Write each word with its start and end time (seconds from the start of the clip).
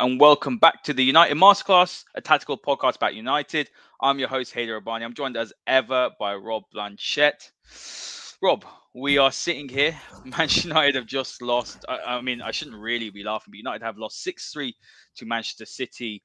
And 0.00 0.18
welcome 0.18 0.56
back 0.56 0.82
to 0.84 0.94
the 0.94 1.04
United 1.04 1.36
Masterclass, 1.36 2.04
a 2.14 2.22
tactical 2.22 2.56
podcast 2.56 2.96
about 2.96 3.14
United. 3.14 3.68
I'm 4.00 4.18
your 4.18 4.30
host, 4.30 4.54
Haider 4.54 4.80
Rubbani. 4.80 5.04
I'm 5.04 5.12
joined 5.12 5.36
as 5.36 5.52
ever 5.66 6.08
by 6.18 6.36
Rob 6.36 6.62
Blanchette. 6.74 7.50
Rob, 8.40 8.64
we 8.94 9.18
are 9.18 9.30
sitting 9.30 9.68
here. 9.68 9.94
Manchester 10.24 10.68
United 10.68 10.94
have 10.94 11.04
just 11.04 11.42
lost. 11.42 11.84
I, 11.86 11.98
I 12.16 12.20
mean, 12.22 12.40
I 12.40 12.50
shouldn't 12.50 12.78
really 12.78 13.10
be 13.10 13.22
laughing, 13.22 13.50
but 13.50 13.58
United 13.58 13.84
have 13.84 13.98
lost 13.98 14.22
6 14.22 14.50
3 14.50 14.74
to 15.16 15.26
Manchester 15.26 15.66
City 15.66 16.22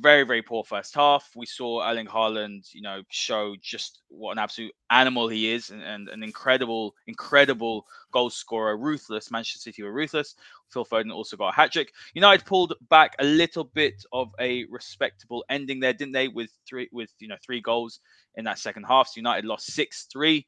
very, 0.00 0.24
very 0.24 0.42
poor 0.42 0.64
first 0.64 0.94
half. 0.94 1.30
We 1.34 1.46
saw 1.46 1.88
Erling 1.88 2.06
Haaland, 2.06 2.72
you 2.74 2.82
know, 2.82 3.02
show 3.08 3.56
just 3.60 4.00
what 4.08 4.32
an 4.32 4.38
absolute 4.38 4.72
animal 4.90 5.28
he 5.28 5.52
is 5.52 5.70
and, 5.70 5.82
and 5.82 6.08
an 6.08 6.22
incredible, 6.22 6.94
incredible 7.06 7.86
goal 8.12 8.30
scorer, 8.30 8.76
ruthless. 8.76 9.30
Manchester 9.30 9.60
City 9.60 9.82
were 9.82 9.92
ruthless. 9.92 10.34
Phil 10.70 10.84
Foden 10.84 11.12
also 11.12 11.36
got 11.36 11.48
a 11.48 11.56
hat 11.56 11.72
trick. 11.72 11.92
United 12.14 12.44
pulled 12.44 12.74
back 12.88 13.14
a 13.18 13.24
little 13.24 13.64
bit 13.64 14.04
of 14.12 14.28
a 14.40 14.64
respectable 14.66 15.44
ending 15.48 15.80
there, 15.80 15.92
didn't 15.92 16.12
they? 16.12 16.28
With 16.28 16.50
three, 16.66 16.88
with 16.92 17.10
you 17.18 17.28
know, 17.28 17.36
three 17.44 17.60
goals 17.60 18.00
in 18.34 18.44
that 18.44 18.58
second 18.58 18.84
half. 18.84 19.08
So 19.08 19.14
United 19.16 19.44
lost 19.44 19.72
six 19.72 20.06
three. 20.12 20.46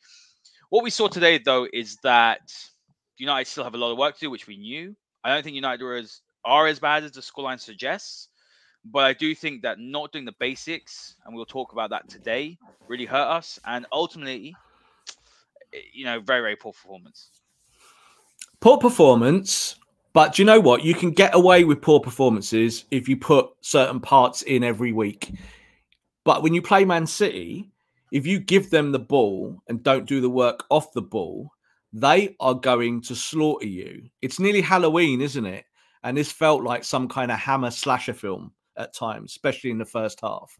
What 0.71 0.85
we 0.85 0.91
saw 0.91 1.09
today, 1.09 1.39
though, 1.39 1.67
is 1.73 1.97
that 2.03 2.53
United 3.17 3.49
still 3.49 3.65
have 3.65 3.75
a 3.75 3.79
lot 3.79 3.93
of 3.93 3.99
work 3.99 4.15
to 4.15 4.21
do, 4.21 4.31
which 4.31 4.47
we 4.47 4.59
knew. 4.59 4.95
I 5.25 5.33
don't 5.33 5.43
think 5.43 5.55
United 5.55 5.83
are 5.83 5.97
as 5.97 6.21
are 6.45 6.67
as 6.67 6.79
bad 6.79 7.05
as 7.05 7.13
the 7.13 7.21
scoreline 7.21 7.61
suggests. 7.61 8.29
But 8.85 9.05
I 9.05 9.13
do 9.13 9.35
think 9.35 9.63
that 9.63 9.79
not 9.79 10.13
doing 10.13 10.25
the 10.25 10.35
basics, 10.39 11.17
and 11.27 11.35
we'll 11.35 11.45
talk 11.45 11.73
about 11.73 11.91
that 11.91 12.09
today, 12.09 12.57
really 12.87 13.05
hurt 13.05 13.29
us. 13.29 13.59
And 13.67 13.87
ultimately, 13.93 14.55
you 15.93 16.05
know, 16.05 16.21
very, 16.21 16.41
very 16.41 16.57
poor 16.57 16.73
performance. 16.73 17.29
Poor 18.61 18.79
performance. 18.79 19.77
But 20.15 20.35
do 20.35 20.43
you 20.43 20.47
know 20.47 20.61
what? 20.61 20.85
You 20.85 20.95
can 20.95 21.11
get 21.11 21.35
away 21.35 21.65
with 21.65 21.83
poor 21.83 22.01
performances 22.01 22.87
if 22.91 23.09
you 23.09 23.17
put 23.17 23.51
certain 23.61 24.01
parts 24.01 24.43
in 24.43 24.65
every 24.65 24.93
week. 24.93 25.33
But 26.25 26.43
when 26.43 26.55
you 26.55 26.63
play 26.63 26.85
Man 26.85 27.07
City, 27.07 27.71
if 28.11 28.27
you 28.27 28.41
give 28.41 28.71
them 28.71 28.91
the 28.91 28.99
ball 28.99 29.63
and 29.69 29.83
don't 29.83 30.07
do 30.07 30.21
the 30.21 30.31
work 30.31 30.65
off 30.71 30.93
the 30.93 31.03
ball, 31.03 31.51
they 31.93 32.37
are 32.41 32.55
going 32.55 33.03
to 33.03 33.15
slaughter 33.15 33.67
you. 33.67 34.09
It's 34.23 34.41
nearly 34.41 34.61
Halloween, 34.61 35.21
isn't 35.21 35.47
it? 35.47 35.65
And 36.03 36.17
this 36.17 36.33
felt 36.33 36.63
like 36.63 36.85
some 36.85 37.09
kind 37.09 37.31
of 37.31 37.39
hammer 37.39 37.71
slasher 37.71 38.15
film 38.15 38.53
at 38.79 38.95
times, 38.95 39.33
especially 39.33 39.71
in 39.71 39.79
the 39.79 39.85
first 39.85 40.21
half. 40.23 40.57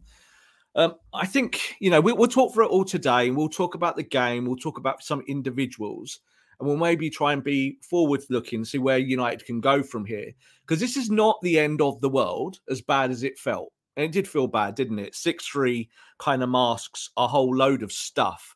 Um, 0.75 0.95
I 1.13 1.25
think 1.25 1.75
you 1.79 1.89
know 1.89 1.99
we, 1.99 2.13
will 2.13 2.27
talk 2.27 2.53
for 2.53 2.61
it 2.61 2.69
all 2.69 2.85
today, 2.85 3.27
and 3.27 3.35
we'll 3.35 3.49
talk 3.49 3.75
about 3.75 3.95
the 3.95 4.03
game. 4.03 4.45
We'll 4.45 4.55
talk 4.55 4.77
about 4.77 5.03
some 5.03 5.21
individuals, 5.27 6.19
and 6.59 6.67
we'll 6.67 6.77
maybe 6.77 7.09
try 7.09 7.33
and 7.33 7.43
be 7.43 7.77
forward 7.81 8.21
looking, 8.29 8.63
see 8.63 8.77
where 8.77 8.97
United 8.97 9.45
can 9.45 9.61
go 9.61 9.81
from 9.81 10.05
here. 10.05 10.31
Because 10.61 10.79
this 10.79 10.95
is 10.95 11.09
not 11.09 11.39
the 11.41 11.57
end 11.57 11.81
of 11.81 11.99
the 12.01 12.09
world, 12.09 12.59
as 12.69 12.81
bad 12.81 13.09
as 13.09 13.23
it 13.23 13.39
felt, 13.39 13.73
and 13.97 14.05
it 14.05 14.11
did 14.11 14.27
feel 14.27 14.47
bad, 14.47 14.75
didn't 14.75 14.99
it? 14.99 15.15
Six 15.15 15.47
three 15.47 15.89
kind 16.19 16.43
of 16.43 16.49
masks 16.49 17.09
a 17.17 17.27
whole 17.27 17.55
load 17.55 17.81
of 17.81 17.91
stuff. 17.91 18.55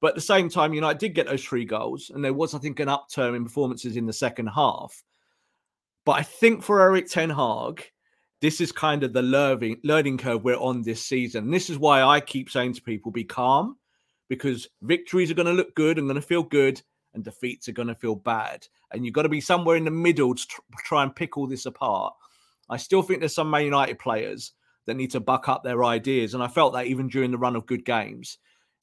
But 0.00 0.08
at 0.08 0.14
the 0.16 0.20
same 0.20 0.48
time, 0.48 0.74
United 0.74 0.98
did 0.98 1.14
get 1.14 1.26
those 1.26 1.44
three 1.44 1.64
goals, 1.64 2.10
and 2.12 2.24
there 2.24 2.34
was, 2.34 2.54
I 2.54 2.58
think, 2.58 2.80
an 2.80 2.88
upturn 2.88 3.36
in 3.36 3.44
performances 3.44 3.96
in 3.96 4.06
the 4.06 4.12
second 4.12 4.48
half. 4.48 5.00
But 6.04 6.12
I 6.12 6.22
think 6.22 6.64
for 6.64 6.80
Erik 6.80 7.08
Ten 7.08 7.30
Hag, 7.30 7.84
this 8.42 8.60
is 8.60 8.72
kind 8.72 9.04
of 9.04 9.12
the 9.12 9.22
learning 9.22 9.78
learning 9.84 10.18
curve 10.18 10.42
we're 10.42 10.56
on 10.56 10.82
this 10.82 11.02
season. 11.02 11.50
This 11.50 11.70
is 11.70 11.78
why 11.78 12.02
I 12.02 12.20
keep 12.20 12.50
saying 12.50 12.74
to 12.74 12.82
people, 12.82 13.12
be 13.12 13.24
calm, 13.24 13.76
because 14.28 14.68
victories 14.82 15.30
are 15.30 15.34
going 15.34 15.46
to 15.46 15.52
look 15.52 15.74
good 15.76 15.96
and 15.96 16.08
going 16.08 16.20
to 16.20 16.26
feel 16.26 16.42
good, 16.42 16.82
and 17.14 17.22
defeats 17.22 17.68
are 17.68 17.72
going 17.72 17.88
to 17.88 17.94
feel 17.94 18.16
bad. 18.16 18.66
And 18.90 19.06
you've 19.06 19.14
got 19.14 19.22
to 19.22 19.28
be 19.28 19.40
somewhere 19.40 19.76
in 19.76 19.84
the 19.84 19.92
middle 19.92 20.34
to 20.34 20.46
try 20.84 21.04
and 21.04 21.14
pick 21.14 21.38
all 21.38 21.46
this 21.46 21.66
apart. 21.66 22.14
I 22.68 22.78
still 22.78 23.02
think 23.02 23.20
there's 23.20 23.34
some 23.34 23.48
Man 23.48 23.64
United 23.64 24.00
players 24.00 24.52
that 24.86 24.96
need 24.96 25.12
to 25.12 25.20
buck 25.20 25.48
up 25.48 25.62
their 25.62 25.84
ideas, 25.84 26.34
and 26.34 26.42
I 26.42 26.48
felt 26.48 26.72
that 26.72 26.86
even 26.86 27.06
during 27.06 27.30
the 27.30 27.38
run 27.38 27.54
of 27.54 27.66
good 27.66 27.84
games. 27.84 28.38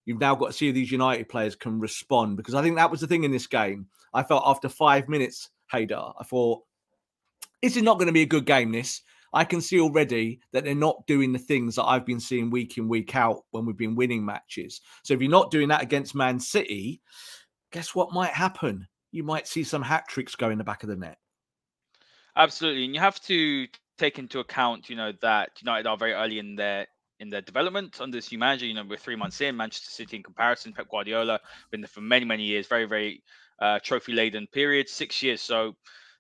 You've 0.06 0.22
now 0.22 0.36
got 0.36 0.48
to 0.48 0.54
see 0.54 0.70
if 0.70 0.74
these 0.74 0.92
United 0.92 1.28
players 1.28 1.56
can 1.56 1.80
respond 1.80 2.38
because 2.38 2.56
I 2.56 2.64
think 2.64 2.78
that 2.78 2.90
was 2.90 3.02
the 3.02 3.08
thing 3.08 3.26
in 3.26 3.32
this 3.32 3.46
game. 3.46 3.88
I 4.14 4.24
felt 4.24 4.44
after 4.46 4.70
five 4.70 5.08
minutes, 5.10 5.50
Haider, 5.72 6.14
I 6.18 6.24
thought, 6.24 6.64
this 7.62 7.76
is 7.76 7.84
not 7.84 8.00
going 8.00 8.08
to 8.08 8.14
be 8.14 8.22
a 8.22 8.26
good 8.26 8.46
game. 8.46 8.72
This 8.72 9.02
I 9.34 9.44
can 9.44 9.62
see 9.62 9.80
already 9.80 10.40
that 10.52 10.64
they're 10.64 10.76
not 10.76 11.06
doing 11.08 11.32
the 11.32 11.40
things 11.40 11.76
that 11.76 11.86
I've 11.86 12.06
been 12.06 12.20
seeing 12.20 12.50
week 12.50 12.78
in, 12.78 12.88
week 12.88 13.16
out 13.16 13.44
when 13.52 13.66
we've 13.66 13.78
been 13.78 13.96
winning 13.96 14.26
matches. 14.26 14.82
So 15.04 15.14
if 15.14 15.22
you're 15.22 15.30
not 15.30 15.52
doing 15.52 15.70
that 15.70 15.84
against 15.84 16.16
Man 16.16 16.40
City, 16.40 17.02
guess 17.72 17.94
what 17.94 18.14
might 18.14 18.32
happen? 18.32 18.88
You 19.12 19.24
might 19.24 19.48
see 19.48 19.64
some 19.64 19.82
hat 19.82 20.06
tricks 20.08 20.36
go 20.36 20.50
in 20.50 20.58
the 20.58 20.64
back 20.64 20.84
of 20.84 20.90
the 20.90 20.96
net. 20.96 21.18
Absolutely. 22.36 22.86
And 22.86 22.94
you 22.94 23.02
have 23.02 23.20
to 23.22 23.68
take 23.98 24.18
into 24.18 24.40
account, 24.40 24.90
you 24.90 24.96
know, 24.96 25.12
that 25.22 25.50
United 25.62 25.88
are 25.88 25.98
very 25.98 26.14
early 26.14 26.40
in 26.40 26.56
their 26.56 26.88
in 27.20 27.30
their 27.30 27.42
development 27.42 28.00
under 28.00 28.18
this 28.18 28.32
new 28.32 28.38
manager. 28.38 28.66
You 28.66 28.74
know, 28.74 28.86
we're 28.90 28.98
three 28.98 29.16
months 29.16 29.42
in. 29.42 29.58
Manchester 29.58 29.92
City, 29.92 30.18
in 30.18 30.24
comparison, 30.24 30.72
Pep 30.74 30.88
Guardiola 30.90 31.40
been 31.70 31.82
there 31.82 31.90
for 31.90 32.02
many, 32.02 32.26
many 32.26 32.44
years. 32.44 32.66
Very, 32.68 32.86
very 32.86 33.22
uh, 33.60 33.80
trophy 33.84 34.14
laden 34.14 34.48
period, 34.48 34.88
six 34.88 35.22
years. 35.22 35.42
So 35.42 35.76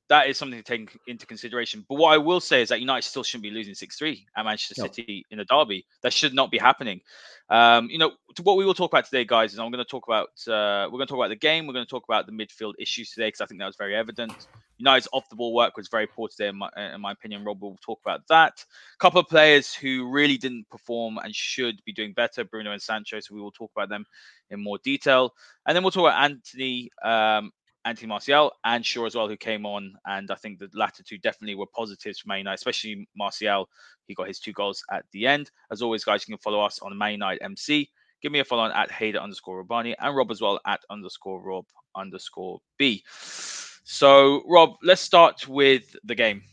that 0.09 0.27
is 0.27 0.37
something 0.37 0.59
to 0.59 0.63
take 0.63 0.97
into 1.07 1.25
consideration. 1.25 1.85
But 1.87 1.95
what 1.95 2.13
I 2.13 2.17
will 2.17 2.39
say 2.39 2.63
is 2.63 2.69
that 2.69 2.79
United 2.79 3.07
still 3.07 3.23
shouldn't 3.23 3.43
be 3.43 3.51
losing 3.51 3.75
6 3.75 3.97
3 3.97 4.25
at 4.35 4.43
Manchester 4.43 4.75
no. 4.79 4.83
City 4.85 5.25
in 5.29 5.39
a 5.39 5.45
derby. 5.45 5.85
That 6.01 6.13
should 6.13 6.33
not 6.33 6.49
be 6.49 6.57
happening. 6.57 7.01
Um, 7.49 7.89
you 7.89 7.99
know, 7.99 8.11
what 8.41 8.57
we 8.57 8.65
will 8.65 8.73
talk 8.73 8.91
about 8.91 9.05
today, 9.05 9.23
guys, 9.23 9.53
is 9.53 9.59
I'm 9.59 9.71
going 9.71 9.83
to 9.83 9.89
talk 9.89 10.07
about 10.07 10.29
uh, 10.47 10.85
we're 10.85 10.97
going 10.97 11.07
to 11.07 11.11
talk 11.11 11.19
about 11.19 11.29
the 11.29 11.35
game. 11.35 11.67
We're 11.67 11.73
going 11.73 11.85
to 11.85 11.89
talk 11.89 12.03
about 12.07 12.25
the 12.25 12.31
midfield 12.31 12.73
issues 12.79 13.11
today 13.11 13.27
because 13.27 13.41
I 13.41 13.45
think 13.45 13.59
that 13.59 13.67
was 13.67 13.75
very 13.75 13.95
evident. 13.95 14.47
United's 14.77 15.07
off 15.11 15.29
the 15.29 15.35
ball 15.35 15.53
work 15.53 15.75
was 15.75 15.89
very 15.89 16.07
poor 16.07 16.27
today, 16.27 16.47
in 16.47 16.57
my, 16.57 16.69
in 16.75 17.01
my 17.01 17.11
opinion. 17.11 17.43
Rob 17.43 17.61
will 17.61 17.77
talk 17.81 17.99
about 18.03 18.21
that. 18.29 18.63
A 18.95 18.97
couple 18.97 19.19
of 19.19 19.27
players 19.27 19.73
who 19.73 20.09
really 20.09 20.37
didn't 20.37 20.69
perform 20.69 21.17
and 21.17 21.35
should 21.35 21.83
be 21.85 21.91
doing 21.91 22.13
better, 22.13 22.43
Bruno 22.43 22.71
and 22.71 22.81
Sancho. 22.81 23.19
So 23.19 23.35
we 23.35 23.41
will 23.41 23.51
talk 23.51 23.71
about 23.75 23.89
them 23.89 24.05
in 24.49 24.63
more 24.63 24.79
detail, 24.83 25.33
and 25.67 25.75
then 25.75 25.83
we'll 25.83 25.91
talk 25.91 26.07
about 26.07 26.23
Anthony 26.23 26.89
um, 27.03 27.51
Anthony 27.85 28.07
Martial 28.07 28.51
and 28.65 28.85
Shaw 28.85 29.05
as 29.05 29.15
well, 29.15 29.27
who 29.27 29.37
came 29.37 29.65
on. 29.65 29.93
And 30.05 30.29
I 30.31 30.35
think 30.35 30.59
the 30.59 30.69
latter 30.73 31.03
two 31.03 31.17
definitely 31.17 31.55
were 31.55 31.65
positives 31.75 32.19
for 32.19 32.27
Man 32.27 32.39
United, 32.39 32.55
especially 32.55 33.07
Martial. 33.15 33.69
He 34.05 34.13
got 34.13 34.27
his 34.27 34.39
two 34.39 34.53
goals 34.53 34.83
at 34.91 35.05
the 35.11 35.27
end. 35.27 35.51
As 35.71 35.81
always, 35.81 36.03
guys, 36.03 36.27
you 36.27 36.35
can 36.35 36.41
follow 36.41 36.61
us 36.61 36.79
on 36.79 36.97
Man 36.97 37.13
United 37.13 37.43
MC. 37.43 37.89
Give 38.21 38.31
me 38.31 38.39
a 38.39 38.43
follow 38.45 38.63
on 38.63 38.71
at 38.71 38.89
Haider 38.89 39.21
underscore 39.21 39.63
Rubbani 39.63 39.95
and 39.97 40.15
Rob 40.15 40.29
as 40.31 40.41
well 40.41 40.59
at 40.67 40.81
underscore 40.89 41.41
Rob 41.41 41.65
underscore 41.95 42.59
B. 42.77 43.03
So, 43.91 44.43
Rob, 44.45 44.75
let's 44.83 45.01
start 45.01 45.47
with 45.47 45.95
the 46.03 46.15
game. 46.15 46.43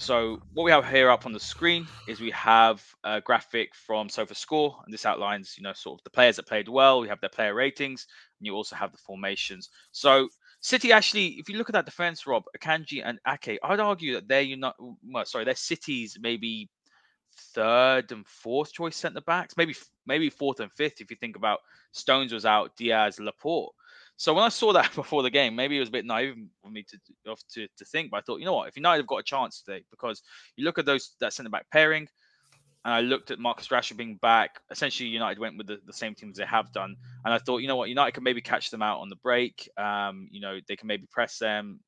So, 0.00 0.40
what 0.54 0.64
we 0.64 0.70
have 0.70 0.88
here 0.88 1.10
up 1.10 1.26
on 1.26 1.32
the 1.32 1.40
screen 1.40 1.86
is 2.08 2.20
we 2.20 2.30
have 2.30 2.82
a 3.04 3.20
graphic 3.20 3.74
from 3.74 4.08
SofaScore, 4.08 4.82
and 4.82 4.94
this 4.94 5.04
outlines, 5.04 5.56
you 5.58 5.62
know, 5.62 5.74
sort 5.74 6.00
of 6.00 6.04
the 6.04 6.10
players 6.10 6.36
that 6.36 6.46
played 6.46 6.68
well. 6.68 7.02
We 7.02 7.08
have 7.08 7.20
their 7.20 7.28
player 7.28 7.54
ratings, 7.54 8.06
and 8.38 8.46
you 8.46 8.54
also 8.54 8.76
have 8.76 8.92
the 8.92 8.98
formations. 8.98 9.68
So, 9.92 10.30
City 10.60 10.92
actually, 10.92 11.38
if 11.38 11.48
you 11.48 11.56
look 11.56 11.70
at 11.70 11.72
that 11.72 11.86
defense, 11.86 12.26
Rob, 12.26 12.44
Akanji 12.56 13.02
and 13.04 13.18
Ake, 13.26 13.58
I'd 13.62 13.80
argue 13.80 14.14
that 14.14 14.28
they're 14.28 14.56
not. 14.56 14.76
Well, 14.78 15.24
sorry, 15.24 15.44
they're 15.44 15.54
City's 15.54 16.18
maybe 16.20 16.68
third 17.54 18.12
and 18.12 18.26
fourth 18.26 18.72
choice 18.72 18.96
centre 18.96 19.22
backs, 19.22 19.56
maybe 19.56 19.74
maybe 20.06 20.28
fourth 20.28 20.60
and 20.60 20.72
fifth 20.72 21.00
if 21.00 21.10
you 21.10 21.16
think 21.16 21.36
about 21.36 21.60
Stones 21.92 22.32
was 22.32 22.44
out, 22.44 22.76
Dias, 22.76 23.18
Laporte. 23.18 23.72
So 24.16 24.34
when 24.34 24.44
I 24.44 24.50
saw 24.50 24.74
that 24.74 24.94
before 24.94 25.22
the 25.22 25.30
game, 25.30 25.56
maybe 25.56 25.76
it 25.76 25.80
was 25.80 25.88
a 25.88 25.92
bit 25.92 26.04
naive 26.04 26.36
for 26.62 26.70
me 26.70 26.84
to 26.84 26.98
to, 27.54 27.66
to 27.78 27.84
think, 27.86 28.10
but 28.10 28.18
I 28.18 28.20
thought, 28.20 28.40
you 28.40 28.44
know 28.44 28.54
what, 28.54 28.68
if 28.68 28.76
United 28.76 29.00
have 29.00 29.06
got 29.06 29.20
a 29.20 29.24
chance 29.24 29.62
today, 29.62 29.82
because 29.90 30.22
you 30.56 30.64
look 30.64 30.78
at 30.78 30.84
those 30.84 31.14
that 31.20 31.32
centre 31.32 31.50
back 31.50 31.70
pairing, 31.72 32.06
and 32.84 32.94
I 32.94 33.00
looked 33.00 33.30
at 33.30 33.38
Marcus 33.38 33.68
Rashford 33.68 33.96
being 33.96 34.16
back. 34.16 34.60
Essentially, 34.70 35.08
United 35.08 35.38
went 35.38 35.58
with 35.58 35.66
the, 35.66 35.80
the, 35.86 35.92
same 35.92 36.14
team 36.14 36.30
as 36.30 36.36
they 36.36 36.46
have 36.46 36.72
done, 36.72 36.96
and 37.24 37.34
I 37.34 37.38
thought, 37.38 37.58
you 37.58 37.68
know 37.68 37.76
what, 37.76 37.90
United 37.90 38.12
can 38.12 38.24
maybe 38.24 38.40
catch 38.40 38.70
them 38.70 38.82
out 38.82 39.00
on 39.00 39.08
the 39.08 39.16
break. 39.16 39.68
Um, 39.76 40.28
you 40.30 40.40
know, 40.40 40.58
they 40.66 40.76
can 40.76 40.86
maybe 40.86 41.06
press 41.10 41.38
them. 41.38 41.80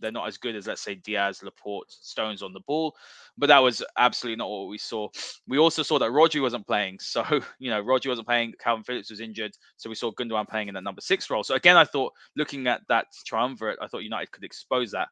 They're 0.00 0.12
not 0.12 0.28
as 0.28 0.38
good 0.38 0.54
as 0.56 0.66
let's 0.66 0.82
say 0.82 0.94
Dias, 0.94 1.42
Laporte, 1.42 1.90
Stones 1.90 2.42
on 2.42 2.52
the 2.52 2.60
ball, 2.66 2.94
but 3.38 3.48
that 3.48 3.58
was 3.58 3.82
absolutely 3.98 4.36
not 4.36 4.50
what 4.50 4.68
we 4.68 4.78
saw. 4.78 5.08
We 5.46 5.58
also 5.58 5.82
saw 5.82 5.98
that 5.98 6.10
Rodri 6.10 6.42
wasn't 6.42 6.66
playing, 6.66 6.98
so 7.00 7.24
you 7.60 7.70
know 7.70 7.82
Rodri 7.82 8.08
wasn't 8.08 8.26
playing. 8.26 8.54
Calvin 8.60 8.84
Phillips 8.84 9.10
was 9.10 9.20
injured, 9.20 9.52
so 9.76 9.88
we 9.88 9.96
saw 9.96 10.10
Gundogan 10.12 10.48
playing 10.48 10.68
in 10.68 10.74
that 10.74 10.84
number 10.84 11.00
six 11.00 11.30
role. 11.30 11.44
So 11.44 11.54
again, 11.54 11.76
I 11.76 11.84
thought 11.84 12.12
looking 12.36 12.66
at 12.66 12.80
that 12.88 13.06
triumvirate, 13.24 13.78
I 13.80 13.86
thought 13.86 14.02
United 14.02 14.32
could 14.32 14.44
expose 14.44 14.90
that. 14.92 15.08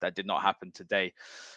That 0.00 0.14
did 0.14 0.26
not 0.26 0.40
happen 0.42 0.72
today, 0.72 1.12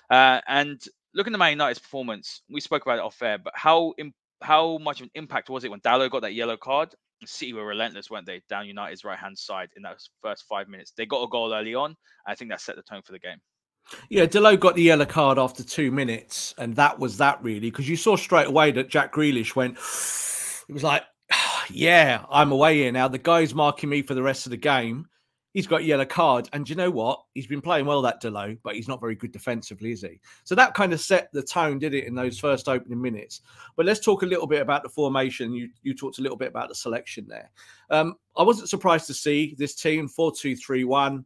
uh, 0.10 0.42
and 0.48 0.84
looking 1.14 1.34
at 1.34 1.40
Man 1.40 1.52
United's 1.52 1.80
performance, 1.80 2.42
we 2.50 2.62
spoke 2.62 2.84
about 2.84 2.98
it 2.98 3.04
off 3.04 3.22
air, 3.22 3.38
but 3.38 3.54
how 3.56 3.94
how 4.42 4.78
much 4.80 5.00
of 5.00 5.06
an 5.06 5.12
impact 5.16 5.50
was 5.50 5.64
it 5.64 5.72
when 5.72 5.80
Dalot 5.80 6.12
got 6.12 6.22
that 6.22 6.34
yellow 6.34 6.58
card? 6.58 6.94
City 7.26 7.54
were 7.54 7.66
relentless, 7.66 8.10
weren't 8.10 8.26
they? 8.26 8.42
Down 8.50 8.68
United's 8.68 9.06
right 9.06 9.18
hand 9.18 9.38
side 9.38 9.70
in 9.78 9.84
those 9.84 10.10
first 10.22 10.44
five 10.50 10.68
minutes. 10.68 10.92
They 10.98 11.06
got 11.06 11.24
a 11.24 11.30
goal 11.30 11.54
early 11.54 11.74
on. 11.74 11.96
I 12.28 12.36
think 12.36 12.52
that 12.52 12.60
set 12.60 12.76
the 12.76 12.84
tone 12.84 13.02
for 13.02 13.14
the 13.14 13.20
game. 13.20 13.38
Yeah, 14.10 14.26
Dalot 14.26 14.60
got 14.60 14.76
the 14.76 14.84
yellow 14.84 15.06
card 15.06 15.40
after 15.40 15.64
two 15.64 15.92
minutes, 15.92 16.54
and 16.58 16.76
that 16.76 17.00
was 17.00 17.18
that 17.18 17.42
really, 17.42 17.70
because 17.70 17.88
you 17.88 17.96
saw 17.96 18.16
straight 18.16 18.48
away 18.48 18.72
that 18.72 18.90
Jack 18.90 19.14
Grealish 19.14 19.56
went, 19.56 19.78
it 20.70 20.74
was 20.74 20.84
like, 20.84 21.04
yeah, 21.70 22.26
I'm 22.30 22.52
away 22.52 22.78
here 22.78 22.92
now. 22.92 23.08
The 23.08 23.18
guy's 23.18 23.54
marking 23.54 23.90
me 23.90 24.02
for 24.02 24.14
the 24.14 24.24
rest 24.24 24.46
of 24.46 24.52
the 24.52 24.58
game. 24.58 25.08
He's 25.54 25.68
got 25.68 25.82
a 25.82 25.84
yellow 25.84 26.06
card. 26.06 26.50
And 26.52 26.68
you 26.68 26.76
know 26.76 26.90
what? 26.90 27.24
He's 27.36 27.46
been 27.46 27.62
playing 27.62 27.86
well 27.86 28.02
that 28.02 28.22
Dalot, 28.22 28.58
but 28.64 28.76
he's 28.76 28.88
not 28.88 29.00
very 29.00 29.14
good 29.14 29.32
defensively, 29.32 29.92
is 29.92 30.02
he? 30.02 30.20
So 30.44 30.56
that 30.56 30.74
kind 30.74 30.94
of 30.94 31.00
set 31.00 31.30
the 31.32 31.44
tone, 31.44 31.78
did 31.78 31.94
it, 31.94 32.06
in 32.06 32.16
those 32.16 32.40
first 32.40 32.68
opening 32.68 33.00
minutes? 33.00 33.42
But 33.76 33.86
let's 33.86 34.00
talk 34.00 34.24
a 34.24 34.28
little 34.28 34.48
bit 34.48 34.62
about 34.62 34.82
the 34.82 34.90
formation. 34.90 35.54
You 35.54 35.70
you 35.84 35.94
talked 35.94 36.18
a 36.18 36.24
little 36.24 36.38
bit 36.38 36.50
about 36.50 36.70
the 36.70 36.76
selection 36.76 37.28
there. 37.28 37.52
Um, 37.92 38.16
I 38.36 38.42
wasn't 38.44 38.70
surprised 38.70 39.06
to 39.08 39.14
see 39.14 39.56
this 39.58 39.76
team 39.76 40.08
4 40.08 40.32
2 40.32 40.56
3 40.56 40.84
1. 40.86 41.26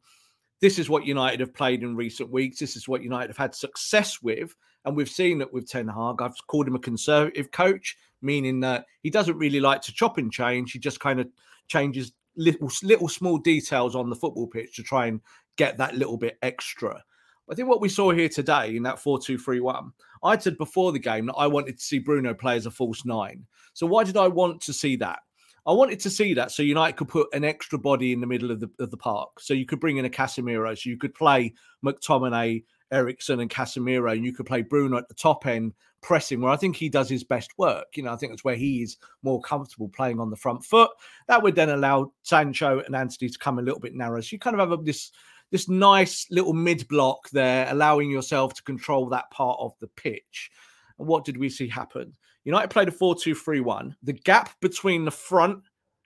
This 0.60 0.80
is 0.80 0.90
what 0.90 1.06
United 1.06 1.40
have 1.40 1.54
played 1.54 1.84
in 1.84 1.96
recent 1.96 2.30
weeks. 2.30 2.60
This 2.60 2.76
is 2.76 2.88
what 2.88 3.04
United 3.04 3.30
have 3.30 3.38
had 3.38 3.56
success 3.56 4.22
with. 4.22 4.56
And 4.86 4.96
we've 4.96 5.10
seen 5.10 5.38
that 5.38 5.54
with 5.54 5.70
Ten 5.70 5.88
Hag. 5.88 6.22
I've 6.22 6.36
called 6.48 6.68
him 6.68 6.76
a 6.76 6.80
conservative 6.80 7.52
coach, 7.52 7.96
meaning 8.22 8.60
that 8.62 8.86
he 9.04 9.10
doesn't 9.10 9.38
really 9.38 9.60
like 9.60 9.82
to 9.84 9.94
chop 9.94 10.18
and 10.18 10.32
change. 10.32 10.72
He 10.72 10.80
just 10.80 11.00
kind 11.00 11.20
of 11.20 11.28
changes 11.68 12.12
little 12.38 12.70
little 12.84 13.10
small 13.10 13.38
details 13.38 13.96
on 13.96 14.10
the 14.10 14.16
football 14.16 14.48
pitch 14.48 14.76
to 14.76 14.84
try 14.84 15.08
and 15.08 15.20
get 15.58 15.78
that 15.78 15.96
little 15.96 16.18
bit 16.18 16.38
extra. 16.42 17.04
I 17.50 17.56
think 17.56 17.70
what 17.70 17.82
we 17.82 17.90
saw 17.90 18.12
here 18.12 18.30
today 18.30 18.76
in 18.76 18.84
that 18.84 19.00
4 19.00 19.20
2 19.20 19.38
3 19.38 19.60
1, 19.60 19.92
I 20.24 20.38
said 20.38 20.58
before 20.58 20.92
the 20.92 21.00
game 21.00 21.28
that 21.28 21.36
I 21.36 21.48
wanted 21.48 21.78
to 21.78 21.84
see 21.84 22.00
Bruno 22.00 22.34
play 22.34 22.56
as 22.56 22.66
a 22.66 22.72
false 22.72 23.06
nine. 23.06 23.46
So, 23.74 23.88
why 23.88 24.04
did 24.04 24.18
I 24.18 24.28
want 24.28 24.62
to 24.62 24.74
see 24.74 24.96
that? 24.98 25.20
I 25.66 25.74
wanted 25.74 26.00
to 26.02 26.10
see 26.10 26.34
that 26.34 26.52
so 26.52 26.64
United 26.64 26.96
could 26.96 27.10
put 27.10 27.28
an 27.34 27.44
extra 27.44 27.78
body 27.78 28.14
in 28.14 28.22
the 28.22 28.28
middle 28.28 28.52
of 28.52 28.62
the, 28.62 28.70
of 28.80 28.92
the 28.92 28.98
park. 28.98 29.40
So, 29.40 29.54
you 29.54 29.66
could 29.66 29.80
bring 29.80 29.98
in 29.98 30.06
a 30.06 30.10
Casemiro, 30.10 30.78
so 30.78 30.90
you 30.90 30.98
could 30.98 31.14
play 31.14 31.54
McTominay, 31.86 32.64
Eriksen, 32.92 33.40
and 33.40 33.50
Casemiro, 33.50 34.12
and 34.14 34.26
you 34.26 34.34
could 34.34 34.46
play 34.46 34.62
Bruno 34.62 34.98
at 34.98 35.08
the 35.08 35.14
top 35.14 35.46
end 35.46 35.74
pressing 36.02 36.42
where 36.42 36.52
I 36.52 36.58
think 36.58 36.76
he 36.76 36.90
does 36.90 37.10
his 37.10 37.24
best 37.24 37.52
work. 37.58 37.88
You 37.96 38.04
know, 38.04 38.14
I 38.14 38.16
think 38.16 38.32
that's 38.32 38.44
where 38.44 38.56
he 38.56 38.82
is 38.82 38.98
more 39.24 39.42
comfortable 39.42 39.90
playing 39.90 40.20
on 40.20 40.30
the 40.30 40.36
front 40.36 40.64
foot. 40.64 40.92
That 41.28 41.42
would 41.42 41.56
then 41.56 41.70
allow 41.70 42.14
Sancho 42.24 42.82
and 42.86 42.96
Antony 42.96 43.30
to 43.30 43.40
come 43.40 43.60
a 43.60 43.62
little 43.62 43.80
bit 43.80 43.96
narrow. 43.96 44.22
So 44.22 44.30
you 44.34 44.40
kind 44.40 44.60
of 44.60 44.70
have 44.70 44.86
this 44.86 45.12
this 45.52 45.70
nice 45.70 46.28
little 46.30 46.54
mid 46.54 46.88
block 46.88 47.30
there, 47.32 47.68
allowing 47.70 48.12
yourself 48.12 48.54
to 48.56 48.64
control 48.64 49.08
that 49.10 49.32
part 49.32 49.58
of 49.60 49.74
the 49.80 49.88
pitch. 49.88 50.52
And 51.00 51.08
what 51.08 51.26
did 51.26 51.38
we 51.38 51.50
see 51.50 51.68
happen? 51.68 52.14
United 52.44 52.70
played 52.70 52.88
a 52.88 52.92
4 52.92 53.16
2 53.16 53.36
3 53.36 53.60
1. 53.62 53.96
The 54.04 54.14
gap 54.14 54.60
between 54.62 55.06
the 55.06 55.12
front 55.12 55.64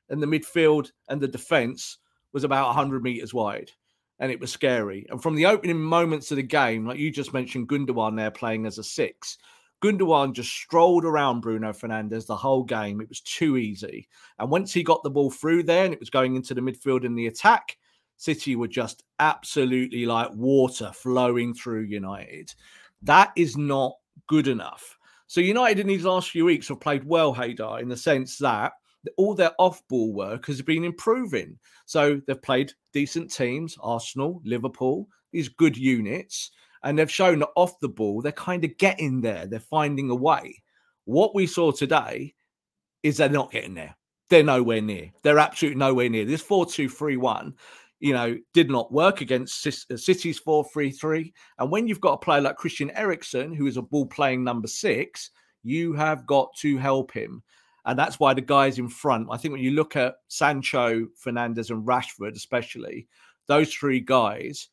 and 0.09 0.21
the 0.21 0.27
midfield 0.27 0.91
and 1.09 1.21
the 1.21 1.27
defence 1.27 1.97
was 2.33 2.43
about 2.43 2.67
100 2.67 3.03
metres 3.03 3.33
wide. 3.33 3.71
And 4.21 4.31
it 4.31 4.39
was 4.39 4.51
scary. 4.51 5.05
And 5.09 5.21
from 5.21 5.35
the 5.35 5.47
opening 5.47 5.81
moments 5.81 6.31
of 6.31 6.37
the 6.37 6.43
game, 6.43 6.85
like 6.85 6.99
you 6.99 7.11
just 7.11 7.33
mentioned, 7.33 7.67
Gundogan 7.67 8.15
there 8.15 8.31
playing 8.31 8.65
as 8.65 8.77
a 8.77 8.83
six, 8.83 9.37
Gundogan 9.83 10.33
just 10.33 10.51
strolled 10.51 11.05
around 11.05 11.41
Bruno 11.41 11.73
Fernandes 11.73 12.27
the 12.27 12.35
whole 12.35 12.63
game. 12.63 13.01
It 13.01 13.09
was 13.09 13.21
too 13.21 13.57
easy. 13.57 14.07
And 14.37 14.49
once 14.49 14.71
he 14.71 14.83
got 14.83 15.01
the 15.01 15.09
ball 15.09 15.31
through 15.31 15.63
there 15.63 15.85
and 15.85 15.93
it 15.93 15.99
was 15.99 16.11
going 16.11 16.35
into 16.35 16.53
the 16.53 16.61
midfield 16.61 17.03
in 17.03 17.15
the 17.15 17.27
attack, 17.27 17.77
City 18.17 18.55
were 18.55 18.67
just 18.67 19.03
absolutely 19.19 20.05
like 20.05 20.29
water 20.35 20.91
flowing 20.93 21.55
through 21.55 21.81
United. 21.81 22.53
That 23.01 23.31
is 23.35 23.57
not 23.57 23.95
good 24.27 24.47
enough. 24.47 24.99
So 25.25 25.41
United 25.41 25.79
in 25.79 25.87
these 25.87 26.05
last 26.05 26.29
few 26.29 26.45
weeks 26.45 26.67
have 26.67 26.79
played 26.79 27.03
well, 27.03 27.33
Haider, 27.33 27.81
in 27.81 27.89
the 27.89 27.97
sense 27.97 28.37
that 28.37 28.73
all 29.17 29.33
their 29.33 29.51
off-ball 29.57 30.13
work 30.13 30.45
has 30.47 30.61
been 30.61 30.83
improving. 30.83 31.57
So 31.85 32.21
they've 32.27 32.41
played 32.41 32.73
decent 32.93 33.33
teams, 33.33 33.77
Arsenal, 33.81 34.41
Liverpool, 34.45 35.07
these 35.31 35.49
good 35.49 35.77
units 35.77 36.51
and 36.83 36.97
they've 36.97 37.11
shown 37.11 37.39
that 37.39 37.49
off 37.55 37.79
the 37.79 37.89
ball, 37.89 38.21
they're 38.21 38.31
kind 38.31 38.63
of 38.63 38.77
getting 38.77 39.21
there. 39.21 39.45
They're 39.45 39.59
finding 39.59 40.09
a 40.09 40.15
way. 40.15 40.61
What 41.05 41.35
we 41.35 41.47
saw 41.47 41.71
today 41.71 42.33
is 43.03 43.17
they're 43.17 43.29
not 43.29 43.51
getting 43.51 43.75
there. 43.75 43.95
They're 44.29 44.43
nowhere 44.43 44.81
near. 44.81 45.11
They're 45.23 45.39
absolutely 45.39 45.79
nowhere 45.79 46.09
near. 46.09 46.25
This 46.25 46.41
4 46.41 46.65
2 46.65 46.89
3 46.89 47.17
1, 47.17 47.53
you 47.99 48.13
know, 48.13 48.37
did 48.53 48.69
not 48.69 48.91
work 48.91 49.21
against 49.21 49.67
uh, 49.67 49.97
City's 49.97 50.39
4 50.39 50.65
3 50.73 50.91
3. 50.91 51.33
And 51.59 51.71
when 51.71 51.87
you've 51.87 52.01
got 52.01 52.13
a 52.13 52.17
player 52.17 52.41
like 52.41 52.55
Christian 52.55 52.91
Eriksen, 52.91 53.53
who 53.53 53.67
is 53.67 53.77
a 53.77 53.81
ball 53.81 54.05
playing 54.05 54.43
number 54.43 54.67
six, 54.67 55.31
you 55.63 55.93
have 55.93 56.25
got 56.25 56.55
to 56.57 56.77
help 56.77 57.11
him. 57.11 57.43
And 57.85 57.97
that's 57.97 58.19
why 58.19 58.33
the 58.33 58.41
guys 58.41 58.77
in 58.79 58.87
front, 58.87 59.27
I 59.31 59.37
think 59.37 59.53
when 59.53 59.63
you 59.63 59.71
look 59.71 59.95
at 59.95 60.15
Sancho, 60.27 61.07
Fernandes, 61.23 61.69
and 61.69 61.85
Rashford, 61.85 62.35
especially, 62.35 63.07
those 63.47 63.73
three 63.73 63.99
guys 63.99 64.69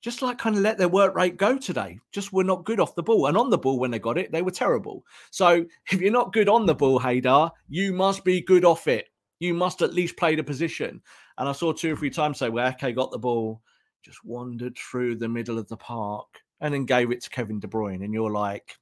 just 0.00 0.22
like 0.22 0.38
kind 0.38 0.56
of 0.56 0.62
let 0.62 0.78
their 0.78 0.88
work 0.88 1.14
rate 1.14 1.36
go 1.36 1.58
today. 1.58 1.98
Just 2.12 2.32
were 2.32 2.44
not 2.44 2.64
good 2.64 2.80
off 2.80 2.94
the 2.94 3.02
ball. 3.02 3.26
And 3.26 3.36
on 3.36 3.50
the 3.50 3.58
ball, 3.58 3.78
when 3.78 3.90
they 3.90 3.98
got 3.98 4.16
it, 4.16 4.32
they 4.32 4.42
were 4.42 4.50
terrible. 4.50 5.04
So 5.30 5.64
if 5.90 6.00
you're 6.00 6.10
not 6.10 6.32
good 6.32 6.48
on 6.48 6.66
the 6.66 6.74
ball, 6.74 6.98
Haider, 6.98 7.50
you 7.68 7.92
must 7.92 8.24
be 8.24 8.40
good 8.40 8.64
off 8.64 8.88
it. 8.88 9.08
You 9.40 9.54
must 9.54 9.82
at 9.82 9.94
least 9.94 10.16
play 10.16 10.34
the 10.36 10.42
position. 10.42 11.02
And 11.38 11.48
I 11.48 11.52
saw 11.52 11.72
two 11.72 11.92
or 11.92 11.96
three 11.96 12.10
times 12.10 12.38
say 12.38 12.48
where 12.48 12.66
Ake 12.66 12.94
got 12.94 13.10
the 13.10 13.18
ball, 13.18 13.60
just 14.02 14.24
wandered 14.24 14.76
through 14.76 15.16
the 15.16 15.28
middle 15.28 15.58
of 15.58 15.68
the 15.68 15.76
park 15.76 16.28
and 16.60 16.72
then 16.72 16.84
gave 16.84 17.10
it 17.10 17.22
to 17.22 17.30
Kevin 17.30 17.60
De 17.60 17.66
Bruyne. 17.66 18.04
And 18.04 18.14
you're 18.14 18.30
like, 18.30 18.76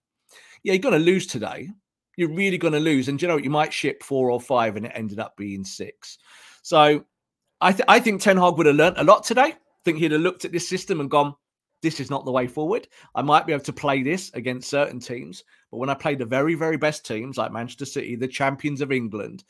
yeah, 0.63 0.73
you're 0.73 0.83
going 0.83 0.99
to 0.99 1.05
lose 1.05 1.27
today. 1.27 1.71
You're 2.19 2.35
really 2.35 2.59
going 2.59 2.75
to 2.75 2.81
lose. 2.81 3.09
And 3.09 3.23
you 3.23 3.29
know? 3.29 3.37
You 3.37 3.51
might 3.51 3.73
ship 3.73 4.03
four 4.03 4.31
or 4.31 4.41
five 4.41 4.77
and 4.77 4.85
it 4.85 4.93
ended 4.95 5.21
up 5.21 5.37
being 5.37 5.65
six. 5.65 6.19
So 6.63 7.05
I, 7.61 7.73
th- 7.73 7.85
I 7.87 8.01
think 8.01 8.21
Ten 8.21 8.37
Hag 8.37 8.57
would 8.57 8.67
have 8.67 8.75
learnt 8.75 8.99
a 8.99 9.05
lot 9.05 9.23
today 9.23 9.55
I 9.79 9.85
think 9.85 9.99
he'd 9.99 10.13
have 10.13 10.21
looked 10.21 10.45
at 10.45 10.53
this 10.53 10.69
system 10.69 11.01
and 11.01 11.11
gone, 11.11 11.35
this 11.83 12.01
is 12.01 12.11
not 12.11 12.25
the 12.25 12.33
way 12.33 12.47
forward. 12.49 12.89
I 13.15 13.23
might 13.23 13.47
be 13.47 13.53
able 13.53 13.65
to 13.65 13.73
play 13.73 14.03
this 14.03 14.31
against 14.35 14.69
certain 14.69 14.99
teams, 14.99 15.45
but 15.71 15.79
when 15.79 15.89
I 15.89 15.95
play 15.95 16.17
the 16.17 16.25
very, 16.25 16.55
very 16.55 16.77
best 16.77 17.07
teams 17.07 17.39
like 17.39 17.53
Manchester 17.53 17.85
City, 17.85 18.17
the 18.17 18.27
champions 18.27 18.81
of 18.81 18.91
England, 18.91 19.45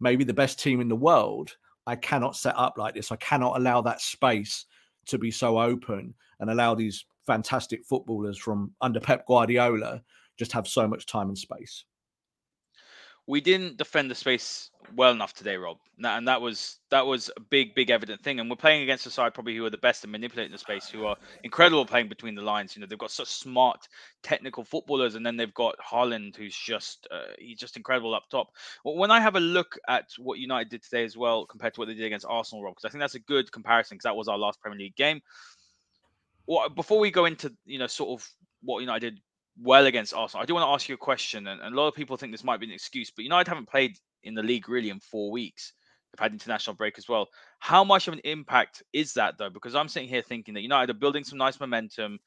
maybe 0.00 0.22
the 0.22 0.32
best 0.32 0.60
team 0.60 0.80
in 0.80 0.88
the 0.88 0.96
world, 0.96 1.56
I 1.86 1.96
cannot 1.96 2.36
set 2.36 2.56
up 2.56 2.78
like 2.78 2.94
this. 2.94 3.10
I 3.10 3.16
cannot 3.16 3.56
allow 3.56 3.82
that 3.82 4.00
space 4.00 4.66
to 5.06 5.18
be 5.18 5.30
so 5.30 5.58
open 5.58 6.14
and 6.38 6.50
allow 6.50 6.74
these 6.74 7.04
fantastic 7.26 7.84
footballers 7.84 8.38
from 8.38 8.72
under 8.80 9.00
Pep 9.00 9.26
Guardiola 9.26 10.02
just 10.38 10.52
have 10.52 10.68
so 10.68 10.86
much 10.86 11.06
time 11.06 11.28
and 11.28 11.38
space 11.38 11.84
we 13.26 13.40
didn't 13.40 13.78
defend 13.78 14.10
the 14.10 14.14
space 14.14 14.70
well 14.94 15.10
enough 15.10 15.32
today, 15.32 15.56
Rob, 15.56 15.78
and 16.02 16.28
that 16.28 16.42
was 16.42 16.78
that 16.90 17.06
was 17.06 17.30
a 17.38 17.40
big, 17.40 17.74
big 17.74 17.88
evident 17.88 18.22
thing. 18.22 18.38
And 18.38 18.50
we're 18.50 18.56
playing 18.56 18.82
against 18.82 19.06
a 19.06 19.10
side 19.10 19.32
probably 19.32 19.56
who 19.56 19.64
are 19.64 19.70
the 19.70 19.78
best 19.78 20.04
at 20.04 20.10
manipulating 20.10 20.52
the 20.52 20.58
space, 20.58 20.88
who 20.90 21.06
are 21.06 21.16
incredible 21.42 21.86
playing 21.86 22.08
between 22.08 22.34
the 22.34 22.42
lines. 22.42 22.76
You 22.76 22.80
know, 22.80 22.86
they've 22.86 22.98
got 22.98 23.10
such 23.10 23.28
smart 23.28 23.88
technical 24.22 24.62
footballers, 24.62 25.14
and 25.14 25.24
then 25.24 25.38
they've 25.38 25.54
got 25.54 25.76
Haaland, 25.78 26.36
who's 26.36 26.54
just 26.54 27.08
uh, 27.10 27.32
he's 27.38 27.58
just 27.58 27.78
incredible 27.78 28.14
up 28.14 28.24
top. 28.30 28.48
Well, 28.84 28.96
when 28.96 29.10
I 29.10 29.20
have 29.20 29.36
a 29.36 29.40
look 29.40 29.78
at 29.88 30.10
what 30.18 30.38
United 30.38 30.68
did 30.68 30.82
today 30.82 31.04
as 31.04 31.16
well 31.16 31.46
compared 31.46 31.74
to 31.74 31.80
what 31.80 31.86
they 31.86 31.94
did 31.94 32.04
against 32.04 32.26
Arsenal, 32.28 32.62
Rob, 32.62 32.74
because 32.74 32.86
I 32.86 32.90
think 32.90 33.00
that's 33.00 33.14
a 33.14 33.20
good 33.20 33.50
comparison 33.52 33.96
because 33.96 34.04
that 34.04 34.16
was 34.16 34.28
our 34.28 34.38
last 34.38 34.60
Premier 34.60 34.78
League 34.78 34.96
game. 34.96 35.22
Well, 36.46 36.68
before 36.68 36.98
we 36.98 37.10
go 37.10 37.24
into 37.24 37.54
you 37.64 37.78
know 37.78 37.86
sort 37.86 38.20
of 38.20 38.28
what 38.62 38.80
United 38.80 39.14
did 39.14 39.20
well 39.60 39.86
against 39.86 40.14
Arsenal. 40.14 40.42
I 40.42 40.46
do 40.46 40.54
want 40.54 40.64
to 40.64 40.72
ask 40.72 40.88
you 40.88 40.94
a 40.94 40.98
question, 40.98 41.46
and, 41.46 41.60
and, 41.60 41.74
a 41.74 41.78
lot 41.78 41.88
of 41.88 41.94
people 41.94 42.16
think 42.16 42.32
this 42.32 42.44
might 42.44 42.60
be 42.60 42.66
an 42.66 42.72
excuse, 42.72 43.10
but 43.10 43.24
United 43.24 43.48
haven't 43.48 43.68
played 43.68 43.96
in 44.24 44.34
the 44.34 44.42
league 44.42 44.68
really 44.68 44.90
in 44.90 45.00
four 45.00 45.30
weeks. 45.30 45.72
They've 46.12 46.22
had 46.22 46.32
international 46.32 46.76
break 46.76 46.98
as 46.98 47.08
well. 47.08 47.28
How 47.58 47.82
much 47.82 48.08
of 48.08 48.14
an 48.14 48.20
impact 48.24 48.82
is 48.92 49.14
that 49.14 49.36
though? 49.38 49.50
Because 49.50 49.74
I'm 49.74 49.88
sitting 49.88 50.08
here 50.08 50.22
thinking 50.22 50.54
that 50.54 50.62
United 50.62 50.94
are 50.94 50.98
building 50.98 51.24
some 51.24 51.38
nice 51.38 51.58
momentum. 51.58 52.18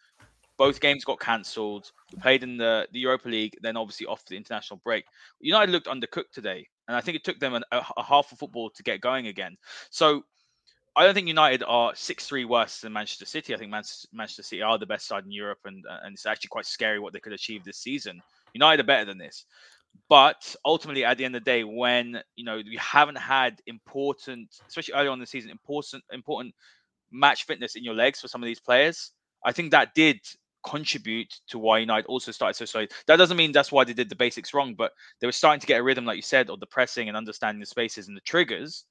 Both 0.58 0.82
games 0.82 1.06
got 1.06 1.20
cancelled. 1.20 1.92
We 2.12 2.20
played 2.20 2.44
in 2.44 2.58
the, 2.58 2.88
the 2.92 3.00
Europa 3.00 3.30
League, 3.30 3.56
then 3.62 3.78
obviously 3.78 4.08
off 4.08 4.26
the 4.26 4.36
international 4.36 4.82
break. 4.84 5.06
United 5.40 5.72
looked 5.72 5.88
undercooked 5.88 6.32
today, 6.34 6.68
and 6.88 6.98
I 6.98 7.02
think 7.02 7.16
it 7.16 7.24
took 7.24 7.40
them 7.40 7.54
an, 7.54 7.64
a, 7.72 7.82
a 7.98 8.04
half 8.04 8.32
of 8.32 8.40
football 8.40 8.70
to 8.72 8.84
get 8.84 9.00
going 9.00 9.28
again. 9.28 9.56
So 9.90 10.24
I 10.98 11.06
don't 11.06 11.14
think 11.14 11.28
United 11.28 11.64
are 11.64 11.94
six 11.94 12.26
three 12.26 12.44
worse 12.44 12.82
than 12.82 12.92
Manchester 12.92 13.26
City. 13.26 13.54
I 13.54 13.58
think 13.58 13.70
Manchester 13.70 14.42
City 14.42 14.64
are 14.64 14.80
the 14.80 14.88
best 14.88 15.08
side 15.08 15.26
in 15.26 15.32
Europe, 15.32 15.60
and 15.66 15.86
uh, 15.86 16.00
and 16.04 16.16
it's 16.16 16.26
actually 16.26 16.48
quite 16.48 16.66
scary 16.66 16.98
what 16.98 17.14
they 17.14 17.20
could 17.20 17.34
achieve 17.34 17.64
this 17.64 17.78
season. 17.78 18.20
United 18.54 18.82
are 18.82 18.88
better 18.88 19.06
than 19.06 19.20
this, 19.20 19.46
but 20.10 20.56
ultimately, 20.66 21.06
at 21.06 21.20
the 21.20 21.24
end 21.26 21.36
of 21.36 21.44
the 21.44 21.52
day, 21.52 21.64
when 21.64 22.20
you 22.36 22.44
know 22.44 22.56
you 22.56 22.80
haven't 22.80 23.20
had 23.20 23.62
important, 23.68 24.50
especially 24.68 24.96
early 24.96 25.08
on 25.08 25.20
the 25.20 25.28
season, 25.28 25.52
important 25.52 26.04
important 26.12 26.56
match 27.12 27.46
fitness 27.46 27.76
in 27.76 27.84
your 27.84 27.94
legs 27.94 28.20
for 28.20 28.28
some 28.28 28.42
of 28.42 28.48
these 28.48 28.60
players, 28.60 29.12
I 29.46 29.52
think 29.52 29.70
that 29.72 29.94
did 29.94 30.20
contribute 30.66 31.32
to 31.50 31.60
why 31.60 31.78
United 31.78 32.08
also 32.08 32.32
started 32.32 32.56
so 32.56 32.66
slow. 32.66 32.88
That 33.06 33.18
doesn't 33.18 33.38
mean 33.38 33.52
that's 33.52 33.72
why 33.72 33.84
they 33.84 33.94
did 33.94 34.10
the 34.10 34.16
basics 34.16 34.52
wrong, 34.52 34.74
but 34.74 34.94
they 35.22 35.28
were 35.28 35.32
starting 35.32 35.62
to 35.62 35.68
get 35.68 35.80
a 35.80 35.84
rhythm, 35.84 36.06
like 36.06 36.16
you 36.16 36.24
said, 36.24 36.50
of 36.50 36.60
the 36.60 36.66
pressing 36.66 37.08
and 37.08 37.16
understanding 37.16 37.60
the 37.60 37.68
spaces 37.68 38.08
and 38.08 38.18
the 38.18 38.22
triggers 38.22 38.86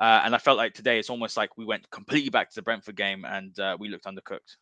uh, 0.00 0.22
and 0.24 0.34
I 0.34 0.38
felt 0.38 0.58
like 0.58 0.74
today 0.74 0.98
it's 0.98 1.10
almost 1.10 1.36
like 1.36 1.56
we 1.56 1.64
went 1.64 1.88
completely 1.90 2.30
back 2.30 2.50
to 2.50 2.54
the 2.54 2.62
Brentford 2.62 2.96
game 2.96 3.24
and 3.24 3.58
uh, 3.58 3.76
we 3.78 3.88
looked 3.88 4.06
undercooked. 4.06 4.56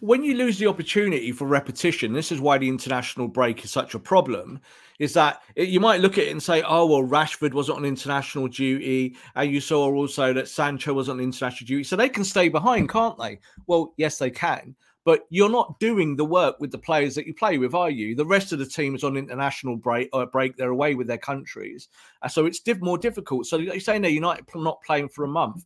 When 0.00 0.24
you 0.24 0.34
lose 0.34 0.58
the 0.58 0.66
opportunity 0.66 1.30
for 1.30 1.46
repetition, 1.46 2.12
this 2.12 2.32
is 2.32 2.40
why 2.40 2.58
the 2.58 2.68
international 2.68 3.28
break 3.28 3.64
is 3.64 3.70
such 3.70 3.94
a 3.94 4.00
problem. 4.00 4.60
Is 4.98 5.14
that 5.14 5.42
you 5.56 5.80
might 5.80 6.00
look 6.00 6.18
at 6.18 6.24
it 6.24 6.30
and 6.30 6.42
say, 6.42 6.62
"Oh 6.66 6.86
well, 6.86 7.02
Rashford 7.02 7.54
wasn't 7.54 7.78
on 7.78 7.84
international 7.84 8.48
duty," 8.48 9.16
and 9.36 9.50
you 9.50 9.60
saw 9.60 9.90
also 9.90 10.32
that 10.32 10.48
Sancho 10.48 10.92
wasn't 10.92 11.20
on 11.20 11.24
international 11.24 11.66
duty, 11.66 11.84
so 11.84 11.96
they 11.96 12.08
can 12.08 12.24
stay 12.24 12.48
behind, 12.48 12.88
can't 12.88 13.16
they? 13.16 13.38
Well, 13.66 13.94
yes, 13.96 14.18
they 14.18 14.30
can, 14.30 14.74
but 15.04 15.26
you're 15.30 15.50
not 15.50 15.78
doing 15.80 16.16
the 16.16 16.24
work 16.24 16.56
with 16.60 16.70
the 16.70 16.78
players 16.78 17.14
that 17.14 17.26
you 17.26 17.34
play 17.34 17.58
with, 17.58 17.74
are 17.74 17.90
you? 17.90 18.14
The 18.14 18.26
rest 18.26 18.52
of 18.52 18.58
the 18.58 18.66
team 18.66 18.94
is 18.94 19.04
on 19.04 19.16
international 19.16 19.76
break. 19.76 20.08
Uh, 20.12 20.26
break 20.26 20.56
they're 20.56 20.70
away 20.70 20.94
with 20.94 21.06
their 21.06 21.18
countries, 21.18 21.88
uh, 22.22 22.28
so 22.28 22.46
it's 22.46 22.60
more 22.80 22.98
difficult. 22.98 23.46
So 23.46 23.56
you're 23.56 23.80
saying 23.80 24.02
they're 24.02 24.10
United 24.10 24.46
not 24.54 24.82
playing 24.82 25.08
for 25.08 25.24
a 25.24 25.28
month. 25.28 25.64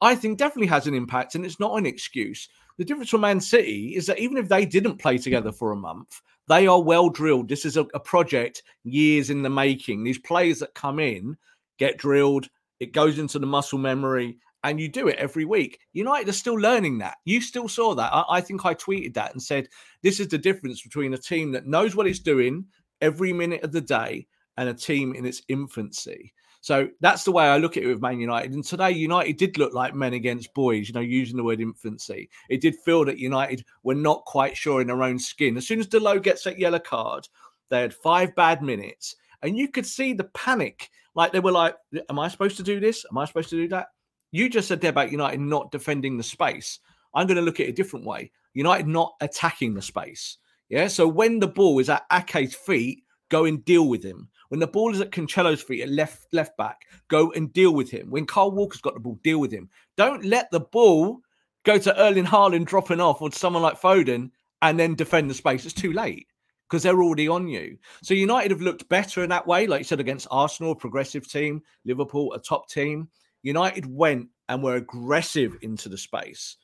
I 0.00 0.14
think 0.14 0.38
definitely 0.38 0.66
has 0.68 0.86
an 0.86 0.94
impact, 0.94 1.34
and 1.34 1.44
it's 1.44 1.60
not 1.60 1.78
an 1.78 1.86
excuse. 1.86 2.48
The 2.76 2.84
difference 2.84 3.10
for 3.10 3.18
Man 3.18 3.40
City 3.40 3.94
is 3.96 4.06
that 4.06 4.18
even 4.18 4.36
if 4.36 4.48
they 4.48 4.66
didn't 4.66 4.98
play 4.98 5.16
together 5.16 5.52
for 5.52 5.72
a 5.72 5.76
month, 5.76 6.20
they 6.48 6.66
are 6.66 6.82
well 6.82 7.08
drilled. 7.08 7.48
This 7.48 7.64
is 7.64 7.76
a, 7.76 7.86
a 7.94 8.00
project 8.00 8.62
years 8.84 9.30
in 9.30 9.42
the 9.42 9.50
making. 9.50 10.04
These 10.04 10.18
players 10.18 10.58
that 10.58 10.74
come 10.74 10.98
in 10.98 11.36
get 11.78 11.96
drilled, 11.96 12.48
it 12.78 12.92
goes 12.92 13.18
into 13.18 13.38
the 13.38 13.46
muscle 13.46 13.78
memory, 13.78 14.38
and 14.66 14.80
you 14.80 14.88
do 14.88 15.06
it 15.06 15.16
every 15.16 15.44
week. 15.44 15.78
United 15.92 16.28
are 16.28 16.32
still 16.32 16.54
learning 16.54 16.98
that. 16.98 17.18
You 17.24 17.40
still 17.40 17.68
saw 17.68 17.94
that. 17.94 18.12
I, 18.12 18.24
I, 18.28 18.40
think 18.40 18.66
I 18.66 18.74
tweeted 18.74 19.14
that 19.14 19.32
and 19.32 19.40
said, 19.40 19.68
This 20.02 20.18
is 20.18 20.26
the 20.26 20.38
difference 20.38 20.82
between 20.82 21.14
a 21.14 21.18
team 21.18 21.52
that 21.52 21.66
knows 21.66 21.94
what 21.94 22.08
it's 22.08 22.18
doing 22.18 22.66
every 23.00 23.32
minute 23.32 23.62
of 23.62 23.70
the 23.70 23.80
day 23.80 24.26
and 24.56 24.68
a 24.68 24.74
team 24.74 25.14
in 25.14 25.24
its 25.24 25.42
infancy. 25.48 26.32
So 26.62 26.88
that's 27.00 27.22
the 27.22 27.30
way 27.30 27.44
I 27.44 27.58
look 27.58 27.76
at 27.76 27.84
it 27.84 27.86
with 27.86 28.02
Man 28.02 28.18
United. 28.18 28.54
And 28.54 28.64
today, 28.64 28.90
United 28.90 29.36
did 29.36 29.56
look 29.56 29.72
like 29.72 29.94
men 29.94 30.14
against 30.14 30.52
boys, 30.52 30.88
you 30.88 30.94
know, 30.94 31.00
using 31.00 31.36
the 31.36 31.44
word 31.44 31.60
infancy. 31.60 32.28
It 32.50 32.60
did 32.60 32.74
feel 32.84 33.04
that 33.04 33.18
United 33.18 33.64
were 33.84 33.94
not 33.94 34.24
quite 34.24 34.56
sure 34.56 34.80
in 34.80 34.88
their 34.88 35.04
own 35.04 35.20
skin. 35.20 35.56
As 35.56 35.68
soon 35.68 35.78
as 35.78 35.86
Dalot 35.86 36.24
gets 36.24 36.42
that 36.42 36.58
yellow 36.58 36.80
card, 36.80 37.28
they 37.68 37.82
had 37.82 37.94
five 37.94 38.34
bad 38.34 38.62
minutes. 38.62 39.14
And 39.42 39.56
you 39.56 39.68
could 39.68 39.86
see 39.86 40.12
the 40.12 40.24
panic. 40.24 40.90
Like 41.14 41.30
they 41.30 41.38
were 41.38 41.52
like, 41.52 41.76
Am 42.10 42.18
I 42.18 42.26
supposed 42.26 42.56
to 42.56 42.64
do 42.64 42.80
this? 42.80 43.04
Am 43.12 43.18
I 43.18 43.26
supposed 43.26 43.50
to 43.50 43.56
do 43.56 43.68
that? 43.68 43.86
You 44.32 44.48
just 44.48 44.68
said 44.68 44.80
there 44.80 44.90
about 44.90 45.12
United 45.12 45.40
not 45.40 45.70
defending 45.70 46.16
the 46.16 46.22
space. 46.22 46.80
I'm 47.14 47.26
going 47.26 47.36
to 47.36 47.42
look 47.42 47.60
at 47.60 47.66
it 47.66 47.70
a 47.70 47.74
different 47.74 48.04
way. 48.04 48.30
United 48.54 48.86
not 48.86 49.14
attacking 49.20 49.74
the 49.74 49.82
space. 49.82 50.38
Yeah. 50.68 50.88
So 50.88 51.06
when 51.06 51.38
the 51.38 51.48
ball 51.48 51.78
is 51.78 51.88
at 51.88 52.06
Ake's 52.10 52.54
feet, 52.54 53.04
go 53.28 53.44
and 53.44 53.64
deal 53.64 53.88
with 53.88 54.02
him. 54.02 54.28
When 54.48 54.60
the 54.60 54.66
ball 54.66 54.92
is 54.92 55.00
at 55.00 55.10
Cancelo's 55.10 55.62
feet 55.62 55.82
at 55.82 55.88
left 55.88 56.26
left 56.32 56.56
back, 56.56 56.82
go 57.08 57.32
and 57.32 57.52
deal 57.52 57.74
with 57.74 57.90
him. 57.90 58.10
When 58.10 58.26
Kyle 58.26 58.50
Walker's 58.50 58.80
got 58.80 58.94
the 58.94 59.00
ball, 59.00 59.18
deal 59.22 59.38
with 59.38 59.50
him. 59.50 59.68
Don't 59.96 60.24
let 60.24 60.50
the 60.50 60.60
ball 60.60 61.20
go 61.64 61.78
to 61.78 62.00
Erling 62.00 62.24
Haaland 62.24 62.66
dropping 62.66 63.00
off 63.00 63.20
or 63.20 63.32
someone 63.32 63.62
like 63.62 63.80
Foden 63.80 64.30
and 64.62 64.78
then 64.78 64.94
defend 64.94 65.28
the 65.28 65.34
space. 65.34 65.64
It's 65.64 65.74
too 65.74 65.92
late 65.92 66.26
because 66.68 66.82
they're 66.82 67.02
already 67.02 67.28
on 67.28 67.48
you. 67.48 67.76
So 68.02 68.14
United 68.14 68.50
have 68.50 68.60
looked 68.60 68.88
better 68.88 69.22
in 69.22 69.30
that 69.30 69.46
way, 69.46 69.66
like 69.66 69.80
you 69.80 69.84
said, 69.84 70.00
against 70.00 70.28
Arsenal, 70.30 70.74
progressive 70.74 71.28
team, 71.28 71.62
Liverpool, 71.84 72.32
a 72.32 72.38
top 72.38 72.68
team. 72.68 73.08
United 73.46 73.86
went 73.86 74.28
and 74.48 74.62
were 74.62 74.74
aggressive 74.74 75.56
into 75.62 75.88
the 75.88 75.98
space. 75.98 76.56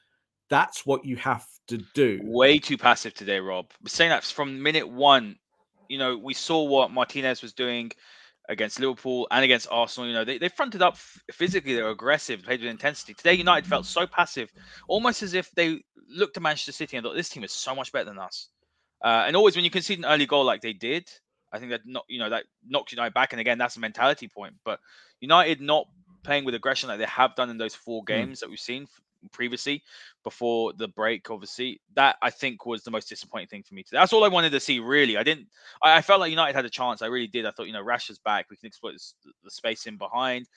That's 0.51 0.85
what 0.85 1.05
you 1.05 1.17
have 1.17 1.47
to 1.69 1.79
do. 1.95 2.21
Way 2.23 2.59
too 2.59 2.77
passive 2.77 3.15
today, 3.15 3.39
Rob. 3.39 3.67
saying 3.87 4.11
that 4.11 4.25
from 4.25 4.63
minute 4.63 4.89
one 4.89 5.37
you 5.93 5.99
know, 5.99 6.17
we 6.17 6.33
saw 6.33 6.63
what 6.65 6.91
Martinez 6.91 7.43
was 7.43 7.53
doing 7.53 7.93
against 8.49 8.81
Liverpool 8.81 9.29
and 9.31 9.45
against 9.45 9.69
Arsenal. 9.71 10.09
You 10.09 10.15
know, 10.15 10.25
they, 10.25 10.39
they 10.39 10.49
fronted 10.49 10.81
up 10.81 10.97
physically, 11.31 11.75
they 11.75 11.83
were 11.83 11.91
aggressive, 11.91 12.43
played 12.43 12.63
with 12.63 12.71
intensity. 12.71 13.13
Today, 13.13 13.35
United 13.35 13.69
felt 13.69 13.85
so 13.85 14.07
passive, 14.07 14.51
almost 14.89 15.23
as 15.23 15.35
if 15.35 15.51
they 15.51 15.83
looked 16.09 16.39
at 16.39 16.43
Manchester 16.43 16.73
City 16.73 16.97
and 16.97 17.05
thought, 17.05 17.15
this 17.15 17.29
team 17.29 17.45
is 17.45 17.53
so 17.53 17.75
much 17.75 17.93
better 17.93 18.07
than 18.07 18.19
us. 18.19 18.49
Uh, 19.05 19.25
and 19.27 19.37
always 19.37 19.55
when 19.55 19.67
you 19.67 19.71
concede 19.71 19.99
an 19.99 20.07
early 20.07 20.25
goal 20.25 20.45
like 20.45 20.63
they 20.63 20.73
did, 20.73 21.07
I 21.53 21.59
think 21.59 21.73
that 21.73 21.83
not 21.85 22.05
you 22.09 22.19
know 22.19 22.31
that 22.31 22.45
knocks 22.67 22.93
United 22.93 23.13
back. 23.13 23.35
And 23.35 23.41
again, 23.41 23.59
that's 23.59 23.77
a 23.77 23.81
mentality 23.81 24.29
point. 24.29 24.55
But 24.65 24.81
United 25.21 25.61
not 25.61 25.89
playing 26.23 26.45
with 26.45 26.55
aggression 26.55 26.89
like 26.89 26.99
they 26.99 27.05
have 27.05 27.35
done 27.35 27.51
in 27.51 27.59
those 27.59 27.75
four 27.75 28.01
hmm. 28.01 28.07
games 28.07 28.39
mm. 28.39 28.41
that 28.41 28.51
we've 28.51 28.61
seen 28.61 28.87
previously 29.31 29.83
before 30.25 30.73
the 30.73 30.89
break 30.89 31.31
obviously 31.31 31.81
that 31.95 32.17
i 32.23 32.31
think 32.31 32.67
was 32.67 32.83
the 32.83 32.91
most 32.91 33.09
disappointing 33.09 33.47
thing 33.47 33.63
for 33.63 33.75
me 33.75 33.83
today. 33.83 33.99
That's 33.99 34.13
all 34.13 34.25
i 34.25 34.29
wanted 34.29 34.51
to 34.51 34.61
see 34.61 34.81
really. 34.81 35.17
I 35.17 35.23
didn't 35.23 35.47
i, 35.83 35.97
I 35.97 36.03
felt 36.03 36.21
like 36.21 36.31
united 36.31 36.57
had 36.57 36.65
a 36.65 36.71
chance. 36.71 37.03
I 37.03 37.07
really 37.07 37.29
did. 37.29 37.47
I 37.47 37.51
thought 37.51 37.67
you 37.67 37.73
know 37.73 37.85
rashford's 37.85 38.19
back. 38.19 38.47
We 38.51 38.57
can 38.57 38.67
exploit 38.67 38.93
this, 38.93 39.15
the 39.45 39.51
space 39.51 39.87
in 39.87 39.97
behind. 39.97 40.49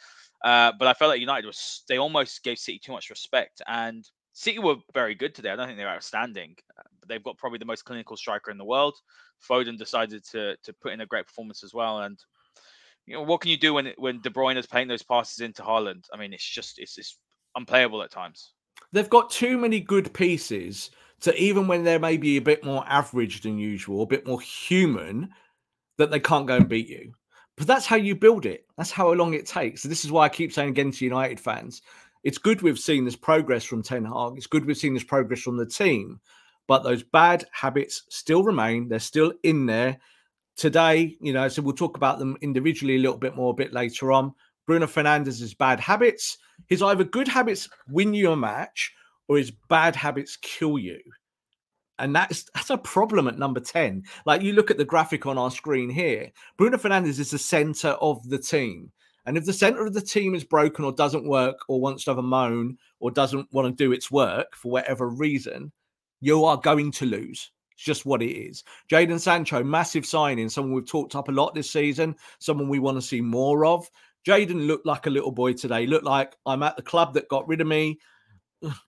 Uh, 0.44 0.72
but 0.78 0.88
i 0.88 0.94
felt 0.94 1.10
like 1.10 1.20
united 1.20 1.46
was 1.46 1.84
they 1.88 1.98
almost 1.98 2.44
gave 2.44 2.58
city 2.58 2.80
too 2.80 2.92
much 2.92 3.10
respect 3.10 3.62
and 3.68 4.10
city 4.34 4.60
were 4.60 4.76
very 4.94 5.16
good 5.16 5.34
today. 5.34 5.50
I 5.50 5.56
don't 5.56 5.68
think 5.68 5.78
they 5.78 5.86
were 5.86 5.92
outstanding 5.92 6.56
uh, 6.78 6.84
but 7.00 7.10
they've 7.10 7.24
got 7.24 7.38
probably 7.38 7.60
the 7.60 7.66
most 7.66 7.86
clinical 7.86 8.18
striker 8.18 8.52
in 8.52 8.58
the 8.58 8.66
world. 8.66 8.96
Foden 9.48 9.78
decided 9.78 10.24
to 10.32 10.58
to 10.64 10.74
put 10.74 10.94
in 10.94 11.02
a 11.02 11.06
great 11.06 11.28
performance 11.28 11.64
as 11.64 11.74
well 11.74 12.00
and 12.00 12.20
you 13.06 13.16
know 13.16 13.24
what 13.24 13.42
can 13.42 13.52
you 13.52 13.58
do 13.58 13.74
when 13.74 13.94
when 13.98 14.22
De 14.22 14.30
Bruyne 14.30 14.58
is 14.58 14.66
playing 14.66 14.88
those 14.88 15.04
passes 15.04 15.40
into 15.40 15.62
Haaland? 15.62 16.06
I 16.14 16.18
mean, 16.18 16.34
it's 16.34 16.48
just 16.48 16.80
it's, 16.80 16.98
it's 16.98 17.18
unplayable 17.56 18.04
at 18.04 18.12
times 18.12 18.54
they've 18.92 19.10
got 19.10 19.30
too 19.30 19.58
many 19.58 19.80
good 19.80 20.14
pieces 20.14 20.92
to 21.22 21.36
even 21.42 21.68
when 21.68 21.84
they're 21.84 22.00
maybe 22.00 22.38
a 22.38 22.42
bit 22.42 22.64
more 22.64 22.84
average 22.88 23.42
than 23.42 23.58
usual, 23.58 24.04
a 24.04 24.08
bit 24.08 24.28
more 24.28 24.42
human, 24.42 25.30
that 25.98 26.12
they 26.12 26.20
can't 26.20 26.48
go 26.48 26.58
and 26.58 26.70
beat 26.70 26.90
you. 26.90 27.14
But 27.58 27.68
that's 27.68 27.86
how 27.86 27.96
you 27.96 28.16
build 28.16 28.46
it. 28.46 28.66
That's 28.78 28.92
how 28.92 29.12
long 29.14 29.34
it 29.34 29.46
takes. 29.46 29.82
So 29.82 29.90
this 29.90 30.04
is 30.04 30.12
why 30.12 30.26
I 30.26 30.30
keep 30.30 30.52
saying 30.52 30.70
again 30.70 30.92
to 30.92 31.06
United 31.06 31.40
fans, 31.40 31.82
it's 32.24 32.38
good 32.38 32.62
we've 32.62 32.80
seen 32.80 33.06
this 33.06 33.16
progress 33.16 33.64
from 33.64 33.82
Ten 33.82 34.04
Hag. 34.04 34.34
It's 34.36 34.48
good 34.48 34.66
we've 34.66 34.78
seen 34.78 34.94
this 34.94 35.04
progress 35.04 35.42
from 35.42 35.58
the 35.58 35.66
team, 35.66 36.20
but 36.68 36.84
those 36.84 37.04
bad 37.04 37.46
habits 37.52 38.04
still 38.10 38.44
remain. 38.44 38.90
They're 38.90 39.00
still 39.00 39.34
in 39.44 39.66
there. 39.66 39.98
Today, 40.56 41.18
you 41.20 41.34
know, 41.34 41.48
so 41.48 41.62
we'll 41.62 41.74
talk 41.74 41.98
about 41.98 42.20
them 42.20 42.38
individually 42.42 42.96
a 42.96 43.00
little 43.00 43.18
bit 43.18 43.36
more 43.36 43.52
a 43.52 43.56
bit 43.56 43.74
later 43.74 44.12
on. 44.12 44.34
Bruno 44.66 44.88
Fernandes's 44.88 45.54
bad 45.54 45.80
habits. 45.80 46.38
His 46.68 46.82
either 46.82 47.04
good 47.04 47.28
habits 47.28 47.70
win 47.90 48.14
you 48.14 48.32
a 48.32 48.38
match 48.38 48.94
or 49.28 49.38
his 49.38 49.52
bad 49.70 49.96
habits 49.96 50.38
kill 50.38 50.80
you. 50.80 51.00
And 52.00 52.16
that's 52.16 52.46
that's 52.54 52.70
a 52.70 52.78
problem 52.78 53.28
at 53.28 53.38
number 53.38 53.60
10. 53.60 54.04
Like 54.26 54.42
you 54.42 54.54
look 54.54 54.72
at 54.72 54.78
the 54.78 54.86
graphic 54.86 55.26
on 55.26 55.38
our 55.38 55.52
screen 55.52 55.90
here, 55.90 56.32
Bruno 56.58 56.78
Fernandes 56.78 57.20
is 57.20 57.32
the 57.32 57.38
center 57.38 57.90
of 57.90 58.28
the 58.30 58.38
team. 58.38 58.92
And 59.26 59.38
if 59.38 59.46
the 59.46 59.54
center 59.54 59.86
of 59.86 59.94
the 59.94 60.02
team 60.02 60.36
is 60.36 60.44
broken 60.44 60.86
or 60.86 60.92
doesn't 60.92 61.28
work 61.28 61.58
or 61.68 61.82
wants 61.82 62.04
to 62.04 62.12
have 62.12 62.18
a 62.20 62.24
moan 62.24 62.78
or 63.00 63.12
doesn't 63.12 63.52
want 63.52 63.68
to 63.68 63.84
do 63.84 63.92
its 63.92 64.12
work 64.12 64.56
for 64.56 64.72
whatever 64.72 65.10
reason, 65.10 65.72
you 66.22 66.46
are 66.46 66.58
going 66.58 66.92
to 66.92 67.06
lose. 67.06 67.52
It's 67.76 67.84
just 67.84 68.06
what 68.06 68.22
it 68.22 68.32
is. 68.32 68.64
Jadon 68.90 69.20
Sancho, 69.20 69.64
massive 69.64 70.06
signing, 70.06 70.50
someone 70.50 70.74
we've 70.74 70.88
talked 70.88 71.16
up 71.16 71.28
a 71.28 71.32
lot 71.32 71.54
this 71.54 71.70
season, 71.70 72.16
someone 72.40 72.70
we 72.70 72.80
want 72.80 72.98
to 72.98 73.02
see 73.02 73.22
more 73.22 73.66
of. 73.66 73.90
Jadon 74.26 74.66
looked 74.66 74.86
like 74.86 75.06
a 75.06 75.12
little 75.12 75.32
boy 75.32 75.54
today. 75.54 75.86
Looked 75.86 76.06
like 76.06 76.36
I'm 76.46 76.64
at 76.64 76.78
the 76.78 76.82
club 76.82 77.14
that 77.14 77.30
got 77.30 77.48
rid 77.48 77.62
of 77.62 77.68
me. 77.68 78.00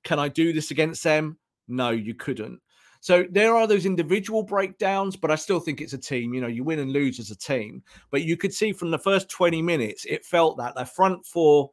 Can 0.03 0.19
I 0.19 0.29
do 0.29 0.53
this 0.53 0.71
against 0.71 1.03
them? 1.03 1.37
No, 1.67 1.91
you 1.91 2.15
couldn't. 2.15 2.59
So 3.01 3.25
there 3.29 3.55
are 3.55 3.67
those 3.67 3.85
individual 3.85 4.41
breakdowns, 4.41 5.15
but 5.15 5.29
I 5.29 5.35
still 5.35 5.59
think 5.59 5.81
it's 5.81 5.93
a 5.93 5.97
team. 5.97 6.33
You 6.33 6.41
know, 6.41 6.47
you 6.47 6.63
win 6.63 6.79
and 6.79 6.91
lose 6.91 7.19
as 7.19 7.29
a 7.29 7.37
team. 7.37 7.83
But 8.09 8.23
you 8.23 8.37
could 8.37 8.53
see 8.53 8.73
from 8.73 8.89
the 8.89 8.97
first 8.97 9.29
20 9.29 9.61
minutes, 9.61 10.05
it 10.05 10.25
felt 10.25 10.57
that 10.57 10.75
the 10.75 10.85
front 10.85 11.25
four 11.25 11.71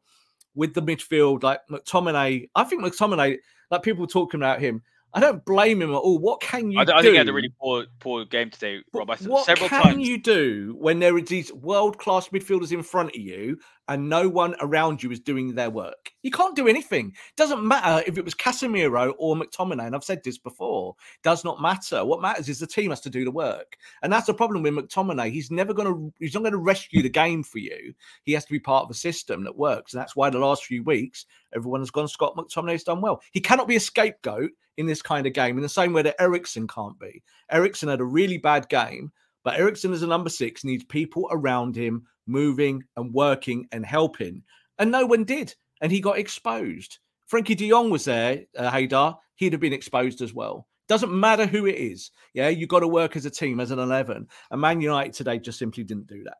with 0.55 0.75
the 0.75 0.83
midfield, 0.83 1.43
like 1.43 1.61
McTominay, 1.71 2.49
I 2.55 2.65
think 2.65 2.83
McTominay, 2.83 3.39
like 3.71 3.83
people 3.83 4.07
talking 4.07 4.41
about 4.41 4.61
him, 4.61 4.83
I 5.15 5.21
don't 5.21 5.45
blame 5.45 5.81
him 5.81 5.93
at 5.93 5.97
all. 5.97 6.19
What 6.19 6.41
can 6.41 6.73
you 6.73 6.81
I, 6.81 6.83
I 6.83 7.03
think 7.03 7.13
he 7.13 7.17
had 7.17 7.29
a 7.29 7.33
really 7.33 7.53
poor 7.61 7.87
poor 8.01 8.25
game 8.25 8.51
today, 8.51 8.81
Rob. 8.93 9.11
I, 9.11 9.17
what 9.17 9.47
several 9.47 9.69
can 9.69 9.83
times. 9.83 10.09
you 10.09 10.19
do 10.19 10.75
when 10.79 10.99
there 10.99 11.17
are 11.17 11.21
these 11.21 11.53
world 11.53 11.99
class 11.99 12.29
midfielders 12.29 12.73
in 12.73 12.83
front 12.83 13.11
of 13.11 13.21
you 13.21 13.59
and 13.89 14.09
no 14.09 14.29
one 14.29 14.55
around 14.61 15.03
you 15.03 15.11
is 15.11 15.21
doing 15.21 15.55
their 15.55 15.71
work? 15.71 16.13
You 16.23 16.31
can't 16.31 16.57
do 16.57 16.69
anything. 16.69 17.15
Doesn't 17.37 17.67
matter 17.67 18.03
if 18.07 18.17
it 18.19 18.25
was 18.25 18.35
Casemiro 18.35 19.15
or 19.19 19.37
McTominay. 19.37 19.87
And 19.87 19.95
I've 19.95 20.05
said 20.05 20.23
this 20.25 20.39
before. 20.39 20.97
Does 21.23 21.45
not 21.45 21.61
matter. 21.61 22.05
What 22.05 22.23
matters 22.23 22.49
is 22.49 22.59
the 22.59 22.67
team 22.67 22.91
has 22.91 23.01
to 23.03 23.11
do 23.11 23.25
the 23.25 23.31
work, 23.31 23.77
and 24.03 24.13
that's 24.13 24.27
the 24.27 24.35
problem 24.35 24.63
with 24.63 24.75
McTominay. 24.75 25.31
He's 25.31 25.51
never 25.51 25.75
going 25.75 25.89
to. 25.89 26.13
He's 26.19 26.35
not 26.35 26.43
going 26.43 26.53
to 26.53 26.59
rescue 26.59 27.03
the 27.03 27.09
game 27.09 27.43
for 27.43 27.59
you. 27.59 27.95
He 28.25 28.33
has 28.33 28.45
to 28.45 28.53
be 28.53 28.61
part 28.61 28.85
of 28.85 28.91
a 28.91 28.95
system 28.95 29.45
that 29.45 29.57
works, 29.57 29.93
and 29.93 30.01
that's 30.01 30.17
why 30.17 30.31
the 30.31 30.39
last 30.39 30.65
few 30.65 30.83
weeks 30.83 31.27
everyone 31.55 31.81
has 31.81 31.91
gone. 31.91 32.09
Scott 32.09 32.37
McTominay's 32.37 32.85
done 32.85 33.01
well. 33.01 33.23
He 33.33 33.41
cannot 33.41 33.69
be 33.69 33.77
a 33.77 33.81
scapegoat 33.81 34.51
in 34.77 34.87
this 34.87 35.03
kind 35.03 35.27
of 35.27 35.33
game 35.33 35.57
in 35.57 35.63
the 35.63 35.69
same 35.69 35.93
way 35.93 36.03
that 36.03 36.21
Eriksen 36.21 36.67
can't 36.67 36.99
be. 36.99 37.23
Eriksen 37.51 37.89
had 37.89 38.01
a 38.01 38.05
really 38.05 38.39
bad 38.39 38.69
game, 38.69 39.13
but 39.45 39.59
Eriksen 39.59 39.93
as 39.93 40.03
a 40.03 40.07
number 40.07 40.31
six 40.31 40.65
needs 40.65 40.85
people 40.85 41.29
around 41.31 41.77
him 41.77 42.07
moving 42.27 42.83
and 42.97 43.13
working 43.13 43.69
and 43.73 43.85
helping. 43.85 44.43
And 44.79 44.91
no 44.91 45.07
one 45.07 45.25
did. 45.25 45.55
And 45.81 45.93
he 45.93 46.01
got 46.01 46.19
exposed. 46.19 46.99
Frenkie 47.31 47.57
de 47.57 47.69
Jong 47.69 47.91
was 47.91 48.07
there, 48.07 48.45
uh, 48.59 48.71
Haider. 48.71 49.17
He'd 49.37 49.53
have 49.53 49.61
been 49.61 49.73
exposed 49.73 50.23
as 50.23 50.35
well. 50.35 50.67
Doesn't 50.89 51.13
matter 51.13 51.47
who 51.47 51.67
it 51.67 51.77
is. 51.77 52.11
Yeah, 52.35 52.49
you 52.49 52.67
got 52.67 52.81
to 52.81 52.89
work 52.89 53.17
as 53.17 53.27
a 53.27 53.31
team, 53.31 53.61
as 53.61 53.71
an 53.71 53.79
11. 53.79 54.27
And 54.51 54.61
Man 54.61 54.81
United 54.81 55.13
today 55.13 55.39
just 55.39 55.59
simply 55.59 55.85
didn't 55.85 56.07
do 56.07 56.25
that 56.25 56.39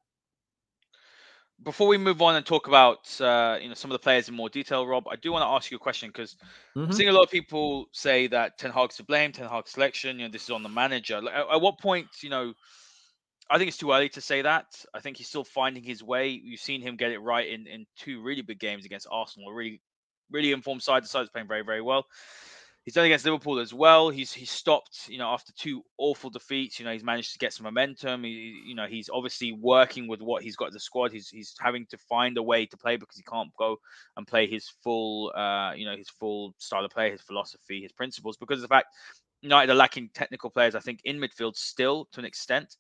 before 1.65 1.89
we 1.89 1.97
move 1.97 2.21
on 2.23 2.37
and 2.37 2.45
talk 2.45 2.69
about 2.69 3.21
uh, 3.21 3.59
you 3.61 3.69
know 3.69 3.75
some 3.75 3.91
of 3.91 3.95
the 3.95 3.99
players 3.99 4.29
in 4.29 4.35
more 4.35 4.49
detail, 4.49 4.87
Rob, 4.87 5.09
I 5.09 5.17
do 5.17 5.33
want 5.33 5.43
to 5.43 5.49
ask 5.49 5.71
you 5.71 5.77
a 5.77 5.81
question 5.81 6.11
because 6.11 6.37
mm-hmm. 6.77 6.85
I'm 6.85 6.93
seeing 6.93 7.09
a 7.09 7.13
lot 7.13 7.23
of 7.23 7.31
people 7.31 7.87
say 7.93 8.27
that 8.29 8.59
Ten 8.59 8.71
Hag's 8.71 8.97
to 8.97 9.05
blame, 9.05 9.33
Ten 9.33 9.49
Hag's 9.49 9.73
selection, 9.73 10.19
you 10.19 10.27
know, 10.27 10.33
this 10.33 10.45
is 10.45 10.51
on 10.51 10.63
the 10.63 10.69
manager. 10.69 11.21
Like, 11.21 11.35
at, 11.35 11.47
at, 11.51 11.61
what 11.61 11.79
point, 11.79 12.07
you 12.21 12.31
know, 12.31 12.53
I 13.51 13.59
think 13.59 13.69
it's 13.69 13.77
too 13.77 13.93
early 13.93 14.09
to 14.11 14.21
say 14.21 14.43
that. 14.43 14.67
I 14.95 15.01
think 15.01 15.17
he's 15.17 15.29
still 15.29 15.45
finding 15.45 15.83
his 15.83 16.03
way. 16.03 16.29
You've 16.29 16.61
seen 16.61 16.81
him 16.81 16.97
get 16.97 17.13
it 17.13 17.19
right 17.19 17.49
in 17.49 17.67
in 17.67 17.87
two 17.97 18.23
really 18.23 18.43
big 18.43 18.59
games 18.59 18.85
against 18.85 19.07
Arsenal, 19.11 19.53
really 19.53 19.81
really 20.31 20.53
informed 20.53 20.83
side. 20.83 21.05
The 21.05 21.09
side's 21.09 21.31
playing 21.31 21.49
very 21.49 21.63
very 21.63 21.83
well. 21.83 22.07
He's 22.85 22.93
done 22.93 23.07
against 23.07 23.25
Liverpool 23.25 23.61
as 23.61 23.73
well. 23.73 24.11
He's 24.11 24.31
he's 24.33 24.51
stopped, 24.51 25.09
you 25.09 25.17
know, 25.17 25.29
after 25.29 25.53
two 25.57 25.83
awful 25.97 26.29
defeats. 26.29 26.79
You 26.79 26.85
know, 26.85 26.93
he's 26.93 27.03
managed 27.03 27.33
to 27.33 27.39
get 27.39 27.55
some 27.55 27.65
momentum. 27.65 28.25
He, 28.25 28.63
you 28.67 28.75
know, 28.75 28.87
he's 28.87 29.09
obviously 29.11 29.53
working 29.53 30.07
with 30.07 30.21
what 30.21 30.43
he's 30.43 30.57
got 30.57 30.71
the 30.73 30.81
squad. 30.81 31.11
He's 31.11 31.31
he's 31.31 31.55
having 31.59 31.87
to 31.87 31.97
find 31.97 32.37
a 32.37 32.43
way 32.43 32.67
to 32.67 32.77
play 32.77 32.97
because 32.97 33.17
he 33.17 33.23
can't 33.23 33.51
go 33.59 33.79
and 34.19 34.27
play 34.27 34.47
his 34.47 34.69
full, 34.83 35.33
uh, 35.35 35.73
you 35.75 35.87
know, 35.87 35.97
his 35.97 36.11
full 36.11 36.55
style 36.59 36.85
of 36.85 36.91
play, 36.91 37.11
his 37.11 37.23
philosophy, 37.23 37.81
his 37.81 37.93
principles 37.93 38.37
because 38.37 38.59
of 38.59 38.63
the 38.63 38.75
fact 38.75 38.89
United 39.41 39.73
are 39.73 39.77
lacking 39.77 40.11
technical 40.13 40.51
players. 40.51 40.75
I 40.75 40.81
think 40.81 41.01
in 41.05 41.19
midfield 41.19 41.57
still 41.57 42.07
to 42.13 42.21
an 42.21 42.27
extent. 42.27 42.77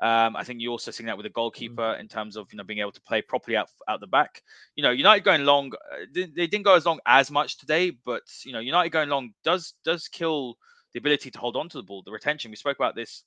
Um, 0.00 0.36
I 0.36 0.44
think 0.44 0.60
you're 0.60 0.70
also 0.70 0.92
seeing 0.92 1.08
that 1.08 1.16
with 1.16 1.24
the 1.24 1.30
mm. 1.30 1.34
goalkeeper 1.34 1.94
in 1.94 2.06
terms 2.06 2.36
of 2.36 2.52
you 2.52 2.56
know 2.56 2.64
being 2.64 2.78
able 2.78 2.92
to 2.92 3.00
play 3.02 3.20
properly 3.20 3.56
out 3.56 3.68
out 3.88 4.00
the 4.00 4.06
back. 4.06 4.42
You 4.76 4.82
know, 4.82 4.90
United 4.90 5.24
going 5.24 5.44
long, 5.44 5.72
uh, 5.74 6.04
they, 6.14 6.26
they, 6.26 6.46
didn't 6.46 6.64
go 6.64 6.74
as 6.74 6.86
long 6.86 7.00
as 7.06 7.30
much 7.30 7.58
today, 7.58 7.92
but 8.04 8.22
you 8.44 8.52
know, 8.52 8.60
United 8.60 8.90
going 8.90 9.08
long 9.08 9.32
does 9.44 9.74
does 9.84 10.06
kill 10.06 10.56
the 10.92 10.98
ability 10.98 11.30
to 11.30 11.38
hold 11.38 11.56
on 11.56 11.68
to 11.68 11.78
the 11.78 11.82
ball, 11.82 12.02
the 12.04 12.12
retention. 12.12 12.50
We 12.50 12.56
spoke 12.56 12.76
about 12.76 12.94
this 12.94 13.24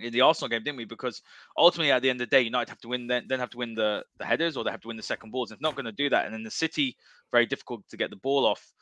in 0.00 0.12
the 0.12 0.20
Arsenal 0.20 0.48
game, 0.48 0.62
didn't 0.62 0.76
we? 0.76 0.84
Because 0.84 1.22
ultimately, 1.56 1.90
at 1.90 2.02
the 2.02 2.10
end 2.10 2.20
of 2.20 2.30
the 2.30 2.36
day, 2.36 2.42
United 2.42 2.68
have 2.68 2.80
to 2.80 2.88
win, 2.88 3.06
then, 3.06 3.24
then 3.28 3.40
have 3.40 3.50
to 3.50 3.58
win 3.58 3.74
the, 3.74 4.04
the 4.18 4.24
headers, 4.24 4.56
or 4.56 4.64
they 4.64 4.70
have 4.70 4.80
to 4.80 4.88
win 4.88 4.96
the 4.96 5.02
second 5.02 5.30
balls. 5.30 5.50
It's 5.50 5.60
not 5.60 5.74
going 5.74 5.86
to 5.86 5.92
do 5.92 6.08
that. 6.10 6.24
And 6.24 6.34
then 6.34 6.42
the 6.42 6.50
City, 6.50 6.96
very 7.32 7.46
difficult 7.46 7.82
to 7.90 7.96
get 7.96 8.10
the 8.10 8.16
ball 8.16 8.46
off. 8.46 8.72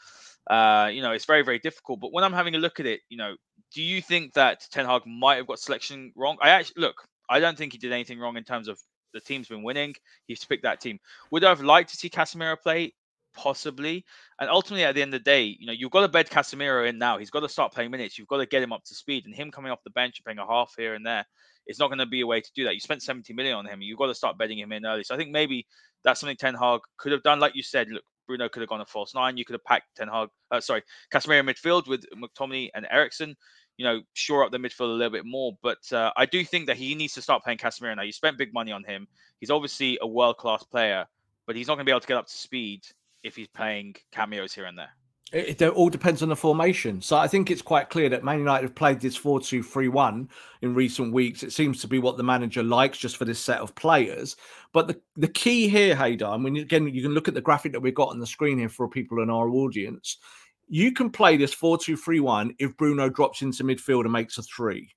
Uh, 0.49 0.91
you 0.93 1.03
know, 1.03 1.13
it's 1.13 1.25
very, 1.25 1.43
very 1.43 1.59
difficult. 1.59 2.01
But 2.01 2.13
when 2.13 2.25
I'm 2.25 2.33
having 2.33 2.55
a 2.55 2.59
look 2.59 2.81
at 2.81 2.87
it, 2.87 3.01
you 3.09 3.17
know, 3.17 3.35
do 3.75 3.83
you 3.83 4.01
think 4.01 4.35
that 4.35 4.67
Ten 4.71 4.87
Hag 4.87 5.03
might 5.07 5.37
have 5.37 5.47
got 5.47 5.59
selection 5.59 6.13
wrong? 6.17 6.37
I 6.41 6.51
actually 6.51 6.83
look. 6.83 7.07
I 7.29 7.41
don't 7.41 7.59
think 7.59 7.73
he 7.73 7.79
did 7.79 7.93
anything 7.93 8.19
wrong 8.19 8.37
in 8.37 8.45
terms 8.45 8.69
of 8.69 8.79
the 9.13 9.21
team's 9.21 9.49
been 9.49 9.63
winning. 9.63 9.95
He's 10.27 10.45
picked 10.45 10.63
that 10.63 10.81
team. 10.81 10.99
Would 11.31 11.45
I 11.45 11.49
have 11.49 11.61
liked 11.61 11.91
to 11.91 11.97
see 11.97 12.09
Casemiro 12.09 12.61
play? 12.61 12.95
Possibly. 13.35 14.05
And 14.41 14.49
ultimately, 14.49 14.85
at 14.85 14.95
the 14.95 15.03
end 15.03 15.15
of 15.15 15.21
the 15.21 15.25
day, 15.25 15.57
you 15.59 15.67
know, 15.67 15.73
you've 15.73 15.91
got 15.91 16.03
to 16.03 16.09
bed 16.09 16.31
Casemiro 16.31 16.89
in 16.89 16.99
now. 16.99 17.19
He's 17.19 17.31
got 17.31 17.41
to 17.41 17.49
start 17.49 17.73
playing 17.73 17.91
minutes. 17.91 18.19
You've 18.19 18.29
got 18.29 18.39
to 18.39 18.47
get 18.47 18.63
him 18.63 18.73
up 18.73 18.85
to 18.85 18.95
speed. 18.95 19.27
And 19.27 19.35
him 19.35 19.51
coming 19.51 19.73
off 19.73 19.83
the 19.85 19.91
bench 19.91 20.19
and 20.19 20.25
playing 20.25 20.39
a 20.39 20.51
half 20.51 20.75
here 20.77 20.95
and 20.95 21.05
there, 21.05 21.27
it's 21.67 21.79
not 21.79 21.89
going 21.89 21.99
to 21.99 22.07
be 22.07 22.21
a 22.21 22.27
way 22.27 22.41
to 22.41 22.51
do 22.55 22.65
that. 22.65 22.75
You 22.75 22.81
spent 22.81 23.03
70 23.03 23.33
million 23.35 23.57
on 23.57 23.67
him. 23.67 23.83
You've 23.83 23.99
got 23.99 24.07
to 24.07 24.15
start 24.15 24.39
bedding 24.39 24.59
him 24.59 24.73
in 24.73 24.87
early. 24.87 25.05
So 25.05 25.15
I 25.15 25.19
think 25.19 25.31
maybe 25.31 25.67
that's 26.05 26.21
something 26.21 26.37
Ten 26.37 26.55
Hag 26.55 26.81
could 26.97 27.13
have 27.13 27.23
done. 27.23 27.41
Like 27.41 27.57
you 27.57 27.63
said, 27.63 27.89
look, 27.91 28.05
Bruno 28.26 28.49
could 28.49 28.61
have 28.61 28.68
gone 28.68 28.80
a 28.80 28.87
false 28.87 29.14
nine. 29.14 29.37
You 29.37 29.45
could 29.45 29.54
have 29.54 29.64
packed 29.64 29.97
Ten 29.97 30.09
Hag, 30.09 30.28
uh, 30.50 30.61
sorry, 30.61 30.83
Casemiro 31.12 31.49
midfield 31.49 31.88
with 31.88 32.04
McTominay 32.14 32.71
and 32.75 32.87
Eriksen 32.90 33.37
you 33.76 33.85
know, 33.85 34.02
shore 34.14 34.45
up 34.45 34.52
the 34.52 34.59
midfield 34.59 34.88
a 34.88 34.97
little 34.97 35.12
bit 35.12 35.26
more. 35.26 35.56
But 35.62 35.92
uh, 35.92 36.12
I 36.16 36.26
do 36.26 36.45
think 36.45 36.66
that 36.66 36.76
he 36.76 36.95
needs 36.95 37.14
to 37.14 37.23
start 37.23 37.45
playing 37.45 37.59
Casemiro 37.59 37.95
now. 37.97 38.02
You 38.02 38.12
spent 38.12 38.38
big 38.38 38.52
money 38.52 38.73
on 38.73 38.85
him. 38.85 39.06
He's 39.40 39.50
obviously 39.50 39.99
a 40.00 40.06
world 40.06 40.38
class 40.38 40.62
player, 40.62 41.06
but 41.47 41.56
he's 41.56 41.68
not 41.68 41.75
going 41.75 41.85
to 41.85 41.88
be 41.88 41.92
able 41.92 42.00
to 42.00 42.06
get 42.06 42.16
up 42.16 42.26
to 42.26 42.35
speed 42.35 42.83
if 43.23 43.37
he's 43.37 43.49
playing 43.49 43.97
cameos 44.12 44.52
here 44.52 44.64
and 44.64 44.78
there. 44.78 44.90
It, 45.33 45.61
it, 45.61 45.71
all 45.71 45.88
depends 45.88 46.23
on 46.23 46.28
the 46.28 46.37
formation. 46.37 47.02
So 47.02 47.16
I 47.16 47.26
think 47.26 47.50
it's 47.50 47.61
quite 47.61 47.90
clear 47.90 48.09
that 48.11 48.23
Man 48.23 48.38
United 48.38 48.62
have 48.62 48.75
played 48.76 49.00
this 49.00 49.16
4 49.16 49.40
2 49.40 49.62
3 49.62 49.88
1 49.88 50.28
in 50.62 50.75
recent 50.75 51.12
weeks. 51.12 51.42
It 51.42 51.52
seems 51.52 51.80
to 51.80 51.88
be 51.88 51.99
what 51.99 52.16
the 52.16 52.23
manager 52.23 52.62
likes 52.62 52.99
just 52.99 53.16
for 53.16 53.25
this 53.25 53.40
set 53.40 53.59
of 53.59 53.75
players. 53.75 54.37
But 54.73 54.87
the, 54.87 55.00
the 55.16 55.28
key 55.28 55.68
here, 55.68 55.97
Haider, 55.97 56.33
I 56.33 56.37
mean, 56.37 56.56
again, 56.56 56.87
you 56.87 57.02
can 57.02 57.12
look 57.12 57.26
at 57.26 57.35
the 57.35 57.40
graphic 57.40 57.73
that 57.73 57.80
we've 57.80 57.95
got 57.95 58.11
on 58.11 58.21
the 58.21 58.26
screen 58.26 58.59
here 58.59 58.68
for 58.68 58.88
people 58.88 59.21
in 59.21 59.30
our 59.30 59.49
audience 59.49 60.18
you 60.68 60.92
can 60.92 61.11
play 61.11 61.37
this 61.37 61.54
4 61.54 61.78
2 61.78 61.97
3 61.97 62.21
1 62.21 62.54
if 62.59 62.76
Bruno 62.76 63.09
drops 63.09 63.42
into 63.42 63.64
midfield 63.64 64.02
and 64.02 64.12
makes 64.12 64.38
a 64.38 64.42
three. 64.42 64.95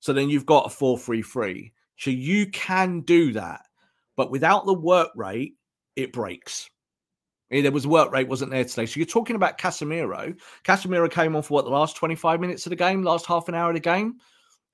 So 0.00 0.12
then 0.12 0.28
you've 0.28 0.46
got 0.46 0.66
a 0.66 0.70
4 0.70 0.98
3 0.98 1.22
3. 1.22 1.72
So 1.96 2.10
you 2.10 2.50
can 2.50 3.00
do 3.02 3.32
that. 3.32 3.62
But 4.16 4.30
without 4.30 4.66
the 4.66 4.74
work 4.74 5.10
rate, 5.14 5.54
it 5.96 6.12
breaks. 6.12 6.68
Eh, 7.54 7.62
there 7.62 7.72
was 7.72 7.86
work 7.86 8.12
rate 8.12 8.28
wasn't 8.28 8.50
there 8.50 8.64
today. 8.64 8.84
So 8.84 8.98
you're 8.98 9.06
talking 9.06 9.36
about 9.36 9.58
Casemiro. 9.58 10.36
Casemiro 10.64 11.10
came 11.10 11.36
on 11.36 11.42
for 11.42 11.54
what 11.54 11.64
the 11.64 11.70
last 11.70 11.96
25 11.96 12.40
minutes 12.40 12.66
of 12.66 12.70
the 12.70 12.76
game, 12.76 13.02
last 13.02 13.26
half 13.26 13.48
an 13.48 13.54
hour 13.54 13.70
of 13.70 13.74
the 13.74 13.80
game 13.80 14.18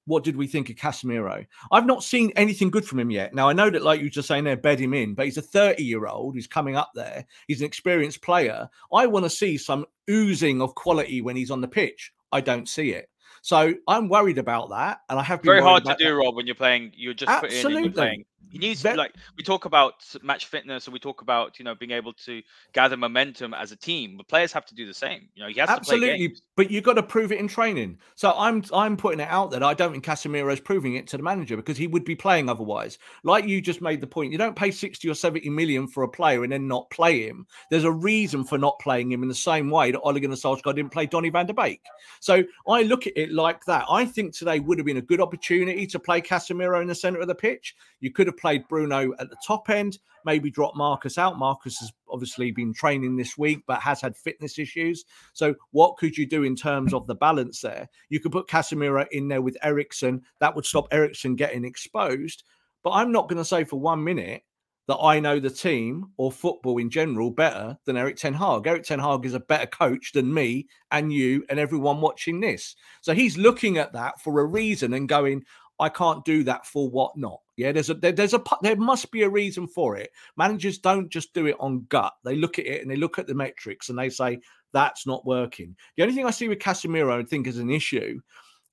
what 0.07 0.25
did 0.25 0.37
we 0.37 0.47
think 0.47 0.69
of 0.69 0.77
Casemiro? 0.77 1.47
I've 1.71 1.87
not 1.87 2.03
seen 2.03 2.33
anything 2.35 2.71
good 2.71 2.85
from 2.85 2.99
him 2.99 3.11
yet. 3.11 3.33
Now 3.33 3.49
I 3.49 3.53
know 3.53 3.71
that, 3.71 3.83
like 3.83 4.01
you 4.01 4.07
were 4.07 4.11
just 4.11 4.29
saying, 4.29 4.45
there, 4.45 4.57
bed 4.57 4.81
him 4.81 4.93
in, 4.93 5.15
but 5.15 5.27
he's 5.27 5.37
a 5.37 5.43
30 5.43 5.85
year 5.85 6.07
old 6.07 6.35
who's 6.35 6.47
coming 6.47 6.77
up 6.77 6.91
there. 6.95 7.25
He's 7.47 7.61
an 7.61 7.67
experienced 7.67 8.23
player. 8.23 8.69
I 8.93 9.07
want 9.07 9.25
to 9.25 9.31
see 9.31 9.57
some 9.57 9.87
oozing 10.11 10.61
of 10.61 10.75
quality 10.75 11.21
when 11.21 11.37
he's 11.37 11.51
on 11.51 11.61
the 11.61 11.69
pitch. 11.69 12.13
I 12.33 12.41
don't 12.41 12.69
see 12.69 12.91
it. 12.91 13.09
So 13.43 13.75
I'm 13.89 14.09
worried 14.09 14.39
about 14.39 14.71
that, 14.71 15.01
and 15.09 15.19
I 15.19 15.23
have 15.23 15.43
very 15.43 15.63
hard 15.63 15.85
to 15.85 15.97
do, 15.99 16.05
that. 16.05 16.15
Rob, 16.15 16.35
when 16.35 16.47
you're 16.47 16.55
playing. 16.55 16.93
You're 16.95 17.15
just 17.15 17.31
Absolutely. 17.31 17.63
putting 17.63 17.85
in 17.85 17.93
playing. 17.93 18.25
He 18.51 18.59
needs 18.59 18.83
to 18.83 18.95
like 18.95 19.15
we 19.37 19.45
talk 19.45 19.65
about 19.65 20.05
match 20.23 20.47
fitness 20.47 20.87
and 20.87 20.93
we 20.93 20.99
talk 20.99 21.23
about 21.23 21.59
you 21.59 21.65
know 21.65 21.75
being 21.75 21.93
able 21.93 22.13
to 22.15 22.43
gather 22.73 22.97
momentum 22.97 23.55
as 23.55 23.73
a 23.73 23.77
team. 23.77 24.17
But 24.17 24.29
players 24.29 24.53
have 24.53 24.67
to 24.67 24.75
do 24.75 24.87
the 24.87 24.95
same. 24.95 25.29
You 25.35 25.45
know, 25.45 25.49
he 25.49 25.59
has 25.61 25.69
to 25.69 25.75
Absolutely, 25.75 26.37
but 26.57 26.71
you've 26.71 26.85
got 26.85 26.95
to 26.95 27.03
prove 27.03 27.33
it 27.33 27.39
in 27.39 27.49
training. 27.49 27.99
So 28.17 28.33
I'm 28.37 28.65
I'm 28.73 28.97
putting 28.97 29.21
it 29.21 29.29
out 29.29 29.51
that 29.53 29.63
I 29.63 29.75
don't 29.75 29.93
think 29.93 30.05
Casemiro 30.05 30.53
is 30.53 30.61
proving 30.61 30.95
it 30.95 31.07
to 31.09 31.17
the 31.17 31.23
manager 31.23 31.57
because 31.57 31.77
he 31.77 31.87
would 31.87 32.05
be 32.05 32.17
playing 32.17 32.49
otherwise. 32.49 32.99
Like 33.23 33.47
you 33.47 33.61
just 33.61 33.81
made 33.81 34.01
the 34.01 34.07
point, 34.07 34.33
you 34.33 34.39
don't 34.39 34.57
pay 34.57 34.71
60 34.71 35.09
or 35.09 35.15
70 35.15 35.49
million 35.51 35.87
for 35.87 36.03
a 36.03 36.09
player 36.09 36.43
and 36.43 36.53
then 36.53 36.67
not 36.67 36.91
play 36.91 37.27
him. 37.27 37.47
There's 37.71 37.85
a 37.85 37.93
reason 37.93 38.45
for 38.45 38.59
not 38.59 38.79
playing 38.81 39.13
him 39.13 39.23
in 39.23 39.29
the 39.29 39.35
same 39.35 39.71
way 39.71 39.93
that 39.93 40.01
Ole 40.01 40.19
Gunnar 40.19 40.35
Solskjaer 40.35 40.75
didn't 40.75 40.93
play 40.93 41.07
Donny 41.07 41.31
van 41.31 41.47
der 41.47 41.53
Beek. 41.53 41.83
So 42.21 42.43
I 42.69 42.83
look 42.83 43.07
at 43.07 43.17
it 43.17 43.33
like 43.33 43.65
that. 43.67 43.85
I 43.89 44.05
think 44.05 44.35
today 44.35 44.61
would 44.61 44.79
have 44.79 44.87
been 44.87 44.97
a 44.97 45.03
good 45.03 45.21
opportunity 45.21 45.87
to 45.87 45.99
play 45.99 46.21
Casemiro 46.21 46.81
in 46.81 46.89
the 46.89 46.95
centre 46.95 47.21
of 47.21 47.29
the 47.29 47.35
pitch. 47.35 47.75
You 48.01 48.11
could 48.11 48.27
have 48.27 48.37
played 48.41 48.67
Bruno 48.69 49.13
at 49.19 49.31
the 49.31 49.37
top 49.47 49.71
end, 49.71 49.99
maybe 50.25 50.51
drop 50.51 50.77
Marcus 50.77 51.19
out. 51.19 51.39
Marcus 51.39 51.79
has 51.79 51.93
obviously 52.09 52.51
been 52.51 52.73
training 52.73 53.17
this 53.17 53.37
week, 53.39 53.63
but 53.67 53.81
has 53.81 54.01
had 54.01 54.17
fitness 54.17 54.59
issues. 54.59 55.05
So, 55.33 55.55
what 55.71 55.97
could 55.97 56.17
you 56.17 56.27
do 56.27 56.43
in 56.43 56.57
terms 56.57 56.95
of 56.95 57.07
the 57.07 57.15
balance 57.15 57.61
there? 57.61 57.89
You 58.09 58.21
could 58.21 58.33
put 58.33 58.49
Casemiro 58.49 59.07
in 59.11 59.29
there 59.29 59.43
with 59.43 59.57
Eriksen. 59.63 60.23
That 60.41 60.55
would 60.55 60.67
stop 60.67 60.89
Eriksen 60.91 61.37
getting 61.37 61.65
exposed. 61.65 62.45
But 62.83 62.93
I'm 62.93 63.13
not 63.13 63.29
going 63.29 63.39
to 63.39 63.45
say 63.45 63.65
for 63.65 63.79
one 63.79 64.03
minute 64.03 64.43
that 64.91 64.99
I 64.99 65.21
know 65.21 65.39
the 65.39 65.51
team 65.51 66.07
or 66.17 66.33
football 66.33 66.79
in 66.79 66.91
general 66.91 67.31
better 67.31 67.79
than 67.85 67.97
Erik 67.97 68.17
Ten 68.17 68.35
Hag. 68.35 68.67
Erik 68.67 68.83
Ten 68.83 68.99
Hag 68.99 69.25
is 69.25 69.35
a 69.35 69.41
better 69.41 69.67
coach 69.67 70.11
than 70.13 70.35
me 70.35 70.67
and 70.91 71.13
you 71.13 71.45
and 71.49 71.61
everyone 71.61 72.01
watching 72.01 72.41
this. 72.41 72.75
So 73.01 73.15
he's 73.15 73.39
looking 73.39 73.79
at 73.79 73.93
that 73.93 74.21
for 74.21 74.41
a 74.41 74.45
reason 74.45 74.95
and 74.95 75.09
going, 75.09 75.45
I 75.81 75.89
can't 75.89 76.25
do 76.25 76.45
that 76.45 76.67
for 76.67 76.89
what 76.89 77.17
not. 77.17 77.41
Yeah, 77.57 77.73
there's 77.73 77.91
a 77.91 77.95
there, 77.95 78.13
there's 78.13 78.35
a 78.35 78.43
there 78.63 78.77
must 78.77 79.11
be 79.11 79.23
a 79.23 79.29
reason 79.29 79.67
for 79.67 79.97
it. 79.97 80.11
Managers 80.37 80.79
don't 80.79 81.11
just 81.11 81.33
do 81.35 81.47
it 81.47 81.57
on 81.59 81.87
gut. 81.89 82.13
They 82.25 82.37
look 82.37 82.59
at 82.59 82.67
it 82.67 82.83
and 82.83 82.91
they 82.91 82.97
look 82.97 83.19
at 83.19 83.27
the 83.27 83.35
metrics 83.35 83.89
and 83.89 83.99
they 83.99 84.11
say 84.11 84.41
that's 84.73 85.07
not 85.07 85.27
working. 85.27 85.77
The 85.97 86.03
only 86.03 86.15
thing 86.15 86.27
I 86.27 86.31
see 86.31 86.49
with 86.49 86.59
Casemiro 86.59 87.19
and 87.19 87.29
think 87.29 87.47
is 87.47 87.59
an 87.59 87.71
issue 87.71 88.21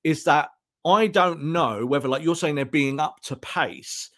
is 0.04 0.24
that 0.24 0.50
I 0.84 1.06
don't 1.06 1.44
know 1.44 1.84
whether, 1.84 2.08
like 2.08 2.22
you're 2.22 2.36
saying, 2.36 2.54
they're 2.54 2.64
being 2.64 3.00
up 3.00 3.20
to 3.22 3.36
pace. 3.36 4.10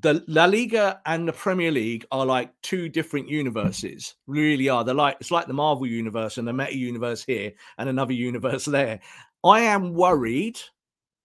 The 0.00 0.24
La 0.26 0.46
Liga 0.46 1.00
and 1.06 1.28
the 1.28 1.32
Premier 1.32 1.70
League 1.70 2.06
are 2.10 2.26
like 2.26 2.50
two 2.62 2.88
different 2.88 3.28
universes. 3.28 4.14
Really 4.26 4.68
are. 4.68 4.82
They're 4.82 4.94
like 4.94 5.16
it's 5.20 5.30
like 5.30 5.46
the 5.46 5.52
Marvel 5.52 5.86
universe 5.86 6.38
and 6.38 6.48
the 6.48 6.52
Meta 6.52 6.76
universe 6.76 7.24
here 7.24 7.52
and 7.78 7.88
another 7.88 8.12
universe 8.12 8.64
there. 8.64 9.00
I 9.44 9.60
am 9.60 9.94
worried 9.94 10.58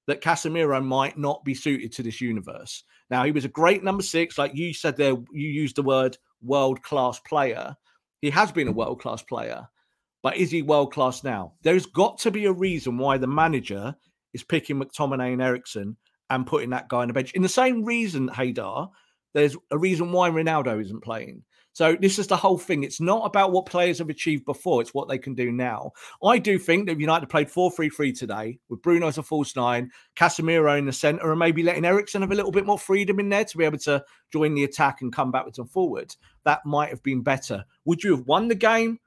that 0.09 0.21
Casemiro 0.21 0.83
might 0.83 1.17
not 1.19 1.45
be 1.45 1.53
suited 1.53 1.91
to 1.93 2.03
this 2.03 2.19
universe. 2.19 2.83
Now, 3.11 3.23
he 3.23 3.31
was 3.31 3.45
a 3.45 3.49
great 3.49 3.83
number 3.83 4.01
six, 4.01 4.37
like 4.39 4.55
you 4.55 4.73
said 4.73 4.97
there, 4.97 5.13
you 5.31 5.47
used 5.49 5.75
the 5.75 5.83
word 5.83 6.17
world 6.41 6.81
class 6.81 7.19
player. 7.19 7.75
He 8.19 8.31
has 8.31 8.51
been 8.51 8.67
a 8.67 8.73
world 8.73 8.99
class 8.99 9.21
player, 9.21 9.67
but 10.23 10.35
is 10.35 10.49
he 10.49 10.63
world 10.63 10.91
class 10.91 11.23
now? 11.23 11.53
There's 11.61 11.85
got 11.85 12.17
to 12.19 12.31
be 12.31 12.45
a 12.45 12.51
reason 12.51 12.97
why 12.97 13.19
the 13.19 13.27
manager 13.27 13.95
is 14.33 14.43
picking 14.43 14.81
McTominay 14.81 15.33
and 15.33 15.41
Eriksen 15.43 15.95
and 16.31 16.47
putting 16.47 16.71
that 16.71 16.89
guy 16.89 17.01
on 17.01 17.07
the 17.07 17.13
bench. 17.13 17.33
In 17.33 17.43
the 17.43 17.49
same 17.49 17.85
reason, 17.85 18.29
Haider, 18.29 18.89
there's 19.35 19.55
a 19.69 19.77
reason 19.77 20.11
why 20.11 20.31
Ronaldo 20.31 20.81
isn't 20.81 21.03
playing. 21.03 21.43
So 21.73 21.95
this 21.95 22.19
is 22.19 22.27
the 22.27 22.35
whole 22.35 22.57
thing. 22.57 22.83
It's 22.83 22.99
not 22.99 23.25
about 23.25 23.51
what 23.51 23.65
players 23.65 23.99
have 23.99 24.09
achieved 24.09 24.45
before; 24.45 24.81
it's 24.81 24.93
what 24.93 25.07
they 25.07 25.17
can 25.17 25.33
do 25.33 25.51
now. 25.51 25.91
I 26.23 26.37
do 26.37 26.57
think 26.57 26.87
that 26.87 26.99
United 26.99 27.29
played 27.29 27.49
4-3-3 27.49 28.17
today 28.17 28.59
with 28.69 28.81
Bruno 28.81 29.07
as 29.07 29.17
a 29.17 29.23
false 29.23 29.55
nine, 29.55 29.91
Casemiro 30.15 30.77
in 30.77 30.85
the 30.85 30.93
centre, 30.93 31.29
and 31.29 31.39
maybe 31.39 31.63
letting 31.63 31.85
Eriksen 31.85 32.21
have 32.21 32.31
a 32.31 32.35
little 32.35 32.51
bit 32.51 32.65
more 32.65 32.79
freedom 32.79 33.19
in 33.19 33.29
there 33.29 33.45
to 33.45 33.57
be 33.57 33.65
able 33.65 33.77
to 33.79 34.03
join 34.33 34.55
the 34.55 34.63
attack 34.63 35.01
and 35.01 35.13
come 35.13 35.31
backwards 35.31 35.59
and 35.59 35.69
forwards. 35.69 36.17
That 36.43 36.65
might 36.65 36.89
have 36.89 37.03
been 37.03 37.21
better. 37.21 37.63
Would 37.85 38.03
you 38.03 38.15
have 38.15 38.25
won 38.25 38.47
the 38.47 38.55
game? 38.55 38.99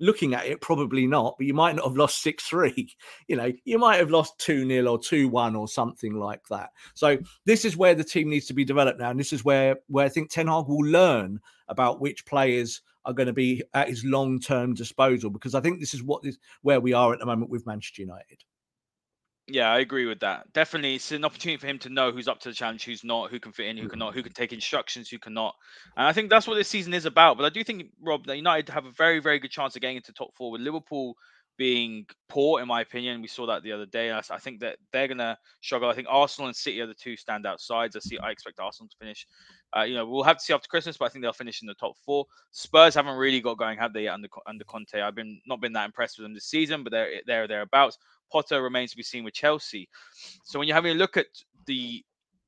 Looking 0.00 0.34
at 0.34 0.46
it, 0.46 0.60
probably 0.60 1.06
not, 1.06 1.36
but 1.38 1.46
you 1.46 1.54
might 1.54 1.76
not 1.76 1.86
have 1.86 1.96
lost 1.96 2.22
6 2.22 2.44
3. 2.44 2.96
You 3.28 3.36
know, 3.36 3.52
you 3.64 3.78
might 3.78 3.98
have 3.98 4.10
lost 4.10 4.38
2 4.38 4.66
0 4.66 4.86
or 4.86 4.98
2 4.98 5.28
1 5.28 5.56
or 5.56 5.68
something 5.68 6.14
like 6.14 6.46
that. 6.48 6.70
So, 6.94 7.18
this 7.44 7.64
is 7.64 7.76
where 7.76 7.94
the 7.94 8.04
team 8.04 8.30
needs 8.30 8.46
to 8.46 8.54
be 8.54 8.64
developed 8.64 9.00
now. 9.00 9.10
And 9.10 9.20
this 9.20 9.32
is 9.32 9.44
where, 9.44 9.76
where 9.88 10.06
I 10.06 10.08
think 10.08 10.30
Ten 10.30 10.46
Hag 10.46 10.66
will 10.66 10.86
learn 10.86 11.40
about 11.68 12.00
which 12.00 12.24
players 12.24 12.80
are 13.04 13.12
going 13.12 13.26
to 13.26 13.32
be 13.32 13.62
at 13.74 13.88
his 13.88 14.04
long 14.04 14.40
term 14.40 14.74
disposal, 14.74 15.30
because 15.30 15.54
I 15.54 15.60
think 15.60 15.80
this 15.80 15.94
is 15.94 16.02
what 16.02 16.24
is 16.24 16.38
where 16.62 16.80
we 16.80 16.92
are 16.92 17.12
at 17.12 17.18
the 17.18 17.26
moment 17.26 17.50
with 17.50 17.66
Manchester 17.66 18.02
United. 18.02 18.44
Yeah, 19.50 19.70
I 19.70 19.78
agree 19.78 20.04
with 20.04 20.20
that. 20.20 20.52
Definitely, 20.52 20.96
it's 20.96 21.10
an 21.10 21.24
opportunity 21.24 21.58
for 21.58 21.66
him 21.66 21.78
to 21.78 21.88
know 21.88 22.12
who's 22.12 22.28
up 22.28 22.38
to 22.40 22.50
the 22.50 22.54
challenge, 22.54 22.84
who's 22.84 23.02
not, 23.02 23.30
who 23.30 23.40
can 23.40 23.52
fit 23.52 23.66
in, 23.66 23.78
who 23.78 23.88
cannot, 23.88 24.12
who 24.12 24.22
can 24.22 24.32
take 24.32 24.52
instructions, 24.52 25.08
who 25.08 25.18
cannot. 25.18 25.54
And 25.96 26.06
I 26.06 26.12
think 26.12 26.28
that's 26.28 26.46
what 26.46 26.56
this 26.56 26.68
season 26.68 26.92
is 26.92 27.06
about. 27.06 27.38
But 27.38 27.46
I 27.46 27.48
do 27.48 27.64
think, 27.64 27.86
Rob, 28.02 28.26
that 28.26 28.36
United 28.36 28.68
have 28.68 28.84
a 28.84 28.90
very, 28.90 29.20
very 29.20 29.38
good 29.38 29.50
chance 29.50 29.74
of 29.74 29.80
getting 29.80 29.96
into 29.96 30.12
top 30.12 30.34
four 30.34 30.50
with 30.50 30.60
Liverpool 30.60 31.16
being 31.56 32.06
poor, 32.28 32.60
in 32.60 32.68
my 32.68 32.82
opinion. 32.82 33.20
We 33.20 33.26
saw 33.26 33.46
that 33.46 33.62
the 33.62 33.72
other 33.72 33.86
day. 33.86 34.12
I, 34.12 34.20
I 34.30 34.38
think 34.38 34.60
that 34.60 34.76
they're 34.92 35.08
going 35.08 35.18
to 35.18 35.36
struggle. 35.60 35.88
I 35.88 35.94
think 35.94 36.06
Arsenal 36.10 36.46
and 36.46 36.56
City 36.56 36.80
are 36.80 36.86
the 36.86 36.94
two 36.94 37.16
standout 37.16 37.58
sides. 37.58 37.96
I 37.96 38.00
see. 38.00 38.18
I 38.18 38.30
expect 38.30 38.60
Arsenal 38.60 38.88
to 38.88 38.96
finish. 38.98 39.26
Uh, 39.76 39.82
you 39.82 39.94
know, 39.94 40.06
we'll 40.06 40.22
have 40.22 40.38
to 40.38 40.44
see 40.44 40.54
after 40.54 40.68
Christmas, 40.68 40.96
but 40.96 41.06
I 41.06 41.08
think 41.08 41.22
they'll 41.22 41.32
finish 41.32 41.60
in 41.60 41.66
the 41.66 41.74
top 41.74 41.96
four. 42.04 42.26
Spurs 42.52 42.94
haven't 42.94 43.16
really 43.16 43.40
got 43.40 43.58
going, 43.58 43.76
have 43.78 43.92
they, 43.92 44.04
yet 44.04 44.14
under 44.14 44.28
under 44.46 44.64
Conte? 44.64 45.00
I've 45.00 45.16
been 45.16 45.40
not 45.46 45.60
been 45.60 45.72
that 45.72 45.84
impressed 45.84 46.18
with 46.18 46.24
them 46.24 46.34
this 46.34 46.46
season, 46.46 46.84
but 46.84 46.92
they're 46.92 47.20
they're 47.26 47.48
thereabouts. 47.48 47.98
Potter 48.30 48.62
remains 48.62 48.90
to 48.90 48.96
be 48.96 49.02
seen 49.02 49.24
with 49.24 49.34
Chelsea. 49.34 49.88
So 50.44 50.58
when 50.58 50.68
you're 50.68 50.74
having 50.74 50.92
a 50.92 50.98
look 50.98 51.16
at 51.16 51.26
the 51.66 52.02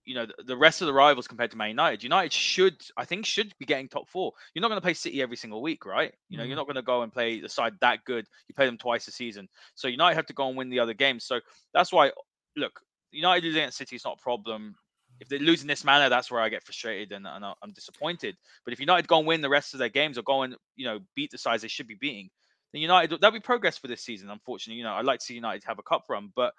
you 0.06 0.14
know 0.14 0.26
the, 0.44 0.56
rest 0.56 0.80
of 0.80 0.86
the 0.86 0.92
rivals 0.92 1.28
compared 1.28 1.50
to 1.52 1.56
Man 1.56 1.68
United, 1.68 2.02
United 2.02 2.32
should 2.32 2.74
I 2.96 3.04
think 3.04 3.26
should 3.26 3.52
be 3.58 3.66
getting 3.66 3.88
top 3.88 4.08
four. 4.08 4.32
You're 4.54 4.62
not 4.62 4.68
going 4.68 4.78
to 4.78 4.84
play 4.84 4.94
City 4.94 5.22
every 5.22 5.36
single 5.36 5.62
week, 5.62 5.86
right? 5.86 6.12
You 6.28 6.38
know, 6.38 6.44
mm. 6.44 6.48
you're 6.48 6.56
not 6.56 6.66
going 6.66 6.76
to 6.76 6.82
go 6.82 7.02
and 7.02 7.12
play 7.12 7.40
the 7.40 7.48
side 7.48 7.74
that 7.80 8.04
good. 8.04 8.26
You 8.48 8.54
play 8.54 8.66
them 8.66 8.78
twice 8.78 9.06
a 9.08 9.12
season, 9.12 9.48
so 9.74 9.88
United 9.88 10.16
have 10.16 10.26
to 10.26 10.32
go 10.32 10.48
and 10.48 10.56
win 10.56 10.70
the 10.70 10.80
other 10.80 10.94
games. 10.94 11.24
So 11.24 11.40
that's 11.74 11.92
why, 11.92 12.10
look, 12.56 12.80
United 13.12 13.44
losing 13.44 13.62
at 13.62 13.74
City 13.74 13.96
is 13.96 14.04
not 14.04 14.18
a 14.18 14.22
problem. 14.22 14.74
If 15.20 15.28
they 15.28 15.38
lose 15.38 15.60
in 15.60 15.68
this 15.68 15.84
manner, 15.84 16.08
that's 16.08 16.30
where 16.30 16.40
I 16.40 16.48
get 16.48 16.64
frustrated 16.64 17.12
and, 17.12 17.26
and 17.26 17.44
I'm 17.44 17.72
disappointed. 17.72 18.36
But 18.64 18.72
if 18.72 18.80
United 18.80 19.06
go 19.06 19.18
and 19.18 19.26
win 19.26 19.42
the 19.42 19.50
rest 19.50 19.74
of 19.74 19.78
their 19.78 19.90
games 19.90 20.16
or 20.16 20.22
go 20.22 20.42
and 20.42 20.56
you 20.76 20.86
know 20.86 21.00
beat 21.14 21.30
the 21.30 21.38
sides 21.38 21.62
they 21.62 21.68
should 21.68 21.86
be 21.86 21.98
beating, 22.00 22.30
then 22.72 22.82
United 22.82 23.20
that'll 23.20 23.32
be 23.32 23.40
progress 23.40 23.78
for 23.78 23.88
this 23.88 24.02
season. 24.02 24.30
Unfortunately, 24.30 24.78
you 24.78 24.84
know 24.84 24.92
I'd 24.92 25.04
like 25.04 25.20
to 25.20 25.24
see 25.24 25.34
United 25.34 25.64
have 25.64 25.78
a 25.78 25.82
cup 25.82 26.04
run, 26.08 26.32
but 26.34 26.54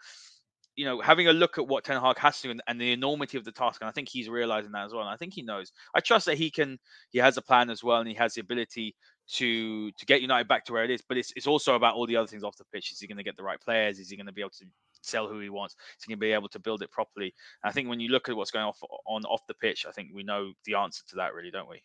you 0.75 0.85
know, 0.85 1.01
having 1.01 1.27
a 1.27 1.33
look 1.33 1.57
at 1.57 1.67
what 1.67 1.83
Ten 1.83 2.01
Hag 2.01 2.17
has 2.17 2.41
to 2.41 2.49
and, 2.49 2.61
and, 2.67 2.79
the 2.79 2.91
enormity 2.93 3.37
of 3.37 3.43
the 3.43 3.51
task, 3.51 3.81
and 3.81 3.89
I 3.89 3.91
think 3.91 4.07
he's 4.09 4.29
realizing 4.29 4.71
that 4.71 4.85
as 4.85 4.93
well. 4.93 5.01
And 5.01 5.09
I 5.09 5.17
think 5.17 5.33
he 5.33 5.41
knows. 5.41 5.71
I 5.93 5.99
trust 5.99 6.25
that 6.27 6.37
he 6.37 6.49
can. 6.49 6.79
He 7.09 7.19
has 7.19 7.37
a 7.37 7.41
plan 7.41 7.69
as 7.69 7.83
well, 7.83 7.99
and 7.99 8.07
he 8.07 8.15
has 8.15 8.35
the 8.35 8.41
ability 8.41 8.95
to 9.33 9.91
to 9.91 10.05
get 10.05 10.21
United 10.21 10.47
back 10.47 10.65
to 10.65 10.73
where 10.73 10.83
it 10.83 10.89
is. 10.89 11.01
But 11.01 11.17
it's 11.17 11.33
it's 11.35 11.47
also 11.47 11.75
about 11.75 11.95
all 11.95 12.07
the 12.07 12.15
other 12.15 12.27
things 12.27 12.43
off 12.43 12.57
the 12.57 12.65
pitch. 12.73 12.91
Is 12.91 12.99
he 12.99 13.07
going 13.07 13.17
to 13.17 13.23
get 13.23 13.35
the 13.35 13.43
right 13.43 13.59
players? 13.59 13.99
Is 13.99 14.09
he 14.09 14.15
going 14.15 14.27
to 14.27 14.31
be 14.31 14.41
able 14.41 14.51
to 14.51 14.65
sell 15.01 15.27
who 15.27 15.39
he 15.39 15.49
wants? 15.49 15.75
Is 15.97 16.05
he 16.05 16.11
going 16.11 16.19
to 16.19 16.21
be 16.21 16.31
able 16.31 16.49
to 16.49 16.59
build 16.59 16.81
it 16.81 16.91
properly? 16.91 17.33
And 17.63 17.69
I 17.69 17.73
think 17.73 17.89
when 17.89 17.99
you 17.99 18.09
look 18.09 18.29
at 18.29 18.35
what's 18.35 18.51
going 18.51 18.65
off 18.65 18.81
on 19.05 19.25
off 19.25 19.45
the 19.47 19.53
pitch, 19.55 19.85
I 19.87 19.91
think 19.91 20.11
we 20.13 20.23
know 20.23 20.53
the 20.65 20.75
answer 20.75 21.03
to 21.09 21.15
that, 21.17 21.33
really, 21.33 21.51
don't 21.51 21.69
we? 21.69 21.83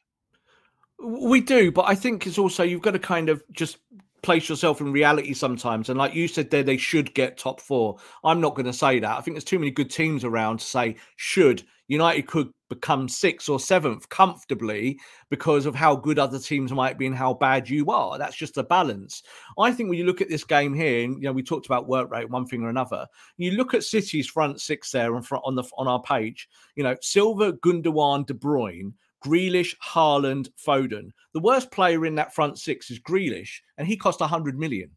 We 0.98 1.40
do, 1.42 1.70
but 1.72 1.86
I 1.88 1.94
think 1.94 2.26
it's 2.26 2.38
also 2.38 2.62
you've 2.62 2.82
got 2.82 2.92
to 2.92 2.98
kind 2.98 3.28
of 3.28 3.42
just 3.52 3.78
place 4.26 4.48
yourself 4.48 4.80
in 4.80 4.92
reality 4.92 5.32
sometimes. 5.32 5.88
And 5.88 5.96
like 5.96 6.12
you 6.12 6.26
said 6.26 6.50
there, 6.50 6.64
they 6.64 6.76
should 6.76 7.14
get 7.14 7.38
top 7.38 7.60
four. 7.60 7.96
I'm 8.24 8.40
not 8.40 8.56
going 8.56 8.66
to 8.66 8.72
say 8.72 8.98
that. 8.98 9.16
I 9.16 9.20
think 9.20 9.36
there's 9.36 9.44
too 9.44 9.60
many 9.60 9.70
good 9.70 9.88
teams 9.88 10.24
around 10.24 10.58
to 10.58 10.66
say 10.66 10.96
should. 11.14 11.62
United 11.86 12.26
could 12.26 12.50
become 12.68 13.08
sixth 13.08 13.48
or 13.48 13.60
seventh 13.60 14.08
comfortably 14.08 14.98
because 15.30 15.64
of 15.64 15.76
how 15.76 15.94
good 15.94 16.18
other 16.18 16.40
teams 16.40 16.72
might 16.72 16.98
be 16.98 17.06
and 17.06 17.14
how 17.14 17.34
bad 17.34 17.70
you 17.70 17.86
are. 17.92 18.18
That's 18.18 18.34
just 18.34 18.58
a 18.58 18.64
balance. 18.64 19.22
I 19.56 19.70
think 19.70 19.88
when 19.88 19.98
you 19.98 20.04
look 20.04 20.20
at 20.20 20.28
this 20.28 20.42
game 20.42 20.74
here, 20.74 21.04
and 21.04 21.14
you 21.22 21.28
know, 21.28 21.32
we 21.32 21.44
talked 21.44 21.66
about 21.66 21.86
work 21.86 22.10
rate, 22.10 22.28
one 22.28 22.46
thing 22.46 22.64
or 22.64 22.68
another. 22.68 23.06
You 23.36 23.52
look 23.52 23.74
at 23.74 23.84
City's 23.84 24.26
front 24.26 24.60
six 24.60 24.90
there 24.90 25.14
on 25.14 25.54
the 25.54 25.64
on 25.78 25.86
our 25.86 26.02
page. 26.02 26.48
You 26.74 26.82
know, 26.82 26.96
Silva, 27.00 27.52
Gundogan, 27.52 28.26
De 28.26 28.34
Bruyne 28.34 28.92
Grealish, 29.24 29.74
Haaland, 29.78 30.48
Foden. 30.64 31.10
The 31.34 31.40
worst 31.40 31.70
player 31.70 32.06
in 32.06 32.14
that 32.16 32.34
front 32.34 32.58
six 32.58 32.90
is 32.90 32.98
Grealish, 32.98 33.60
and 33.76 33.86
he 33.86 33.96
cost 33.96 34.20
100 34.20 34.58
million. 34.58 34.90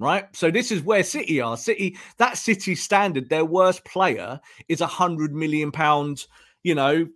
Right. 0.00 0.24
So 0.34 0.50
this 0.50 0.70
is 0.70 0.82
where 0.82 1.02
City 1.02 1.40
are. 1.40 1.56
City, 1.56 1.96
that 2.18 2.38
City 2.38 2.76
standard, 2.76 3.28
their 3.28 3.44
worst 3.44 3.84
player 3.84 4.40
is 4.68 4.80
a 4.80 4.86
hundred 4.86 5.34
million 5.34 5.72
pounds, 5.72 6.28
you 6.62 6.76
know, 6.76 7.08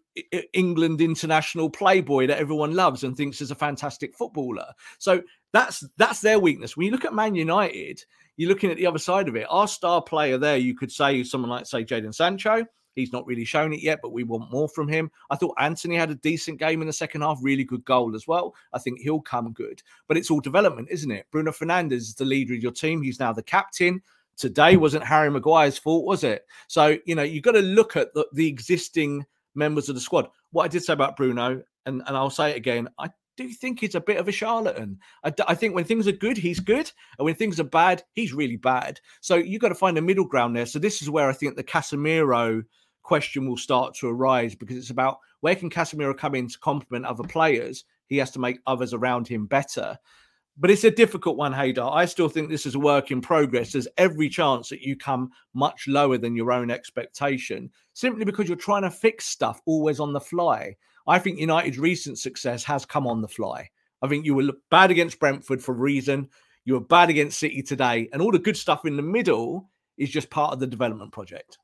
England 0.53 1.01
international 1.01 1.71
playboy 1.71 2.27
that 2.27 2.39
everyone 2.39 2.75
loves 2.75 3.05
and 3.05 3.17
thinks 3.17 3.41
is 3.41 3.53
a 3.53 3.55
fantastic 3.55 4.17
footballer. 4.17 4.67
So 4.99 5.23
that's 5.53 5.85
that's 5.97 6.21
their 6.21 6.41
weakness. 6.41 6.77
When 6.77 6.87
you 6.87 6.93
look 6.93 7.05
at 7.05 7.15
Man 7.15 7.37
United, 7.37 8.05
you're 8.37 8.49
looking 8.49 8.71
at 8.71 8.77
the 8.77 8.87
other 8.87 8.99
side 8.99 9.29
of 9.29 9.37
it. 9.37 9.47
Our 9.49 9.69
star 9.69 10.03
player 10.03 10.37
there, 10.37 10.57
you 10.57 10.75
could 10.75 10.91
say 10.91 11.23
someone 11.23 11.51
like 11.51 11.67
say 11.67 11.85
Jadon 11.85 12.15
Sancho. 12.15 12.67
He's 12.95 13.13
not 13.13 13.27
really 13.27 13.45
shown 13.45 13.73
it 13.73 13.81
yet, 13.81 14.01
but 14.03 14.13
we 14.13 14.25
want 14.25 14.51
more 14.51 14.69
from 14.69 14.89
him. 14.89 15.11
I 15.31 15.37
thought 15.37 15.55
Antony 15.59 15.97
had 15.97 16.11
a 16.11 16.17
decent 16.17 16.59
game 16.59 16.81
in 16.81 16.87
the 16.87 16.93
second 16.93 17.23
half, 17.23 17.39
really 17.43 17.65
good 17.65 17.85
goal 17.85 18.15
as 18.15 18.27
well. 18.27 18.55
I 18.73 18.79
think 18.79 19.01
he'll 19.01 19.21
come 19.21 19.53
good, 19.53 19.83
but 20.09 20.17
it's 20.17 20.31
all 20.31 20.41
development, 20.41 20.89
isn't 20.91 21.11
it? 21.11 21.27
Bruno 21.31 21.53
Fernandes 21.53 21.93
is 21.93 22.15
the 22.15 22.25
leader 22.25 22.55
of 22.55 22.63
your 22.63 22.73
team. 22.73 23.03
He's 23.03 23.21
now 23.21 23.33
the 23.33 23.43
captain. 23.43 24.03
Today 24.37 24.77
wasn't 24.77 25.05
Harry 25.05 25.31
Maguire's 25.31 25.79
fault, 25.79 26.05
was 26.05 26.25
it? 26.25 26.47
So, 26.67 26.99
you 27.05 27.15
know, 27.15 27.23
you've 27.23 27.45
got 27.45 27.53
to 27.53 27.61
look 27.61 27.97
at 27.97 28.15
the, 28.15 28.27
the 28.33 28.49
existing 28.49 29.27
members 29.55 29.89
of 29.89 29.95
the 29.95 30.01
squad. 30.01 30.29
What 30.51 30.65
I 30.65 30.69
did 30.69 30.83
say 30.83 30.93
about 30.93 31.17
Bruno, 31.17 31.63
and, 31.87 32.03
and 32.07 32.17
I'll 32.17 32.31
say 32.31 32.51
it 32.51 32.57
again, 32.57 32.89
I 32.99 33.11
do 33.43 33.49
think 33.51 33.81
he's 33.81 33.95
a 33.95 34.01
bit 34.01 34.17
of 34.17 34.29
a 34.29 34.33
charlatan. 34.33 34.99
I, 35.25 35.33
I, 35.47 35.55
think 35.55 35.75
when 35.75 35.85
things 35.85 36.09
are 36.09 36.13
good, 36.13 36.37
he's 36.37 36.61
good, 36.61 36.91
and 37.19 37.25
when 37.25 37.35
things 37.35 37.61
are 37.61 37.65
bad, 37.65 38.03
he's 38.15 38.33
really 38.33 38.57
bad. 38.57 39.01
So 39.21 39.37
you've 39.37 39.61
got 39.61 39.69
to 39.69 39.75
find 39.75 39.99
a 39.99 40.03
middle 40.03 40.25
ground 40.25 40.57
there. 40.57 40.67
So 40.67 40.79
this 40.79 41.03
is 41.03 41.11
where 41.11 41.29
I 41.29 41.33
think 41.33 41.57
the 41.57 41.65
Casemiro 41.65 42.63
question 43.03 43.47
will 43.47 43.57
start 43.57 43.95
to 43.97 44.09
arise 44.09 44.55
because 44.55 44.77
it's 44.77 44.91
about 44.91 45.19
where 45.41 45.57
can 45.57 45.71
Casemiro 45.71 46.17
come 46.17 46.35
in 46.35 46.49
to 46.49 46.59
complement 46.59 47.05
other 47.05 47.25
players? 47.25 47.85
He 48.07 48.17
has 48.19 48.31
to 48.33 48.39
make 48.39 48.61
others 48.67 48.95
around 48.95 49.29
him 49.29 49.47
better. 49.47 49.99
But 50.59 50.71
it's 50.71 50.85
a 50.85 50.91
difficult 50.91 51.39
one, 51.39 51.53
Haider. 51.53 51.91
I 51.91 52.05
still 52.05 52.29
think 52.29 52.49
this 52.51 52.67
is 52.67 52.75
a 52.75 52.79
work 52.79 53.11
in 53.11 53.23
progress. 53.23 53.73
There's 53.73 53.89
every 53.97 54.29
chance 54.29 54.69
that 54.69 54.83
you 54.83 54.97
come 54.97 55.31
much 55.55 55.89
lower 55.89 56.19
than 56.19 56.37
your 56.37 56.53
own 56.53 56.71
expectation 56.71 57.71
simply 57.95 58.25
because 58.25 58.49
you're 58.49 58.57
trying 58.57 58.83
to 58.83 58.91
fix 58.91 59.25
stuff 59.25 59.63
always 59.65 59.99
on 59.99 60.13
the 60.13 60.21
fly. 60.21 60.77
I 61.07 61.19
think 61.19 61.39
United's 61.39 61.79
recent 61.79 62.19
success 62.19 62.65
has 62.65 62.85
come 62.85 63.07
on 63.07 63.21
the 63.21 63.29
fly. 63.29 63.69
I 64.03 64.09
think 64.09 64.25
you 64.25 64.35
were 64.35 64.53
bad 64.71 64.91
against 64.91 65.19
Brentford 65.21 65.63
for 65.63 65.73
a 65.73 65.79
reason. 65.79 66.29
You 66.65 66.75
were 66.75 66.81
bad 66.81 67.11
against 67.11 67.39
City 67.39 67.63
today. 67.63 68.09
And 68.13 68.21
all 68.21 68.33
the 68.33 68.39
good 68.39 68.57
stuff 68.57 68.85
in 68.85 68.97
the 68.97 69.03
middle 69.03 69.69
is 69.97 70.11
just 70.11 70.31
part 70.31 70.53
of 70.53 70.61
the 70.61 70.67
development 70.67 71.13
project. 71.13 71.59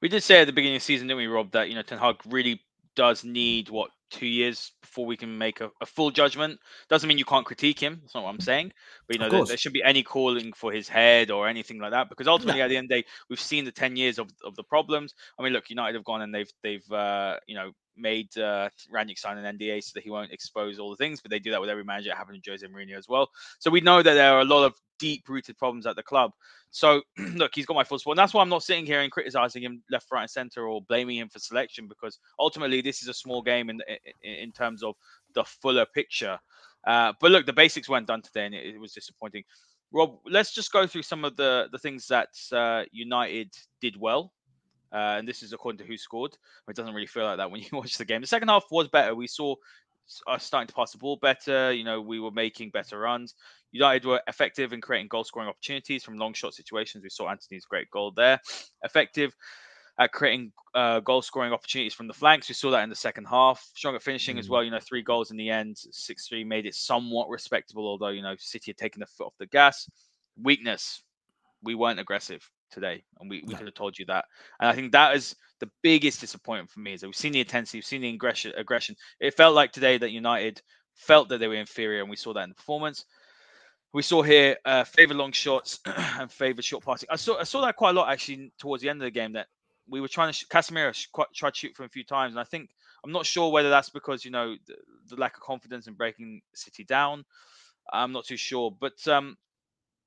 We 0.00 0.08
did 0.08 0.22
say 0.22 0.40
at 0.40 0.46
the 0.46 0.52
beginning 0.52 0.76
of 0.76 0.82
the 0.82 0.84
season, 0.84 1.06
didn't 1.08 1.18
we, 1.18 1.26
Rob, 1.26 1.52
that 1.52 1.68
you 1.68 1.74
know 1.74 1.82
Ten 1.82 1.98
Hag 1.98 2.16
really 2.26 2.60
does 2.94 3.24
need 3.24 3.70
what 3.70 3.90
two 4.10 4.26
years 4.26 4.72
before 4.82 5.06
we 5.06 5.16
can 5.16 5.38
make 5.38 5.60
a, 5.60 5.70
a, 5.80 5.86
full 5.86 6.10
judgment. 6.10 6.60
Doesn't 6.90 7.08
mean 7.08 7.16
you 7.16 7.24
can't 7.24 7.46
critique 7.46 7.80
him. 7.80 7.98
That's 8.02 8.14
not 8.14 8.24
what 8.24 8.30
I'm 8.30 8.40
saying. 8.40 8.72
You 9.12 9.18
know, 9.18 9.30
there, 9.30 9.44
there, 9.44 9.56
shouldn't 9.56 9.74
be 9.74 9.82
any 9.82 10.02
calling 10.02 10.52
for 10.52 10.72
his 10.72 10.88
head 10.88 11.30
or 11.30 11.48
anything 11.48 11.78
like 11.78 11.92
that. 11.92 12.08
Because 12.08 12.26
ultimately, 12.26 12.60
no. 12.60 12.64
at 12.64 12.68
the 12.68 12.76
end 12.76 12.86
of 12.86 12.88
the 12.90 13.02
day, 13.02 13.08
we've 13.28 13.40
seen 13.40 13.64
the 13.64 13.72
ten 13.72 13.96
years 13.96 14.18
of, 14.18 14.30
of 14.44 14.56
the 14.56 14.64
problems. 14.64 15.14
I 15.38 15.42
mean, 15.42 15.52
look, 15.52 15.70
United 15.70 15.94
have 15.94 16.04
gone 16.04 16.22
and 16.22 16.34
they've 16.34 16.50
they've 16.62 16.92
uh, 16.92 17.36
you 17.46 17.54
know 17.54 17.72
made 17.96 18.36
uh, 18.38 18.68
sign 19.16 19.38
an 19.38 19.58
NDA 19.58 19.82
so 19.82 19.92
that 19.94 20.02
he 20.02 20.10
won't 20.10 20.32
expose 20.32 20.78
all 20.78 20.90
the 20.90 20.96
things, 20.96 21.20
but 21.20 21.30
they 21.30 21.38
do 21.38 21.50
that 21.50 21.60
with 21.60 21.70
every 21.70 21.84
manager. 21.84 22.10
It 22.10 22.16
happened 22.16 22.42
to 22.42 22.50
Jose 22.50 22.66
Mourinho 22.66 22.96
as 22.96 23.08
well. 23.08 23.28
So 23.58 23.70
we 23.70 23.80
know 23.80 24.02
that 24.02 24.14
there 24.14 24.32
are 24.32 24.40
a 24.40 24.44
lot 24.44 24.64
of 24.64 24.74
deep 24.98 25.28
rooted 25.28 25.58
problems 25.58 25.86
at 25.86 25.96
the 25.96 26.02
club. 26.02 26.32
So 26.70 27.02
look, 27.34 27.52
he's 27.54 27.66
got 27.66 27.74
my 27.74 27.84
full 27.84 27.98
support. 27.98 28.16
And 28.16 28.22
that's 28.22 28.32
why 28.32 28.42
I'm 28.42 28.48
not 28.48 28.62
sitting 28.62 28.86
here 28.86 29.00
and 29.00 29.10
criticizing 29.10 29.62
him 29.62 29.82
left, 29.90 30.06
right, 30.10 30.22
and 30.22 30.30
center 30.30 30.66
or 30.66 30.80
blaming 30.82 31.18
him 31.18 31.28
for 31.28 31.38
selection 31.38 31.88
because 31.88 32.18
ultimately 32.38 32.80
this 32.80 33.02
is 33.02 33.08
a 33.08 33.14
small 33.14 33.42
game 33.42 33.68
in 33.68 33.80
in, 34.22 34.34
in 34.34 34.52
terms 34.52 34.82
of 34.82 34.94
the 35.34 35.44
fuller 35.44 35.86
picture. 35.86 36.38
Uh, 36.86 37.12
but 37.20 37.30
look, 37.30 37.46
the 37.46 37.52
basics 37.52 37.88
weren't 37.88 38.06
done 38.06 38.22
today, 38.22 38.46
and 38.46 38.54
it, 38.54 38.74
it, 38.74 38.78
was 38.78 38.92
disappointing. 38.92 39.44
Rob, 39.92 40.18
let's 40.26 40.54
just 40.54 40.72
go 40.72 40.86
through 40.86 41.02
some 41.02 41.24
of 41.24 41.36
the 41.36 41.68
the 41.70 41.78
things 41.78 42.06
that 42.08 42.28
uh, 42.52 42.84
United 42.92 43.50
did 43.80 43.96
well 43.98 44.32
uh, 44.92 45.16
and 45.18 45.26
this 45.26 45.42
is 45.42 45.52
according 45.52 45.78
to 45.78 45.90
WhoScored. 45.90 46.34
It 46.68 46.76
doesn't 46.76 46.94
really 46.94 47.06
feel 47.06 47.24
like 47.24 47.38
that 47.38 47.50
when 47.50 47.62
you 47.62 47.68
watch 47.72 47.96
the 47.96 48.04
game. 48.04 48.20
The 48.20 48.26
second 48.26 48.48
half 48.48 48.64
was 48.70 48.88
better. 48.88 49.14
We 49.14 49.26
saw 49.26 49.54
us 50.26 50.44
starting 50.44 50.68
to 50.68 50.74
pass 50.74 50.92
the 50.92 50.98
ball 50.98 51.16
better. 51.16 51.72
You 51.72 51.84
know, 51.84 52.00
we 52.00 52.20
were 52.20 52.30
making 52.30 52.70
better 52.70 52.98
runs. 52.98 53.34
United 53.70 54.04
were 54.04 54.20
effective 54.28 54.72
in 54.72 54.80
creating 54.82 55.08
goal 55.08 55.24
scoring 55.24 55.48
opportunities 55.48 56.04
from 56.04 56.18
long 56.18 56.34
shot 56.34 56.52
situations. 56.52 57.02
We 57.02 57.10
saw 57.10 57.30
Antony's 57.30 57.64
great 57.64 57.90
goal 57.90 58.12
there. 58.14 58.38
Effective 58.82 59.34
at 59.98 60.12
creating 60.12 60.52
uh, 60.74 61.00
goal 61.00 61.22
scoring 61.22 61.52
opportunities 61.52 61.94
from 61.94 62.06
the 62.06 62.14
flanks. 62.14 62.48
We 62.48 62.54
saw 62.54 62.70
that 62.70 62.82
in 62.82 62.90
the 62.90 62.96
second 62.96 63.26
half. 63.26 63.70
Strong 63.74 63.94
at 63.94 64.02
finishing 64.02 64.36
mm. 64.36 64.40
as 64.40 64.48
well. 64.48 64.64
You 64.64 64.70
know, 64.70 64.80
three 64.80 65.02
goals 65.02 65.30
in 65.30 65.36
the 65.36 65.50
end, 65.50 65.76
6 65.78 66.28
3 66.28 66.44
made 66.44 66.66
it 66.66 66.74
somewhat 66.74 67.28
respectable, 67.28 67.86
although, 67.86 68.08
you 68.08 68.22
know, 68.22 68.34
City 68.38 68.70
had 68.70 68.78
taken 68.78 69.00
the 69.00 69.06
foot 69.06 69.26
off 69.26 69.34
the 69.38 69.46
gas. 69.46 69.88
Weakness, 70.42 71.02
we 71.62 71.74
weren't 71.74 72.00
aggressive 72.00 72.48
today, 72.70 73.04
and 73.20 73.28
we, 73.28 73.44
we 73.46 73.54
could 73.54 73.66
have 73.66 73.74
told 73.74 73.98
you 73.98 74.06
that. 74.06 74.24
And 74.60 74.68
I 74.68 74.74
think 74.74 74.92
that 74.92 75.14
is 75.14 75.36
the 75.60 75.70
biggest 75.82 76.20
disappointment 76.20 76.70
for 76.70 76.80
me 76.80 76.94
is 76.94 77.02
that 77.02 77.06
we've 77.06 77.14
seen 77.14 77.32
the 77.32 77.40
intensity, 77.40 77.78
we've 77.78 77.84
seen 77.84 78.00
the 78.00 78.08
aggression. 78.08 78.52
Aggression. 78.56 78.96
It 79.20 79.36
felt 79.36 79.54
like 79.54 79.72
today 79.72 79.98
that 79.98 80.10
United 80.10 80.62
felt 80.94 81.28
that 81.28 81.38
they 81.38 81.48
were 81.48 81.54
inferior, 81.54 82.00
and 82.00 82.10
we 82.10 82.16
saw 82.16 82.32
that 82.32 82.44
in 82.44 82.48
the 82.48 82.54
performance. 82.54 83.04
We 83.92 84.02
saw 84.02 84.22
here 84.22 84.56
uh, 84.64 84.84
favor 84.84 85.12
long 85.12 85.32
shots 85.32 85.80
and 85.86 86.32
favor 86.32 86.62
short 86.62 86.82
passing. 86.82 87.08
I 87.12 87.16
saw 87.16 87.38
I 87.38 87.44
saw 87.44 87.60
that 87.60 87.76
quite 87.76 87.90
a 87.90 87.92
lot 87.92 88.10
actually 88.10 88.50
towards 88.58 88.82
the 88.82 88.88
end 88.88 89.02
of 89.02 89.04
the 89.04 89.10
game. 89.10 89.34
That 89.34 89.48
we 89.88 90.00
were 90.00 90.08
trying 90.08 90.28
to 90.28 90.32
sh- 90.32 90.46
Casemiro 90.50 90.94
sh- 90.94 91.08
tried 91.34 91.54
to 91.54 91.58
shoot 91.58 91.76
for 91.76 91.84
a 91.84 91.88
few 91.88 92.04
times, 92.04 92.32
and 92.32 92.40
I 92.40 92.44
think 92.44 92.70
I'm 93.04 93.12
not 93.12 93.26
sure 93.26 93.50
whether 93.50 93.70
that's 93.70 93.90
because 93.90 94.24
you 94.24 94.30
know 94.30 94.56
the, 94.66 94.74
the 95.08 95.16
lack 95.16 95.36
of 95.36 95.42
confidence 95.42 95.86
in 95.86 95.94
breaking 95.94 96.42
City 96.54 96.84
down. 96.84 97.24
I'm 97.92 98.12
not 98.12 98.26
too 98.26 98.36
sure, 98.36 98.70
but 98.70 99.06
um, 99.08 99.36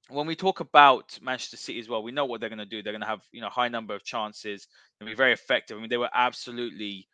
when 0.09 0.27
we 0.27 0.35
talk 0.35 0.59
about 0.59 1.17
Manchester 1.21 1.57
City 1.57 1.79
as 1.79 1.89
well, 1.89 2.03
we 2.03 2.11
know 2.11 2.25
what 2.25 2.39
they're 2.39 2.49
going 2.49 2.59
to 2.59 2.65
do. 2.65 2.81
They're 2.81 2.93
going 2.93 3.01
to 3.01 3.07
have 3.07 3.21
you 3.31 3.41
know 3.41 3.49
high 3.49 3.69
number 3.69 3.95
of 3.95 4.03
chances. 4.03 4.67
They'll 4.99 5.09
be 5.09 5.15
very 5.15 5.33
effective. 5.33 5.77
I 5.77 5.81
mean, 5.81 5.89
they 5.89 5.97
were 5.97 6.09
absolutely 6.13 7.07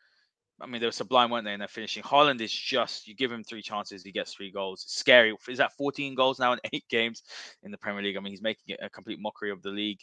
I 0.61 0.67
mean, 0.67 0.79
they 0.79 0.87
were 0.87 0.91
sublime, 0.91 1.31
weren't 1.31 1.45
they? 1.45 1.53
And 1.53 1.61
they're 1.61 1.67
finishing. 1.67 2.03
Haaland 2.03 2.41
is 2.41 2.51
just, 2.51 3.07
you 3.07 3.15
give 3.15 3.31
him 3.31 3.43
three 3.43 3.61
chances, 3.61 4.03
he 4.03 4.11
gets 4.11 4.33
three 4.33 4.51
goals. 4.51 4.83
It's 4.83 4.95
scary. 4.95 5.35
Is 5.49 5.57
that 5.57 5.73
14 5.73 6.15
goals 6.15 6.39
now 6.39 6.53
in 6.53 6.59
eight 6.71 6.85
games 6.89 7.23
in 7.63 7.71
the 7.71 7.77
Premier 7.77 8.03
League? 8.03 8.17
I 8.17 8.19
mean, 8.19 8.31
he's 8.31 8.41
making 8.41 8.75
it 8.75 8.79
a 8.81 8.89
complete 8.89 9.19
mockery 9.19 9.51
of 9.51 9.61
the 9.61 9.69
league. 9.69 9.99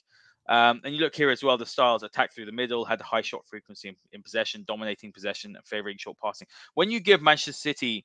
Um, 0.49 0.81
and 0.85 0.95
you 0.95 1.01
look 1.01 1.15
here 1.15 1.31
as 1.31 1.43
well, 1.43 1.59
the 1.59 1.67
styles 1.67 2.03
attack 2.03 2.35
through 2.35 2.47
the 2.47 2.53
middle, 2.53 2.85
had 2.85 3.01
high 3.01 3.23
shot 3.23 3.43
frequency 3.47 3.89
in, 3.89 3.97
in 4.13 4.23
possession, 4.23 4.65
dominating 4.67 5.13
possession, 5.13 5.55
and 5.57 5.67
favoring 5.67 5.97
short 5.99 6.17
passing. 6.23 6.49
When 6.75 6.91
you 6.91 7.01
give 7.01 7.23
Manchester 7.23 7.53
City 7.53 8.05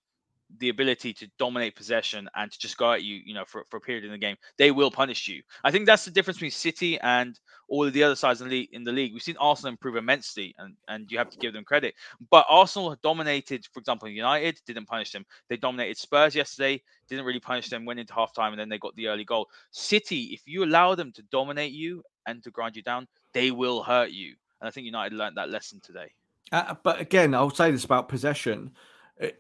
the 0.60 0.70
ability 0.70 1.14
to 1.14 1.28
dominate 1.40 1.76
possession 1.76 2.30
and 2.36 2.52
to 2.52 2.60
just 2.60 2.78
go 2.78 2.92
at 2.92 3.04
you, 3.04 3.22
you 3.26 3.34
know, 3.34 3.46
for, 3.46 3.66
for 3.70 3.78
a 3.78 3.82
period 3.82 4.04
in 4.04 4.12
the 4.12 4.18
game, 4.18 4.36
they 4.58 4.72
will 4.72 4.92
punish 4.92 5.28
you. 5.28 5.42
I 5.64 5.72
think 5.72 5.86
that's 5.86 6.06
the 6.06 6.12
difference 6.12 6.38
between 6.38 6.52
City 6.52 7.00
and 7.00 7.40
all 7.70 7.88
of 7.88 7.94
the 7.94 8.04
other 8.04 8.16
sides 8.16 8.42
in 8.42 8.50
the 8.50 8.54
league. 8.54 8.70
In 8.72 8.84
the 8.84 8.92
league. 8.92 9.14
We've 9.14 9.24
seen 9.24 9.38
Arsenal 9.40 9.72
improve 9.72 9.96
immensely, 9.96 10.54
and, 10.60 10.76
and 10.90 11.12
you 11.12 11.18
have 11.18 11.30
to 11.32 11.38
give 11.40 11.54
them 11.54 11.64
credit. 11.64 11.96
But 12.30 12.46
Arsenal 12.50 12.96
dominated, 13.02 13.66
for 13.74 13.80
example, 13.80 14.10
United 14.10 14.60
didn't 14.68 14.86
punish 14.86 15.12
them. 15.12 15.26
They 15.50 15.58
dominated 15.58 15.98
Spurs 15.98 16.36
yesterday, 16.36 16.82
didn't 17.08 17.26
really 17.26 17.40
punish 17.40 17.70
them, 17.70 17.86
went 17.86 18.00
into 18.00 18.14
halftime, 18.14 18.50
and 18.50 18.60
then 18.60 18.70
they 18.70 18.78
got 18.78 18.96
the 18.96 19.08
early 19.08 19.24
goal. 19.24 19.48
City, 19.72 20.26
if 20.34 20.42
you 20.46 20.64
allow 20.64 20.94
them 20.94 21.12
to 21.14 21.24
dominate 21.32 21.72
you 21.72 22.04
and 22.28 22.44
to 22.44 22.52
grind 22.52 22.76
you 22.76 22.84
down, 22.84 23.08
they 23.34 23.52
will 23.52 23.84
hurt 23.84 24.12
you. 24.12 24.36
And 24.62 24.68
I 24.68 24.72
think 24.72 24.86
United 24.86 25.16
learned 25.16 25.38
that 25.38 25.50
lesson 25.50 25.80
today. 25.82 26.12
Uh, 26.52 26.76
but 26.84 27.00
again, 27.00 27.34
I'll 27.34 27.50
say 27.50 27.72
this 27.72 27.86
about 27.86 28.10
possession 28.10 28.72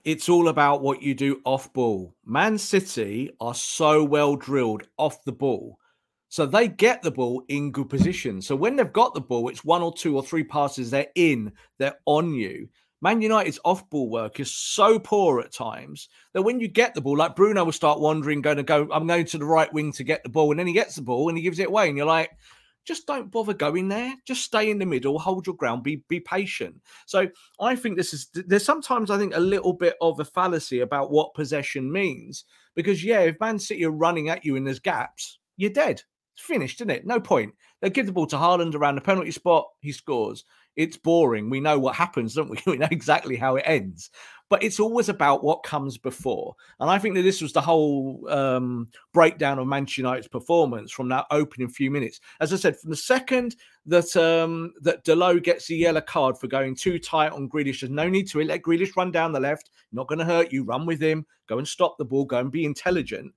it's 0.03 0.29
all 0.29 0.49
about 0.49 0.81
what 0.81 1.01
you 1.01 1.13
do 1.13 1.41
off 1.45 1.71
ball. 1.73 2.15
Man 2.25 2.57
City 2.57 3.31
are 3.39 3.55
so 3.55 4.03
well 4.03 4.35
drilled 4.35 4.83
off 4.97 5.23
the 5.23 5.31
ball. 5.31 5.79
So 6.29 6.45
they 6.45 6.67
get 6.67 7.01
the 7.01 7.11
ball 7.11 7.43
in 7.47 7.71
good 7.71 7.89
position. 7.89 8.41
So 8.41 8.55
when 8.55 8.75
they've 8.75 8.91
got 8.91 9.13
the 9.13 9.21
ball, 9.21 9.49
it's 9.49 9.63
one 9.63 9.83
or 9.83 9.93
two 9.93 10.15
or 10.15 10.23
three 10.23 10.43
passes, 10.43 10.89
they're 10.89 11.11
in, 11.15 11.51
they're 11.77 11.97
on 12.05 12.33
you. 12.33 12.69
Man 13.01 13.21
United's 13.21 13.59
off 13.65 13.87
ball 13.89 14.09
work 14.09 14.39
is 14.39 14.53
so 14.53 14.97
poor 14.97 15.41
at 15.41 15.51
times 15.51 16.07
that 16.33 16.41
when 16.41 16.59
you 16.59 16.67
get 16.67 16.95
the 16.95 17.01
ball, 17.01 17.17
like 17.17 17.35
Bruno 17.35 17.65
will 17.65 17.71
start 17.71 17.99
wandering, 17.99 18.41
going 18.41 18.57
to 18.57 18.63
go, 18.63 18.87
I'm 18.91 19.05
going 19.05 19.25
to 19.25 19.37
the 19.37 19.45
right 19.45 19.71
wing 19.73 19.91
to 19.93 20.03
get 20.03 20.23
the 20.23 20.29
ball. 20.29 20.51
And 20.51 20.59
then 20.59 20.67
he 20.67 20.73
gets 20.73 20.95
the 20.95 21.01
ball 21.01 21.29
and 21.29 21.37
he 21.37 21.43
gives 21.43 21.59
it 21.59 21.67
away. 21.67 21.89
And 21.89 21.97
you're 21.97 22.07
like, 22.07 22.31
just 22.85 23.07
don't 23.07 23.31
bother 23.31 23.53
going 23.53 23.87
there. 23.87 24.13
Just 24.25 24.43
stay 24.43 24.69
in 24.69 24.79
the 24.79 24.85
middle, 24.85 25.19
hold 25.19 25.47
your 25.47 25.55
ground, 25.55 25.83
be 25.83 26.03
be 26.07 26.19
patient. 26.19 26.75
So 27.05 27.27
I 27.59 27.75
think 27.75 27.97
this 27.97 28.13
is 28.13 28.27
there's 28.33 28.65
sometimes 28.65 29.09
I 29.09 29.17
think 29.17 29.35
a 29.35 29.39
little 29.39 29.73
bit 29.73 29.95
of 30.01 30.19
a 30.19 30.25
fallacy 30.25 30.81
about 30.81 31.11
what 31.11 31.33
possession 31.33 31.91
means 31.91 32.45
because 32.75 33.03
yeah, 33.03 33.21
if 33.21 33.39
Man 33.39 33.59
City 33.59 33.85
are 33.85 33.91
running 33.91 34.29
at 34.29 34.45
you 34.45 34.55
and 34.55 34.65
there's 34.65 34.79
gaps, 34.79 35.39
you're 35.57 35.69
dead. 35.69 36.01
It's 36.35 36.45
finished, 36.45 36.81
isn't 36.81 36.89
it? 36.89 37.05
No 37.05 37.19
point. 37.19 37.53
They 37.81 37.89
give 37.89 38.07
the 38.07 38.11
ball 38.11 38.25
to 38.27 38.37
Haaland 38.37 38.75
around 38.75 38.95
the 38.95 39.01
penalty 39.01 39.31
spot, 39.31 39.67
he 39.81 39.91
scores. 39.91 40.45
It's 40.75 40.97
boring. 40.97 41.49
We 41.49 41.59
know 41.59 41.77
what 41.79 41.95
happens, 41.95 42.35
don't 42.35 42.49
we? 42.49 42.59
We 42.65 42.77
know 42.77 42.87
exactly 42.91 43.35
how 43.35 43.55
it 43.57 43.63
ends 43.65 44.09
but 44.53 44.61
it's 44.61 44.79
always 44.79 45.09
about 45.09 45.43
what 45.43 45.63
comes 45.63 45.97
before. 45.97 46.53
And 46.79 46.87
I 46.87 46.99
think 46.99 47.15
that 47.15 47.23
this 47.23 47.41
was 47.41 47.53
the 47.53 47.61
whole 47.61 48.23
um, 48.29 48.87
breakdown 49.11 49.57
of 49.57 49.65
Manchester 49.65 50.01
United's 50.01 50.27
performance 50.27 50.91
from 50.91 51.09
that 51.09 51.25
opening 51.31 51.69
few 51.69 51.89
minutes. 51.89 52.19
As 52.39 52.53
I 52.53 52.57
said, 52.57 52.77
from 52.77 52.91
the 52.91 52.95
second 52.95 53.55
that 53.87 54.15
um, 54.15 54.73
that 54.81 55.03
Dalot 55.05 55.41
gets 55.41 55.65
the 55.65 55.75
yellow 55.75 56.01
card 56.01 56.37
for 56.37 56.45
going 56.45 56.75
too 56.75 56.99
tight 56.99 57.31
on 57.31 57.49
Grealish, 57.49 57.79
there's 57.79 57.89
no 57.89 58.07
need 58.07 58.29
to 58.29 58.43
let 58.43 58.61
Grealish 58.61 58.95
run 58.95 59.11
down 59.11 59.31
the 59.31 59.39
left. 59.39 59.71
Not 59.91 60.07
going 60.07 60.19
to 60.19 60.25
hurt 60.25 60.51
you. 60.51 60.63
Run 60.63 60.85
with 60.85 61.01
him. 61.01 61.25
Go 61.49 61.57
and 61.57 61.67
stop 61.67 61.97
the 61.97 62.05
ball. 62.05 62.25
Go 62.25 62.37
and 62.37 62.51
be 62.51 62.63
intelligent. 62.63 63.33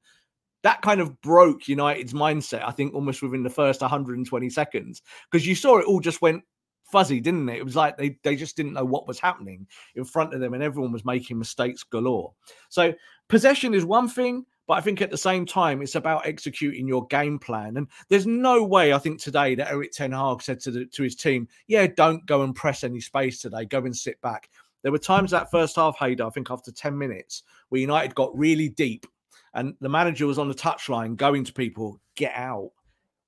That 0.64 0.82
kind 0.82 1.00
of 1.00 1.18
broke 1.22 1.66
United's 1.66 2.12
mindset, 2.12 2.62
I 2.62 2.72
think, 2.72 2.92
almost 2.92 3.22
within 3.22 3.42
the 3.42 3.48
first 3.48 3.80
120 3.80 4.50
seconds, 4.50 5.00
because 5.30 5.46
you 5.46 5.54
saw 5.54 5.78
it 5.78 5.86
all 5.86 6.00
just 6.00 6.20
went 6.20 6.42
fuzzy, 6.86 7.20
didn't 7.20 7.48
it? 7.48 7.58
It 7.58 7.64
was 7.64 7.76
like 7.76 7.96
they, 7.96 8.18
they 8.22 8.36
just 8.36 8.56
didn't 8.56 8.72
know 8.72 8.84
what 8.84 9.08
was 9.08 9.18
happening 9.18 9.66
in 9.94 10.04
front 10.04 10.34
of 10.34 10.40
them 10.40 10.54
and 10.54 10.62
everyone 10.62 10.92
was 10.92 11.04
making 11.04 11.38
mistakes 11.38 11.82
galore. 11.82 12.32
So 12.68 12.94
possession 13.28 13.74
is 13.74 13.84
one 13.84 14.08
thing, 14.08 14.46
but 14.66 14.74
I 14.74 14.80
think 14.80 15.00
at 15.00 15.10
the 15.10 15.18
same 15.18 15.46
time, 15.46 15.80
it's 15.82 15.94
about 15.94 16.26
executing 16.26 16.88
your 16.88 17.06
game 17.06 17.38
plan. 17.38 17.76
And 17.76 17.86
there's 18.08 18.26
no 18.26 18.64
way, 18.64 18.92
I 18.92 18.98
think, 18.98 19.20
today 19.20 19.54
that 19.54 19.70
Erik 19.70 19.92
Ten 19.92 20.12
Hag 20.12 20.42
said 20.42 20.60
to, 20.60 20.70
the, 20.70 20.86
to 20.86 21.02
his 21.02 21.14
team, 21.14 21.48
yeah, 21.68 21.86
don't 21.86 22.26
go 22.26 22.42
and 22.42 22.54
press 22.54 22.82
any 22.82 23.00
space 23.00 23.40
today. 23.40 23.64
Go 23.64 23.78
and 23.78 23.96
sit 23.96 24.20
back. 24.22 24.48
There 24.82 24.92
were 24.92 24.98
times 24.98 25.30
that 25.32 25.50
first 25.50 25.76
half, 25.76 25.96
Haider, 25.98 26.26
I 26.26 26.30
think 26.30 26.50
after 26.50 26.72
10 26.72 26.96
minutes, 26.96 27.42
where 27.68 27.80
United 27.80 28.14
got 28.14 28.36
really 28.36 28.68
deep 28.68 29.06
and 29.54 29.74
the 29.80 29.88
manager 29.88 30.26
was 30.26 30.38
on 30.38 30.48
the 30.48 30.54
touchline 30.54 31.16
going 31.16 31.42
to 31.44 31.52
people, 31.52 31.98
get 32.14 32.32
out, 32.34 32.70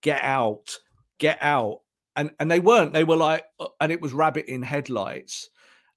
get 0.03 0.23
out, 0.23 0.79
get 1.18 1.38
out 1.40 1.81
and 2.18 2.31
and 2.40 2.50
they 2.50 2.61
weren't. 2.61 2.92
They 2.92 3.04
were 3.04 3.16
like, 3.16 3.44
uh, 3.61 3.68
and 3.81 3.90
it 3.90 4.02
was 4.02 4.12
rabbit 4.12 4.46
in 4.46 4.61
headlights, 4.61 5.48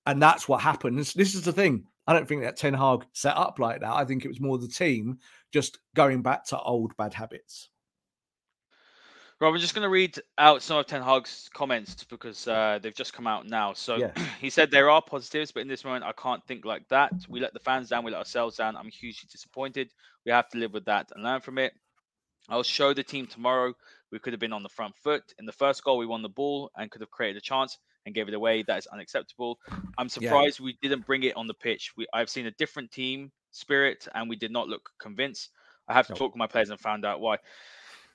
and 0.05 0.21
that's 0.21 0.47
what 0.47 0.61
happened. 0.61 0.97
This, 0.97 1.13
this 1.13 1.35
is 1.35 1.41
the 1.41 1.51
thing. 1.51 1.85
I 2.07 2.13
don't 2.13 2.27
think 2.27 2.43
that 2.43 2.55
Ten 2.55 2.73
Hag 2.73 3.05
set 3.13 3.35
up 3.35 3.59
like 3.59 3.81
that. 3.81 3.91
I 3.91 4.05
think 4.05 4.23
it 4.23 4.29
was 4.29 4.39
more 4.39 4.57
the 4.57 4.67
team 4.67 5.17
just 5.51 5.79
going 5.95 6.21
back 6.21 6.45
to 6.47 6.59
old 6.59 6.95
bad 6.95 7.13
habits. 7.13 7.69
Rob, 9.39 9.55
I'm 9.55 9.59
just 9.59 9.73
going 9.73 9.83
to 9.83 9.89
read 9.89 10.21
out 10.37 10.61
some 10.61 10.77
of 10.77 10.85
Ten 10.85 11.01
Hag's 11.01 11.49
comments 11.51 12.03
because 12.03 12.47
uh, 12.47 12.77
they've 12.81 12.93
just 12.93 13.13
come 13.13 13.25
out 13.25 13.47
now. 13.47 13.73
So 13.73 13.95
yeah. 13.95 14.11
he 14.39 14.51
said 14.51 14.69
there 14.69 14.91
are 14.91 15.01
positives, 15.01 15.51
but 15.51 15.61
in 15.61 15.67
this 15.67 15.83
moment, 15.83 16.05
I 16.05 16.11
can't 16.11 16.45
think 16.45 16.65
like 16.65 16.87
that. 16.89 17.11
We 17.27 17.39
let 17.39 17.53
the 17.53 17.59
fans 17.59 17.89
down, 17.89 18.03
we 18.03 18.11
let 18.11 18.19
ourselves 18.19 18.57
down. 18.57 18.77
I'm 18.77 18.91
hugely 18.91 19.27
disappointed. 19.31 19.89
We 20.25 20.31
have 20.31 20.49
to 20.49 20.59
live 20.59 20.73
with 20.73 20.85
that 20.85 21.09
and 21.15 21.23
learn 21.23 21.41
from 21.41 21.57
it. 21.57 21.73
I'll 22.49 22.63
show 22.63 22.93
the 22.93 23.03
team 23.03 23.25
tomorrow 23.25 23.73
we 24.11 24.19
could 24.19 24.33
have 24.33 24.39
been 24.39 24.53
on 24.53 24.63
the 24.63 24.69
front 24.69 24.95
foot. 24.97 25.23
In 25.39 25.45
the 25.45 25.51
first 25.51 25.83
goal, 25.83 25.97
we 25.97 26.05
won 26.05 26.21
the 26.21 26.29
ball 26.29 26.71
and 26.75 26.89
could 26.91 27.01
have 27.01 27.11
created 27.11 27.37
a 27.37 27.41
chance 27.41 27.77
and 28.05 28.15
gave 28.15 28.27
it 28.27 28.33
away. 28.33 28.63
That 28.63 28.79
is 28.79 28.87
unacceptable. 28.87 29.59
I'm 29.97 30.09
surprised 30.09 30.59
yeah. 30.59 30.65
we 30.65 30.77
didn't 30.81 31.05
bring 31.05 31.23
it 31.23 31.35
on 31.35 31.47
the 31.47 31.53
pitch. 31.53 31.91
We 31.95 32.07
I've 32.13 32.29
seen 32.29 32.47
a 32.47 32.51
different 32.51 32.91
team 32.91 33.31
spirit 33.51 34.07
and 34.15 34.29
we 34.29 34.35
did 34.35 34.51
not 34.51 34.67
look 34.67 34.89
convinced. 34.99 35.49
I 35.87 35.93
have 35.93 36.07
to 36.07 36.13
talk 36.13 36.33
to 36.33 36.37
my 36.37 36.47
players 36.47 36.69
and 36.69 36.79
found 36.79 37.05
out 37.05 37.19
why. 37.19 37.37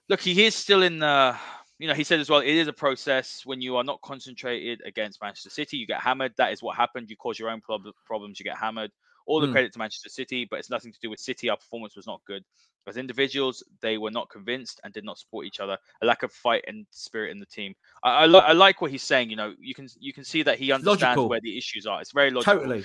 Look, 0.09 0.21
he 0.21 0.45
is 0.45 0.55
still 0.55 0.83
in 0.83 1.01
the 1.01 1.37
you 1.79 1.89
know, 1.89 1.95
he 1.95 2.05
said 2.05 2.21
as 2.21 2.31
well, 2.31 2.41
it 2.41 2.49
is 2.49 2.69
a 2.69 2.73
process. 2.73 3.43
When 3.45 3.61
you 3.61 3.77
are 3.77 3.85
not 3.85 4.01
concentrated 4.01 4.81
against 4.87 5.21
Manchester 5.21 5.51
City, 5.51 5.77
you 5.77 5.87
get 5.87 6.01
hammered. 6.01 6.33
That 6.39 6.53
is 6.53 6.63
what 6.63 6.77
happened. 6.77 7.11
You 7.11 7.17
cause 7.17 7.39
your 7.39 7.51
own 7.51 7.61
prob- 7.61 7.83
problems, 8.07 8.41
you 8.41 8.45
get 8.45 8.57
hammered. 8.57 8.91
All 9.27 9.41
the 9.41 9.47
mm. 9.47 9.53
credit 9.53 9.73
to 9.73 9.79
Manchester 9.79 10.09
City, 10.09 10.47
but 10.49 10.59
it's 10.59 10.71
nothing 10.71 10.93
to 10.93 10.99
do 11.01 11.11
with 11.11 11.21
City. 11.21 11.51
Our 11.51 11.57
performance 11.57 11.97
was 11.97 12.07
not 12.07 12.21
good. 12.27 12.45
As 12.89 12.97
individuals, 12.97 13.65
they 13.81 13.99
were 13.99 14.13
not 14.13 14.31
convinced 14.31 14.81
and 14.85 14.95
did 14.95 15.05
not 15.05 15.19
support 15.19 15.45
each 15.45 15.59
other. 15.59 15.77
A 16.03 16.07
lack 16.07 16.23
of 16.23 16.33
fight 16.33 16.65
and 16.69 16.87
spirit 16.93 17.33
in 17.33 17.41
the 17.41 17.47
team. 17.47 17.75
I, 18.05 18.25
I, 18.25 18.27
I 18.27 18.53
like 18.53 18.81
what 18.81 18.93
he's 18.93 19.03
saying. 19.03 19.29
You 19.29 19.35
know, 19.35 19.55
you 19.59 19.75
can 19.75 19.89
you 19.99 20.13
can 20.13 20.23
see 20.23 20.45
that 20.45 20.59
he 20.59 20.71
understands 20.71 21.03
logical. 21.03 21.29
where 21.29 21.41
the 21.41 21.59
issues 21.59 21.85
are. 21.87 22.01
It's 22.01 22.13
very 22.13 22.31
logical. 22.31 22.61
Totally. 22.61 22.85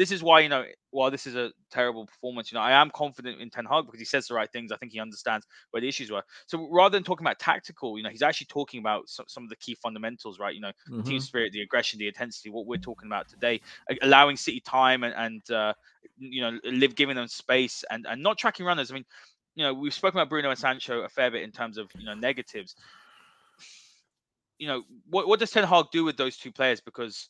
This 0.00 0.10
is 0.10 0.22
why 0.22 0.40
you 0.40 0.48
know 0.48 0.64
while 0.92 1.10
this 1.10 1.26
is 1.26 1.36
a 1.36 1.52
terrible 1.70 2.06
performance, 2.06 2.50
you 2.50 2.56
know 2.56 2.62
I 2.62 2.72
am 2.72 2.90
confident 2.90 3.38
in 3.38 3.50
Ten 3.50 3.66
Hag 3.66 3.84
because 3.84 4.00
he 4.00 4.06
says 4.06 4.26
the 4.26 4.32
right 4.32 4.50
things. 4.50 4.72
I 4.72 4.78
think 4.78 4.92
he 4.92 4.98
understands 4.98 5.46
where 5.72 5.82
the 5.82 5.88
issues 5.88 6.10
were. 6.10 6.22
So 6.46 6.66
rather 6.72 6.96
than 6.96 7.04
talking 7.04 7.26
about 7.26 7.38
tactical, 7.38 7.98
you 7.98 8.02
know, 8.02 8.08
he's 8.08 8.22
actually 8.22 8.46
talking 8.46 8.80
about 8.80 9.10
some, 9.10 9.26
some 9.28 9.42
of 9.42 9.50
the 9.50 9.56
key 9.56 9.74
fundamentals, 9.74 10.38
right? 10.38 10.54
You 10.54 10.62
know, 10.62 10.72
mm-hmm. 10.90 11.02
team 11.02 11.20
spirit, 11.20 11.52
the 11.52 11.60
aggression, 11.60 11.98
the 11.98 12.08
intensity. 12.08 12.48
What 12.48 12.64
we're 12.64 12.78
talking 12.78 13.08
about 13.08 13.28
today, 13.28 13.60
allowing 14.00 14.38
City 14.38 14.60
time 14.60 15.04
and 15.04 15.14
and 15.14 15.50
uh, 15.50 15.74
you 16.18 16.40
know 16.40 16.58
live 16.64 16.94
giving 16.94 17.16
them 17.16 17.28
space 17.28 17.84
and 17.90 18.06
and 18.08 18.22
not 18.22 18.38
tracking 18.38 18.64
runners. 18.64 18.90
I 18.90 18.94
mean, 18.94 19.04
you 19.54 19.64
know, 19.64 19.74
we've 19.74 19.92
spoken 19.92 20.18
about 20.18 20.30
Bruno 20.30 20.48
and 20.48 20.58
Sancho 20.58 21.02
a 21.02 21.10
fair 21.10 21.30
bit 21.30 21.42
in 21.42 21.52
terms 21.52 21.76
of 21.76 21.90
you 21.98 22.06
know 22.06 22.14
negatives. 22.14 22.74
You 24.56 24.66
know, 24.66 24.82
what 25.10 25.28
what 25.28 25.40
does 25.40 25.50
Ten 25.50 25.64
Hag 25.64 25.90
do 25.92 26.04
with 26.04 26.16
those 26.16 26.38
two 26.38 26.52
players? 26.52 26.80
Because 26.80 27.28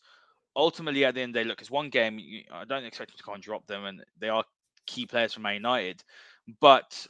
ultimately, 0.56 1.04
at 1.04 1.14
the 1.14 1.22
end 1.22 1.30
of 1.30 1.34
the 1.34 1.40
day, 1.40 1.48
look, 1.48 1.60
it's 1.60 1.70
one 1.70 1.90
game. 1.90 2.20
I 2.52 2.64
don't 2.64 2.84
expect 2.84 3.16
to 3.16 3.22
go 3.22 3.34
and 3.34 3.42
drop 3.42 3.66
them, 3.66 3.84
and 3.84 4.04
they 4.18 4.28
are 4.28 4.44
key 4.86 5.06
players 5.06 5.34
for 5.34 5.40
Man 5.40 5.54
United. 5.54 6.02
But 6.60 7.06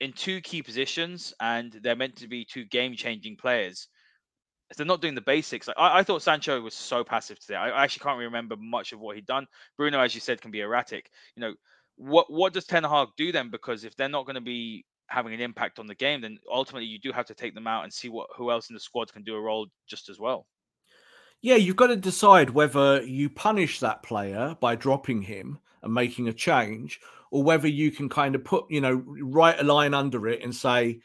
in 0.00 0.12
two 0.12 0.40
key 0.40 0.62
positions, 0.62 1.34
and 1.40 1.72
they're 1.82 1.96
meant 1.96 2.16
to 2.16 2.28
be 2.28 2.44
two 2.44 2.64
game-changing 2.64 3.36
players. 3.36 3.88
If 4.70 4.76
they're 4.76 4.86
not 4.86 5.00
doing 5.00 5.14
the 5.14 5.22
basics, 5.22 5.66
like 5.66 5.78
I, 5.78 6.00
I 6.00 6.02
thought 6.02 6.22
Sancho 6.22 6.60
was 6.60 6.74
so 6.74 7.02
passive 7.02 7.38
today. 7.38 7.54
I, 7.56 7.70
I 7.70 7.84
actually 7.84 8.04
can't 8.04 8.18
remember 8.18 8.54
much 8.56 8.92
of 8.92 9.00
what 9.00 9.16
he'd 9.16 9.26
done. 9.26 9.46
Bruno, 9.76 9.98
as 9.98 10.14
you 10.14 10.20
said, 10.20 10.42
can 10.42 10.50
be 10.50 10.60
erratic. 10.60 11.10
You 11.36 11.40
know, 11.40 11.54
what 11.96 12.30
what 12.30 12.52
does 12.52 12.66
Ten 12.66 12.84
Hag 12.84 13.08
do 13.16 13.32
then? 13.32 13.50
Because 13.50 13.84
if 13.84 13.96
they're 13.96 14.10
not 14.10 14.26
going 14.26 14.34
to 14.34 14.42
be 14.42 14.84
having 15.08 15.32
an 15.32 15.40
impact 15.40 15.78
on 15.78 15.86
the 15.86 15.94
game, 15.94 16.20
then 16.20 16.38
ultimately 16.52 16.86
you 16.86 16.98
do 16.98 17.12
have 17.12 17.26
to 17.26 17.34
take 17.34 17.54
them 17.54 17.66
out 17.66 17.84
and 17.84 17.92
see 17.92 18.10
what 18.10 18.28
who 18.36 18.50
else 18.50 18.68
in 18.68 18.74
the 18.74 18.80
squad 18.80 19.10
can 19.10 19.22
do 19.22 19.36
a 19.36 19.40
role 19.40 19.66
just 19.88 20.10
as 20.10 20.20
well. 20.20 20.46
Yeah, 21.40 21.54
you've 21.54 21.76
got 21.76 21.86
to 21.88 21.96
decide 21.96 22.50
whether 22.50 23.02
you 23.02 23.30
punish 23.30 23.78
that 23.80 24.02
player 24.02 24.56
by 24.60 24.74
dropping 24.74 25.22
him 25.22 25.58
and 25.82 25.94
making 25.94 26.28
a 26.28 26.32
change, 26.32 27.00
or 27.30 27.42
whether 27.44 27.68
you 27.68 27.92
can 27.92 28.08
kind 28.08 28.34
of 28.34 28.44
put, 28.44 28.64
you 28.70 28.80
know, 28.80 29.04
write 29.06 29.60
a 29.60 29.64
line 29.64 29.94
under 29.94 30.26
it 30.26 30.42
and 30.42 30.54
say, 30.54 31.00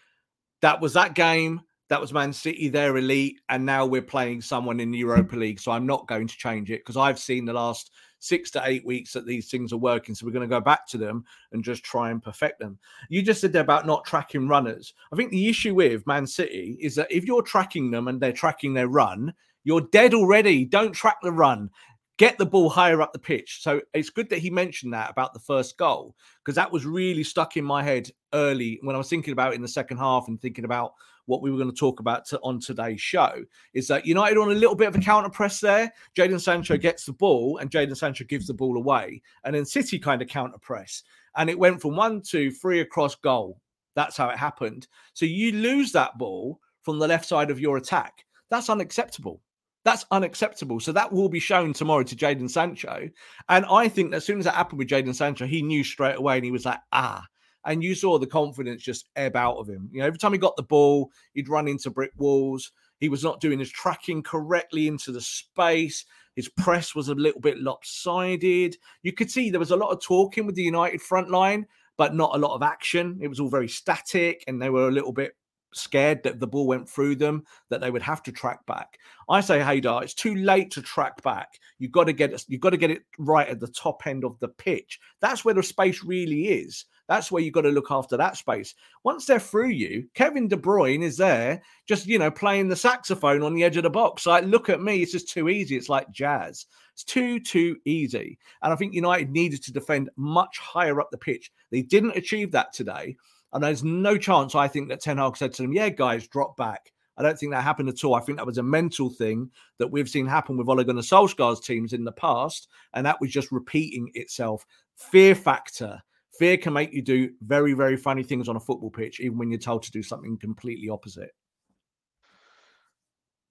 that 0.61 0.81
was 0.81 0.93
that 0.93 1.13
game, 1.13 1.61
that 1.89 2.01
was 2.01 2.13
Man 2.13 2.33
City, 2.33 2.69
they're 2.69 2.97
elite, 2.97 3.41
and 3.49 3.63
now 3.63 3.85
we're 3.85 4.01
playing 4.01 4.41
someone 4.41 4.79
in 4.79 4.89
the 4.89 4.97
Europa 4.97 5.35
League. 5.35 5.59
So 5.59 5.71
I'm 5.71 5.85
not 5.85 6.07
going 6.07 6.27
to 6.27 6.37
change 6.37 6.71
it 6.71 6.79
because 6.79 6.97
I've 6.97 7.19
seen 7.19 7.45
the 7.45 7.53
last 7.53 7.91
six 8.19 8.49
to 8.51 8.61
eight 8.65 8.85
weeks 8.85 9.13
that 9.13 9.27
these 9.27 9.51
things 9.51 9.73
are 9.73 9.77
working. 9.77 10.15
So 10.15 10.25
we're 10.25 10.31
going 10.31 10.49
to 10.49 10.55
go 10.55 10.61
back 10.61 10.87
to 10.87 10.97
them 10.97 11.25
and 11.51 11.63
just 11.63 11.83
try 11.83 12.09
and 12.09 12.23
perfect 12.23 12.59
them. 12.59 12.79
You 13.09 13.21
just 13.21 13.41
said 13.41 13.55
about 13.55 13.85
not 13.85 14.05
tracking 14.05 14.47
runners. 14.47 14.93
I 15.11 15.17
think 15.17 15.29
the 15.29 15.49
issue 15.49 15.75
with 15.75 16.07
Man 16.07 16.25
City 16.25 16.77
is 16.79 16.95
that 16.95 17.11
if 17.11 17.25
you're 17.25 17.43
tracking 17.43 17.91
them 17.91 18.07
and 18.07 18.19
they're 18.19 18.31
tracking 18.31 18.73
their 18.73 18.87
run, 18.87 19.33
you're 19.63 19.87
dead 19.91 20.13
already. 20.13 20.65
Don't 20.65 20.93
track 20.93 21.17
the 21.21 21.31
run. 21.31 21.69
get 22.17 22.37
the 22.37 22.45
ball 22.45 22.69
higher 22.69 23.01
up 23.01 23.11
the 23.13 23.19
pitch. 23.19 23.59
So 23.61 23.81
it's 23.93 24.09
good 24.09 24.29
that 24.29 24.39
he 24.39 24.49
mentioned 24.49 24.93
that 24.93 25.09
about 25.09 25.33
the 25.33 25.39
first 25.39 25.77
goal 25.77 26.15
because 26.43 26.55
that 26.55 26.71
was 26.71 26.85
really 26.85 27.23
stuck 27.23 27.57
in 27.57 27.65
my 27.65 27.83
head 27.83 28.09
early 28.33 28.79
when 28.81 28.95
I 28.95 28.99
was 28.99 29.09
thinking 29.09 29.33
about 29.33 29.53
in 29.53 29.61
the 29.61 29.67
second 29.67 29.97
half 29.97 30.27
and 30.27 30.39
thinking 30.39 30.65
about 30.65 30.93
what 31.25 31.41
we 31.41 31.49
were 31.49 31.57
going 31.57 31.71
to 31.71 31.75
talk 31.75 31.99
about 31.99 32.25
to, 32.27 32.39
on 32.41 32.59
today's 32.59 33.01
show. 33.01 33.43
Is 33.73 33.87
that 33.87 34.05
United 34.05 34.37
on 34.37 34.51
a 34.51 34.55
little 34.55 34.75
bit 34.75 34.89
of 34.89 34.95
a 34.95 34.99
counter 34.99 35.29
press 35.29 35.59
there? 35.59 35.91
Jadon 36.15 36.39
Sancho 36.39 36.77
gets 36.77 37.05
the 37.05 37.13
ball 37.13 37.57
and 37.57 37.71
Jadon 37.71 37.95
Sancho 37.95 38.25
gives 38.25 38.47
the 38.47 38.53
ball 38.53 38.77
away, 38.77 39.21
and 39.45 39.55
then 39.55 39.65
City 39.65 39.97
kind 39.97 40.21
of 40.21 40.27
counter 40.27 40.57
press, 40.57 41.03
and 41.37 41.49
it 41.49 41.57
went 41.57 41.81
from 41.81 41.95
one, 41.95 42.21
two, 42.21 42.51
three 42.51 42.81
across 42.81 43.15
goal. 43.15 43.57
That's 43.95 44.17
how 44.17 44.29
it 44.29 44.37
happened. 44.37 44.87
So 45.13 45.25
you 45.25 45.53
lose 45.53 45.93
that 45.93 46.17
ball 46.17 46.59
from 46.81 46.99
the 46.99 47.07
left 47.07 47.25
side 47.25 47.49
of 47.51 47.59
your 47.59 47.77
attack. 47.77 48.25
That's 48.49 48.69
unacceptable. 48.69 49.39
That's 49.85 50.05
unacceptable. 50.11 50.79
So 50.79 50.91
that 50.93 51.11
will 51.11 51.29
be 51.29 51.39
shown 51.39 51.73
tomorrow 51.73 52.03
to 52.03 52.15
Jadon 52.15 52.49
Sancho. 52.49 53.09
And 53.49 53.65
I 53.69 53.89
think 53.89 54.13
as 54.13 54.25
soon 54.25 54.39
as 54.39 54.45
that 54.45 54.55
happened 54.55 54.79
with 54.79 54.87
Jadon 54.87 55.13
Sancho, 55.13 55.45
he 55.45 55.61
knew 55.61 55.83
straight 55.83 56.15
away 56.15 56.37
and 56.37 56.45
he 56.45 56.51
was 56.51 56.65
like, 56.65 56.79
ah. 56.91 57.25
And 57.65 57.83
you 57.83 57.95
saw 57.95 58.17
the 58.17 58.27
confidence 58.27 58.83
just 58.83 59.09
ebb 59.15 59.35
out 59.35 59.55
of 59.55 59.69
him. 59.69 59.89
You 59.91 59.99
know, 59.99 60.07
every 60.07 60.19
time 60.19 60.33
he 60.33 60.37
got 60.37 60.55
the 60.57 60.63
ball, 60.63 61.11
he'd 61.33 61.49
run 61.49 61.67
into 61.67 61.89
brick 61.89 62.11
walls. 62.17 62.71
He 62.99 63.09
was 63.09 63.23
not 63.23 63.41
doing 63.41 63.59
his 63.59 63.71
tracking 63.71 64.21
correctly 64.21 64.87
into 64.87 65.11
the 65.11 65.21
space. 65.21 66.05
His 66.35 66.49
press 66.49 66.95
was 66.95 67.09
a 67.09 67.15
little 67.15 67.41
bit 67.41 67.59
lopsided. 67.59 68.77
You 69.01 69.13
could 69.13 69.29
see 69.29 69.49
there 69.49 69.59
was 69.59 69.71
a 69.71 69.77
lot 69.77 69.91
of 69.91 70.01
talking 70.01 70.45
with 70.45 70.55
the 70.55 70.63
United 70.63 71.01
front 71.01 71.29
line, 71.29 71.65
but 71.97 72.15
not 72.15 72.35
a 72.35 72.39
lot 72.39 72.55
of 72.55 72.63
action. 72.63 73.19
It 73.21 73.27
was 73.27 73.39
all 73.39 73.49
very 73.49 73.69
static 73.69 74.43
and 74.47 74.61
they 74.61 74.69
were 74.69 74.87
a 74.87 74.91
little 74.91 75.13
bit 75.13 75.35
scared 75.75 76.23
that 76.23 76.39
the 76.39 76.47
ball 76.47 76.67
went 76.67 76.89
through 76.89 77.15
them, 77.15 77.43
that 77.69 77.81
they 77.81 77.91
would 77.91 78.01
have 78.01 78.23
to 78.23 78.31
track 78.31 78.65
back. 78.65 78.97
I 79.29 79.41
say, 79.41 79.59
Haider, 79.59 80.01
it's 80.01 80.13
too 80.13 80.35
late 80.35 80.71
to 80.71 80.81
track 80.81 81.21
back. 81.23 81.59
You've 81.79 81.91
got 81.91 82.05
to 82.05 82.13
get 82.13 82.43
you've 82.47 82.61
got 82.61 82.71
to 82.71 82.77
get 82.77 82.91
it 82.91 83.03
right 83.17 83.47
at 83.47 83.59
the 83.59 83.67
top 83.67 84.05
end 84.05 84.23
of 84.23 84.39
the 84.39 84.49
pitch. 84.49 84.99
That's 85.19 85.45
where 85.45 85.53
the 85.53 85.63
space 85.63 86.03
really 86.03 86.47
is. 86.47 86.85
That's 87.07 87.31
where 87.31 87.43
you've 87.43 87.53
got 87.53 87.61
to 87.61 87.69
look 87.69 87.91
after 87.91 88.15
that 88.17 88.37
space. 88.37 88.75
Once 89.03 89.25
they're 89.25 89.39
through 89.39 89.69
you, 89.69 90.07
Kevin 90.13 90.47
De 90.47 90.55
Bruyne 90.55 91.03
is 91.03 91.17
there, 91.17 91.61
just 91.85 92.07
you 92.07 92.17
know, 92.17 92.31
playing 92.31 92.69
the 92.69 92.75
saxophone 92.75 93.43
on 93.43 93.53
the 93.53 93.63
edge 93.63 93.77
of 93.77 93.83
the 93.83 93.89
box. 93.89 94.25
Like, 94.25 94.45
look 94.45 94.69
at 94.69 94.81
me, 94.81 95.01
it's 95.01 95.11
just 95.11 95.29
too 95.29 95.49
easy. 95.49 95.75
It's 95.75 95.89
like 95.89 96.09
jazz. 96.11 96.65
It's 96.93 97.03
too, 97.03 97.39
too 97.39 97.77
easy. 97.85 98.37
And 98.61 98.71
I 98.71 98.75
think 98.75 98.93
United 98.93 99.31
needed 99.31 99.63
to 99.63 99.73
defend 99.73 100.09
much 100.15 100.59
higher 100.59 101.01
up 101.01 101.11
the 101.11 101.17
pitch. 101.17 101.51
They 101.71 101.81
didn't 101.81 102.15
achieve 102.15 102.51
that 102.51 102.71
today. 102.71 103.17
And 103.53 103.63
there's 103.63 103.83
no 103.83 104.17
chance, 104.17 104.55
I 104.55 104.67
think, 104.67 104.89
that 104.89 105.01
Ten 105.01 105.17
Hag 105.17 105.37
said 105.37 105.53
to 105.53 105.61
them, 105.61 105.73
yeah, 105.73 105.89
guys, 105.89 106.27
drop 106.27 106.57
back. 106.57 106.91
I 107.17 107.21
don't 107.21 107.37
think 107.37 107.51
that 107.51 107.63
happened 107.63 107.89
at 107.89 108.03
all. 108.03 108.15
I 108.15 108.21
think 108.21 108.39
that 108.39 108.45
was 108.47 108.57
a 108.57 108.63
mental 108.63 109.09
thing 109.09 109.51
that 109.77 109.87
we've 109.87 110.09
seen 110.09 110.25
happen 110.25 110.57
with 110.57 110.67
Ole 110.67 110.83
Gunnar 110.83 111.01
Solskjaer's 111.01 111.59
teams 111.59 111.93
in 111.93 112.03
the 112.03 112.11
past, 112.11 112.67
and 112.93 113.05
that 113.05 113.21
was 113.21 113.31
just 113.31 113.51
repeating 113.51 114.09
itself. 114.15 114.65
Fear 114.97 115.35
factor. 115.35 116.01
Fear 116.39 116.57
can 116.57 116.73
make 116.73 116.91
you 116.91 117.03
do 117.03 117.29
very, 117.41 117.73
very 117.73 117.95
funny 117.95 118.23
things 118.23 118.49
on 118.49 118.55
a 118.55 118.59
football 118.59 118.89
pitch, 118.89 119.19
even 119.19 119.37
when 119.37 119.51
you're 119.51 119.59
told 119.59 119.83
to 119.83 119.91
do 119.91 120.01
something 120.01 120.37
completely 120.39 120.89
opposite. 120.89 121.29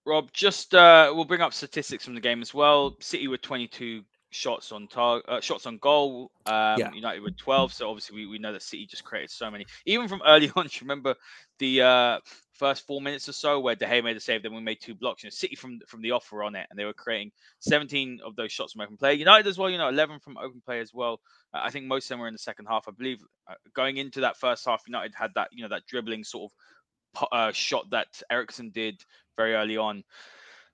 Rob, 0.05 0.33
just 0.33 0.75
uh, 0.75 1.13
we'll 1.15 1.25
bring 1.25 1.43
up 1.43 1.53
statistics 1.53 2.05
from 2.05 2.17
the 2.17 2.21
game 2.21 2.43
as 2.43 2.53
well. 2.53 2.97
City 3.01 3.29
with 3.29 3.43
22 3.43 4.03
shots 4.33 4.73
on 4.73 4.89
target, 4.89 5.29
uh, 5.29 5.41
shots 5.41 5.67
on 5.67 5.79
goal. 5.79 6.31
Um, 6.47 6.79
yeah. 6.79 6.93
United 6.93 7.23
with 7.23 7.37
12. 7.37 7.73
So 7.73 7.89
obviously 7.89 8.17
we, 8.17 8.27
we 8.27 8.39
know 8.39 8.53
that 8.53 8.63
City 8.63 8.87
just 8.87 9.05
created 9.05 9.31
so 9.31 9.51
many. 9.51 9.67
Even 9.87 10.09
from 10.09 10.23
early 10.27 10.51
on, 10.57 10.65
you 10.65 10.81
remember 10.81 11.15
the 11.59 11.83
uh, 11.83 12.19
first 12.55 12.87
four 12.87 13.01
minutes 13.01 13.29
or 13.29 13.33
so 13.33 13.61
where 13.61 13.75
De 13.75 13.87
Gea 13.87 14.03
made 14.03 14.17
a 14.17 14.21
save, 14.21 14.43
then 14.43 14.55
we 14.55 14.61
made 14.61 14.81
two 14.81 14.95
blocks. 14.95 15.23
You 15.23 15.29
know, 15.29 15.33
City 15.33 15.55
from 15.55 15.81
from 15.87 16.03
the 16.03 16.13
offer 16.13 16.43
on 16.43 16.57
it, 16.57 16.67
and 16.71 16.79
they 16.79 16.85
were 16.85 16.93
creating 16.93 17.31
17 17.61 18.21
of 18.25 18.35
those 18.35 18.51
shots 18.51 18.73
from 18.73 18.83
open 18.83 18.97
play. 18.97 19.15
United 19.15 19.47
as 19.47 19.59
well, 19.59 19.71
you 19.71 19.79
know, 19.79 19.89
11 19.89 20.19
from 20.21 20.39
open 20.39 20.63
play 20.65 20.81
as 20.81 20.93
well. 20.93 21.21
Uh, 21.55 21.61
I 21.63 21.71
think 21.71 21.87
most 21.87 22.07
of 22.07 22.11
them 22.11 22.21
were 22.21 22.29
in 22.29 22.35
the 22.35 22.39
second 22.39 22.67
half. 22.67 22.89
I 22.89 22.93
believe 22.93 23.23
uh, 23.49 23.55
going 23.75 23.99
into 23.99 24.21
that 24.21 24.39
first 24.39 24.65
half, 24.65 24.83
United 24.87 25.15
had 25.15 25.31
that 25.35 25.49
you 25.53 25.63
know 25.63 25.69
that 25.69 25.87
dribbling 25.87 26.25
sort 26.25 26.51
of 26.51 27.29
uh, 27.31 27.53
shot 27.53 27.91
that 27.91 28.23
Eriksen 28.31 28.71
did 28.71 29.03
very 29.37 29.55
early 29.55 29.77
on. 29.77 30.05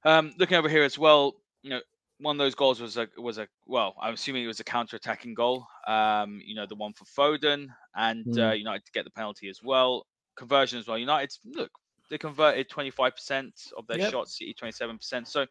Um, 0.04 0.32
looking 0.38 0.56
over 0.56 0.68
here 0.68 0.84
as 0.84 0.96
well, 0.96 1.34
you 1.62 1.70
know, 1.70 1.80
one 2.20 2.36
of 2.36 2.38
those 2.38 2.54
goals 2.54 2.80
was 2.80 2.96
a 2.96 3.08
was 3.16 3.38
a 3.38 3.46
well, 3.66 3.94
I'm 4.00 4.14
assuming 4.14 4.44
it 4.44 4.48
was 4.48 4.60
a 4.60 4.64
counter-attacking 4.64 5.34
goal. 5.34 5.66
Um, 5.86 6.40
you 6.44 6.54
know, 6.54 6.66
the 6.66 6.74
one 6.74 6.92
for 6.92 7.04
Foden 7.04 7.68
and 7.94 8.26
mm. 8.26 8.50
uh, 8.50 8.54
United 8.54 8.84
to 8.86 8.92
get 8.92 9.04
the 9.04 9.10
penalty 9.10 9.48
as 9.48 9.60
well. 9.62 10.06
Conversion 10.36 10.78
as 10.78 10.86
well. 10.86 10.98
United 10.98 11.30
look, 11.44 11.70
they 12.10 12.18
converted 12.18 12.68
25% 12.68 13.50
of 13.76 13.86
their 13.86 13.98
yep. 13.98 14.10
shots, 14.10 14.38
City 14.38 14.54
27%. 14.60 15.26
So 15.26 15.46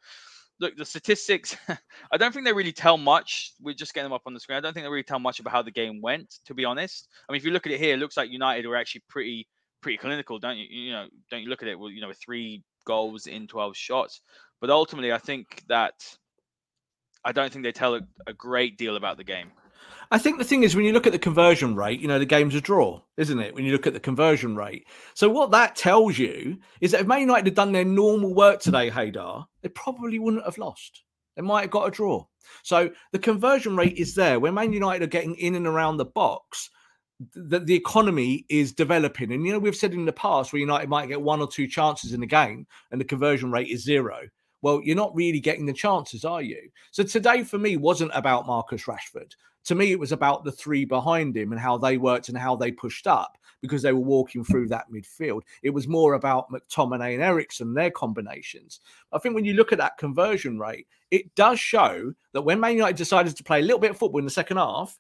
look, 0.60 0.75
the 0.75 0.86
statistics, 0.86 1.56
I 2.12 2.17
don't 2.17 2.34
think 2.34 2.45
they 2.45 2.53
really 2.53 2.71
tell 2.71 2.97
much. 2.97 3.53
We're 3.62 3.75
just 3.75 3.93
getting 3.93 4.06
them 4.06 4.13
up 4.13 4.23
on 4.25 4.34
the 4.34 4.39
screen. 4.39 4.58
I 4.58 4.62
don't 4.62 4.73
think 4.73 4.86
they 4.86 4.89
really 4.89 5.03
tell 5.03 5.19
much 5.19 5.39
about 5.39 5.51
how 5.51 5.62
the 5.62 5.71
game 5.71 6.01
went, 6.01 6.39
to 6.45 6.53
be 6.53 6.65
honest. 6.65 7.08
I 7.27 7.32
mean, 7.32 7.39
if 7.39 7.45
you 7.45 7.51
look 7.51 7.65
at 7.65 7.73
it 7.73 7.80
here, 7.80 7.93
it 7.93 7.99
looks 7.99 8.17
like 8.17 8.30
United 8.30 8.65
were 8.65 8.75
actually 8.75 9.03
pretty 9.10 9.47
pretty 9.82 9.97
clinical, 9.97 10.39
don't 10.39 10.58
you? 10.58 10.65
You 10.69 10.91
know, 10.91 11.08
don't 11.30 11.43
you 11.43 11.49
look 11.49 11.62
at 11.62 11.67
it? 11.67 11.80
Well, 11.80 11.91
you 11.91 12.01
know, 12.01 12.12
three 12.13 12.63
goals 12.86 13.27
in 13.27 13.47
12 13.47 13.75
shots. 13.75 14.21
But 14.60 14.69
ultimately, 14.69 15.13
I 15.13 15.19
think 15.19 15.63
that 15.67 15.93
I 17.27 17.33
don't 17.33 17.51
think 17.51 17.63
they 17.63 17.73
tell 17.73 17.93
a, 17.93 18.01
a 18.25 18.31
great 18.31 18.77
deal 18.77 18.95
about 18.95 19.17
the 19.17 19.23
game. 19.25 19.51
I 20.09 20.17
think 20.17 20.37
the 20.37 20.45
thing 20.45 20.63
is 20.63 20.77
when 20.77 20.85
you 20.85 20.93
look 20.93 21.05
at 21.05 21.11
the 21.11 21.19
conversion 21.19 21.75
rate, 21.75 21.99
you 21.99 22.07
know, 22.07 22.19
the 22.19 22.25
game's 22.25 22.55
a 22.55 22.61
draw, 22.61 23.01
isn't 23.17 23.37
it? 23.37 23.53
When 23.53 23.65
you 23.65 23.73
look 23.73 23.85
at 23.85 23.91
the 23.91 23.99
conversion 23.99 24.55
rate. 24.55 24.87
So 25.13 25.27
what 25.27 25.51
that 25.51 25.75
tells 25.75 26.17
you 26.17 26.57
is 26.79 26.91
that 26.91 27.01
if 27.01 27.07
Man 27.07 27.19
United 27.19 27.47
had 27.47 27.55
done 27.55 27.73
their 27.73 27.83
normal 27.83 28.33
work 28.33 28.61
today, 28.61 28.89
Haider, 28.89 29.43
they 29.61 29.67
probably 29.67 30.19
wouldn't 30.19 30.45
have 30.45 30.57
lost. 30.57 31.03
They 31.35 31.41
might 31.41 31.63
have 31.63 31.71
got 31.71 31.89
a 31.89 31.91
draw. 31.91 32.25
So 32.63 32.91
the 33.11 33.19
conversion 33.19 33.75
rate 33.75 33.97
is 33.97 34.15
there. 34.15 34.39
When 34.39 34.53
Man 34.53 34.71
United 34.71 35.03
are 35.03 35.07
getting 35.07 35.35
in 35.35 35.55
and 35.55 35.67
around 35.67 35.97
the 35.97 36.05
box, 36.05 36.69
that 37.35 37.65
the 37.65 37.75
economy 37.75 38.45
is 38.47 38.71
developing. 38.71 39.33
And, 39.33 39.45
you 39.45 39.51
know, 39.51 39.59
we've 39.59 39.75
said 39.75 39.93
in 39.93 40.05
the 40.05 40.13
past 40.13 40.53
where 40.53 40.61
United 40.61 40.87
might 40.87 41.09
get 41.09 41.21
one 41.21 41.41
or 41.41 41.49
two 41.49 41.67
chances 41.67 42.13
in 42.13 42.21
the 42.21 42.25
game 42.25 42.67
and 42.89 43.01
the 43.01 43.05
conversion 43.05 43.51
rate 43.51 43.67
is 43.67 43.83
zero 43.83 44.29
well, 44.62 44.82
you're 44.84 44.96
not 44.96 45.15
really 45.15 45.39
getting 45.39 45.65
the 45.65 45.74
chances, 45.74 46.26
are 46.26 46.41
you? 46.41 46.70
So 46.91 47.04
today 47.04 47.43
for 47.43 47.58
me 47.58 47.78
wasn't 47.78 48.12
about 48.13 48.48
Marcus 48.48 48.86
Rashford. 48.86 49.34
To 49.65 49.76
me, 49.76 49.91
it 49.91 50.00
was 50.00 50.13
about 50.13 50.46
the 50.46 50.52
three 50.52 50.86
behind 50.86 51.36
him 51.36 51.52
and 51.52 51.60
how 51.60 51.78
they 51.78 51.98
worked 51.98 52.30
and 52.30 52.38
how 52.38 52.56
they 52.56 52.72
pushed 52.72 53.06
up 53.06 53.38
because 53.62 53.82
they 53.82 53.91
were 53.91 54.00
walking 54.00 54.43
through 54.43 54.70
that 54.70 54.89
midfield. 54.91 55.41
It 55.62 55.72
was 55.72 55.88
more 55.88 56.13
about 56.13 56.50
McTominay 56.50 57.15
and 57.15 57.24
Eriksen, 57.24 57.74
their 57.74 57.91
combinations. 57.91 58.80
I 59.12 59.20
think 59.20 59.36
when 59.36 59.46
you 59.46 59.54
look 59.54 59.72
at 59.72 59.80
that 59.80 59.98
conversion 59.98 60.58
rate, 60.58 60.88
it 61.12 61.34
does 61.36 61.60
show 61.60 62.13
that 62.34 62.43
when 62.43 62.60
Man 62.60 62.76
United 62.76 62.96
decided 62.96 63.36
to 63.36 63.43
play 63.43 63.60
a 63.60 63.63
little 63.63 63.80
bit 63.80 63.91
of 63.91 63.98
football 63.98 64.20
in 64.20 64.26
the 64.26 64.32
second 64.32 64.58
half, 64.58 64.98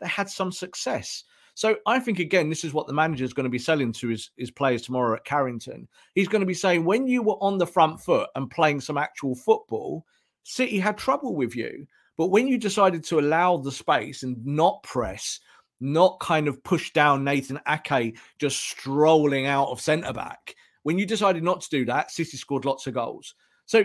they 0.00 0.06
had 0.06 0.28
some 0.28 0.52
success. 0.52 1.24
So 1.54 1.76
I 1.86 2.00
think 2.00 2.18
again, 2.18 2.48
this 2.48 2.64
is 2.64 2.74
what 2.74 2.88
the 2.88 2.92
manager 2.92 3.24
is 3.24 3.32
going 3.32 3.44
to 3.44 3.50
be 3.50 3.58
selling 3.58 3.92
to 3.92 4.08
his, 4.08 4.30
his 4.36 4.50
players 4.50 4.82
tomorrow 4.82 5.16
at 5.16 5.24
Carrington. 5.24 5.88
He's 6.14 6.28
going 6.28 6.40
to 6.40 6.46
be 6.46 6.54
saying, 6.54 6.84
when 6.84 7.06
you 7.06 7.22
were 7.22 7.40
on 7.40 7.58
the 7.58 7.66
front 7.66 8.00
foot 8.00 8.28
and 8.34 8.50
playing 8.50 8.80
some 8.80 8.98
actual 8.98 9.36
football, 9.36 10.04
City 10.42 10.78
had 10.78 10.98
trouble 10.98 11.36
with 11.36 11.54
you. 11.54 11.86
But 12.16 12.28
when 12.28 12.48
you 12.48 12.58
decided 12.58 13.04
to 13.04 13.18
allow 13.18 13.56
the 13.56 13.72
space 13.72 14.24
and 14.24 14.44
not 14.44 14.82
press, 14.82 15.40
not 15.80 16.20
kind 16.20 16.48
of 16.48 16.62
push 16.62 16.92
down 16.92 17.24
Nathan 17.24 17.60
Ake 17.68 18.16
just 18.38 18.60
strolling 18.60 19.46
out 19.46 19.68
of 19.68 19.80
centre 19.80 20.12
back, 20.12 20.54
when 20.82 20.98
you 20.98 21.06
decided 21.06 21.42
not 21.42 21.60
to 21.62 21.70
do 21.70 21.84
that, 21.86 22.10
City 22.10 22.36
scored 22.36 22.64
lots 22.64 22.86
of 22.86 22.94
goals. 22.94 23.34
So 23.66 23.84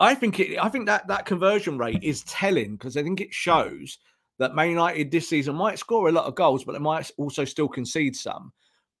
I 0.00 0.14
think 0.14 0.40
it, 0.40 0.58
I 0.58 0.68
think 0.68 0.86
that 0.86 1.06
that 1.08 1.26
conversion 1.26 1.78
rate 1.78 2.02
is 2.02 2.22
telling 2.24 2.72
because 2.72 2.96
I 2.96 3.02
think 3.02 3.20
it 3.20 3.32
shows 3.32 3.98
that 4.40 4.54
Man 4.54 4.70
United 4.70 5.10
this 5.10 5.28
season 5.28 5.54
might 5.54 5.78
score 5.78 6.08
a 6.08 6.12
lot 6.12 6.24
of 6.24 6.34
goals, 6.34 6.64
but 6.64 6.72
they 6.72 6.78
might 6.78 7.10
also 7.18 7.44
still 7.44 7.68
concede 7.68 8.16
some. 8.16 8.52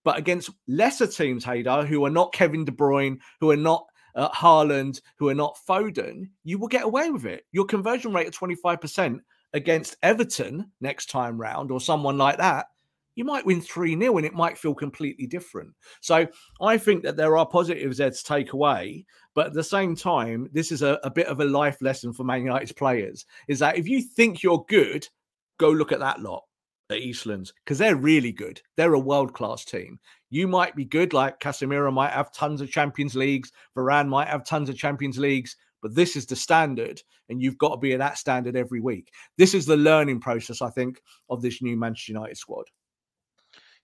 But 0.04 0.18
against 0.18 0.50
lesser 0.68 1.06
teams, 1.06 1.44
Haider, 1.44 1.86
who 1.86 2.04
are 2.04 2.10
not 2.10 2.32
Kevin 2.32 2.64
De 2.64 2.72
Bruyne, 2.72 3.18
who 3.40 3.50
are 3.50 3.56
not 3.56 3.86
uh, 4.14 4.28
Haaland, 4.30 5.00
who 5.16 5.28
are 5.28 5.34
not 5.34 5.58
Foden, 5.66 6.28
you 6.44 6.58
will 6.58 6.68
get 6.68 6.84
away 6.84 7.10
with 7.10 7.24
it. 7.24 7.46
Your 7.52 7.64
conversion 7.64 8.12
rate 8.12 8.28
of 8.28 8.34
25% 8.34 9.18
against 9.54 9.96
Everton 10.02 10.70
next 10.80 11.10
time 11.10 11.40
round 11.40 11.70
or 11.70 11.80
someone 11.80 12.18
like 12.18 12.36
that, 12.36 12.66
you 13.14 13.24
might 13.24 13.44
win 13.44 13.60
3 13.60 13.98
0 13.98 14.16
and 14.18 14.26
it 14.26 14.34
might 14.34 14.58
feel 14.58 14.74
completely 14.74 15.26
different. 15.26 15.70
So 16.00 16.26
I 16.60 16.78
think 16.78 17.02
that 17.02 17.16
there 17.16 17.36
are 17.36 17.46
positives 17.46 17.98
there 17.98 18.10
to 18.10 18.24
take 18.24 18.52
away. 18.52 19.06
But 19.34 19.48
at 19.48 19.52
the 19.54 19.64
same 19.64 19.96
time, 19.96 20.48
this 20.52 20.70
is 20.70 20.82
a, 20.82 20.98
a 21.02 21.10
bit 21.10 21.26
of 21.26 21.40
a 21.40 21.44
life 21.44 21.80
lesson 21.80 22.12
for 22.12 22.24
Man 22.24 22.44
United's 22.44 22.72
players 22.72 23.26
is 23.48 23.58
that 23.60 23.78
if 23.78 23.88
you 23.88 24.02
think 24.02 24.42
you're 24.42 24.64
good, 24.68 25.08
go 25.60 25.70
look 25.70 25.92
at 25.92 26.00
that 26.00 26.20
lot 26.20 26.42
at 26.90 26.98
Eastlands 26.98 27.52
because 27.64 27.78
they're 27.78 27.96
really 27.96 28.32
good. 28.32 28.60
They're 28.76 28.94
a 28.94 28.98
world 28.98 29.34
class 29.34 29.64
team. 29.64 30.00
You 30.30 30.48
might 30.48 30.74
be 30.74 30.84
good, 30.84 31.12
like 31.12 31.38
Casemiro 31.38 31.92
might 31.92 32.12
have 32.12 32.32
tons 32.32 32.60
of 32.60 32.70
Champions 32.70 33.14
Leagues, 33.14 33.52
Varane 33.76 34.08
might 34.08 34.28
have 34.28 34.44
tons 34.44 34.68
of 34.68 34.76
Champions 34.76 35.18
Leagues, 35.18 35.56
but 35.82 35.94
this 35.94 36.16
is 36.16 36.26
the 36.26 36.36
standard, 36.36 37.00
and 37.28 37.42
you've 37.42 37.58
got 37.58 37.70
to 37.70 37.76
be 37.76 37.92
at 37.92 37.98
that 37.98 38.18
standard 38.18 38.56
every 38.56 38.80
week. 38.80 39.10
This 39.38 39.54
is 39.54 39.66
the 39.66 39.76
learning 39.76 40.20
process, 40.20 40.62
I 40.62 40.70
think, 40.70 41.00
of 41.28 41.42
this 41.42 41.62
new 41.62 41.76
Manchester 41.76 42.12
United 42.12 42.36
squad. 42.36 42.64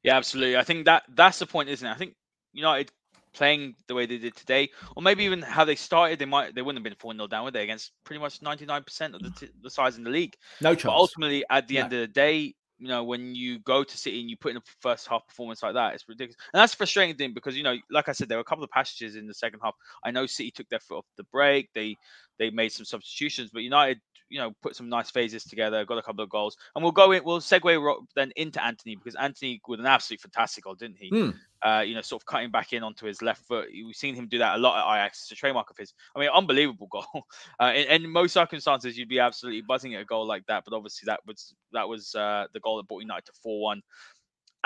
Yeah, 0.03 0.16
absolutely. 0.16 0.57
I 0.57 0.62
think 0.62 0.85
that 0.87 1.05
that's 1.14 1.39
the 1.39 1.47
point, 1.47 1.68
isn't 1.68 1.87
it? 1.87 1.91
I 1.91 1.97
think 1.97 2.14
United 2.53 2.93
playing 3.37 3.74
the 3.87 3.95
way 3.95 4.07
they 4.07 4.18
did 4.18 4.34
today, 4.34 4.70
or 4.97 5.03
maybe 5.03 5.24
even 5.24 5.43
how 5.43 5.64
they 5.64 5.76
started, 5.76 6.18
they 6.18 6.24
might 6.24 6.55
they 6.55 6.62
wouldn't 6.62 6.78
have 6.78 6.84
been 6.84 6.99
four 6.99 7.12
0 7.12 7.26
down, 7.28 7.45
would 7.45 7.55
they? 7.55 7.62
Against 7.62 7.93
pretty 8.05 8.20
much 8.20 8.43
ninety 8.43 8.66
nine 8.66 8.82
percent 8.82 9.14
of 9.14 9.22
the, 9.22 9.30
t- 9.30 9.53
the 9.62 9.70
size 9.70 9.97
in 9.99 10.05
the 10.05 10.11
league. 10.11 10.34
No 10.61 10.74
chance. 10.74 10.84
But 10.84 10.93
ultimately, 10.93 11.45
at 11.51 11.68
the 11.68 11.74
no. 11.74 11.80
end 11.82 11.93
of 11.93 12.01
the 12.01 12.09
day, 12.09 12.55
you 12.78 12.89
know, 12.89 13.05
when 13.05 13.34
you 13.34 13.59
go 13.61 13.84
to 13.84 13.99
City 13.99 14.20
and 14.20 14.28
you 14.28 14.37
put 14.37 14.51
in 14.51 14.59
a 14.59 14.62
first 14.80 15.07
half 15.07 15.26
performance 15.26 15.62
like 15.62 15.74
that, 15.74 15.95
it's 15.95 16.09
ridiculous. 16.09 16.37
And 16.53 16.61
that's 16.61 16.74
frustrating 16.74 17.16
thing 17.16 17.32
because, 17.32 17.57
you 17.57 17.62
know, 17.62 17.76
like 17.91 18.09
I 18.09 18.12
said, 18.12 18.28
there 18.28 18.39
were 18.39 18.43
a 18.43 18.45
couple 18.45 18.64
of 18.64 18.70
passages 18.70 19.16
in 19.16 19.26
the 19.26 19.34
second 19.34 19.61
half. 19.62 19.74
I 20.05 20.11
know 20.11 20.26
City 20.26 20.51
took 20.51 20.68
their 20.68 20.80
foot 20.80 20.99
off 20.99 21.07
the 21.16 21.24
brake. 21.24 21.70
They 21.74 21.97
they 22.39 22.51
made 22.51 22.72
some 22.72 22.84
substitutions, 22.84 23.51
but 23.53 23.62
United, 23.62 24.01
you 24.28 24.39
know, 24.39 24.53
put 24.62 24.74
some 24.74 24.89
nice 24.89 25.11
phases 25.11 25.45
together, 25.45 25.84
got 25.84 25.99
a 25.99 26.03
couple 26.03 26.22
of 26.22 26.30
goals. 26.30 26.57
And 26.74 26.82
we'll 26.82 26.93
go 26.93 27.12
in, 27.12 27.22
we'll 27.24 27.41
segue 27.41 27.97
then 28.14 28.32
into 28.37 28.62
Antony 28.64 28.97
because 28.97 29.14
Antony 29.14 29.61
with 29.68 29.80
an 29.80 29.87
absolutely 29.87 30.22
fantastic 30.22 30.64
goal, 30.64 30.74
didn't 30.74 30.99
he? 30.99 31.11
Mm. 31.11 31.34
Uh, 31.64 31.80
you 31.80 31.95
know, 31.95 32.01
sort 32.01 32.22
of 32.22 32.26
cutting 32.26 32.51
back 32.51 32.72
in 32.72 32.82
onto 32.82 33.07
his 33.07 33.22
left 33.22 33.43
foot. 33.47 33.68
We've 33.72 33.95
seen 33.95 34.14
him 34.14 34.28
do 34.28 34.39
that 34.39 34.57
a 34.57 34.59
lot 34.59 34.78
at 34.78 35.01
Ajax. 35.01 35.22
It's 35.22 35.32
a 35.32 35.34
trademark 35.34 35.70
of 35.70 35.76
his. 35.76 35.95
I 36.14 36.20
mean, 36.20 36.28
unbelievable 36.32 36.89
goal. 36.93 37.24
Uh, 37.61 37.72
in, 37.74 38.05
in, 38.05 38.11
most 38.11 38.32
circumstances, 38.32 38.97
you'd 38.99 39.09
be 39.09 39.20
absolutely 39.20 39.62
buzzing 39.62 39.95
at 39.95 40.03
a 40.03 40.05
goal 40.05 40.26
like 40.26 40.45
that, 40.47 40.64
but 40.64 40.76
obviously 40.76 41.07
that 41.07 41.20
was 41.26 41.55
that 41.72 41.89
was 41.89 42.14
uh, 42.14 42.47
the 42.53 42.61
goal 42.61 42.76
that 42.76 42.89
brought 42.89 43.03
United 43.03 43.26
to 43.26 43.32
four 43.43 43.62
one. 43.62 43.82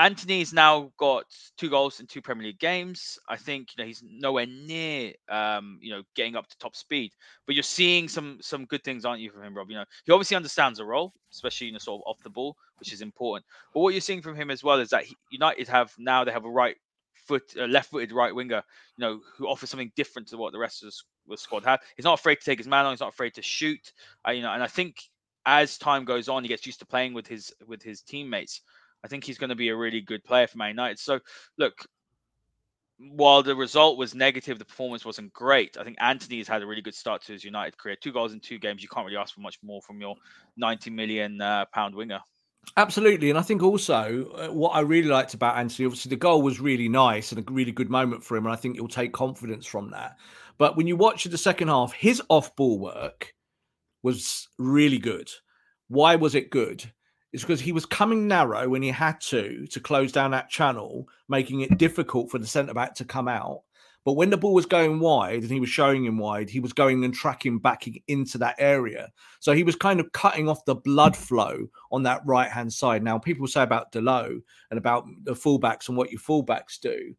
Antony's 0.00 0.54
now 0.54 0.90
got 0.96 1.24
two 1.58 1.68
goals 1.68 2.00
in 2.00 2.06
two 2.06 2.22
Premier 2.22 2.46
League 2.46 2.58
games. 2.58 3.18
I 3.28 3.36
think 3.36 3.68
you 3.76 3.82
know 3.82 3.86
he's 3.86 4.02
nowhere 4.02 4.46
near 4.46 5.12
um, 5.28 5.78
you 5.82 5.90
know 5.90 6.02
getting 6.16 6.36
up 6.36 6.48
to 6.48 6.56
top 6.58 6.74
speed, 6.74 7.12
but 7.46 7.54
you're 7.54 7.62
seeing 7.62 8.08
some 8.08 8.38
some 8.40 8.64
good 8.64 8.82
things, 8.82 9.04
aren't 9.04 9.20
you, 9.20 9.30
from 9.30 9.42
him, 9.42 9.54
Rob? 9.54 9.68
You 9.68 9.76
know 9.76 9.84
he 10.06 10.12
obviously 10.12 10.38
understands 10.38 10.78
the 10.78 10.86
role, 10.86 11.12
especially 11.30 11.68
in 11.68 11.74
the 11.74 11.80
sort 11.80 12.00
of 12.00 12.08
off 12.08 12.22
the 12.22 12.30
ball, 12.30 12.56
which 12.78 12.94
is 12.94 13.02
important. 13.02 13.44
But 13.74 13.80
what 13.80 13.92
you're 13.92 14.00
seeing 14.00 14.22
from 14.22 14.36
him 14.36 14.50
as 14.50 14.64
well 14.64 14.80
is 14.80 14.88
that 14.88 15.04
he, 15.04 15.14
United 15.30 15.68
have 15.68 15.92
now 15.98 16.24
they 16.24 16.32
have 16.32 16.46
a 16.46 16.50
right 16.50 16.76
foot, 17.26 17.54
a 17.58 17.66
left-footed 17.66 18.10
right 18.10 18.34
winger, 18.34 18.62
you 18.96 19.02
know, 19.02 19.20
who 19.36 19.48
offers 19.48 19.68
something 19.68 19.92
different 19.96 20.28
to 20.28 20.38
what 20.38 20.54
the 20.54 20.58
rest 20.58 20.82
of 20.82 20.90
the 21.28 21.36
squad 21.36 21.64
have. 21.64 21.80
He's 21.96 22.04
not 22.06 22.18
afraid 22.18 22.36
to 22.36 22.44
take 22.44 22.58
his 22.58 22.66
man 22.66 22.86
on. 22.86 22.92
He's 22.92 23.00
not 23.00 23.12
afraid 23.12 23.34
to 23.34 23.42
shoot. 23.42 23.92
Uh, 24.26 24.30
you 24.30 24.40
know, 24.40 24.52
and 24.52 24.62
I 24.62 24.66
think 24.66 24.96
as 25.44 25.76
time 25.76 26.04
goes 26.06 26.28
on, 26.30 26.42
he 26.42 26.48
gets 26.48 26.64
used 26.64 26.78
to 26.80 26.86
playing 26.86 27.12
with 27.12 27.26
his 27.26 27.52
with 27.66 27.82
his 27.82 28.00
teammates. 28.02 28.62
I 29.04 29.08
think 29.08 29.24
he's 29.24 29.38
going 29.38 29.50
to 29.50 29.56
be 29.56 29.68
a 29.68 29.76
really 29.76 30.00
good 30.00 30.24
player 30.24 30.46
for 30.46 30.58
Man 30.58 30.70
United. 30.70 30.98
So, 30.98 31.20
look, 31.58 31.86
while 32.98 33.42
the 33.42 33.56
result 33.56 33.96
was 33.96 34.14
negative, 34.14 34.58
the 34.58 34.64
performance 34.64 35.04
wasn't 35.04 35.32
great. 35.32 35.76
I 35.78 35.84
think 35.84 35.96
Antony 36.00 36.38
has 36.38 36.48
had 36.48 36.62
a 36.62 36.66
really 36.66 36.82
good 36.82 36.94
start 36.94 37.22
to 37.22 37.32
his 37.32 37.44
United 37.44 37.78
career. 37.78 37.96
Two 37.96 38.12
goals 38.12 38.34
in 38.34 38.40
two 38.40 38.58
games. 38.58 38.82
You 38.82 38.88
can't 38.88 39.06
really 39.06 39.16
ask 39.16 39.34
for 39.34 39.40
much 39.40 39.58
more 39.62 39.80
from 39.80 40.00
your 40.00 40.16
90 40.56 40.90
million 40.90 41.40
uh, 41.40 41.64
pound 41.72 41.94
winger. 41.94 42.20
Absolutely, 42.76 43.30
and 43.30 43.38
I 43.38 43.42
think 43.42 43.62
also 43.62 44.30
uh, 44.32 44.52
what 44.52 44.70
I 44.70 44.80
really 44.80 45.08
liked 45.08 45.34
about 45.34 45.56
Antony, 45.56 45.86
obviously 45.86 46.10
the 46.10 46.16
goal 46.16 46.42
was 46.42 46.60
really 46.60 46.88
nice 46.88 47.32
and 47.32 47.40
a 47.40 47.52
really 47.52 47.72
good 47.72 47.90
moment 47.90 48.22
for 48.22 48.36
him, 48.36 48.44
and 48.44 48.52
I 48.52 48.56
think 48.56 48.76
he'll 48.76 48.86
take 48.86 49.12
confidence 49.12 49.66
from 49.66 49.90
that. 49.90 50.18
But 50.58 50.76
when 50.76 50.86
you 50.86 50.94
watch 50.94 51.24
the 51.24 51.38
second 51.38 51.68
half, 51.68 51.92
his 51.92 52.22
off-ball 52.28 52.78
work 52.78 53.34
was 54.02 54.46
really 54.58 54.98
good. 54.98 55.30
Why 55.88 56.16
was 56.16 56.34
it 56.34 56.50
good? 56.50 56.92
Is 57.32 57.42
because 57.42 57.60
he 57.60 57.72
was 57.72 57.86
coming 57.86 58.26
narrow 58.26 58.68
when 58.68 58.82
he 58.82 58.88
had 58.88 59.20
to 59.22 59.66
to 59.68 59.80
close 59.80 60.10
down 60.10 60.32
that 60.32 60.50
channel, 60.50 61.08
making 61.28 61.60
it 61.60 61.78
difficult 61.78 62.30
for 62.30 62.38
the 62.38 62.46
centre 62.46 62.74
back 62.74 62.94
to 62.96 63.04
come 63.04 63.28
out. 63.28 63.62
But 64.04 64.14
when 64.14 64.30
the 64.30 64.36
ball 64.36 64.54
was 64.54 64.66
going 64.66 64.98
wide 64.98 65.42
and 65.42 65.50
he 65.50 65.60
was 65.60 65.68
showing 65.68 66.04
him 66.04 66.16
wide, 66.16 66.48
he 66.48 66.58
was 66.58 66.72
going 66.72 67.04
and 67.04 67.12
tracking 67.12 67.58
back 67.58 67.86
into 68.08 68.38
that 68.38 68.56
area. 68.58 69.10
So 69.40 69.52
he 69.52 69.62
was 69.62 69.76
kind 69.76 70.00
of 70.00 70.10
cutting 70.12 70.48
off 70.48 70.64
the 70.64 70.74
blood 70.74 71.14
flow 71.14 71.66
on 71.92 72.02
that 72.04 72.22
right 72.24 72.50
hand 72.50 72.72
side. 72.72 73.02
Now, 73.02 73.18
people 73.18 73.46
say 73.46 73.62
about 73.62 73.92
Dalot 73.92 74.40
and 74.70 74.78
about 74.78 75.06
the 75.24 75.34
fullbacks 75.34 75.88
and 75.88 75.98
what 75.98 76.10
your 76.10 76.20
fullbacks 76.20 76.80
do. 76.80 77.14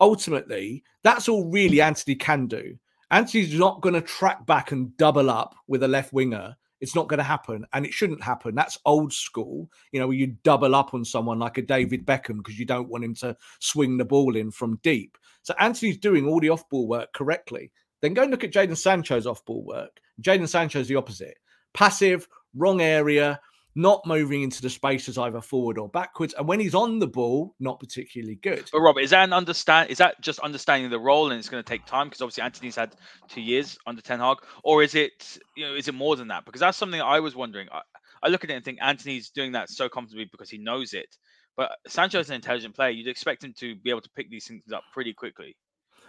Ultimately, 0.00 0.82
that's 1.04 1.28
all 1.28 1.44
really 1.50 1.80
Antony 1.80 2.16
can 2.16 2.48
do. 2.48 2.76
Antony's 3.12 3.56
not 3.56 3.80
going 3.80 3.94
to 3.94 4.00
track 4.00 4.44
back 4.44 4.72
and 4.72 4.96
double 4.96 5.30
up 5.30 5.54
with 5.68 5.84
a 5.84 5.88
left 5.88 6.12
winger 6.12 6.56
it's 6.84 6.94
not 6.94 7.08
going 7.08 7.18
to 7.18 7.24
happen, 7.24 7.66
and 7.72 7.86
it 7.86 7.94
shouldn't 7.94 8.22
happen. 8.22 8.54
That's 8.54 8.78
old 8.84 9.10
school. 9.10 9.70
You 9.90 10.00
know, 10.00 10.06
where 10.06 10.16
you 10.16 10.36
double 10.44 10.74
up 10.74 10.92
on 10.92 11.02
someone 11.02 11.38
like 11.38 11.56
a 11.56 11.62
David 11.62 12.04
Beckham 12.04 12.36
because 12.36 12.58
you 12.58 12.66
don't 12.66 12.90
want 12.90 13.04
him 13.04 13.14
to 13.14 13.34
swing 13.58 13.96
the 13.96 14.04
ball 14.04 14.36
in 14.36 14.50
from 14.50 14.78
deep. 14.82 15.16
So 15.42 15.54
Antony's 15.58 15.96
doing 15.96 16.26
all 16.26 16.40
the 16.40 16.50
off-ball 16.50 16.86
work 16.86 17.14
correctly. 17.14 17.72
Then 18.02 18.12
go 18.12 18.20
and 18.22 18.30
look 18.30 18.44
at 18.44 18.52
Jadon 18.52 18.76
Sancho's 18.76 19.26
off-ball 19.26 19.64
work. 19.64 19.98
Jadon 20.20 20.46
Sancho's 20.46 20.86
the 20.86 20.96
opposite: 20.96 21.38
passive, 21.72 22.28
wrong 22.54 22.82
area, 22.82 23.40
not 23.74 24.06
moving 24.06 24.42
into 24.42 24.62
the 24.62 24.70
spaces 24.70 25.18
either 25.18 25.40
forward 25.40 25.78
or 25.78 25.88
backwards. 25.88 26.34
And 26.38 26.46
when 26.46 26.60
he's 26.60 26.74
on 26.74 26.98
the 26.98 27.06
ball, 27.06 27.54
not 27.58 27.80
particularly 27.80 28.36
good. 28.36 28.68
But 28.72 28.80
Robert, 28.80 29.00
is 29.00 29.10
that 29.10 29.24
an 29.24 29.32
understand? 29.32 29.90
Is 29.90 29.98
that 29.98 30.20
just 30.20 30.38
understanding 30.40 30.90
the 30.90 31.00
role 31.00 31.30
and 31.30 31.38
it's 31.38 31.48
going 31.48 31.62
to 31.62 31.68
take 31.68 31.84
time 31.86 32.08
because 32.08 32.22
obviously 32.22 32.42
Antony's 32.42 32.76
had 32.76 32.94
two 33.28 33.40
years 33.40 33.76
under 33.86 34.00
Ten 34.00 34.20
Hag, 34.20 34.38
or 34.62 34.82
is 34.82 34.94
it 34.94 35.38
you 35.56 35.66
know 35.66 35.74
is 35.74 35.88
it 35.88 35.94
more 35.94 36.16
than 36.16 36.28
that? 36.28 36.44
Because 36.44 36.60
that's 36.60 36.78
something 36.78 37.00
I 37.00 37.20
was 37.20 37.34
wondering. 37.34 37.68
I, 37.72 37.80
I 38.22 38.28
look 38.28 38.44
at 38.44 38.50
it 38.50 38.54
and 38.54 38.64
think 38.64 38.78
Antony's 38.80 39.30
doing 39.30 39.52
that 39.52 39.68
so 39.70 39.88
comfortably 39.88 40.26
because 40.30 40.50
he 40.50 40.58
knows 40.58 40.94
it. 40.94 41.16
But 41.56 41.72
Sancho 41.86 42.18
is 42.18 42.30
an 42.30 42.36
intelligent 42.36 42.74
player. 42.74 42.90
You'd 42.90 43.08
expect 43.08 43.44
him 43.44 43.54
to 43.58 43.76
be 43.76 43.90
able 43.90 44.00
to 44.00 44.10
pick 44.16 44.30
these 44.30 44.46
things 44.46 44.62
up 44.72 44.82
pretty 44.92 45.12
quickly. 45.12 45.56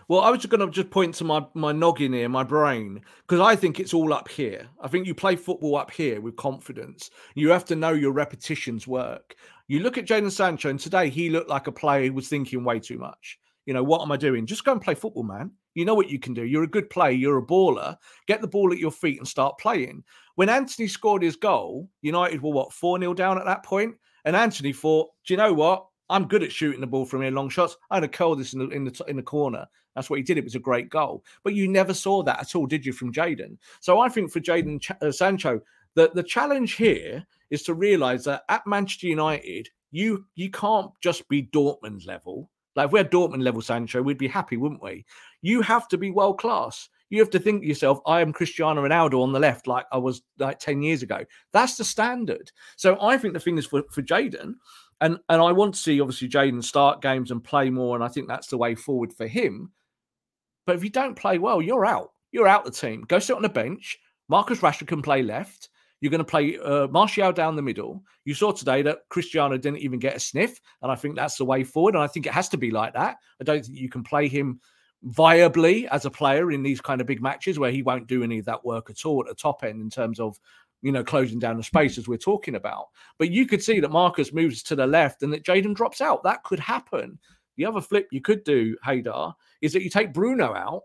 Well, 0.07 0.21
I 0.21 0.29
was 0.29 0.39
just 0.39 0.49
going 0.49 0.61
to 0.61 0.71
just 0.71 0.91
point 0.91 1.15
to 1.15 1.23
my 1.23 1.45
my 1.55 1.71
noggin 1.71 2.13
here, 2.13 2.29
my 2.29 2.43
brain, 2.43 3.01
because 3.27 3.39
I 3.39 3.55
think 3.55 3.79
it's 3.79 3.93
all 3.93 4.13
up 4.13 4.27
here. 4.27 4.67
I 4.79 4.87
think 4.87 5.07
you 5.07 5.15
play 5.15 5.35
football 5.35 5.77
up 5.77 5.89
here 5.89 6.21
with 6.21 6.35
confidence. 6.35 7.09
You 7.33 7.49
have 7.49 7.65
to 7.65 7.75
know 7.75 7.93
your 7.93 8.11
repetitions 8.11 8.87
work. 8.87 9.35
You 9.67 9.79
look 9.79 9.97
at 9.97 10.05
Jadon 10.05 10.31
Sancho, 10.31 10.69
and 10.69 10.79
today 10.79 11.09
he 11.09 11.31
looked 11.31 11.49
like 11.49 11.65
a 11.65 11.71
player 11.71 12.05
who 12.05 12.13
was 12.13 12.27
thinking 12.27 12.63
way 12.63 12.79
too 12.79 12.99
much. 12.99 13.39
You 13.65 13.73
know, 13.73 13.83
what 13.83 14.01
am 14.03 14.11
I 14.11 14.17
doing? 14.17 14.45
Just 14.45 14.63
go 14.63 14.73
and 14.73 14.81
play 14.81 14.93
football, 14.93 15.23
man. 15.23 15.49
You 15.73 15.85
know 15.85 15.95
what 15.95 16.09
you 16.09 16.19
can 16.19 16.35
do. 16.35 16.45
You're 16.45 16.63
a 16.63 16.67
good 16.67 16.89
player. 16.91 17.11
You're 17.11 17.39
a 17.39 17.45
baller. 17.45 17.97
Get 18.27 18.41
the 18.41 18.47
ball 18.47 18.71
at 18.71 18.77
your 18.77 18.91
feet 18.91 19.17
and 19.17 19.27
start 19.27 19.57
playing. 19.57 20.03
When 20.35 20.49
Antony 20.49 20.87
scored 20.87 21.23
his 21.23 21.35
goal, 21.35 21.89
United 22.01 22.43
were 22.43 22.51
what, 22.51 22.73
4 22.73 22.99
0 22.99 23.15
down 23.15 23.39
at 23.39 23.45
that? 23.45 23.65
And 24.25 24.35
Antony 24.35 24.71
thought, 24.71 25.09
do 25.25 25.33
you 25.33 25.37
know 25.37 25.53
what? 25.53 25.87
I'm 26.09 26.27
good 26.27 26.43
at 26.43 26.51
shooting 26.51 26.81
the 26.81 26.87
ball 26.87 27.05
from 27.05 27.21
here, 27.21 27.31
long 27.31 27.49
shots. 27.49 27.77
I 27.89 27.95
had 27.95 28.01
to 28.01 28.07
curl 28.07 28.35
this 28.35 28.53
in 28.53 28.59
the, 28.59 28.69
in 28.69 28.83
the 28.85 29.05
in 29.07 29.15
the 29.15 29.23
corner. 29.23 29.65
That's 29.95 30.09
what 30.09 30.17
he 30.17 30.23
did. 30.23 30.37
It 30.37 30.43
was 30.43 30.55
a 30.55 30.59
great 30.59 30.89
goal. 30.89 31.23
But 31.43 31.53
you 31.53 31.67
never 31.67 31.93
saw 31.93 32.21
that 32.23 32.41
at 32.41 32.55
all, 32.55 32.65
did 32.65 32.85
you, 32.85 32.91
from 32.91 33.13
Jadon? 33.13 33.57
So 33.79 33.99
I 33.99 34.09
think 34.09 34.31
for 34.31 34.41
Jadon 34.41 34.81
Ch- 34.81 34.91
uh, 35.01 35.11
Sancho, 35.11 35.61
the, 35.95 36.11
the 36.13 36.23
challenge 36.23 36.73
here 36.73 37.25
is 37.49 37.63
to 37.63 37.73
realize 37.73 38.25
that 38.25 38.43
at 38.49 38.67
Manchester 38.67 39.07
United, 39.07 39.69
you 39.91 40.25
you 40.35 40.51
can't 40.51 40.91
just 41.01 41.27
be 41.29 41.43
Dortmund 41.43 42.05
level. 42.05 42.49
Like 42.75 42.87
if 42.87 42.91
we're 42.91 43.05
Dortmund 43.05 43.43
level 43.43 43.61
Sancho, 43.61 44.01
we'd 44.01 44.17
be 44.17 44.27
happy, 44.27 44.57
wouldn't 44.57 44.83
we? 44.83 45.05
You 45.41 45.61
have 45.61 45.87
to 45.89 45.97
be 45.97 46.11
world 46.11 46.39
class. 46.39 46.89
You 47.09 47.19
have 47.19 47.29
to 47.29 47.39
think 47.39 47.61
to 47.61 47.67
yourself, 47.67 47.99
I 48.05 48.19
am 48.19 48.33
Cristiano 48.33 48.83
Ronaldo 48.85 49.21
on 49.21 49.31
the 49.31 49.39
left, 49.39 49.67
like 49.67 49.85
I 49.91 49.97
was 49.97 50.23
like 50.39 50.59
10 50.59 50.81
years 50.81 51.03
ago. 51.03 51.23
That's 51.53 51.77
the 51.77 51.83
standard. 51.83 52.51
So 52.75 52.97
I 52.99 53.17
think 53.17 53.33
the 53.33 53.39
thing 53.39 53.57
is 53.57 53.67
for, 53.67 53.83
for 53.91 54.01
Jadon, 54.01 54.55
and 55.01 55.19
and 55.29 55.41
I 55.41 55.51
want 55.51 55.73
to 55.75 55.79
see 55.79 55.99
obviously 56.01 56.29
Jadon 56.29 56.63
start 56.63 57.01
games 57.01 57.31
and 57.31 57.43
play 57.43 57.69
more, 57.69 57.95
and 57.95 58.03
I 58.03 58.07
think 58.07 58.27
that's 58.27 58.47
the 58.47 58.57
way 58.57 58.75
forward 58.75 59.13
for 59.13 59.27
him. 59.27 59.71
But 60.65 60.75
if 60.75 60.83
you 60.83 60.89
don't 60.89 61.15
play 61.15 61.37
well, 61.37 61.61
you're 61.61 61.85
out. 61.85 62.11
You're 62.31 62.47
out 62.47 62.65
the 62.65 62.71
team. 62.71 63.05
Go 63.07 63.19
sit 63.19 63.35
on 63.35 63.41
the 63.41 63.49
bench. 63.49 63.97
Marcus 64.27 64.59
Rashford 64.59 64.87
can 64.87 65.01
play 65.01 65.21
left. 65.21 65.69
You're 66.01 66.11
going 66.11 66.19
to 66.19 66.25
play 66.25 66.57
uh, 66.57 66.87
Martial 66.87 67.31
down 67.31 67.55
the 67.55 67.61
middle. 67.61 68.03
You 68.25 68.33
saw 68.33 68.51
today 68.51 68.81
that 68.81 68.99
Cristiano 69.09 69.57
didn't 69.57 69.79
even 69.79 69.99
get 69.99 70.15
a 70.15 70.19
sniff, 70.19 70.59
and 70.81 70.91
I 70.91 70.95
think 70.95 71.15
that's 71.15 71.37
the 71.37 71.45
way 71.45 71.63
forward. 71.63 71.95
And 71.95 72.03
I 72.03 72.07
think 72.07 72.25
it 72.25 72.33
has 72.33 72.49
to 72.49 72.57
be 72.57 72.71
like 72.71 72.93
that. 72.93 73.17
I 73.39 73.43
don't 73.43 73.63
think 73.63 73.77
you 73.77 73.89
can 73.89 74.03
play 74.03 74.27
him 74.27 74.59
viably 75.07 75.87
as 75.87 76.05
a 76.05 76.11
player 76.11 76.51
in 76.51 76.63
these 76.63 76.81
kind 76.81 76.99
of 76.99 77.07
big 77.07 77.21
matches 77.21 77.59
where 77.59 77.71
he 77.71 77.83
won't 77.83 78.07
do 78.07 78.23
any 78.23 78.39
of 78.39 78.45
that 78.45 78.65
work 78.65 78.89
at 78.89 79.05
all 79.05 79.21
at 79.21 79.27
the 79.27 79.35
top 79.35 79.63
end 79.63 79.81
in 79.81 79.89
terms 79.89 80.19
of 80.19 80.39
you 80.85 80.91
know 80.91 81.03
closing 81.03 81.39
down 81.39 81.57
the 81.57 81.63
space 81.63 81.97
as 81.97 82.07
we're 82.07 82.15
talking 82.17 82.53
about. 82.53 82.89
But 83.17 83.31
you 83.31 83.47
could 83.47 83.63
see 83.63 83.79
that 83.79 83.89
Marcus 83.89 84.31
moves 84.31 84.61
to 84.63 84.75
the 84.75 84.85
left 84.85 85.23
and 85.23 85.33
that 85.33 85.43
Jadon 85.43 85.73
drops 85.73 85.99
out. 85.99 86.21
That 86.21 86.43
could 86.43 86.59
happen. 86.59 87.17
The 87.57 87.65
other 87.65 87.81
flip 87.81 88.07
you 88.11 88.21
could 88.21 88.43
do, 88.43 88.77
Haider, 88.85 89.33
is 89.61 89.73
that 89.73 89.81
you 89.81 89.89
take 89.89 90.13
Bruno 90.13 90.53
out 90.53 90.83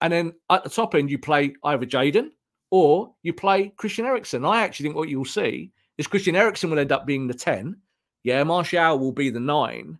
and 0.00 0.12
then 0.12 0.32
at 0.48 0.62
the 0.62 0.70
top 0.70 0.94
end 0.94 1.10
you 1.10 1.18
play 1.18 1.54
either 1.64 1.84
Jadon 1.84 2.30
or 2.70 3.12
you 3.24 3.32
play 3.32 3.72
Christian 3.76 4.06
Eriksen. 4.06 4.44
I 4.44 4.62
actually 4.62 4.84
think 4.84 4.96
what 4.96 5.08
you'll 5.08 5.24
see 5.24 5.72
is 5.98 6.06
Christian 6.06 6.36
Eriksen 6.36 6.70
will 6.70 6.78
end 6.78 6.92
up 6.92 7.04
being 7.04 7.26
the 7.26 7.34
10. 7.34 7.76
Yeah, 8.22 8.44
Martial 8.44 8.96
will 9.00 9.10
be 9.10 9.30
the 9.30 9.40
nine. 9.40 9.98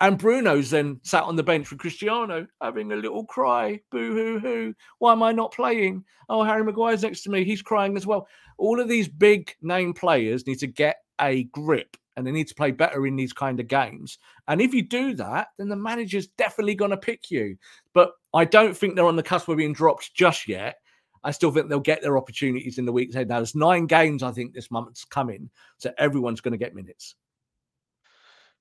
And 0.00 0.18
Bruno's 0.18 0.70
then 0.70 0.98
sat 1.02 1.24
on 1.24 1.36
the 1.36 1.42
bench 1.42 1.70
with 1.70 1.78
Cristiano 1.78 2.46
having 2.62 2.92
a 2.92 2.96
little 2.96 3.24
cry. 3.24 3.80
Boo 3.90 4.14
hoo 4.14 4.38
hoo. 4.38 4.74
Why 4.98 5.12
am 5.12 5.22
I 5.22 5.32
not 5.32 5.52
playing? 5.52 6.04
Oh, 6.30 6.42
Harry 6.42 6.64
Maguire's 6.64 7.02
next 7.02 7.22
to 7.24 7.30
me. 7.30 7.44
He's 7.44 7.60
crying 7.60 7.96
as 7.96 8.06
well. 8.06 8.26
All 8.56 8.80
of 8.80 8.88
these 8.88 9.08
big 9.08 9.54
name 9.60 9.92
players 9.92 10.46
need 10.46 10.58
to 10.60 10.66
get 10.66 10.96
a 11.20 11.44
grip 11.44 11.98
and 12.16 12.26
they 12.26 12.32
need 12.32 12.48
to 12.48 12.54
play 12.54 12.70
better 12.70 13.06
in 13.06 13.16
these 13.16 13.32
kind 13.32 13.60
of 13.60 13.68
games. 13.68 14.18
And 14.48 14.60
if 14.60 14.72
you 14.72 14.82
do 14.82 15.14
that, 15.14 15.48
then 15.58 15.68
the 15.68 15.76
manager's 15.76 16.28
definitely 16.28 16.74
going 16.74 16.90
to 16.90 16.96
pick 16.96 17.30
you. 17.30 17.56
But 17.92 18.12
I 18.34 18.44
don't 18.46 18.76
think 18.76 18.94
they're 18.94 19.06
on 19.06 19.16
the 19.16 19.22
cusp 19.22 19.48
of 19.48 19.58
being 19.58 19.72
dropped 19.72 20.14
just 20.14 20.48
yet. 20.48 20.76
I 21.24 21.30
still 21.30 21.50
think 21.50 21.68
they'll 21.68 21.80
get 21.80 22.00
their 22.00 22.16
opportunities 22.16 22.78
in 22.78 22.86
the 22.86 22.92
weeks 22.92 23.14
ahead. 23.14 23.28
Now, 23.28 23.36
there's 23.36 23.54
nine 23.54 23.86
games, 23.86 24.22
I 24.22 24.32
think, 24.32 24.54
this 24.54 24.70
month's 24.70 25.04
coming. 25.04 25.50
So 25.78 25.92
everyone's 25.98 26.40
going 26.40 26.52
to 26.52 26.58
get 26.58 26.74
minutes. 26.74 27.14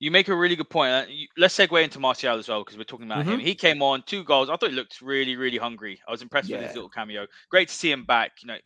You 0.01 0.11
make 0.11 0.29
a 0.29 0.35
really 0.35 0.55
good 0.55 0.69
point. 0.69 1.09
Let's 1.37 1.57
segue 1.57 1.83
into 1.83 1.99
Martial 1.99 2.37
as 2.39 2.47
well 2.47 2.61
because 2.63 2.77
we're 2.77 2.85
talking 2.85 3.05
about 3.05 3.25
Mhm. 3.25 3.33
him. 3.33 3.39
He 3.41 3.53
came 3.53 3.81
on 3.81 4.01
two 4.03 4.23
goals. 4.23 4.49
I 4.49 4.55
thought 4.55 4.69
he 4.69 4.75
looked 4.75 5.01
really, 5.01 5.35
really 5.35 5.57
hungry. 5.57 6.01
I 6.07 6.11
was 6.11 6.21
impressed 6.21 6.49
with 6.49 6.61
his 6.67 6.75
little 6.75 6.89
cameo. 6.89 7.27
Great 7.49 7.67
to 7.67 7.73
see 7.73 7.91
him 7.91 8.05
back. 8.05 8.41
You 8.41 8.47
know, 8.47 8.57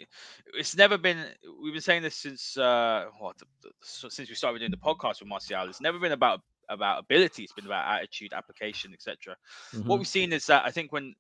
it's 0.54 0.76
never 0.76 0.98
been. 0.98 1.26
We've 1.62 1.74
been 1.74 1.82
saying 1.82 2.04
this 2.04 2.16
since 2.16 2.56
uh, 2.56 3.08
what 3.18 3.36
since 3.82 4.30
we 4.30 4.36
started 4.36 4.60
doing 4.60 4.72
the 4.72 4.78
podcast 4.78 5.20
with 5.22 5.28
Martial. 5.28 5.68
It's 5.70 5.82
never 5.82 5.98
been 6.00 6.12
about 6.12 6.42
about 6.70 7.00
ability. 7.00 7.44
It's 7.44 7.52
been 7.54 7.66
about 7.66 7.86
attitude, 7.96 8.32
application, 8.34 8.94
etc. 8.94 9.36
What 9.74 9.84
Mhm. 9.96 9.98
we've 10.00 10.08
seen 10.08 10.32
is 10.34 10.46
that 10.48 10.64
I 10.66 10.72
think 10.72 10.92
when 10.92 11.16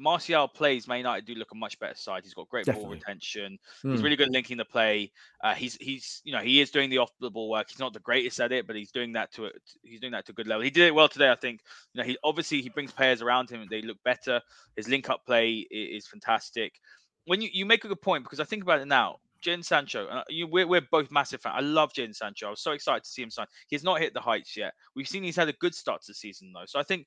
Martial 0.00 0.48
plays, 0.48 0.88
Man 0.88 0.98
United 0.98 1.26
do 1.26 1.34
look 1.34 1.52
a 1.52 1.54
much 1.54 1.78
better 1.78 1.94
side. 1.94 2.24
He's 2.24 2.32
got 2.34 2.48
great 2.48 2.64
ball 2.66 2.74
Definitely. 2.74 2.96
retention. 2.96 3.58
He's 3.82 4.00
Mm. 4.00 4.02
really 4.02 4.16
good 4.16 4.30
linking 4.30 4.56
the 4.56 4.64
play. 4.64 5.12
Uh, 5.44 5.54
he's 5.54 5.74
he's 5.76 6.22
you 6.24 6.32
know 6.32 6.40
he 6.40 6.60
is 6.60 6.70
doing 6.70 6.88
the 6.90 6.98
off 6.98 7.10
the 7.20 7.30
ball 7.30 7.50
work. 7.50 7.68
He's 7.68 7.78
not 7.78 7.92
the 7.92 8.00
greatest 8.00 8.40
at 8.40 8.50
it, 8.50 8.66
but 8.66 8.76
he's 8.76 8.90
doing 8.90 9.12
that 9.12 9.30
to 9.34 9.46
a, 9.46 9.50
he's 9.82 10.00
doing 10.00 10.12
that 10.12 10.24
to 10.26 10.32
a 10.32 10.34
good 10.34 10.46
level. 10.46 10.62
He 10.62 10.70
did 10.70 10.86
it 10.86 10.94
well 10.94 11.08
today, 11.08 11.30
I 11.30 11.34
think. 11.36 11.60
You 11.92 12.00
know, 12.00 12.06
he 12.06 12.16
obviously 12.24 12.62
he 12.62 12.70
brings 12.70 12.92
players 12.92 13.20
around 13.22 13.50
him. 13.50 13.66
They 13.70 13.82
look 13.82 14.02
better. 14.02 14.40
His 14.76 14.88
link 14.88 15.10
up 15.10 15.26
play 15.26 15.66
i- 15.70 15.74
is, 15.74 16.06
fantastic. 16.06 16.80
When 17.26 17.42
you, 17.42 17.50
you 17.52 17.66
make 17.66 17.84
a 17.84 17.88
good 17.88 18.00
point 18.00 18.24
because 18.24 18.40
I 18.40 18.44
think 18.44 18.62
about 18.62 18.80
it 18.80 18.86
now. 18.88 19.18
Jadon 19.42 19.64
Sancho, 19.64 20.06
and 20.10 20.22
you, 20.28 20.46
we're, 20.46 20.66
we're 20.66 20.82
both 20.90 21.10
massive 21.10 21.40
fans. 21.40 21.54
I 21.56 21.60
love 21.60 21.94
Jadon 21.94 22.14
Sancho. 22.14 22.46
I 22.48 22.50
was 22.50 22.60
so 22.60 22.72
excited 22.72 23.04
to 23.04 23.08
see 23.08 23.22
him 23.22 23.30
sign. 23.30 23.46
He's 23.68 23.82
not 23.82 23.98
hit 23.98 24.12
the 24.12 24.20
heights 24.20 24.54
yet. 24.54 24.74
We've 24.94 25.08
seen 25.08 25.22
he's 25.22 25.36
had 25.36 25.48
a 25.48 25.54
good 25.54 25.74
start 25.74 26.02
to 26.02 26.08
the 26.10 26.14
season 26.14 26.52
though. 26.54 26.66
So 26.66 26.78
I 26.78 26.82
think 26.82 27.06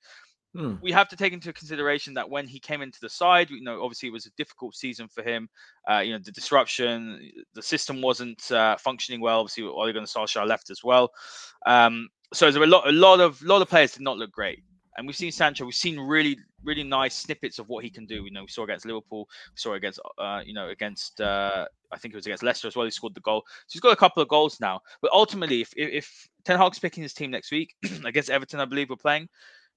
Mm. 0.56 0.80
we 0.82 0.92
have 0.92 1.10
to 1.10 1.16
take 1.16 1.34
into 1.34 1.52
consideration 1.52 2.14
that 2.14 2.30
when 2.30 2.48
he 2.48 2.60
came 2.60 2.82
into 2.82 3.00
the 3.02 3.10
side, 3.10 3.50
you 3.50 3.64
know, 3.64 3.82
obviously 3.82 4.10
it 4.10 4.12
was 4.12 4.28
a 4.28 4.32
difficult 4.38 4.76
season 4.76 5.08
for 5.08 5.24
him. 5.24 5.50
Uh, 5.90 6.00
you 6.00 6.14
know, 6.14 6.20
the 6.24 6.32
disruption, 6.32 7.32
the 7.56 7.62
system 7.62 8.02
wasn't 8.02 8.52
uh, 8.52 8.78
functioning 8.78 9.20
well. 9.20 9.40
Obviously, 9.40 9.64
Ole 9.64 9.92
Gunnar 9.92 10.06
Solskjaer 10.06 10.48
left 10.48 10.70
as 10.70 10.84
well. 10.84 11.12
Um, 11.66 12.10
so 12.34 12.52
there 12.52 12.60
were 12.60 12.68
a 12.68 12.70
lot, 12.70 12.88
a 12.88 12.92
lot 12.92 13.20
of, 13.20 13.42
lot 13.42 13.62
of 13.64 13.70
players 13.70 13.94
did 13.94 14.04
not 14.04 14.18
look 14.18 14.32
great. 14.32 14.64
And 14.96 15.08
we've 15.08 15.16
seen 15.16 15.32
Sancho. 15.32 15.66
We've 15.66 15.74
seen 15.74 16.00
really, 16.00 16.38
really 16.64 16.84
nice 16.84 17.16
snippets 17.16 17.58
of 17.58 17.68
what 17.68 17.84
he 17.84 17.90
can 17.90 18.06
do. 18.06 18.24
You 18.26 18.32
know, 18.32 18.44
we 18.44 18.48
saw 18.48 18.64
against 18.64 18.86
Liverpool. 18.86 19.28
We 19.52 19.58
saw 19.58 19.74
against, 19.74 20.00
uh, 20.20 20.42
you 20.46 20.54
know, 20.54 20.70
against 20.70 21.20
uh, 21.20 21.66
I 21.92 21.98
think 21.98 22.14
it 22.14 22.18
was 22.18 22.28
against 22.28 22.44
Leicester 22.44 22.68
as 22.68 22.76
well. 22.76 22.86
He 22.86 22.92
scored 22.92 23.16
the 23.16 23.22
goal. 23.22 23.44
So 23.68 23.74
he's 23.74 23.82
got 23.82 23.94
a 23.94 23.96
couple 23.96 24.22
of 24.22 24.30
goals 24.30 24.60
now. 24.60 24.82
But 25.02 25.12
ultimately, 25.12 25.62
if 25.62 25.74
if, 25.76 25.90
if 25.92 26.30
Ten 26.46 26.60
Hag's 26.60 26.78
picking 26.80 27.02
his 27.02 27.14
team 27.14 27.32
next 27.32 27.52
week 27.52 27.74
against 28.06 28.30
Everton, 28.30 28.60
I 28.60 28.66
believe 28.66 28.90
we're 28.90 28.98
playing. 28.98 29.30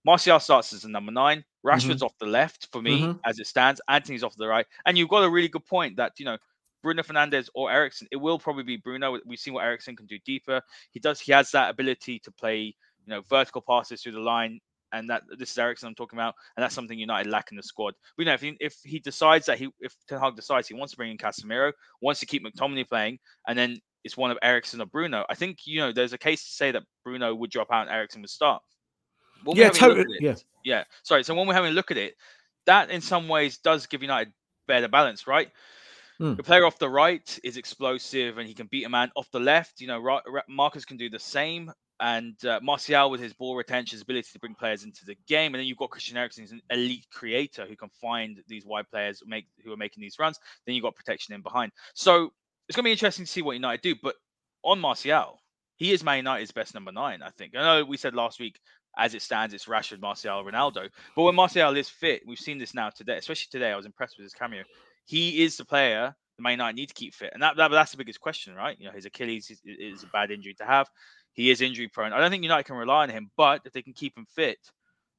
Martial 0.07 0.38
starts 0.40 0.72
as 0.72 0.84
a 0.84 0.88
number 0.88 1.11
nine. 1.12 1.44
Rashford's 1.64 2.00
off 2.02 2.16
the 2.18 2.26
left 2.26 2.68
for 2.70 2.80
me 2.80 3.00
Mhm. 3.00 3.20
as 3.26 3.40
it 3.40 3.46
stands. 3.48 3.80
Antony's 3.88 4.22
off 4.22 4.36
the 4.36 4.46
right. 4.46 4.64
And 4.86 4.96
you've 4.96 5.09
got 5.09 5.24
a 5.24 5.28
really 5.30 5.48
good 5.48 5.66
point 5.66 5.96
that, 5.96 6.12
you 6.18 6.24
know, 6.24 6.38
Bruno 6.82 7.02
Fernandes 7.02 7.48
or 7.54 7.72
Eriksen, 7.72 8.07
it 8.12 8.16
will 8.16 8.38
probably 8.38 8.62
be 8.62 8.76
Bruno. 8.76 9.18
We've 9.26 9.38
seen 9.40 9.54
what 9.54 9.64
Eriksen 9.64 9.96
can 9.96 10.07
do 10.07 10.18
deeper. 10.24 10.62
He 10.92 11.00
does, 11.00 11.20
he 11.20 11.32
has 11.32 11.50
that 11.50 11.70
ability 11.70 12.20
to 12.20 12.30
play, 12.30 12.59
you 12.61 13.09
know, 13.09 13.22
vertical 13.22 13.61
passes 13.61 14.02
through 14.02 14.12
the 14.12 14.20
line. 14.20 14.61
And 14.92 15.11
that 15.11 15.24
this 15.36 15.50
is 15.50 15.59
Eriksen 15.59 15.88
I'm 15.88 15.96
talking 15.96 16.16
about, 16.16 16.36
and 16.57 16.62
that's 16.62 16.74
something 16.74 16.96
United 16.96 17.28
lack 17.28 17.50
in 17.50 17.57
the 17.57 17.62
squad. 17.62 17.94
We 18.16 18.24
know 18.24 18.34
if 18.34 18.40
he, 18.40 18.57
if 18.61 18.76
he 18.84 19.00
decides 19.00 19.44
that 19.46 19.59
he 19.59 19.68
if 19.80 19.92
Ten 20.09 20.20
Hag 20.20 20.36
decides 20.36 20.68
he 20.68 20.74
wants 20.74 20.92
to 20.92 20.96
bring 20.96 21.11
in 21.11 21.18
Casemiro, 21.18 21.72
wants 22.00 22.20
to 22.20 22.26
keep 22.26 22.44
McTominay 22.44 22.88
playing, 22.88 23.18
and 23.48 23.59
then 23.59 23.80
it's 24.04 24.16
one 24.16 24.30
of 24.30 24.38
Eriksen 24.42 24.80
or 24.80 24.86
Bruno. 24.86 25.26
I 25.28 25.34
think 25.34 25.66
you 25.66 25.80
know 25.80 25.90
there's 25.92 26.12
a 26.12 26.18
case 26.18 26.44
to 26.44 26.50
say 26.52 26.70
that 26.70 26.84
Bruno 27.04 27.34
would 27.34 27.50
drop 27.50 27.72
out 27.72 27.88
and 27.88 27.90
Eriksen 27.90 28.22
would 28.22 28.30
start. 28.30 28.62
When 29.45 29.57
Yeah, 29.57 29.66
having 29.66 29.82
a 29.82 29.87
look 29.87 29.97
totally, 29.99 30.16
at 30.16 30.22
yeah. 30.22 30.34
yeah. 30.64 30.84
Sorry. 31.03 31.24
So 31.24 31.34
when 31.34 31.47
we're 31.47 31.55
having 31.55 31.72
a 31.72 31.74
look 31.74 31.91
at 31.91 31.97
it, 31.97 32.16
that 32.66 32.91
in 32.91 33.01
some 33.01 33.28
ways 33.28 33.59
does 33.59 33.87
give 33.87 34.03
United 34.03 34.32
better 34.66 34.89
balance, 34.89 35.26
right? 35.26 35.51
Hmm. 36.18 36.34
The 36.34 36.43
player 36.43 36.64
off 36.64 36.78
the 36.78 36.89
right 36.89 37.39
is 37.45 37.57
explosive 37.57 38.39
and 38.39 38.49
he 38.49 38.55
can 38.55 38.66
beat 38.66 38.84
a 38.84 38.89
man 38.89 39.11
off 39.16 39.30
the 39.30 39.41
left. 39.41 39.80
You 39.80 39.87
know, 39.87 40.01
Ra- 40.01 40.22
Marcus 40.49 40.84
can 40.84 40.97
do 40.97 41.11
the 41.11 41.18
same. 41.18 41.70
And 41.99 42.37
uh, 42.45 42.61
Martial 42.62 43.11
with 43.11 43.20
his 43.20 43.32
ball 43.32 43.57
retention, 43.57 43.97
his 43.97 44.03
ability 44.03 44.28
to 44.32 44.39
bring 44.39 44.55
players 44.55 44.84
into 44.84 45.07
the 45.07 45.16
game, 45.26 45.55
and 45.55 45.61
then 45.61 45.66
you've 45.66 45.78
got 45.78 45.89
Christian 45.89 46.18
Eriksen, 46.18 46.45
who's 46.45 46.53
an 46.53 46.61
elite 46.70 47.07
creator 47.11 47.64
who 47.66 47.74
can 47.74 47.89
find 47.89 48.39
these 48.49 48.66
wide 48.66 48.84
players 48.91 49.22
make 49.26 49.47
who 49.64 49.72
are 49.72 49.78
making 49.78 50.03
these 50.03 50.18
runs. 50.18 50.39
Then 50.66 50.74
you've 50.74 50.82
got 50.82 50.95
protection 50.95 51.34
in 51.34 51.41
behind. 51.41 51.72
So 51.95 52.32
it's 52.68 52.76
going 52.76 52.82
to 52.82 52.89
be 52.89 52.93
interesting 52.93 53.24
to 53.24 53.30
see 53.30 53.41
what 53.41 53.53
United 53.53 53.80
do. 53.80 53.95
But 54.03 54.16
on 54.62 54.78
Martial, 54.78 55.41
he 55.76 55.93
is 55.93 56.05
Man 56.05 56.18
United's 56.18 56.53
best 56.53 56.74
number 56.74 56.93
nine, 56.93 57.22
I 57.22 57.30
think. 57.30 57.57
I 57.57 57.62
know 57.62 57.84
we 57.84 57.97
said 57.97 58.14
last 58.14 58.41
week, 58.41 58.61
as 58.97 59.14
it 59.14 59.22
stands, 59.22 59.55
it's 59.55 59.66
Rashford, 59.66 60.01
Martial, 60.01 60.44
Ronaldo. 60.44 60.88
But 61.14 61.22
when 61.22 61.34
Martial 61.34 61.76
is 61.76 61.88
fit, 61.88 62.22
we've 62.26 62.38
seen 62.38 62.59
this 62.59 62.74
now 62.74 62.90
today, 62.90 63.16
especially 63.18 63.49
today. 63.51 63.72
I 63.72 63.76
was 63.76 63.86
impressed 63.86 64.16
with 64.18 64.24
his 64.24 64.32
cameo. 64.32 64.64
He 65.05 65.42
is 65.44 65.57
the 65.57 65.64
player 65.64 66.14
the 66.36 66.42
Man 66.42 66.53
United 66.53 66.76
need 66.76 66.88
to 66.88 66.94
keep 66.94 67.14
fit, 67.14 67.30
and 67.32 67.42
that, 67.42 67.57
that 67.57 67.70
that's 67.70 67.92
the 67.92 67.97
biggest 67.97 68.20
question, 68.20 68.55
right? 68.55 68.76
You 68.78 68.86
know, 68.86 68.92
his 68.92 69.07
Achilles 69.07 69.51
is, 69.51 69.61
is 69.64 70.03
a 70.03 70.09
bad 70.09 70.30
injury 70.30 70.55
to 70.55 70.64
have. 70.64 70.88
He 71.32 71.51
is 71.51 71.61
injury 71.61 71.88
prone. 71.88 72.12
I 72.12 72.18
don't 72.18 72.30
think 72.30 72.42
United 72.42 72.64
can 72.64 72.76
rely 72.76 73.05
on 73.05 73.11
him, 73.11 73.30
but 73.36 73.62
if 73.64 73.72
they 73.72 73.82
can 73.82 73.94
keep 73.94 74.16
him 74.16 74.26
fit, 74.34 74.59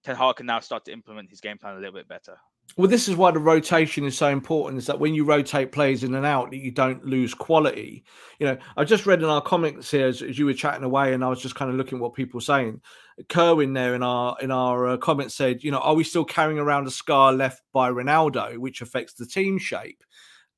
Ten 0.03 0.15
Hag 0.15 0.35
can 0.35 0.45
now 0.45 0.59
start 0.59 0.85
to 0.85 0.93
implement 0.93 1.29
his 1.29 1.41
game 1.41 1.57
plan 1.57 1.75
a 1.75 1.79
little 1.79 1.93
bit 1.93 2.07
better. 2.07 2.37
Well, 2.75 2.89
this 2.89 3.07
is 3.07 3.15
why 3.15 3.31
the 3.31 3.39
rotation 3.39 4.05
is 4.05 4.17
so 4.17 4.27
important. 4.27 4.77
Is 4.77 4.85
that 4.87 4.99
when 4.99 5.15
you 5.15 5.23
rotate 5.23 5.71
players 5.71 6.03
in 6.03 6.13
and 6.13 6.25
out, 6.25 6.51
that 6.51 6.57
you 6.57 6.69
don't 6.69 7.03
lose 7.03 7.33
quality. 7.33 8.03
You 8.39 8.47
know, 8.47 8.57
I 8.75 8.83
just 8.83 9.05
read 9.05 9.23
in 9.23 9.29
our 9.29 9.41
comments 9.41 9.89
here 9.89 10.07
as, 10.07 10.21
as 10.21 10.37
you 10.37 10.45
were 10.45 10.53
chatting 10.53 10.83
away, 10.83 11.13
and 11.13 11.23
I 11.23 11.29
was 11.29 11.41
just 11.41 11.55
kind 11.55 11.71
of 11.71 11.77
looking 11.77 11.99
what 11.99 12.13
people 12.13 12.37
were 12.37 12.41
saying. 12.41 12.81
Kerwin 13.29 13.73
there 13.73 13.95
in 13.95 14.03
our 14.03 14.37
in 14.41 14.51
our 14.51 14.89
uh, 14.89 14.97
comments 14.97 15.33
said, 15.33 15.63
you 15.63 15.71
know, 15.71 15.79
are 15.79 15.95
we 15.95 16.03
still 16.03 16.25
carrying 16.25 16.59
around 16.59 16.85
a 16.85 16.91
scar 16.91 17.33
left 17.33 17.63
by 17.73 17.89
Ronaldo, 17.89 18.57
which 18.57 18.81
affects 18.81 19.13
the 19.13 19.25
team 19.25 19.57
shape? 19.57 20.03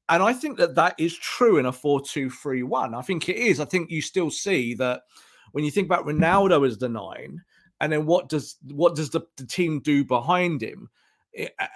And 0.10 0.24
I 0.24 0.34
think 0.34 0.58
that 0.58 0.76
that 0.76 0.96
is 0.98 1.16
true 1.16 1.58
in 1.58 1.68
a 1.68 1.72
4 1.72 2.02
2 2.02 2.30
3 2.30 2.64
1. 2.64 2.96
I 2.96 3.02
think 3.02 3.30
it 3.30 3.38
is. 3.38 3.60
I 3.60 3.66
think 3.66 3.92
you 3.92 4.02
still 4.02 4.32
see 4.32 4.74
that 4.76 5.04
when 5.52 5.64
you 5.64 5.72
think 5.72 5.86
about 5.86 6.06
Ronaldo 6.06 6.68
as 6.68 6.78
the 6.78 6.90
nine, 6.90 7.42
and 7.80 7.92
then 7.94 8.06
what 8.06 8.28
does 8.28 8.58
what 8.64 8.96
does 8.96 9.12
the, 9.12 9.22
the 9.38 9.46
team 9.46 9.80
do 9.80 10.04
behind 10.04 10.62
him? 10.62 10.90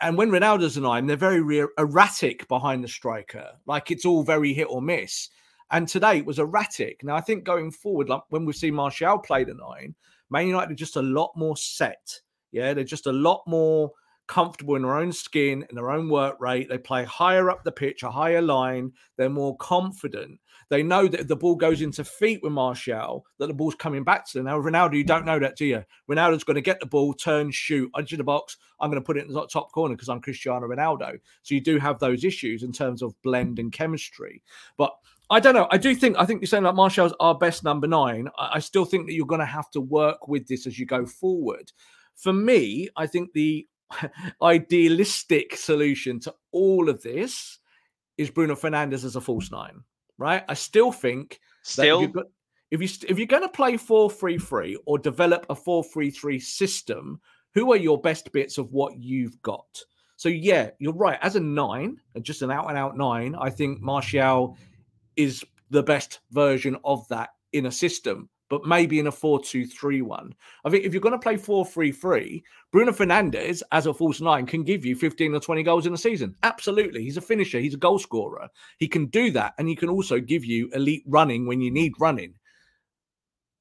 And 0.02 0.18
when 0.18 0.32
Ronaldo's 0.32 0.78
nine, 0.78 1.06
they're 1.06 1.16
very 1.16 1.42
re- 1.42 1.68
erratic 1.78 2.48
behind 2.48 2.84
the 2.84 2.88
striker. 2.88 3.52
Like 3.66 3.92
it's 3.92 4.06
all 4.06 4.24
very 4.24 4.54
hit 4.54 4.68
or 4.70 4.82
miss. 4.82 5.30
And 5.72 5.88
today 5.88 6.18
it 6.18 6.26
was 6.26 6.40
erratic. 6.40 7.04
Now 7.04 7.16
I 7.16 7.22
think 7.22 7.44
going 7.44 7.72
forward, 7.72 8.10
like 8.10 8.22
when 8.30 8.46
we 8.46 8.54
see 8.54 8.72
Martial 8.72 9.20
play 9.20 9.44
the 9.44 9.54
nine, 9.54 9.96
Man 10.30 10.48
United 10.48 10.72
are 10.72 10.76
just 10.76 10.96
a 10.96 11.02
lot 11.02 11.32
more 11.36 11.58
set. 11.58 12.22
Yeah, 12.52 12.74
they're 12.74 12.84
just 12.84 13.08
a 13.08 13.12
lot 13.12 13.44
more 13.48 13.92
comfortable 14.28 14.76
in 14.76 14.84
their 14.84 14.98
own 14.98 15.12
skin 15.12 15.66
and 15.68 15.78
their 15.78 15.92
own 15.92 16.10
work 16.10 16.40
rate. 16.40 16.70
They 16.70 16.78
play 16.78 17.04
higher 17.04 17.50
up 17.50 17.64
the 17.64 17.72
pitch, 17.72 18.04
a 18.04 18.12
higher 18.12 18.42
line. 18.42 18.92
They're 19.18 19.30
more 19.30 19.58
confident. 19.58 20.40
They 20.70 20.82
know 20.82 21.08
that 21.08 21.22
if 21.22 21.28
the 21.28 21.36
ball 21.36 21.56
goes 21.56 21.82
into 21.82 22.04
feet 22.04 22.42
with 22.42 22.54
Martial, 22.54 23.26
that 23.38 23.48
the 23.48 23.54
ball's 23.54 23.76
coming 23.76 24.04
back 24.04 24.26
to 24.28 24.40
them. 24.40 24.46
Now, 24.46 24.60
Ronaldo, 24.60 24.96
you 24.96 25.04
don't 25.04 25.26
know 25.26 25.40
that, 25.40 25.58
do 25.58 25.66
you? 25.66 25.84
Ronaldo's 26.10 26.44
going 26.44 26.56
to 26.56 26.62
get 26.62 26.80
the 26.80 26.86
ball, 26.86 27.14
turn, 27.14 27.52
shoot, 27.52 27.92
into 27.98 28.18
the 28.18 28.24
box. 28.24 28.58
I'm 28.80 28.90
going 28.90 29.02
to 29.02 29.06
put 29.06 29.18
it 29.18 29.28
in 29.28 29.34
the 29.34 29.48
top 29.48 29.72
corner 29.72 29.96
because 29.96 30.10
I'm 30.10 30.22
Cristiano 30.22 30.68
Ronaldo. 30.68 31.20
So 31.44 31.56
you 31.56 31.62
do 31.62 31.78
have 31.78 32.00
those 32.00 32.24
issues 32.24 32.64
in 32.64 32.72
terms 32.72 33.02
of 33.02 33.14
blend 33.22 33.60
and 33.60 33.72
chemistry. 33.72 34.42
But 34.78 34.94
I 35.30 35.40
don't 35.40 35.54
know. 35.54 35.68
I 35.72 35.78
do 35.78 35.96
think 35.96 36.18
I 36.18 36.26
think 36.26 36.42
you're 36.42 36.48
saying 36.48 36.64
like 36.64 36.76
Martial's 36.76 37.14
our 37.20 37.36
best 37.36 37.64
number 37.64 37.88
nine. 37.88 38.28
I, 38.38 38.52
I 38.56 38.60
still 38.60 38.86
think 38.86 39.08
that 39.08 39.14
you're 39.14 39.26
going 39.26 39.40
to 39.40 39.46
have 39.46 39.70
to 39.72 39.82
work 39.82 40.28
with 40.28 40.48
this 40.48 40.68
as 40.68 40.78
you 40.78 40.86
go 40.86 41.06
forward. 41.06 41.72
For 42.16 42.34
me, 42.34 42.90
I 42.96 43.08
think 43.08 43.34
the 43.34 43.68
idealistic 44.42 45.56
solution 45.56 46.20
to 46.22 46.34
all 46.52 46.90
of 46.90 47.02
this 47.02 47.60
is 48.18 48.30
Bruno 48.30 48.56
Fernandes 48.56 49.04
as 49.06 49.16
a 49.16 49.22
false 49.22 49.52
nine. 49.52 49.84
Right? 50.18 50.44
I 50.48 50.54
still 50.54 50.92
think 50.92 51.40
Still, 51.64 52.08
got- 52.08 52.26
if 52.72 52.82
you 52.82 52.88
if 53.08 53.18
you're 53.18 53.28
going 53.28 53.44
to 53.44 53.50
play 53.50 53.74
4-3-3 53.74 54.76
or 54.86 54.98
develop 54.98 55.46
a 55.50 55.56
4-3-3 55.56 56.42
system, 56.42 57.20
who 57.54 57.72
are 57.72 57.78
your 57.78 58.00
best 58.02 58.32
bits 58.32 58.58
of 58.58 58.72
what 58.72 58.98
you've 59.00 59.42
got? 59.42 59.66
So 60.16 60.30
yeah, 60.30 60.70
you're 60.80 60.94
right. 60.94 61.20
As 61.22 61.36
a 61.36 61.40
nine, 61.40 61.98
and 62.16 62.24
just 62.24 62.42
an 62.42 62.52
out 62.52 62.70
and 62.70 62.78
out 62.78 62.98
nine, 62.98 63.36
I 63.36 63.50
think 63.50 63.82
Martial 63.82 64.58
is 65.16 65.44
the 65.70 65.84
best 65.84 66.20
version 66.32 66.78
of 66.84 67.08
that 67.10 67.30
in 67.52 67.66
a 67.66 67.72
system, 67.72 68.30
but 68.54 68.68
maybe 68.68 69.00
in 69.00 69.08
a 69.08 69.12
4-2-3-1. 69.12 70.32
I 70.64 70.70
think 70.70 70.86
if 70.86 70.94
you're 70.94 71.02
going 71.02 71.14
to 71.14 71.18
play 71.18 71.38
4-3-3, 71.38 72.44
Bruno 72.72 72.92
Fernandes 72.92 73.64
as 73.72 73.88
a 73.88 73.94
false 73.96 74.22
nine 74.22 74.46
can 74.46 74.62
give 74.62 74.86
you 74.86 74.96
15 74.96 75.34
or 75.34 75.40
20 75.40 75.64
goals 75.64 75.88
in 75.88 75.94
a 75.96 75.98
season. 75.98 76.36
Absolutely. 76.44 77.02
He's 77.02 77.18
a 77.18 77.22
finisher, 77.22 77.60
he's 77.60 77.74
a 77.74 77.78
goal 77.78 77.98
scorer. 77.98 78.48
He 78.78 78.88
can 78.88 79.08
do 79.08 79.32
that 79.32 79.56
and 79.58 79.68
he 79.68 79.76
can 79.76 79.90
also 79.90 80.20
give 80.20 80.46
you 80.46 80.70
elite 80.76 81.02
running 81.08 81.48
when 81.48 81.62
you 81.62 81.72
need 81.72 81.94
running. 82.00 82.36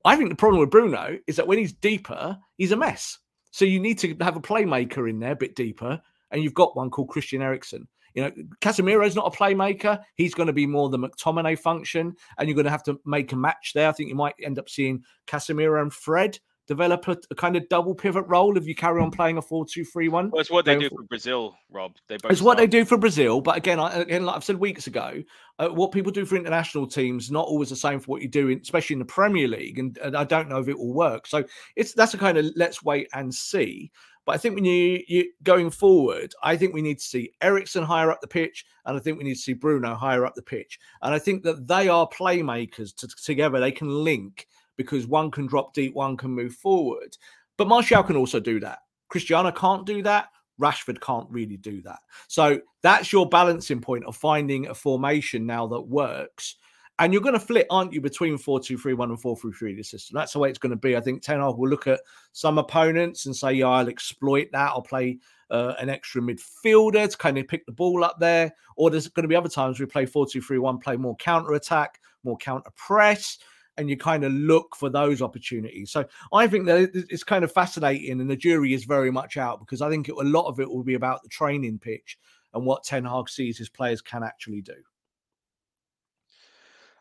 I 0.05 0.14
think 0.14 0.28
the 0.28 0.36
problem 0.36 0.61
with 0.61 0.70
Bruno 0.70 1.18
is 1.26 1.36
that 1.36 1.47
when 1.47 1.57
he's 1.57 1.72
deeper, 1.72 2.38
he's 2.59 2.72
a 2.72 2.76
mess. 2.76 3.16
So 3.51 3.64
you 3.64 3.80
need 3.80 3.99
to 4.01 4.14
have 4.20 4.36
a 4.36 4.43
playmaker 4.43 5.09
in 5.09 5.20
there 5.20 5.32
a 5.32 5.36
bit 5.36 5.57
deeper, 5.57 6.03
and 6.30 6.43
you've 6.43 6.53
got 6.53 6.76
one 6.76 6.90
called 6.90 7.09
Christian 7.09 7.40
Eriksen. 7.40 7.88
You 8.15 8.23
know, 8.23 8.31
Casemiro's 8.61 9.17
not 9.17 9.33
a 9.33 9.37
playmaker. 9.37 10.01
He's 10.17 10.35
going 10.35 10.49
to 10.49 10.53
be 10.53 10.67
more 10.67 10.89
the 10.89 10.99
McTominay 10.99 11.59
function, 11.59 12.15
and 12.39 12.49
you're 12.49 12.55
going 12.55 12.65
to 12.65 12.71
have 12.71 12.83
to 12.85 13.01
make 13.05 13.33
a 13.33 13.37
match 13.37 13.73
there. 13.75 13.89
I 13.89 13.93
think 13.93 14.09
you 14.09 14.15
might 14.15 14.35
end 14.43 14.59
up 14.59 14.69
seeing 14.69 15.03
Casemiro 15.27 15.81
and 15.81 15.93
Fred 15.93 16.39
develop 16.69 17.09
a, 17.09 17.17
a, 17.31 17.35
kind 17.35 17.57
of 17.57 17.69
double 17.69 17.95
pivot 17.95 18.25
role 18.29 18.57
if 18.57 18.67
you 18.67 18.75
carry 18.75 19.01
on 19.03 19.11
playing 19.11 19.37
a 19.37 19.43
4-2-3-1. 19.43 20.31
Well, 20.31 20.41
it's 20.41 20.51
what 20.51 20.65
they 20.65 20.79
do 20.79 20.89
for 20.89 21.03
Brazil, 21.03 21.55
Rob. 21.71 21.97
They 22.09 22.17
both 22.17 22.31
it's 22.31 22.41
start. 22.41 22.47
what 22.47 22.59
they 22.59 22.67
do 22.67 22.85
for 22.85 22.97
Brazil, 22.97 23.41
but 23.41 23.57
again, 23.57 23.81
I, 23.81 23.93
again, 24.01 24.25
like 24.25 24.37
I've 24.37 24.45
said 24.45 24.57
weeks 24.57 24.87
ago, 24.87 25.23
uh, 25.59 25.69
what 25.69 25.93
people 25.93 26.13
do 26.13 26.25
for 26.25 26.37
international 26.37 26.87
teams 26.87 27.31
not 27.31 27.47
always 27.47 27.71
the 27.71 27.77
same 27.77 28.01
for 28.01 28.07
what 28.07 28.23
you 28.23 28.29
do, 28.29 28.49
in, 28.49 28.61
especially 28.61 28.95
in 28.95 29.01
the 29.01 29.05
Premier 29.05 29.49
League, 29.49 29.79
and, 29.79 29.99
and, 29.99 30.17
I 30.17 30.25
don't 30.25 30.49
know 30.49 30.59
if 30.61 30.69
it 30.69 30.79
will 30.79 30.95
work. 30.95 31.27
So 31.27 31.45
it's 31.77 31.95
that's 31.95 32.15
a 32.15 32.19
kind 32.19 32.39
of 32.39 32.47
let's 32.57 32.83
wait 32.83 33.09
and 33.13 33.35
see. 33.35 33.91
But 34.25 34.35
I 34.35 34.39
think 34.39 34.55
when 34.55 34.64
you, 34.64 35.03
you 35.09 35.33
going 35.43 35.70
forward, 35.70 36.33
I 36.43 36.57
think 36.57 36.73
we 36.73 36.83
need 36.83 36.99
to 36.99 37.05
see 37.05 37.33
Eriksen 37.41 37.83
higher 37.83 38.11
up 38.11 38.20
the 38.20 38.29
pitch, 38.29 38.64
and 38.87 38.97
I 38.97 39.01
think 39.01 39.18
we 39.18 39.25
need 39.25 39.35
to 39.35 39.41
see 39.41 39.53
Bruno 39.53 39.95
higher 39.95 40.25
up 40.25 40.35
the 40.35 40.43
pitch. 40.43 40.79
And 41.03 41.12
I 41.12 41.18
think 41.18 41.43
that 41.43 41.66
they 41.66 41.89
are 41.89 42.09
playmakers 42.09 42.95
to, 42.97 43.09
together. 43.09 43.59
They 43.59 43.73
can 43.73 43.89
link 43.89 44.47
because 44.77 45.07
one 45.07 45.31
can 45.31 45.47
drop 45.47 45.75
deep, 45.75 45.95
one 45.95 46.16
can 46.16 46.31
move 46.31 46.55
forward. 46.55 47.16
But 47.57 47.68
Martial 47.68 48.03
can 48.03 48.16
also 48.16 48.41
do 48.41 48.61
that. 48.61 48.79
Cristiano 49.09 49.51
can't 49.51 49.87
do 49.87 50.03
that. 50.03 50.29
Rashford 50.61 51.01
can't 51.01 51.29
really 51.29 51.57
do 51.57 51.83
that. 51.83 51.99
So 52.29 52.61
that's 52.83 53.12
your 53.12 53.29
balancing 53.29 53.81
point 53.81 54.05
of 54.05 54.16
finding 54.16 54.66
a 54.66 54.75
formation 54.75 55.47
now 55.47 55.66
that 55.66 55.81
works. 55.81 56.57
And 57.03 57.12
you're 57.12 57.20
going 57.20 57.34
to 57.34 57.40
flip, 57.40 57.66
aren't 57.68 57.92
you, 57.92 58.00
between 58.00 58.38
4 58.38 58.61
2 58.61 58.78
3 58.78 58.94
1 58.94 59.11
and 59.11 59.20
4 59.20 59.36
3 59.36 59.53
3 59.53 59.74
the 59.74 59.82
system. 59.82 60.14
That's 60.14 60.34
the 60.34 60.38
way 60.38 60.48
it's 60.48 60.59
going 60.61 60.70
to 60.70 60.76
be. 60.76 60.96
I 60.96 61.00
think 61.00 61.20
Ten 61.20 61.40
Hag 61.40 61.57
will 61.57 61.68
look 61.68 61.88
at 61.88 62.00
some 62.30 62.59
opponents 62.59 63.26
and 63.26 63.34
say, 63.34 63.55
yeah, 63.55 63.66
I'll 63.66 63.88
exploit 63.88 64.50
that. 64.53 64.70
I'll 64.70 64.82
play 64.82 65.18
uh, 65.50 65.74
an 65.80 65.88
extra 65.88 66.22
midfielder 66.22 67.11
to 67.11 67.18
kind 67.18 67.38
of 67.38 67.48
pick 67.48 67.66
the 67.66 67.72
ball 67.72 68.05
up 68.05 68.20
there. 68.20 68.53
Or 68.76 68.88
there's 68.88 69.09
going 69.09 69.24
to 69.24 69.28
be 69.28 69.34
other 69.34 69.48
times 69.48 69.80
we 69.80 69.86
play 69.86 70.07
4 70.07 70.28
2 70.30 70.40
3 70.40 70.59
1, 70.59 70.78
play 70.78 70.96
more 70.96 71.16
counter 71.16 71.55
attack, 71.55 71.98
more 72.22 72.36
counter 72.36 72.70
press 72.76 73.36
and 73.78 73.90
you 73.90 73.96
kind 73.96 74.22
of 74.22 74.30
look 74.32 74.76
for 74.76 74.88
those 74.88 75.22
opportunities. 75.22 75.90
So 75.90 76.05
I 76.32 76.46
think 76.46 76.66
that 76.66 76.90
it's 76.94 77.24
kind 77.24 77.42
of 77.42 77.50
fascinating, 77.50 78.20
and 78.20 78.30
the 78.30 78.36
jury 78.36 78.74
is 78.74 78.84
very 78.84 79.11
much 79.11 79.36
out 79.38 79.59
because 79.59 79.82
I 79.82 79.88
think 79.88 80.09
it, 80.09 80.14
a 80.14 80.22
lot 80.22 80.46
of 80.46 80.61
it 80.61 80.70
will 80.70 80.84
be 80.84 80.94
about 80.94 81.22
the 81.24 81.30
training 81.30 81.80
pitch 81.80 82.16
and 82.55 82.64
what 82.64 82.84
Ten 82.84 83.05
Hag 83.05 83.28
sees 83.28 83.59
his 83.59 83.70
players 83.70 84.03
can 84.03 84.22
actually 84.22 84.61
do. 84.61 84.74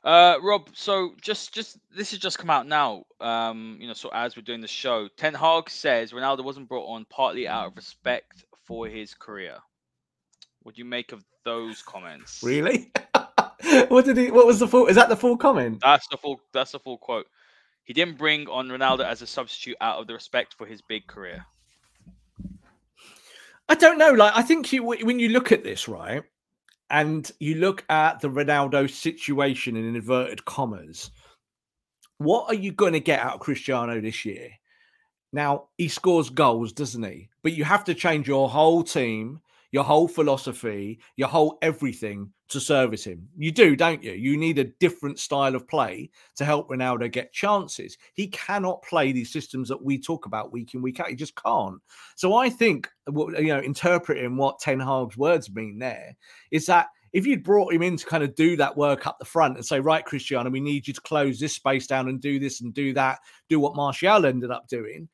Uh, 0.03 0.37
Rob, 0.41 0.69
so 0.73 1.13
just 1.21 1.53
just 1.53 1.77
this 1.95 2.11
has 2.11 2.19
just 2.19 2.39
come 2.39 2.49
out 2.49 2.67
now. 2.67 3.03
Um, 3.19 3.77
you 3.79 3.87
know, 3.87 3.93
so 3.93 4.09
as 4.13 4.35
we're 4.35 4.41
doing 4.41 4.61
the 4.61 4.67
show, 4.67 5.07
Ten 5.15 5.33
Hag 5.33 5.69
says 5.69 6.11
Ronaldo 6.11 6.43
wasn't 6.43 6.67
brought 6.67 6.87
on 6.87 7.05
partly 7.09 7.47
out 7.47 7.67
of 7.67 7.75
respect 7.75 8.45
for 8.65 8.87
his 8.87 9.13
career. 9.13 9.57
What 10.63 10.75
do 10.75 10.79
you 10.79 10.85
make 10.85 11.11
of 11.11 11.23
those 11.45 11.83
comments? 11.83 12.41
Really? 12.43 12.91
what 13.89 14.05
did 14.05 14.17
he? 14.17 14.31
What 14.31 14.47
was 14.47 14.59
the 14.59 14.67
full? 14.67 14.87
Is 14.87 14.95
that 14.95 15.09
the 15.09 15.15
full 15.15 15.37
comment? 15.37 15.79
That's 15.81 16.07
the 16.07 16.17
full. 16.17 16.41
That's 16.51 16.71
the 16.71 16.79
full 16.79 16.97
quote. 16.97 17.27
He 17.83 17.93
didn't 17.93 18.17
bring 18.17 18.47
on 18.47 18.69
Ronaldo 18.69 19.05
as 19.05 19.21
a 19.21 19.27
substitute 19.27 19.77
out 19.81 19.99
of 19.99 20.07
the 20.07 20.13
respect 20.13 20.55
for 20.55 20.65
his 20.65 20.81
big 20.81 21.05
career. 21.05 21.45
I 23.69 23.75
don't 23.75 23.97
know. 23.97 24.11
Like, 24.11 24.33
I 24.35 24.41
think 24.41 24.73
you 24.73 24.83
when 24.83 25.19
you 25.19 25.29
look 25.29 25.51
at 25.51 25.63
this, 25.63 25.87
right, 25.87 26.23
and 26.91 27.31
you 27.39 27.55
look 27.55 27.85
at 27.89 28.19
the 28.19 28.29
Ronaldo 28.29 28.89
situation 28.89 29.75
in 29.77 29.95
inverted 29.95 30.45
commas, 30.45 31.09
what 32.17 32.47
are 32.49 32.55
you 32.55 32.71
going 32.71 32.93
to 32.93 32.99
get 32.99 33.21
out 33.21 33.35
of 33.35 33.39
Cristiano 33.39 33.99
this 34.01 34.25
year? 34.25 34.49
Now 35.33 35.69
he 35.77 35.87
scores 35.87 36.29
goals, 36.29 36.73
doesn't 36.73 37.01
he? 37.01 37.29
But 37.41 37.53
you 37.53 37.63
have 37.63 37.85
to 37.85 37.95
change 37.95 38.27
your 38.27 38.49
whole 38.49 38.83
team 38.83 39.39
your 39.71 39.83
whole 39.83 40.07
philosophy, 40.07 40.99
your 41.15 41.29
whole 41.29 41.57
everything 41.61 42.31
to 42.49 42.59
service 42.59 43.05
him. 43.05 43.27
You 43.37 43.51
do, 43.51 43.75
don't 43.75 44.03
you? 44.03 44.11
You 44.11 44.35
need 44.35 44.59
a 44.59 44.65
different 44.65 45.17
style 45.17 45.55
of 45.55 45.67
play 45.67 46.09
to 46.35 46.45
help 46.45 46.69
Ronaldo 46.69 47.09
get 47.11 47.31
chances. 47.31 47.97
He 48.13 48.27
cannot 48.27 48.83
play 48.83 49.11
these 49.13 49.31
systems 49.31 49.69
that 49.69 49.81
we 49.81 49.99
talk 49.99 50.25
about 50.25 50.51
week 50.51 50.73
in, 50.73 50.81
week 50.81 50.99
out. 50.99 51.09
He 51.09 51.15
just 51.15 51.41
can't. 51.41 51.79
So 52.17 52.35
I 52.35 52.49
think, 52.49 52.89
you 53.07 53.47
know, 53.47 53.61
interpreting 53.61 54.35
what 54.35 54.59
Ten 54.59 54.79
Hag's 54.79 55.17
words 55.17 55.49
mean 55.49 55.79
there 55.79 56.15
is 56.51 56.65
that 56.65 56.87
if 57.13 57.25
you'd 57.25 57.43
brought 57.43 57.73
him 57.73 57.81
in 57.81 57.97
to 57.97 58.05
kind 58.05 58.23
of 58.23 58.35
do 58.35 58.55
that 58.57 58.77
work 58.77 59.05
up 59.07 59.19
the 59.19 59.25
front 59.25 59.57
and 59.57 59.65
say, 59.65 59.79
right, 59.79 60.05
Cristiano, 60.05 60.49
we 60.49 60.61
need 60.61 60.87
you 60.87 60.93
to 60.93 61.01
close 61.01 61.39
this 61.39 61.53
space 61.53 61.87
down 61.87 62.07
and 62.07 62.21
do 62.21 62.39
this 62.39 62.61
and 62.61 62.73
do 62.73 62.93
that, 62.93 63.19
do 63.49 63.59
what 63.59 63.75
Martial 63.75 64.25
ended 64.25 64.51
up 64.51 64.67
doing, 64.67 65.09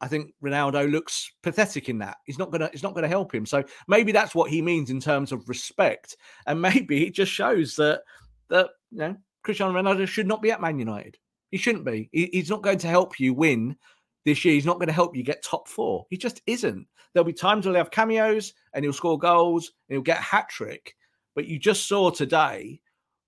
I 0.00 0.08
think 0.08 0.32
Ronaldo 0.42 0.90
looks 0.90 1.30
pathetic 1.42 1.88
in 1.88 1.98
that. 1.98 2.16
He's 2.24 2.38
not 2.38 2.50
gonna. 2.50 2.70
It's 2.72 2.82
not 2.82 2.94
gonna 2.94 3.08
help 3.08 3.34
him. 3.34 3.44
So 3.46 3.62
maybe 3.86 4.12
that's 4.12 4.34
what 4.34 4.50
he 4.50 4.62
means 4.62 4.90
in 4.90 5.00
terms 5.00 5.32
of 5.32 5.48
respect, 5.48 6.16
and 6.46 6.60
maybe 6.60 7.06
it 7.06 7.14
just 7.14 7.32
shows 7.32 7.76
that 7.76 8.02
that 8.48 8.70
you 8.90 8.98
know 8.98 9.16
Cristiano 9.42 9.72
Ronaldo 9.72 10.06
should 10.06 10.26
not 10.26 10.42
be 10.42 10.50
at 10.50 10.60
Man 10.60 10.78
United. 10.78 11.18
He 11.50 11.58
shouldn't 11.58 11.84
be. 11.84 12.08
He, 12.12 12.30
he's 12.32 12.50
not 12.50 12.62
going 12.62 12.78
to 12.78 12.88
help 12.88 13.18
you 13.18 13.34
win 13.34 13.76
this 14.24 14.44
year. 14.44 14.54
He's 14.54 14.66
not 14.66 14.78
going 14.78 14.88
to 14.88 14.92
help 14.92 15.16
you 15.16 15.22
get 15.22 15.42
top 15.42 15.68
four. 15.68 16.06
He 16.10 16.16
just 16.16 16.42
isn't. 16.46 16.86
There'll 17.12 17.24
be 17.24 17.32
times 17.32 17.66
where 17.66 17.74
he'll 17.74 17.82
have 17.82 17.90
cameos 17.90 18.52
and 18.72 18.84
he'll 18.84 18.92
score 18.92 19.18
goals 19.18 19.72
and 19.88 19.94
he'll 19.94 20.02
get 20.02 20.20
a 20.20 20.22
hat 20.22 20.48
trick. 20.48 20.94
But 21.34 21.46
you 21.46 21.58
just 21.58 21.88
saw 21.88 22.10
today 22.10 22.80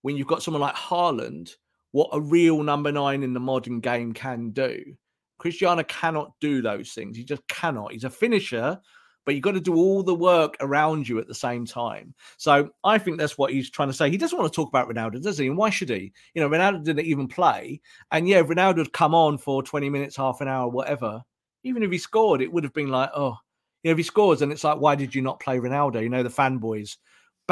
when 0.02 0.16
you've 0.16 0.28
got 0.28 0.42
someone 0.42 0.60
like 0.60 0.74
Haaland, 0.74 1.50
what 1.92 2.10
a 2.12 2.20
real 2.20 2.62
number 2.62 2.92
nine 2.92 3.22
in 3.22 3.32
the 3.32 3.40
modern 3.40 3.80
game 3.80 4.12
can 4.12 4.50
do. 4.50 4.96
Cristiano 5.42 5.82
cannot 5.82 6.32
do 6.40 6.62
those 6.62 6.92
things. 6.92 7.16
He 7.16 7.24
just 7.24 7.44
cannot. 7.48 7.90
He's 7.90 8.04
a 8.04 8.10
finisher, 8.10 8.78
but 9.24 9.34
you've 9.34 9.42
got 9.42 9.54
to 9.54 9.60
do 9.60 9.74
all 9.74 10.04
the 10.04 10.14
work 10.14 10.56
around 10.60 11.08
you 11.08 11.18
at 11.18 11.26
the 11.26 11.34
same 11.34 11.66
time. 11.66 12.14
So 12.36 12.70
I 12.84 12.96
think 12.98 13.18
that's 13.18 13.36
what 13.36 13.52
he's 13.52 13.68
trying 13.68 13.88
to 13.88 13.92
say. 13.92 14.08
He 14.08 14.16
doesn't 14.16 14.38
want 14.38 14.52
to 14.52 14.54
talk 14.54 14.68
about 14.68 14.88
Ronaldo, 14.88 15.20
does 15.20 15.38
he? 15.38 15.48
And 15.48 15.56
why 15.56 15.68
should 15.68 15.88
he? 15.88 16.12
You 16.34 16.42
know, 16.42 16.48
Ronaldo 16.48 16.84
didn't 16.84 17.06
even 17.06 17.26
play. 17.26 17.80
And 18.12 18.28
yeah, 18.28 18.42
Ronaldo 18.42 18.76
would 18.76 18.92
come 18.92 19.16
on 19.16 19.36
for 19.36 19.64
20 19.64 19.90
minutes, 19.90 20.14
half 20.14 20.40
an 20.40 20.46
hour, 20.46 20.68
whatever. 20.68 21.20
Even 21.64 21.82
if 21.82 21.90
he 21.90 21.98
scored, 21.98 22.40
it 22.40 22.52
would 22.52 22.62
have 22.62 22.72
been 22.72 22.90
like, 22.90 23.10
oh, 23.12 23.36
you 23.82 23.88
know, 23.88 23.92
if 23.92 23.98
he 23.98 24.04
scores, 24.04 24.42
and 24.42 24.52
it's 24.52 24.62
like, 24.62 24.78
why 24.78 24.94
did 24.94 25.12
you 25.12 25.22
not 25.22 25.40
play 25.40 25.58
Ronaldo? 25.58 26.00
You 26.00 26.08
know, 26.08 26.22
the 26.22 26.28
fanboys 26.28 26.98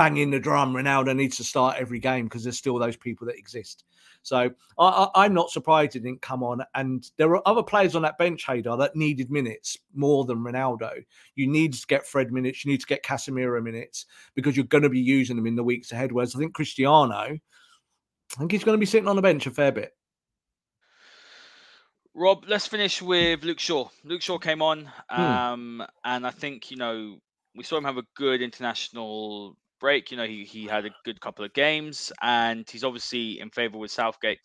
banging 0.01 0.30
the 0.30 0.40
drum. 0.40 0.72
Ronaldo 0.72 1.14
needs 1.14 1.36
to 1.36 1.44
start 1.44 1.76
every 1.78 1.98
game 1.98 2.24
because 2.24 2.42
there's 2.42 2.57
still 2.57 2.78
those 2.78 2.96
people 2.96 3.26
that 3.26 3.36
exist. 3.36 3.84
So 4.22 4.51
I, 4.78 5.26
am 5.26 5.34
not 5.34 5.51
surprised 5.51 5.92
he 5.92 5.98
didn't 5.98 6.22
come 6.22 6.42
on. 6.42 6.64
And 6.74 7.07
there 7.18 7.30
are 7.36 7.42
other 7.46 7.62
players 7.62 7.94
on 7.94 8.01
that 8.01 8.16
bench, 8.16 8.46
Haider, 8.46 8.78
that 8.78 8.96
needed 8.96 9.30
minutes 9.30 9.76
more 9.94 10.24
than 10.24 10.38
Ronaldo. 10.38 11.05
You 11.34 11.48
need 11.48 11.74
to 11.74 11.86
get 11.86 12.07
Fred 12.07 12.32
minutes. 12.32 12.64
You 12.64 12.70
need 12.70 12.80
to 12.80 12.86
get 12.86 13.05
Casemiro 13.05 13.62
minutes 13.62 14.07
because 14.34 14.57
you're 14.57 14.64
going 14.64 14.84
to 14.84 14.88
be 14.88 14.98
using 14.98 15.36
them 15.36 15.46
in 15.46 15.55
the 15.55 15.62
weeks 15.62 15.92
ahead. 15.92 16.12
Whereas 16.12 16.34
I 16.34 16.38
think 16.38 16.55
Cristiano, 16.55 17.12
I 17.12 17.38
think 18.38 18.53
he's 18.53 18.64
going 18.64 18.76
to 18.76 18.80
be 18.80 18.86
sitting 18.86 19.09
on 19.09 19.16
the 19.16 19.22
bench 19.22 19.46
a 19.46 19.51
fair 19.51 19.70
bit. 19.70 19.92
Rob, 22.14 22.44
let's 22.48 22.66
finish 22.66 23.03
with 23.03 23.44
Luke 23.44 23.61
Shaw. 23.61 23.90
Luke 24.05 24.22
Shaw 24.22 24.38
came 24.38 24.62
on, 24.62 24.90
hmm. 25.11 25.20
um, 25.20 25.82
hmm. 25.84 25.90
and 26.05 26.26
I 26.26 26.30
think 26.30 26.70
you 26.70 26.78
know 26.78 27.18
we 27.55 27.64
saw 27.64 27.76
him 27.76 27.84
have 27.84 27.98
a 27.98 28.05
good 28.16 28.42
international 28.42 29.57
break. 29.81 30.11
You 30.11 30.16
know, 30.16 30.26
he 30.26 30.45
he 30.45 30.66
had 30.66 30.85
a 30.85 30.91
good 31.05 31.20
couple 31.20 31.45
of 31.45 31.53
games, 31.53 32.12
and 32.22 32.68
he's 32.68 32.85
obviously 32.85 33.41
in 33.41 33.51
favour 33.51 33.78
with 33.78 33.91
Southgate. 33.91 34.39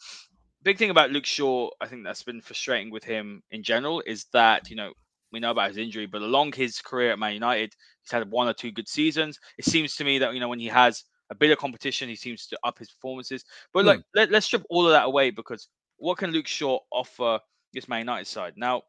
Big 0.63 0.77
thing 0.77 0.89
about 0.89 1.11
Luke 1.11 1.25
Shaw, 1.25 1.69
I 1.79 1.87
think 1.87 2.03
that's 2.03 2.23
been 2.23 2.41
frustrating 2.41 2.91
with 2.91 3.03
him 3.03 3.43
in 3.51 3.61
general, 3.61 4.01
is 4.05 4.25
that 4.33 4.69
you 4.69 4.75
know 4.75 4.93
we 5.31 5.39
know 5.39 5.51
about 5.51 5.69
his 5.69 5.77
injury, 5.77 6.05
but 6.05 6.21
along 6.21 6.53
his 6.53 6.79
career 6.79 7.11
at 7.11 7.19
Man 7.19 7.33
United, 7.33 7.73
he's 8.01 8.11
had 8.11 8.29
one 8.31 8.47
or 8.47 8.53
two 8.53 8.71
good 8.71 8.87
seasons. 8.87 9.39
It 9.57 9.65
seems 9.65 9.95
to 9.97 10.03
me 10.03 10.17
that 10.19 10.33
you 10.33 10.39
know 10.39 10.49
when 10.49 10.59
he 10.59 10.67
has 10.67 11.03
a 11.29 11.35
bit 11.35 11.51
of 11.51 11.57
competition, 11.57 12.09
he 12.09 12.15
seems 12.15 12.47
to 12.47 12.59
up 12.63 12.79
his 12.79 12.89
performances. 12.89 13.43
But 13.73 13.81
hmm. 13.81 13.87
like, 13.87 14.01
let, 14.15 14.31
let's 14.31 14.45
strip 14.45 14.63
all 14.69 14.85
of 14.85 14.91
that 14.93 15.05
away 15.05 15.31
because 15.31 15.67
what 15.97 16.17
can 16.17 16.31
Luke 16.31 16.47
Shaw 16.47 16.79
offer 16.91 17.39
this 17.73 17.87
Man 17.87 17.99
United 17.99 18.27
side? 18.27 18.53
Now, 18.57 18.83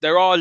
there 0.00 0.18
are 0.18 0.38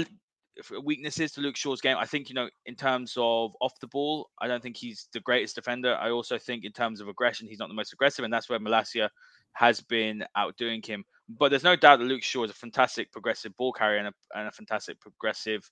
weaknesses 0.83 1.31
to 1.33 1.41
Luke 1.41 1.55
Shaw's 1.55 1.81
game. 1.81 1.97
I 1.97 2.05
think, 2.05 2.29
you 2.29 2.35
know, 2.35 2.49
in 2.65 2.75
terms 2.75 3.13
of 3.17 3.55
off 3.61 3.79
the 3.79 3.87
ball, 3.87 4.29
I 4.39 4.47
don't 4.47 4.61
think 4.61 4.77
he's 4.77 5.07
the 5.13 5.19
greatest 5.19 5.55
defender. 5.55 5.95
I 5.95 6.11
also 6.11 6.37
think 6.37 6.65
in 6.65 6.71
terms 6.71 7.01
of 7.01 7.07
aggression, 7.07 7.47
he's 7.47 7.59
not 7.59 7.67
the 7.67 7.73
most 7.73 7.93
aggressive, 7.93 8.25
and 8.25 8.33
that's 8.33 8.49
where 8.49 8.59
Malacia 8.59 9.09
has 9.53 9.81
been 9.81 10.23
outdoing 10.35 10.81
him. 10.83 11.03
But 11.29 11.49
there's 11.49 11.63
no 11.63 11.75
doubt 11.75 11.99
that 11.99 12.05
Luke 12.05 12.23
Shaw 12.23 12.43
is 12.43 12.51
a 12.51 12.55
fantastic 12.55 13.11
progressive 13.11 13.55
ball 13.57 13.71
carrier 13.71 13.99
and 13.99 14.07
a, 14.07 14.13
and 14.37 14.47
a 14.47 14.51
fantastic 14.51 14.99
progressive 14.99 15.69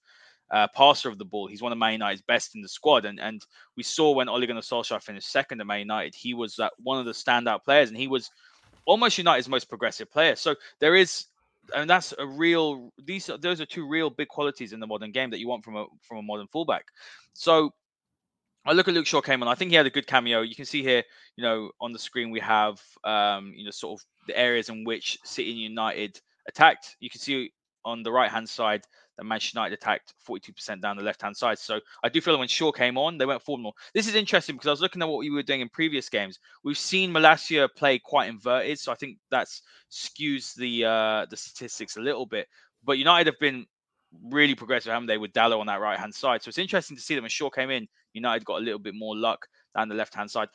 uh, 0.52 0.68
passer 0.76 1.10
of 1.10 1.18
the 1.18 1.26
ball. 1.26 1.48
He's 1.48 1.62
one 1.62 1.72
of 1.72 1.78
Man 1.78 1.94
United's 1.94 2.22
best 2.22 2.56
in 2.56 2.62
the 2.62 2.70
squad, 2.70 3.06
and 3.06 3.20
and 3.20 3.46
we 3.76 3.84
saw 3.84 4.12
when 4.12 4.30
Ole 4.30 4.46
Gunnar 4.46 4.62
Solskjaer 4.62 5.02
finished 5.02 5.32
second 5.32 5.62
at 5.62 5.68
Man 5.68 5.80
United, 5.80 6.16
he 6.16 6.34
was 6.34 6.58
uh, 6.60 6.70
one 6.82 7.00
of 7.00 7.06
the 7.06 7.12
standout 7.12 7.64
players, 7.64 7.90
and 7.90 7.98
he 7.98 8.08
was 8.08 8.32
almost 8.86 9.18
United's 9.18 9.50
most 9.50 9.70
progressive 9.70 10.10
player. 10.10 10.36
So 10.36 10.56
there 10.80 10.96
is 10.96 11.26
and 11.76 11.90
that's 11.90 12.14
a 12.18 12.26
real 12.26 12.92
these 13.06 13.30
those 13.42 13.62
are 13.62 13.66
two 13.66 13.88
real 13.88 14.10
big 14.10 14.28
qualities 14.28 14.74
in 14.74 14.80
the 14.80 14.88
modern 14.88 15.12
game 15.12 15.30
that 15.30 15.40
you 15.40 15.48
want 15.48 15.64
from 15.64 15.76
a 15.76 15.86
from 16.02 16.18
a 16.18 16.22
modern 16.22 16.48
fullback. 16.48 16.86
So 17.34 17.72
I 18.66 18.74
look 18.74 18.88
at 18.88 18.94
Luke 18.94 19.08
Shaw 19.08 19.22
came 19.22 19.42
on. 19.42 19.48
I 19.48 19.56
think 19.56 19.72
he 19.72 19.78
had 19.78 19.86
a 19.86 19.92
good 19.92 20.08
cameo. 20.08 20.42
You 20.42 20.56
can 20.56 20.66
see 20.66 20.84
here, 20.84 21.04
you 21.36 21.44
know, 21.44 21.72
on 21.80 21.94
the 21.94 22.00
screen 22.00 22.30
we 22.30 22.40
have, 22.42 22.82
um, 23.04 23.54
you 23.56 23.66
know, 23.66 23.72
sort 23.72 24.00
of 24.00 24.06
the 24.28 24.38
areas 24.38 24.70
in 24.70 24.84
which 24.84 25.18
City 25.24 25.52
United 25.52 26.20
attacked. 26.48 26.96
You 27.00 27.10
can 27.10 27.22
see 27.22 27.54
on 27.86 28.04
the 28.04 28.12
right 28.12 28.30
hand 28.30 28.50
side 28.50 28.84
that 29.20 29.26
Manchester 29.26 29.60
United 29.60 29.74
attacked 29.74 30.14
42% 30.28 30.82
down 30.82 30.96
the 30.96 31.04
left 31.04 31.22
hand 31.22 31.36
side. 31.36 31.60
So 31.60 31.80
I 32.04 32.10
do 32.10 32.22
feel 32.22 32.34
like 32.34 32.40
when 32.40 32.48
Shaw 32.48 32.72
came 32.72 32.98
on, 32.98 33.18
they 33.18 33.26
went 33.26 33.42
forward 33.42 33.62
more. 33.62 33.74
This 33.94 34.08
is 34.08 34.16
interesting 34.16 34.56
because 34.56 34.68
I 34.68 34.72
was 34.72 34.82
looking 34.82 35.02
at 35.02 35.10
what 35.10 35.20
we 35.20 35.30
were 35.30 35.44
doing 35.44 35.60
in 35.60 35.68
previous 35.68 36.08
games. 36.08 36.40
We've 36.64 36.78
seen 36.78 37.12
Malacia 37.12 37.68
play 37.76 38.00
quite 38.00 38.30
inverted, 38.30 38.80
so 38.80 38.94
I 38.94 38.96
think 38.96 39.18
that's 39.30 39.62
skews 39.92 40.56
the 40.56 40.86
uh, 40.86 41.26
the 41.30 41.36
statistics 41.36 41.98
a 41.98 42.02
little 42.02 42.26
bit. 42.26 42.48
But 42.86 42.98
United 42.98 43.28
have 43.28 43.40
been 43.40 43.66
really 44.32 44.56
progressive, 44.56 44.94
haven't 44.94 45.08
they, 45.08 45.18
with 45.18 45.34
Dalot 45.34 45.60
on 45.60 45.68
that 45.68 45.82
right 45.82 46.00
hand 46.00 46.16
side? 46.16 46.42
So 46.42 46.48
it's 46.48 46.58
interesting 46.58 46.96
to 46.96 47.04
see 47.04 47.16
that 47.16 47.22
when 47.22 47.30
Shaw 47.30 47.50
came 47.50 47.70
in, 47.70 47.88
United 48.14 48.46
got 48.46 48.62
a 48.62 48.64
little 48.64 48.80
bit 48.80 48.96
more 48.96 49.18
luck 49.18 49.46
down 49.76 49.90
the 49.90 49.96
left 49.96 50.16
hand 50.16 50.32
side 50.32 50.48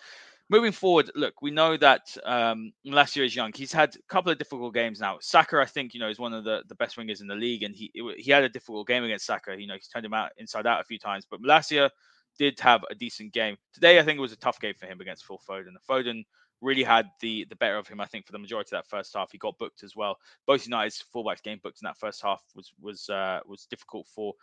moving 0.50 0.72
forward, 0.72 1.10
look, 1.14 1.40
we 1.42 1.50
know 1.50 1.76
that 1.76 2.16
um, 2.24 2.72
Malacia 2.86 3.24
is 3.24 3.34
young. 3.34 3.52
He's 3.54 3.72
had 3.72 3.94
a 3.96 3.98
couple 4.08 4.30
of 4.30 4.38
difficult 4.38 4.74
games 4.74 5.00
now. 5.00 5.18
Saka, 5.20 5.58
I 5.58 5.64
think, 5.64 5.94
you 5.94 6.00
know, 6.00 6.08
is 6.08 6.18
one 6.18 6.34
of 6.34 6.44
the, 6.44 6.62
the 6.68 6.74
best 6.74 6.96
wingers 6.96 7.20
in 7.20 7.26
the 7.26 7.34
league, 7.34 7.62
and 7.62 7.74
he 7.74 7.90
he 8.18 8.30
had 8.30 8.44
a 8.44 8.48
difficult 8.48 8.86
game 8.86 9.04
against 9.04 9.26
Saka. 9.26 9.56
You 9.58 9.66
know, 9.66 9.74
he's 9.74 9.88
turned 9.88 10.06
him 10.06 10.14
out 10.14 10.30
inside 10.38 10.66
out 10.66 10.80
a 10.80 10.84
few 10.84 10.98
times, 10.98 11.26
but 11.28 11.40
Malacia 11.40 11.90
did 12.38 12.58
have 12.60 12.84
a 12.90 12.94
decent 12.94 13.32
game 13.32 13.56
today. 13.72 13.98
I 13.98 14.02
think 14.02 14.18
it 14.18 14.22
was 14.22 14.32
a 14.32 14.36
tough 14.36 14.60
game 14.60 14.74
for 14.78 14.86
him 14.86 15.00
against 15.00 15.24
Phil 15.26 15.40
Foden. 15.48 15.72
Foden 15.88 16.24
really 16.60 16.82
had 16.82 17.06
the 17.20 17.46
the 17.48 17.56
better 17.56 17.76
of 17.76 17.86
him. 17.86 18.00
I 18.00 18.06
think 18.06 18.26
for 18.26 18.32
the 18.32 18.38
majority 18.38 18.74
of 18.74 18.82
that 18.82 18.88
first 18.88 19.14
half, 19.14 19.30
he 19.32 19.38
got 19.38 19.58
booked 19.58 19.82
as 19.82 19.94
well. 19.96 20.16
Both 20.46 20.66
United's 20.66 21.04
fullbacks 21.14 21.42
game 21.42 21.60
booked 21.62 21.80
in 21.82 21.86
that 21.86 21.98
first 21.98 22.22
half 22.22 22.42
was 22.54 22.72
was 22.80 23.08
uh, 23.08 23.40
was 23.46 23.66
difficult 23.66 24.06
for. 24.08 24.34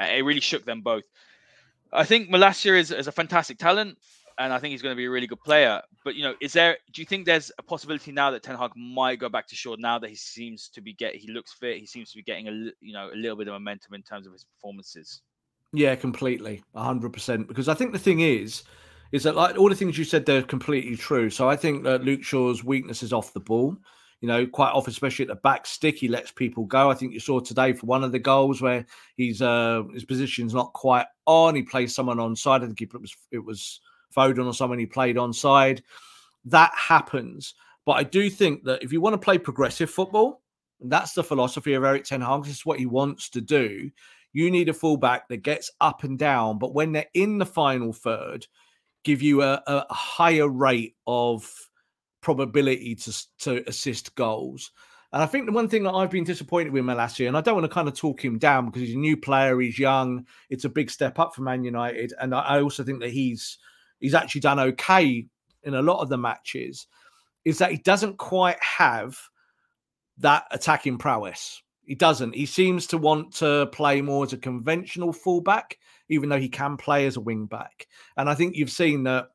Uh, 0.00 0.04
it 0.04 0.24
really 0.24 0.40
shook 0.40 0.64
them 0.64 0.82
both. 0.82 1.04
I 1.92 2.04
think 2.04 2.30
Malacia 2.30 2.78
is, 2.78 2.92
is 2.92 3.08
a 3.08 3.12
fantastic 3.12 3.58
talent 3.58 3.98
and 4.40 4.54
I 4.54 4.58
think 4.58 4.72
he's 4.72 4.80
going 4.82 4.94
to 4.94 4.96
be 4.96 5.04
a 5.04 5.10
really 5.10 5.26
good 5.26 5.42
player. 5.42 5.82
But 6.02 6.16
you 6.16 6.22
know, 6.22 6.34
is 6.40 6.54
there? 6.54 6.78
Do 6.92 7.02
you 7.02 7.06
think 7.06 7.26
there's 7.26 7.52
a 7.58 7.62
possibility 7.62 8.10
now 8.10 8.30
that 8.30 8.42
Ten 8.42 8.56
Hag 8.56 8.70
might 8.74 9.20
go 9.20 9.28
back 9.28 9.46
to 9.48 9.54
Shaw 9.54 9.76
now 9.78 9.98
that 9.98 10.08
he 10.08 10.16
seems 10.16 10.70
to 10.70 10.80
be 10.80 10.94
get 10.94 11.14
he 11.14 11.30
looks 11.30 11.52
fit, 11.52 11.78
he 11.78 11.86
seems 11.86 12.10
to 12.10 12.16
be 12.16 12.22
getting 12.22 12.48
a 12.48 12.52
you 12.80 12.92
know 12.92 13.10
a 13.12 13.16
little 13.16 13.36
bit 13.36 13.48
of 13.48 13.52
momentum 13.52 13.94
in 13.94 14.02
terms 14.02 14.26
of 14.26 14.32
his 14.32 14.44
performances. 14.44 15.20
Yeah, 15.72 15.94
completely, 15.94 16.62
hundred 16.74 17.12
percent. 17.12 17.48
Because 17.48 17.68
I 17.68 17.74
think 17.74 17.92
the 17.92 17.98
thing 17.98 18.20
is, 18.20 18.64
is 19.12 19.22
that 19.24 19.36
like 19.36 19.58
all 19.58 19.68
the 19.68 19.74
things 19.74 19.98
you 19.98 20.04
said, 20.04 20.24
they're 20.24 20.42
completely 20.42 20.96
true. 20.96 21.28
So 21.28 21.48
I 21.48 21.54
think 21.54 21.84
that 21.84 22.02
Luke 22.02 22.24
Shaw's 22.24 22.64
weakness 22.64 23.02
is 23.02 23.12
off 23.12 23.34
the 23.34 23.40
ball. 23.40 23.76
You 24.22 24.28
know, 24.28 24.46
quite 24.46 24.72
often, 24.72 24.90
especially 24.90 25.24
at 25.24 25.28
the 25.28 25.36
back 25.36 25.66
stick, 25.66 25.96
he 25.96 26.08
lets 26.08 26.30
people 26.30 26.64
go. 26.64 26.90
I 26.90 26.94
think 26.94 27.12
you 27.12 27.20
saw 27.20 27.40
today 27.40 27.72
for 27.72 27.86
one 27.86 28.04
of 28.04 28.12
the 28.12 28.18
goals 28.18 28.62
where 28.62 28.86
he's 29.16 29.42
uh 29.42 29.82
his 29.92 30.04
position's 30.04 30.54
not 30.54 30.72
quite 30.72 31.06
on. 31.26 31.54
He 31.54 31.62
plays 31.62 31.94
someone 31.94 32.18
on 32.18 32.34
side. 32.34 32.62
I 32.62 32.66
think 32.66 32.80
it 32.80 32.98
was 32.98 33.14
it 33.30 33.44
was 33.44 33.80
Foden 34.14 34.46
or 34.46 34.54
someone 34.54 34.78
he 34.78 34.86
played 34.86 35.18
on 35.18 35.32
side. 35.32 35.82
That 36.44 36.72
happens. 36.74 37.54
But 37.84 37.92
I 37.92 38.02
do 38.02 38.30
think 38.30 38.64
that 38.64 38.82
if 38.82 38.92
you 38.92 39.00
want 39.00 39.14
to 39.14 39.18
play 39.18 39.38
progressive 39.38 39.90
football, 39.90 40.42
that's 40.80 41.12
the 41.12 41.24
philosophy 41.24 41.74
of 41.74 41.84
Eric 41.84 42.04
Ten 42.04 42.20
Hag. 42.20 42.44
This 42.44 42.56
is 42.56 42.66
what 42.66 42.78
he 42.78 42.86
wants 42.86 43.28
to 43.30 43.40
do. 43.40 43.90
You 44.32 44.50
need 44.50 44.68
a 44.68 44.74
fullback 44.74 45.28
that 45.28 45.38
gets 45.38 45.70
up 45.80 46.04
and 46.04 46.18
down, 46.18 46.58
but 46.58 46.74
when 46.74 46.92
they're 46.92 47.06
in 47.14 47.38
the 47.38 47.46
final 47.46 47.92
third, 47.92 48.46
give 49.02 49.22
you 49.22 49.42
a, 49.42 49.62
a 49.66 49.92
higher 49.92 50.48
rate 50.48 50.94
of 51.06 51.50
probability 52.20 52.94
to, 52.94 53.26
to 53.40 53.68
assist 53.68 54.14
goals. 54.14 54.70
And 55.12 55.22
I 55.22 55.26
think 55.26 55.46
the 55.46 55.52
one 55.52 55.68
thing 55.68 55.82
that 55.82 55.94
I've 55.94 56.10
been 56.10 56.24
disappointed 56.24 56.72
with 56.72 56.84
Malacia, 56.84 57.26
and 57.26 57.36
I 57.36 57.40
don't 57.40 57.56
want 57.56 57.64
to 57.64 57.74
kind 57.74 57.88
of 57.88 57.94
talk 57.94 58.24
him 58.24 58.38
down 58.38 58.66
because 58.66 58.82
he's 58.82 58.94
a 58.94 58.98
new 58.98 59.16
player, 59.16 59.58
he's 59.58 59.78
young, 59.78 60.24
it's 60.50 60.64
a 60.64 60.68
big 60.68 60.90
step 60.90 61.18
up 61.18 61.34
for 61.34 61.42
Man 61.42 61.64
United. 61.64 62.12
And 62.20 62.32
I 62.32 62.60
also 62.60 62.84
think 62.84 63.00
that 63.00 63.10
he's 63.10 63.58
he's 64.00 64.14
actually 64.14 64.40
done 64.40 64.58
okay 64.58 65.26
in 65.62 65.74
a 65.74 65.82
lot 65.82 66.00
of 66.00 66.08
the 66.08 66.18
matches 66.18 66.86
is 67.44 67.58
that 67.58 67.70
he 67.70 67.78
doesn't 67.78 68.18
quite 68.18 68.62
have 68.62 69.18
that 70.18 70.44
attacking 70.50 70.98
prowess. 70.98 71.62
He 71.84 71.94
doesn't. 71.94 72.34
He 72.34 72.46
seems 72.46 72.86
to 72.88 72.98
want 72.98 73.34
to 73.36 73.66
play 73.72 74.00
more 74.00 74.24
as 74.24 74.32
a 74.32 74.38
conventional 74.38 75.12
fullback, 75.12 75.78
even 76.08 76.28
though 76.28 76.38
he 76.38 76.48
can 76.48 76.76
play 76.76 77.06
as 77.06 77.16
a 77.16 77.20
wing 77.20 77.46
back. 77.46 77.88
And 78.16 78.28
I 78.28 78.34
think 78.34 78.54
you've 78.54 78.70
seen 78.70 79.04
that 79.04 79.28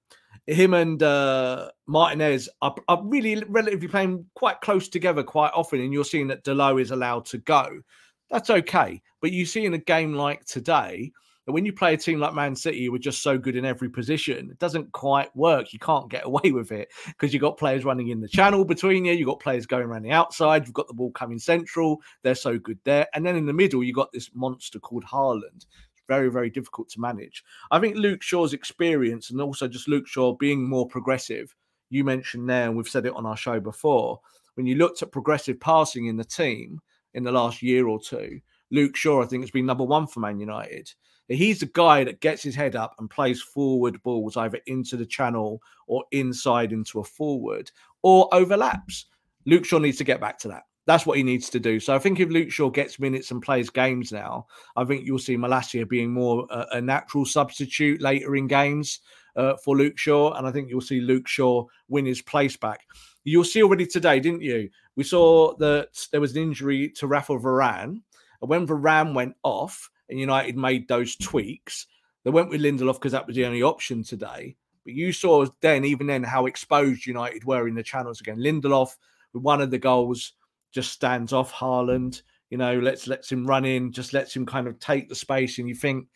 him 0.48 0.74
and 0.74 1.02
uh, 1.02 1.70
Martinez 1.88 2.48
are, 2.62 2.76
are, 2.88 3.02
really 3.04 3.44
relatively 3.48 3.88
playing 3.88 4.26
quite 4.36 4.62
close 4.62 4.88
together 4.88 5.24
quite 5.24 5.52
often. 5.54 5.82
And 5.82 5.92
you're 5.92 6.06
seeing 6.06 6.28
that 6.28 6.44
Dalot 6.44 6.82
is 6.82 6.92
allowed 6.92 7.26
to 7.28 7.40
go. 7.40 7.82
That's 8.30 8.50
okay. 8.50 9.02
But 9.22 9.32
you 9.32 9.46
see 9.46 9.66
in 9.66 9.74
a 9.74 9.80
game 9.80 10.14
like 10.14 10.46
today, 10.46 11.12
and 11.48 11.54
when 11.54 11.66
you 11.66 11.74
play 11.74 11.94
a 11.94 11.98
team 11.98 12.20
like 12.20 12.34
Man 12.34 12.56
City, 12.56 12.86
who 12.86 12.96
are 12.96 13.00
just 13.00 13.22
so 13.22 13.38
good 13.38 13.56
in 13.56 13.66
every 13.66 13.90
position, 13.90 14.50
it 14.50 14.58
doesn't 14.58 14.92
quite 14.94 15.36
work. 15.36 15.74
You 15.74 15.80
can't 15.80 16.10
get 16.10 16.26
away 16.26 16.52
with 16.52 16.72
it 16.72 16.90
because 17.08 17.34
you've 17.34 17.42
got 17.42 17.58
players 17.58 17.86
running 17.86 18.10
in 18.10 18.22
the 18.22 18.28
channel 18.28 18.66
between 18.66 19.06
you, 19.06 19.14
you've 19.14 19.28
got 19.28 19.40
players 19.40 19.66
going 19.66 19.84
around 19.84 20.04
the 20.04 20.12
outside, 20.12 20.66
you've 20.66 20.74
got 20.74 20.88
the 20.88 20.94
ball 20.94 21.12
coming 21.12 21.40
central. 21.40 22.02
They're 22.24 22.36
so 22.36 22.58
good 22.58 22.80
there. 22.84 23.08
And 23.14 23.26
then 23.26 23.36
in 23.36 23.46
the 23.46 23.54
middle, 23.54 23.84
you've 23.84 23.96
got 23.96 24.12
this 24.12 24.32
monster 24.34 24.80
called 24.80 25.06
Haaland. 25.06 25.66
It's 25.66 26.04
very, 26.08 26.30
very 26.32 26.50
difficult 26.50 26.90
to 26.90 27.00
manage. 27.00 27.44
I 27.70 27.80
think 27.80 27.96
Luke 27.96 28.24
Shaw's 28.24 28.54
experience 28.54 29.30
and 29.30 29.40
also 29.40 29.68
just 29.68 29.88
Luke 29.88 30.08
Shaw 30.08 30.34
being 30.34 30.68
more 30.68 30.88
progressive, 30.88 31.56
you 31.90 32.04
mentioned 32.04 32.50
there, 32.50 32.68
and 32.68 32.76
we've 32.76 32.88
said 32.88 33.06
it 33.06 33.16
on 33.16 33.26
our 33.26 33.38
show 33.38 33.60
before, 33.60 34.20
when 34.56 34.66
you 34.66 34.76
looked 34.76 35.02
at 35.02 35.12
progressive 35.12 35.60
passing 35.60 36.08
in 36.08 36.18
the 36.18 36.24
team 36.24 36.80
in 37.14 37.24
the 37.24 37.32
last 37.32 37.62
year 37.62 37.88
or 37.88 38.00
two, 38.00 38.40
Luke 38.72 38.96
Shaw, 38.96 39.22
I 39.22 39.26
think, 39.28 39.44
has 39.44 39.52
been 39.52 39.66
number 39.66 39.84
one 39.84 40.08
for 40.08 40.22
Man 40.22 40.40
United. 40.40 40.92
He's 41.28 41.60
the 41.60 41.66
guy 41.68 42.04
that 42.04 42.22
gets 42.22 42.44
his 42.44 42.56
head 42.56 42.76
up 42.76 42.96
and 43.00 43.10
plays 43.10 43.42
forward 43.42 44.02
balls 44.04 44.38
either 44.38 44.60
into 44.68 44.96
the 44.96 45.06
channel 45.06 45.62
or 45.88 46.04
inside 46.12 46.72
into 46.72 47.00
a 47.00 47.04
forward 47.04 47.72
or 48.04 48.30
overlaps. 48.34 49.06
Luke 49.46 49.66
Shaw 49.66 49.80
needs 49.80 49.98
to 49.98 50.04
get 50.04 50.22
back 50.22 50.38
to 50.40 50.48
that. 50.50 50.64
That's 50.88 51.06
what 51.06 51.18
he 51.18 51.24
needs 51.24 51.50
to 51.50 51.60
do. 51.60 51.80
So 51.80 51.96
I 51.96 52.00
think 52.00 52.20
if 52.20 52.30
Luke 52.30 52.52
Shaw 52.52 52.70
gets 52.70 53.00
minutes 53.00 53.32
and 53.32 53.42
plays 53.42 53.72
games 53.72 54.12
now, 54.12 54.46
I 54.76 54.86
think 54.86 55.06
you'll 55.06 55.18
see 55.18 55.36
Malacia 55.36 55.88
being 55.88 56.14
more 56.14 56.46
a, 56.52 56.68
a 56.74 56.82
natural 56.82 57.26
substitute 57.26 58.02
later 58.02 58.36
in 58.36 58.46
games 58.48 59.00
uh, 59.36 59.56
for 59.64 59.76
Luke 59.76 59.98
Shaw. 59.98 60.34
And 60.34 60.46
I 60.46 60.52
think 60.52 60.70
you'll 60.70 60.82
see 60.82 61.02
Luke 61.02 61.28
Shaw 61.28 61.66
win 61.88 62.06
his 62.06 62.22
place 62.22 62.56
back. 62.56 62.82
You'll 63.24 63.44
see 63.44 63.64
already 63.64 63.88
today, 63.88 64.20
didn't 64.20 64.44
you? 64.44 64.70
We 64.96 65.04
saw 65.04 65.56
that 65.58 66.08
there 66.12 66.22
was 66.22 66.36
an 66.36 66.44
injury 66.44 66.90
to 66.98 67.08
Rafa 67.08 67.34
Varane. 67.34 68.02
And 68.42 68.50
when 68.50 68.68
Varane 68.68 69.16
went 69.16 69.36
off, 69.42 69.90
and 70.10 70.20
United 70.20 70.58
made 70.58 70.88
those 70.88 71.16
tweaks. 71.16 71.88
They 72.24 72.32
went 72.32 72.50
with 72.50 72.62
Lindelof 72.62 72.96
because 72.96 73.12
that 73.12 73.28
was 73.28 73.36
the 73.36 73.46
only 73.46 73.64
option 73.64 74.04
today. 74.04 74.56
But 74.84 74.94
you 74.94 75.12
saw 75.12 75.46
then, 75.62 75.86
even 75.86 76.08
then, 76.08 76.24
how 76.24 76.46
exposed 76.46 77.06
United 77.06 77.44
were 77.44 77.68
in 77.68 77.76
the 77.76 77.84
channels 77.84 78.22
again. 78.22 78.38
Lindelof 78.38 78.90
with 79.34 79.44
one 79.44 79.62
of 79.62 79.72
the 79.72 79.78
goals 79.78 80.34
just 80.72 80.92
stands 80.92 81.34
off 81.34 81.54
Haaland. 81.54 82.22
You 82.50 82.58
know, 82.58 82.80
let's 82.80 83.08
lets 83.08 83.32
him 83.32 83.48
run 83.48 83.66
in, 83.66 83.92
just 83.92 84.14
lets 84.14 84.36
him 84.36 84.46
kind 84.46 84.68
of 84.68 84.80
take 84.80 85.10
the 85.10 85.16
space, 85.16 85.58
and 85.58 85.68
you 85.68 85.76
think, 85.76 86.08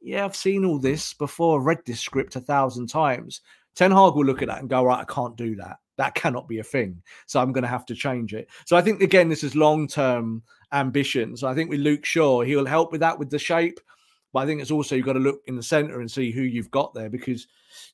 yeah, 0.00 0.24
I've 0.24 0.36
seen 0.36 0.64
all 0.64 0.78
this 0.78 1.14
before. 1.14 1.60
I 1.60 1.64
read 1.64 1.78
this 1.86 2.00
script 2.00 2.36
a 2.36 2.40
thousand 2.40 2.88
times. 2.88 3.40
Ten 3.74 3.90
Hag 3.90 4.14
will 4.14 4.24
look 4.24 4.42
at 4.42 4.48
that 4.48 4.60
and 4.60 4.68
go, 4.68 4.84
right, 4.84 5.00
I 5.00 5.12
can't 5.12 5.36
do 5.36 5.56
that. 5.56 5.78
That 5.96 6.14
cannot 6.14 6.48
be 6.48 6.58
a 6.58 6.64
thing. 6.64 7.02
So 7.26 7.40
I'm 7.40 7.52
going 7.52 7.62
to 7.62 7.68
have 7.68 7.86
to 7.86 7.94
change 7.94 8.34
it. 8.34 8.48
So 8.66 8.76
I 8.76 8.82
think 8.82 9.02
again, 9.02 9.28
this 9.28 9.42
is 9.42 9.56
long 9.56 9.88
term 9.88 10.42
ambitions. 10.72 11.44
I 11.44 11.54
think 11.54 11.70
with 11.70 11.80
Luke 11.80 12.04
Shaw, 12.04 12.42
he'll 12.42 12.66
help 12.66 12.92
with 12.92 13.00
that 13.00 13.18
with 13.18 13.30
the 13.30 13.38
shape. 13.38 13.80
But 14.32 14.40
I 14.40 14.46
think 14.46 14.60
it's 14.60 14.70
also 14.70 14.94
you've 14.94 15.06
got 15.06 15.14
to 15.14 15.20
look 15.20 15.40
in 15.46 15.56
the 15.56 15.62
centre 15.62 16.00
and 16.00 16.10
see 16.10 16.30
who 16.30 16.42
you've 16.42 16.70
got 16.70 16.92
there 16.92 17.08
because 17.08 17.46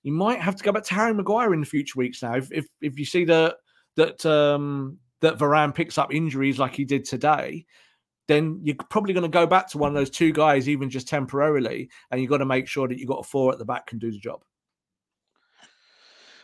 you 0.03 0.13
might 0.13 0.41
have 0.41 0.57
to 0.57 0.65
go 0.65 0.73
back 0.73 0.85
to 0.85 0.95
Harry 0.95 1.15
Maguire 1.15 1.55
in 1.55 1.61
the 1.61 1.67
future 1.67 1.99
weeks 1.99 2.23
now. 2.23 2.35
If 2.35 2.51
if, 2.51 2.67
if 2.81 2.99
you 2.99 3.05
see 3.05 3.25
that 3.27 3.57
that 3.97 4.27
um, 4.27 4.99
that 5.21 5.39
Varane 5.39 5.75
picks 5.75 5.97
up 5.97 6.13
injuries 6.13 6.59
like 6.59 6.75
he 6.75 6.85
did 6.85 7.05
today, 7.05 7.67
then 8.27 8.61
you're 8.63 8.77
probably 8.91 9.13
going 9.13 9.23
to 9.23 9.29
go 9.29 9.47
back 9.47 9.69
to 9.69 9.79
one 9.79 9.89
of 9.89 9.95
those 9.95 10.11
two 10.11 10.33
guys, 10.33 10.69
even 10.69 10.91
just 10.91 11.09
temporarily, 11.09 11.89
and 12.11 12.21
you've 12.21 12.31
got 12.31 12.39
to 12.39 12.47
make 12.47 12.67
sure 12.67 12.89
that 12.89 12.99
you've 12.99 13.09
got 13.09 13.21
a 13.21 13.25
four 13.25 13.53
at 13.53 13.59
the 13.59 13.65
back 13.65 13.87
can 13.87 13.99
do 13.99 14.11
the 14.11 14.19
job. 14.19 14.43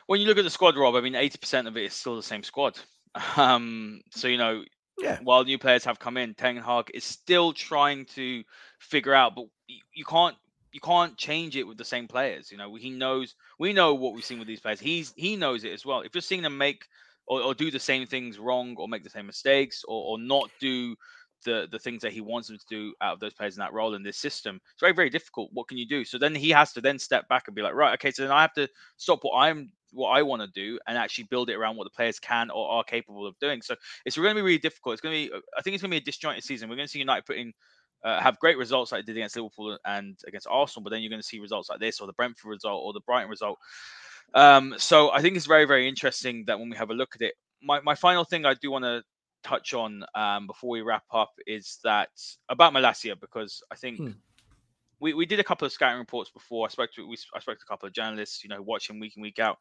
When 0.06 0.20
you 0.20 0.26
look 0.26 0.38
at 0.38 0.44
the 0.44 0.50
squad, 0.50 0.76
Rob, 0.76 0.96
I 0.96 1.00
mean, 1.00 1.12
80% 1.12 1.68
of 1.68 1.76
it 1.76 1.84
is 1.84 1.94
still 1.94 2.16
the 2.16 2.22
same 2.22 2.42
squad. 2.42 2.78
Um, 3.36 4.02
so, 4.12 4.28
you 4.28 4.38
know, 4.38 4.62
yeah. 5.00 5.18
While 5.22 5.44
new 5.44 5.58
players 5.58 5.84
have 5.84 5.98
come 5.98 6.16
in, 6.16 6.34
Ten 6.34 6.56
Hag 6.56 6.90
is 6.94 7.04
still 7.04 7.52
trying 7.52 8.06
to 8.06 8.42
figure 8.78 9.14
out, 9.14 9.34
but 9.34 9.46
you 9.94 10.04
can't 10.04 10.36
you 10.72 10.80
can't 10.80 11.16
change 11.16 11.56
it 11.56 11.66
with 11.66 11.78
the 11.78 11.84
same 11.84 12.06
players. 12.06 12.50
You 12.50 12.58
know, 12.58 12.74
he 12.74 12.90
knows 12.90 13.34
we 13.58 13.72
know 13.72 13.94
what 13.94 14.14
we've 14.14 14.24
seen 14.24 14.38
with 14.38 14.48
these 14.48 14.60
players. 14.60 14.80
He's 14.80 15.12
he 15.16 15.36
knows 15.36 15.64
it 15.64 15.72
as 15.72 15.84
well. 15.84 16.00
If 16.00 16.14
you're 16.14 16.22
seeing 16.22 16.42
them 16.42 16.58
make 16.58 16.86
or, 17.26 17.42
or 17.42 17.54
do 17.54 17.70
the 17.70 17.80
same 17.80 18.06
things 18.06 18.38
wrong 18.38 18.74
or 18.78 18.88
make 18.88 19.04
the 19.04 19.10
same 19.10 19.26
mistakes 19.26 19.84
or, 19.86 20.12
or 20.12 20.18
not 20.18 20.50
do 20.60 20.96
the 21.44 21.68
the 21.70 21.78
things 21.78 22.02
that 22.02 22.12
he 22.12 22.20
wants 22.20 22.48
them 22.48 22.58
to 22.58 22.66
do 22.68 22.94
out 23.00 23.14
of 23.14 23.20
those 23.20 23.32
players 23.32 23.56
in 23.56 23.60
that 23.60 23.72
role 23.72 23.94
in 23.94 24.02
this 24.02 24.18
system, 24.18 24.60
it's 24.72 24.80
very 24.80 24.92
very 24.92 25.10
difficult. 25.10 25.50
What 25.52 25.68
can 25.68 25.78
you 25.78 25.86
do? 25.86 26.04
So 26.04 26.18
then 26.18 26.34
he 26.34 26.50
has 26.50 26.72
to 26.74 26.80
then 26.80 26.98
step 26.98 27.28
back 27.28 27.44
and 27.46 27.54
be 27.54 27.62
like, 27.62 27.74
right, 27.74 27.94
okay, 27.94 28.10
so 28.10 28.22
then 28.22 28.32
I 28.32 28.42
have 28.42 28.52
to 28.54 28.68
stop 28.96 29.20
what 29.22 29.38
I'm 29.38 29.72
what 29.92 30.10
I 30.10 30.22
want 30.22 30.42
to 30.42 30.48
do 30.54 30.78
and 30.86 30.96
actually 30.96 31.24
build 31.24 31.50
it 31.50 31.54
around 31.54 31.76
what 31.76 31.84
the 31.84 31.90
players 31.90 32.18
can 32.18 32.50
or 32.50 32.68
are 32.68 32.84
capable 32.84 33.26
of 33.26 33.38
doing. 33.38 33.62
So 33.62 33.74
it's 34.04 34.16
going 34.16 34.28
to 34.30 34.34
be 34.34 34.42
really 34.42 34.58
difficult. 34.58 34.94
It's 34.94 35.02
going 35.02 35.26
to 35.26 35.30
be, 35.30 35.42
I 35.56 35.62
think 35.62 35.74
it's 35.74 35.82
going 35.82 35.90
to 35.90 35.94
be 35.94 36.02
a 36.02 36.04
disjointed 36.04 36.44
season. 36.44 36.68
We're 36.68 36.76
going 36.76 36.86
to 36.86 36.92
see 36.92 36.98
United 36.98 37.26
putting 37.26 37.52
uh, 38.02 38.20
have 38.20 38.38
great 38.38 38.56
results 38.56 38.92
like 38.92 39.04
they 39.04 39.12
did 39.12 39.18
against 39.18 39.36
Liverpool 39.36 39.78
and 39.84 40.18
against 40.26 40.46
Arsenal, 40.50 40.84
but 40.84 40.90
then 40.90 41.02
you're 41.02 41.10
going 41.10 41.20
to 41.20 41.26
see 41.26 41.38
results 41.38 41.68
like 41.68 41.80
this 41.80 42.00
or 42.00 42.06
the 42.06 42.12
Brentford 42.14 42.48
result 42.48 42.82
or 42.82 42.92
the 42.92 43.00
Brighton 43.00 43.28
result. 43.28 43.58
Um, 44.34 44.74
so 44.78 45.10
I 45.10 45.20
think 45.20 45.36
it's 45.36 45.46
very, 45.46 45.66
very 45.66 45.88
interesting 45.88 46.44
that 46.46 46.58
when 46.58 46.70
we 46.70 46.76
have 46.76 46.90
a 46.90 46.94
look 46.94 47.14
at 47.14 47.20
it, 47.20 47.34
my, 47.62 47.80
my 47.80 47.94
final 47.94 48.24
thing 48.24 48.46
I 48.46 48.54
do 48.54 48.70
want 48.70 48.84
to 48.84 49.02
touch 49.42 49.74
on 49.74 50.04
um, 50.14 50.46
before 50.46 50.70
we 50.70 50.82
wrap 50.82 51.04
up 51.12 51.30
is 51.46 51.78
that 51.84 52.10
about 52.48 52.72
Malacia 52.72 53.16
because 53.20 53.62
I 53.70 53.74
think 53.74 53.98
hmm. 53.98 54.10
We, 55.00 55.14
we 55.14 55.26
did 55.26 55.40
a 55.40 55.44
couple 55.44 55.66
of 55.66 55.72
scouting 55.72 55.98
reports 55.98 56.30
before. 56.30 56.66
I 56.66 56.70
spoke 56.70 56.92
to 56.94 57.08
we, 57.08 57.16
I 57.34 57.40
spoke 57.40 57.58
to 57.58 57.64
a 57.66 57.68
couple 57.68 57.86
of 57.86 57.94
journalists, 57.94 58.44
you 58.44 58.50
know, 58.50 58.62
watching 58.62 59.00
week 59.00 59.16
in 59.16 59.22
week 59.22 59.38
out. 59.38 59.58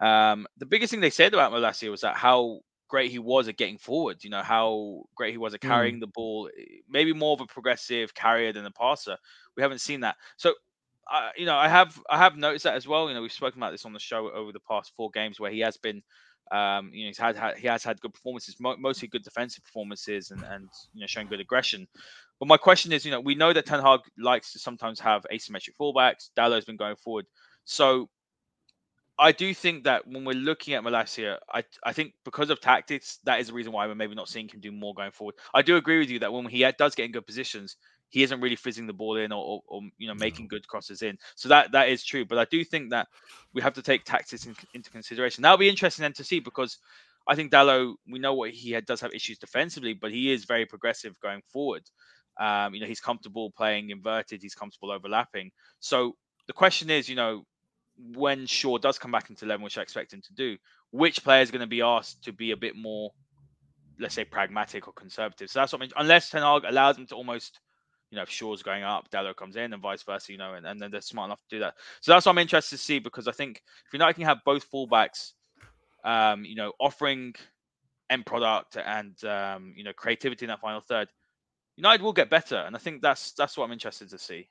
Um, 0.00 0.46
the 0.56 0.66
biggest 0.66 0.90
thing 0.90 1.00
they 1.00 1.10
said 1.10 1.34
about 1.34 1.52
Malacia 1.52 1.90
was 1.90 2.00
that 2.00 2.16
how 2.16 2.60
great 2.88 3.10
he 3.10 3.18
was 3.18 3.48
at 3.48 3.56
getting 3.56 3.78
forward. 3.78 4.22
You 4.22 4.30
know 4.30 4.42
how 4.42 5.04
great 5.14 5.32
he 5.32 5.38
was 5.38 5.54
at 5.54 5.60
carrying 5.60 5.96
mm. 5.96 6.00
the 6.00 6.06
ball. 6.08 6.50
Eh, 6.58 6.80
maybe 6.88 7.12
more 7.12 7.32
of 7.32 7.40
a 7.40 7.46
progressive 7.46 8.14
carrier 8.14 8.52
than 8.52 8.66
a 8.66 8.70
passer. 8.70 9.16
We 9.56 9.62
haven't 9.62 9.80
seen 9.80 10.00
that. 10.00 10.16
So, 10.36 10.54
uh, 11.10 11.30
you 11.36 11.46
know, 11.46 11.56
I 11.56 11.68
have 11.68 12.00
I 12.10 12.18
have 12.18 12.36
noticed 12.36 12.64
that 12.64 12.74
as 12.74 12.86
well. 12.86 13.08
You 13.08 13.14
know, 13.14 13.22
we've 13.22 13.32
spoken 13.32 13.60
about 13.60 13.72
this 13.72 13.84
on 13.84 13.92
the 13.92 14.00
show 14.00 14.30
over 14.30 14.52
the 14.52 14.60
past 14.60 14.92
four 14.96 15.10
games 15.10 15.40
where 15.40 15.50
he 15.50 15.60
has 15.60 15.76
been. 15.76 16.02
Um, 16.52 16.90
you 16.92 17.04
know, 17.04 17.10
he's 17.10 17.18
had, 17.18 17.36
had 17.36 17.58
he 17.58 17.68
has 17.68 17.84
had 17.84 18.00
good 18.00 18.12
performances, 18.12 18.56
mo- 18.58 18.76
mostly 18.76 19.06
good 19.06 19.22
defensive 19.22 19.62
performances, 19.62 20.32
and 20.32 20.42
and 20.42 20.68
you 20.92 21.00
know 21.00 21.06
showing 21.06 21.28
good 21.28 21.38
aggression. 21.38 21.86
But 22.40 22.48
my 22.48 22.56
question 22.56 22.90
is, 22.92 23.04
you 23.04 23.12
know, 23.12 23.20
we 23.20 23.36
know 23.36 23.52
that 23.52 23.66
Ten 23.66 23.80
Hag 23.80 24.00
likes 24.18 24.52
to 24.54 24.58
sometimes 24.58 24.98
have 25.00 25.24
asymmetric 25.32 25.76
fullbacks. 25.80 26.30
Dalot's 26.36 26.64
been 26.64 26.76
going 26.76 26.96
forward, 26.96 27.26
so 27.64 28.08
I 29.20 29.32
do 29.32 29.52
think 29.52 29.84
that 29.84 30.06
when 30.06 30.24
we're 30.24 30.32
looking 30.32 30.72
at 30.72 30.82
Malacia, 30.82 31.36
I 31.52 31.62
I 31.84 31.92
think 31.92 32.14
because 32.24 32.48
of 32.48 32.60
tactics, 32.60 33.18
that 33.24 33.38
is 33.38 33.48
the 33.48 33.52
reason 33.52 33.72
why 33.72 33.86
we're 33.86 33.94
maybe 33.94 34.14
not 34.14 34.28
seeing 34.28 34.48
him 34.48 34.60
do 34.60 34.72
more 34.72 34.94
going 34.94 35.12
forward. 35.12 35.34
I 35.52 35.60
do 35.60 35.76
agree 35.76 35.98
with 35.98 36.08
you 36.08 36.18
that 36.20 36.32
when 36.32 36.46
he 36.46 36.66
does 36.78 36.94
get 36.94 37.04
in 37.04 37.12
good 37.12 37.26
positions, 37.26 37.76
he 38.08 38.22
isn't 38.22 38.40
really 38.40 38.56
fizzing 38.56 38.86
the 38.86 38.94
ball 38.94 39.16
in 39.16 39.30
or, 39.30 39.44
or, 39.44 39.62
or 39.68 39.82
you 39.98 40.08
know 40.08 40.14
making 40.14 40.48
good 40.48 40.66
crosses 40.66 41.02
in. 41.02 41.18
So 41.36 41.50
that 41.50 41.72
that 41.72 41.90
is 41.90 42.02
true. 42.02 42.24
But 42.24 42.38
I 42.38 42.46
do 42.50 42.64
think 42.64 42.90
that 42.90 43.08
we 43.52 43.60
have 43.60 43.74
to 43.74 43.82
take 43.82 44.04
tactics 44.04 44.46
in, 44.46 44.56
into 44.72 44.90
consideration. 44.90 45.42
That'll 45.42 45.58
be 45.58 45.68
interesting 45.68 46.02
then 46.02 46.14
to 46.14 46.24
see 46.24 46.40
because 46.40 46.78
I 47.28 47.34
think 47.34 47.52
Dalot, 47.52 47.96
we 48.10 48.18
know 48.18 48.34
what 48.34 48.50
he 48.50 48.70
had, 48.70 48.86
does 48.86 49.02
have 49.02 49.12
issues 49.12 49.38
defensively, 49.38 49.92
but 49.92 50.10
he 50.10 50.32
is 50.32 50.46
very 50.46 50.64
progressive 50.64 51.20
going 51.20 51.42
forward. 51.52 51.82
Um, 52.38 52.74
you 52.74 52.80
know, 52.80 52.86
he's 52.86 53.00
comfortable 53.00 53.50
playing 53.50 53.90
inverted, 53.90 54.42
he's 54.42 54.54
comfortable 54.54 54.90
overlapping. 54.90 55.50
So 55.80 56.16
the 56.46 56.52
question 56.52 56.90
is, 56.90 57.08
you 57.08 57.16
know, 57.16 57.44
when 58.14 58.46
Shaw 58.46 58.78
does 58.78 58.98
come 58.98 59.12
back 59.12 59.30
into 59.30 59.44
11, 59.44 59.62
which 59.62 59.78
I 59.78 59.82
expect 59.82 60.12
him 60.12 60.22
to 60.22 60.32
do, 60.34 60.56
which 60.90 61.22
player 61.22 61.42
is 61.42 61.50
going 61.50 61.60
to 61.60 61.66
be 61.66 61.82
asked 61.82 62.24
to 62.24 62.32
be 62.32 62.50
a 62.52 62.56
bit 62.56 62.76
more, 62.76 63.12
let's 63.98 64.14
say, 64.14 64.24
pragmatic 64.24 64.88
or 64.88 64.92
conservative? 64.92 65.50
So 65.50 65.60
that's 65.60 65.72
what 65.72 65.80
I 65.80 65.84
mean. 65.84 65.92
Unless 65.96 66.30
Ten 66.30 66.42
Hag 66.42 66.64
allows 66.64 66.96
him 66.96 67.06
to 67.08 67.14
almost, 67.14 67.60
you 68.10 68.16
know, 68.16 68.22
if 68.22 68.30
Shaw's 68.30 68.62
going 68.62 68.82
up, 68.82 69.10
Dalot 69.10 69.36
comes 69.36 69.56
in, 69.56 69.72
and 69.72 69.82
vice 69.82 70.02
versa, 70.02 70.32
you 70.32 70.38
know, 70.38 70.54
and, 70.54 70.66
and 70.66 70.80
then 70.80 70.90
they're 70.90 71.00
smart 71.00 71.28
enough 71.28 71.40
to 71.50 71.56
do 71.56 71.60
that. 71.60 71.74
So 72.00 72.12
that's 72.12 72.26
what 72.26 72.32
I'm 72.32 72.38
interested 72.38 72.76
to 72.76 72.82
see 72.82 72.98
because 72.98 73.28
I 73.28 73.32
think 73.32 73.62
if 73.86 73.92
United 73.92 74.14
can 74.14 74.24
have 74.24 74.38
both 74.44 74.70
fullbacks, 74.70 75.32
um, 76.04 76.44
you 76.44 76.56
know, 76.56 76.72
offering 76.80 77.34
end 78.08 78.26
product 78.26 78.76
and 78.76 79.22
um, 79.24 79.72
you 79.76 79.84
know 79.84 79.92
creativity 79.92 80.44
in 80.44 80.48
that 80.48 80.60
final 80.60 80.80
third, 80.80 81.08
United 81.80 82.02
will 82.02 82.12
get 82.12 82.28
better, 82.28 82.56
and 82.56 82.76
I 82.76 82.78
think 82.78 83.00
that's 83.00 83.32
that's 83.32 83.56
what 83.56 83.64
I'm 83.64 83.72
interested 83.72 84.10
to 84.10 84.18
see. 84.18 84.48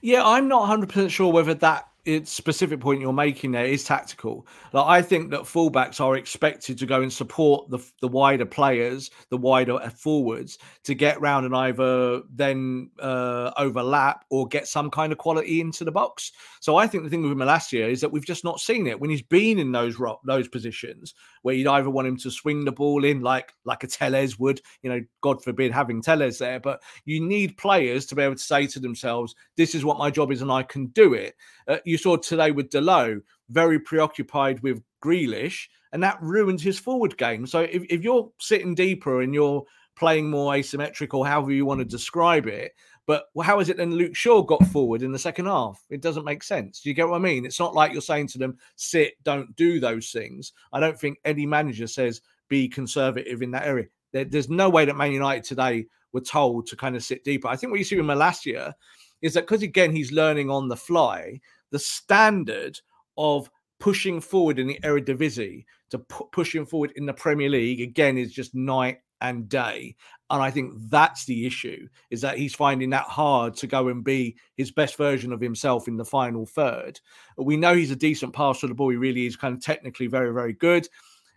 Yeah, 0.00 0.24
I'm 0.24 0.48
not 0.48 0.68
100% 0.70 1.10
sure 1.10 1.30
whether 1.30 1.54
that 1.54 1.84
specific 2.24 2.80
point 2.80 3.00
you're 3.00 3.12
making 3.12 3.52
there 3.52 3.64
is 3.64 3.84
tactical. 3.84 4.46
Like 4.72 4.86
I 4.86 5.02
think 5.02 5.30
that 5.30 5.42
fullbacks 5.42 6.00
are 6.00 6.16
expected 6.16 6.78
to 6.78 6.86
go 6.86 7.00
and 7.00 7.12
support 7.12 7.70
the 7.70 7.78
the 8.00 8.08
wider 8.08 8.44
players, 8.44 9.10
the 9.30 9.36
wider 9.36 9.78
forwards, 9.90 10.58
to 10.84 10.94
get 10.94 11.20
round 11.20 11.46
and 11.46 11.54
either 11.54 12.22
then 12.34 12.90
uh, 13.00 13.52
overlap 13.56 14.24
or 14.30 14.48
get 14.48 14.66
some 14.66 14.90
kind 14.90 15.12
of 15.12 15.18
quality 15.18 15.60
into 15.60 15.84
the 15.84 15.92
box. 15.92 16.32
So 16.60 16.76
I 16.76 16.86
think 16.86 17.04
the 17.04 17.10
thing 17.10 17.22
with 17.22 17.38
Malacia 17.38 17.88
is 17.88 18.00
that 18.00 18.10
we've 18.10 18.26
just 18.26 18.44
not 18.44 18.60
seen 18.60 18.86
it 18.86 18.98
when 18.98 19.10
he's 19.10 19.22
been 19.22 19.58
in 19.58 19.70
those 19.70 19.98
ro- 19.98 20.20
those 20.24 20.48
positions 20.48 21.14
where 21.42 21.54
you'd 21.54 21.68
either 21.68 21.90
want 21.90 22.08
him 22.08 22.16
to 22.16 22.30
swing 22.30 22.64
the 22.64 22.72
ball 22.72 23.04
in 23.04 23.20
like 23.20 23.52
like 23.64 23.84
a 23.84 23.86
Telles 23.86 24.38
would, 24.38 24.60
you 24.82 24.90
know, 24.90 25.00
God 25.20 25.42
forbid 25.42 25.70
having 25.70 26.02
Telles 26.02 26.38
there, 26.38 26.58
but 26.58 26.82
you 27.04 27.20
need 27.20 27.56
players 27.56 28.06
to 28.06 28.16
be 28.16 28.22
able 28.22 28.34
to 28.34 28.42
say 28.42 28.66
to 28.66 28.80
themselves, 28.80 29.34
"This 29.56 29.74
is 29.74 29.84
what 29.84 29.98
my 29.98 30.10
job 30.10 30.32
is, 30.32 30.42
and 30.42 30.50
I 30.50 30.64
can 30.64 30.86
do 30.86 31.14
it." 31.14 31.36
Uh, 31.68 31.78
you 31.92 31.98
saw 31.98 32.16
today 32.16 32.50
with 32.50 32.70
Dalot 32.70 33.20
very 33.50 33.78
preoccupied 33.78 34.60
with 34.60 34.82
Grealish, 35.04 35.66
and 35.92 36.02
that 36.02 36.20
ruins 36.22 36.62
his 36.62 36.78
forward 36.78 37.16
game. 37.18 37.46
So 37.46 37.60
if, 37.60 37.84
if 37.90 38.02
you're 38.02 38.30
sitting 38.38 38.74
deeper 38.74 39.20
and 39.20 39.34
you're 39.34 39.62
playing 39.94 40.30
more 40.30 40.54
asymmetric 40.54 41.12
or 41.12 41.26
however 41.26 41.52
you 41.52 41.66
want 41.66 41.80
to 41.80 41.84
describe 41.84 42.46
it, 42.46 42.72
but 43.06 43.26
how 43.42 43.60
is 43.60 43.68
it 43.68 43.76
then 43.76 43.94
Luke 43.94 44.16
Shaw 44.16 44.42
got 44.42 44.64
forward 44.68 45.02
in 45.02 45.12
the 45.12 45.18
second 45.18 45.46
half? 45.46 45.84
It 45.90 46.00
doesn't 46.00 46.24
make 46.24 46.42
sense. 46.42 46.80
Do 46.80 46.88
you 46.88 46.94
get 46.94 47.08
what 47.08 47.16
I 47.16 47.18
mean? 47.18 47.44
It's 47.44 47.60
not 47.60 47.74
like 47.74 47.92
you're 47.92 48.00
saying 48.00 48.28
to 48.28 48.38
them, 48.38 48.56
sit, 48.76 49.14
don't 49.22 49.54
do 49.56 49.80
those 49.80 50.10
things. 50.10 50.52
I 50.72 50.80
don't 50.80 50.98
think 50.98 51.18
any 51.24 51.44
manager 51.44 51.86
says 51.86 52.22
be 52.48 52.68
conservative 52.68 53.42
in 53.42 53.50
that 53.50 53.66
area. 53.66 53.86
There, 54.12 54.24
there's 54.24 54.48
no 54.48 54.70
way 54.70 54.86
that 54.86 54.96
Man 54.96 55.12
United 55.12 55.44
today 55.44 55.86
were 56.12 56.20
told 56.20 56.68
to 56.68 56.76
kind 56.76 56.96
of 56.96 57.02
sit 57.02 57.24
deeper. 57.24 57.48
I 57.48 57.56
think 57.56 57.70
what 57.70 57.78
you 57.78 57.84
see 57.84 57.96
with 57.96 58.06
Malacia 58.06 58.72
is 59.20 59.34
that 59.34 59.42
because 59.42 59.62
again 59.62 59.94
he's 59.94 60.12
learning 60.12 60.50
on 60.50 60.68
the 60.68 60.76
fly, 60.76 61.40
the 61.72 61.78
standard 61.78 62.78
of 63.18 63.50
pushing 63.80 64.20
forward 64.20 64.60
in 64.60 64.68
the 64.68 64.78
Eredivisie 64.84 65.64
to 65.90 65.98
pu- 65.98 66.28
pushing 66.30 66.64
forward 66.64 66.92
in 66.94 67.04
the 67.04 67.12
Premier 67.12 67.48
League 67.48 67.80
again 67.80 68.16
is 68.16 68.32
just 68.32 68.54
night 68.54 68.98
and 69.20 69.48
day. 69.48 69.96
And 70.30 70.42
I 70.42 70.50
think 70.50 70.74
that's 70.88 71.24
the 71.24 71.46
issue 71.46 71.88
is 72.10 72.20
that 72.20 72.38
he's 72.38 72.54
finding 72.54 72.90
that 72.90 73.04
hard 73.04 73.56
to 73.56 73.66
go 73.66 73.88
and 73.88 74.04
be 74.04 74.36
his 74.56 74.70
best 74.70 74.96
version 74.96 75.32
of 75.32 75.40
himself 75.40 75.88
in 75.88 75.96
the 75.96 76.04
final 76.04 76.46
third. 76.46 77.00
We 77.36 77.56
know 77.56 77.74
he's 77.74 77.90
a 77.90 77.96
decent 77.96 78.32
passer 78.32 78.66
of 78.66 78.70
the 78.70 78.74
ball. 78.74 78.90
He 78.90 78.96
really 78.96 79.26
is 79.26 79.36
kind 79.36 79.54
of 79.54 79.62
technically 79.62 80.06
very, 80.06 80.32
very 80.32 80.52
good. 80.52 80.86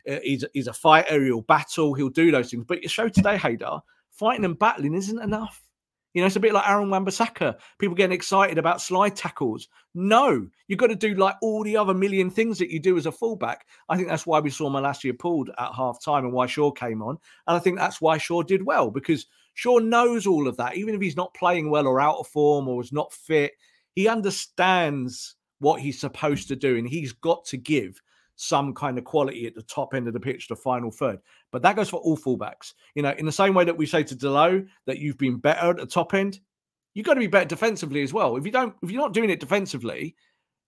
Uh, 0.10 0.20
he's, 0.24 0.46
he's 0.54 0.68
a 0.68 0.74
fight 0.74 1.06
aerial 1.10 1.42
battle. 1.42 1.94
He'll 1.94 2.10
do 2.10 2.32
those 2.32 2.52
things. 2.52 2.66
But 2.68 2.84
you 2.84 2.90
show 2.90 3.10
today, 3.10 3.38
Haider, 3.38 3.82
fighting 4.12 4.46
and 4.46 4.58
battling 4.58 4.94
isn't 4.94 5.22
enough. 5.22 5.62
You 6.16 6.22
know, 6.22 6.28
it's 6.28 6.38
a 6.38 6.40
bit 6.40 6.54
like 6.54 6.68
Aaron 6.68 6.90
Wan-Bissaka. 6.90 7.58
People 7.78 7.94
getting 7.94 8.16
excited 8.16 8.58
about 8.58 8.80
slide 8.80 9.18
tackles. 9.18 9.68
No, 9.94 10.48
you've 10.70 10.80
got 10.80 10.88
to 10.88 10.96
do 10.96 11.14
like 11.14 11.36
all 11.42 11.62
the 11.62 11.76
other 11.76 11.94
million 11.94 12.30
things 12.30 12.58
that 12.60 12.72
you 12.72 12.80
do 12.80 12.98
as 12.98 13.06
a 13.06 13.12
fullback. 13.12 13.68
I 13.90 13.98
think 13.98 14.08
that's 14.08 14.26
why 14.26 14.40
we 14.40 14.50
saw 14.50 14.70
Malacia 14.70 15.20
pulled 15.20 15.50
at 15.50 15.76
half 15.76 16.02
time 16.02 16.24
and 16.24 16.34
why 16.34 16.46
Shaw 16.46 16.72
came 16.72 17.02
on. 17.02 17.18
And 17.48 17.58
I 17.58 17.60
think 17.60 17.78
that's 17.78 18.00
why 18.00 18.18
Shaw 18.18 18.44
did 18.44 18.66
well 18.66 18.90
because 18.90 19.26
Shaw 19.56 19.80
knows 19.80 20.26
all 20.26 20.48
of 20.48 20.56
that. 20.56 20.78
Even 20.78 20.96
if 20.96 21.02
he's 21.02 21.18
not 21.18 21.34
playing 21.34 21.70
well 21.70 21.86
or 21.86 22.00
out 22.00 22.20
of 22.20 22.28
form 22.28 22.70
or 22.70 22.82
is 22.82 22.94
not 22.94 23.12
fit, 23.12 23.52
he 23.94 24.08
understands 24.08 25.36
what 25.60 25.82
he's 25.82 26.00
supposed 26.00 26.48
to 26.48 26.56
do 26.56 26.78
and 26.78 26.88
he's 26.88 27.12
got 27.12 27.44
to 27.48 27.58
give 27.58 28.02
some 28.36 28.74
kind 28.74 28.98
of 28.98 29.04
quality 29.04 29.48
at 29.48 29.56
the 29.56 29.64
top 29.64 29.94
end 29.94 30.08
of 30.08 30.14
the 30.14 30.20
pitch, 30.20 30.48
the 30.48 30.56
final 30.56 30.92
third. 30.92 31.20
But 31.52 31.62
that 31.62 31.76
goes 31.76 31.90
for 31.90 31.98
all 32.02 32.18
fullbacks. 32.18 32.74
You 32.96 33.04
know, 33.04 33.14
in 33.18 33.26
the 33.26 33.32
same 33.32 33.54
way 33.54 33.66
that 33.66 33.78
we 33.78 33.86
say 33.86 34.04
to 34.04 34.16
Dalot 34.16 34.68
that 34.86 35.00
you've 35.00 35.18
been 35.18 35.38
better 35.38 35.70
at 35.70 35.78
the 35.78 35.86
top 35.86 36.14
end, 36.14 36.40
you've 36.94 37.06
got 37.06 37.14
to 37.16 37.20
be 37.20 37.28
better 37.28 37.48
defensively 37.48 38.02
as 38.04 38.14
well. 38.14 38.36
If 38.38 38.46
you 38.46 38.52
don't, 38.52 38.76
if 38.82 38.92
you're 38.92 39.02
not 39.02 39.14
doing 39.14 39.30
it 39.30 39.40
defensively, 39.40 40.16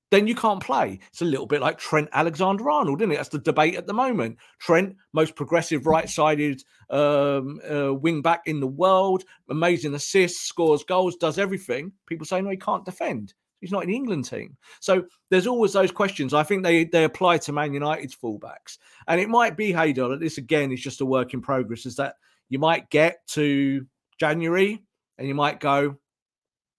then 0.09 0.27
you 0.27 0.35
can't 0.35 0.63
play. 0.63 0.99
It's 1.09 1.21
a 1.21 1.25
little 1.25 1.45
bit 1.45 1.61
like 1.61 1.77
Trent 1.77 2.09
Alexander 2.13 2.69
Arnold, 2.69 3.01
isn't 3.01 3.11
it? 3.11 3.15
That's 3.17 3.29
the 3.29 3.39
debate 3.39 3.75
at 3.75 3.87
the 3.87 3.93
moment. 3.93 4.37
Trent, 4.59 4.95
most 5.11 5.35
progressive 5.35 5.85
right 5.85 6.09
sided 6.09 6.63
um, 6.89 7.59
uh, 7.69 7.93
wing 7.93 8.21
back 8.21 8.43
in 8.45 8.61
the 8.61 8.67
world, 8.67 9.23
amazing 9.49 9.93
assists, 9.95 10.47
scores 10.47 10.83
goals, 10.83 11.17
does 11.17 11.37
everything. 11.37 11.91
People 12.05 12.25
say, 12.25 12.41
no, 12.41 12.49
he 12.49 12.57
can't 12.57 12.85
defend. 12.85 13.33
He's 13.61 13.71
not 13.71 13.83
in 13.83 13.89
the 13.89 13.95
England 13.95 14.25
team. 14.25 14.55
So 14.79 15.05
there's 15.29 15.47
always 15.47 15.73
those 15.73 15.91
questions. 15.91 16.33
I 16.33 16.43
think 16.43 16.63
they 16.63 16.85
they 16.85 17.03
apply 17.03 17.39
to 17.39 17.51
Man 17.51 17.73
United's 17.73 18.15
fullbacks. 18.15 18.77
And 19.07 19.19
it 19.19 19.29
might 19.29 19.57
be, 19.57 19.73
Haider, 19.73 20.09
that 20.09 20.19
this 20.19 20.37
again 20.37 20.71
is 20.71 20.81
just 20.81 21.01
a 21.01 21.05
work 21.05 21.33
in 21.33 21.41
progress, 21.41 21.85
is 21.85 21.95
that 21.95 22.15
you 22.49 22.59
might 22.59 22.89
get 22.89 23.25
to 23.29 23.85
January 24.19 24.83
and 25.17 25.27
you 25.27 25.35
might 25.35 25.59
go, 25.59 25.97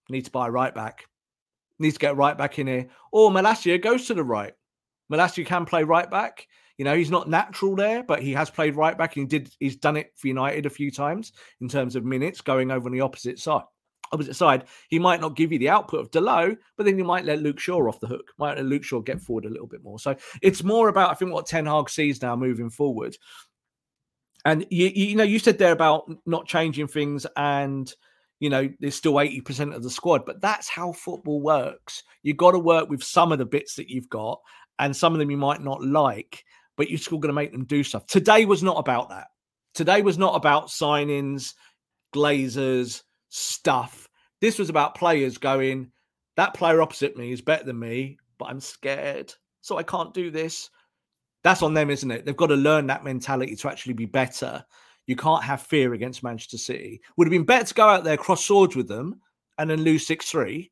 need 0.09 0.25
to 0.25 0.31
buy 0.31 0.47
right 0.47 0.73
back. 0.73 1.05
Need 1.79 1.91
to 1.91 1.99
get 1.99 2.15
right 2.15 2.37
back 2.37 2.59
in 2.59 2.67
here. 2.67 2.87
Or 3.11 3.29
Malacia 3.31 3.77
goes 3.77 4.07
to 4.07 4.13
the 4.13 4.23
right. 4.23 4.53
Malacia 5.11 5.45
can 5.45 5.65
play 5.65 5.83
right 5.83 6.09
back. 6.09 6.47
You 6.77 6.85
know, 6.85 6.95
he's 6.95 7.11
not 7.11 7.29
natural 7.29 7.75
there, 7.75 8.03
but 8.03 8.21
he 8.21 8.31
has 8.33 8.49
played 8.49 8.77
right 8.77 8.97
back 8.97 9.17
and 9.17 9.23
he 9.23 9.39
did 9.39 9.53
he's 9.59 9.75
done 9.75 9.97
it 9.97 10.13
for 10.15 10.27
United 10.27 10.65
a 10.65 10.69
few 10.69 10.91
times 10.91 11.33
in 11.59 11.67
terms 11.67 11.97
of 11.97 12.05
minutes 12.05 12.39
going 12.39 12.71
over 12.71 12.87
on 12.87 12.93
the 12.93 13.01
opposite 13.01 13.37
side 13.37 13.63
opposite 14.11 14.35
side, 14.35 14.65
he 14.89 14.99
might 14.99 15.21
not 15.21 15.35
give 15.35 15.51
you 15.51 15.59
the 15.59 15.69
output 15.69 15.99
of 15.99 16.11
Dalot, 16.11 16.57
but 16.77 16.85
then 16.85 16.97
you 16.97 17.03
might 17.03 17.25
let 17.25 17.41
Luke 17.41 17.59
Shaw 17.59 17.87
off 17.87 17.99
the 17.99 18.07
hook, 18.07 18.31
might 18.37 18.57
let 18.57 18.65
Luke 18.65 18.83
Shaw 18.83 19.01
get 19.01 19.21
forward 19.21 19.45
a 19.45 19.49
little 19.49 19.67
bit 19.67 19.83
more. 19.83 19.99
So 19.99 20.15
it's 20.41 20.63
more 20.63 20.89
about, 20.89 21.11
I 21.11 21.13
think, 21.13 21.31
what 21.31 21.45
Ten 21.45 21.65
Hag 21.65 21.89
sees 21.89 22.21
now 22.21 22.35
moving 22.35 22.69
forward. 22.69 23.17
And 24.45 24.65
you, 24.69 24.87
you 24.87 25.15
know, 25.15 25.23
you 25.23 25.39
said 25.39 25.57
there 25.57 25.73
about 25.73 26.09
not 26.25 26.47
changing 26.47 26.87
things 26.87 27.27
and 27.35 27.93
you 28.39 28.49
know, 28.49 28.69
there's 28.79 28.95
still 28.95 29.13
80% 29.13 29.75
of 29.75 29.83
the 29.83 29.89
squad, 29.89 30.25
but 30.25 30.41
that's 30.41 30.69
how 30.69 30.93
football 30.93 31.41
works. 31.41 32.03
You've 32.23 32.37
got 32.37 32.51
to 32.51 32.59
work 32.59 32.89
with 32.89 33.03
some 33.03 33.31
of 33.31 33.37
the 33.37 33.45
bits 33.45 33.75
that 33.75 33.89
you've 33.89 34.09
got, 34.09 34.39
and 34.79 34.95
some 34.95 35.13
of 35.13 35.19
them 35.19 35.29
you 35.29 35.37
might 35.37 35.61
not 35.61 35.83
like, 35.83 36.43
but 36.77 36.89
you're 36.89 36.99
still 36.99 37.17
going 37.17 37.29
to 37.29 37.33
make 37.33 37.51
them 37.51 37.65
do 37.65 37.83
stuff. 37.83 38.05
Today 38.07 38.45
was 38.45 38.63
not 38.63 38.77
about 38.77 39.09
that. 39.09 39.27
Today 39.73 40.01
was 40.01 40.17
not 40.17 40.35
about 40.35 40.67
signings, 40.67 41.53
Glazers, 42.15 43.03
stuff. 43.29 44.07
This 44.41 44.59
was 44.59 44.69
about 44.69 44.95
players 44.95 45.37
going, 45.37 45.91
that 46.37 46.53
player 46.53 46.81
opposite 46.81 47.17
me 47.17 47.31
is 47.31 47.41
better 47.41 47.63
than 47.63 47.79
me, 47.79 48.17
but 48.37 48.45
I'm 48.45 48.59
scared. 48.59 49.33
So 49.61 49.77
I 49.77 49.83
can't 49.83 50.13
do 50.13 50.31
this. 50.31 50.69
That's 51.43 51.61
on 51.61 51.73
them, 51.73 51.89
isn't 51.89 52.11
it? 52.11 52.25
They've 52.25 52.35
got 52.35 52.47
to 52.47 52.55
learn 52.55 52.87
that 52.87 53.03
mentality 53.03 53.55
to 53.55 53.69
actually 53.69 53.93
be 53.93 54.05
better. 54.05 54.63
You 55.07 55.15
can't 55.15 55.43
have 55.43 55.61
fear 55.61 55.93
against 55.93 56.23
Manchester 56.23 56.57
City. 56.57 57.01
Would 57.17 57.27
have 57.27 57.31
been 57.31 57.45
better 57.45 57.65
to 57.65 57.73
go 57.73 57.87
out 57.87 58.03
there, 58.03 58.17
cross 58.17 58.43
swords 58.45 58.75
with 58.75 58.87
them, 58.87 59.19
and 59.57 59.69
then 59.69 59.81
lose 59.81 60.05
6 60.07 60.29
3 60.29 60.71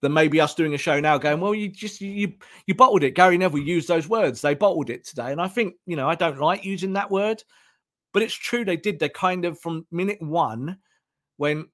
than 0.00 0.12
maybe 0.12 0.40
us 0.40 0.54
doing 0.54 0.74
a 0.74 0.78
show 0.78 1.00
now 1.00 1.18
going, 1.18 1.40
well, 1.40 1.54
you 1.54 1.68
just 1.68 2.00
you 2.00 2.32
you 2.66 2.74
bottled 2.74 3.02
it. 3.02 3.14
Gary 3.14 3.36
Neville 3.36 3.58
used 3.60 3.88
those 3.88 4.08
words. 4.08 4.40
They 4.40 4.54
bottled 4.54 4.90
it 4.90 5.04
today. 5.04 5.32
And 5.32 5.40
I 5.40 5.48
think, 5.48 5.74
you 5.86 5.96
know, 5.96 6.08
I 6.08 6.14
don't 6.14 6.38
like 6.38 6.64
using 6.64 6.92
that 6.92 7.10
word, 7.10 7.42
but 8.12 8.22
it's 8.22 8.34
true 8.34 8.64
they 8.64 8.76
did. 8.76 8.98
They 8.98 9.08
kind 9.08 9.44
of 9.44 9.58
from 9.58 9.86
minute 9.90 10.22
one, 10.22 10.78
when 11.36 11.66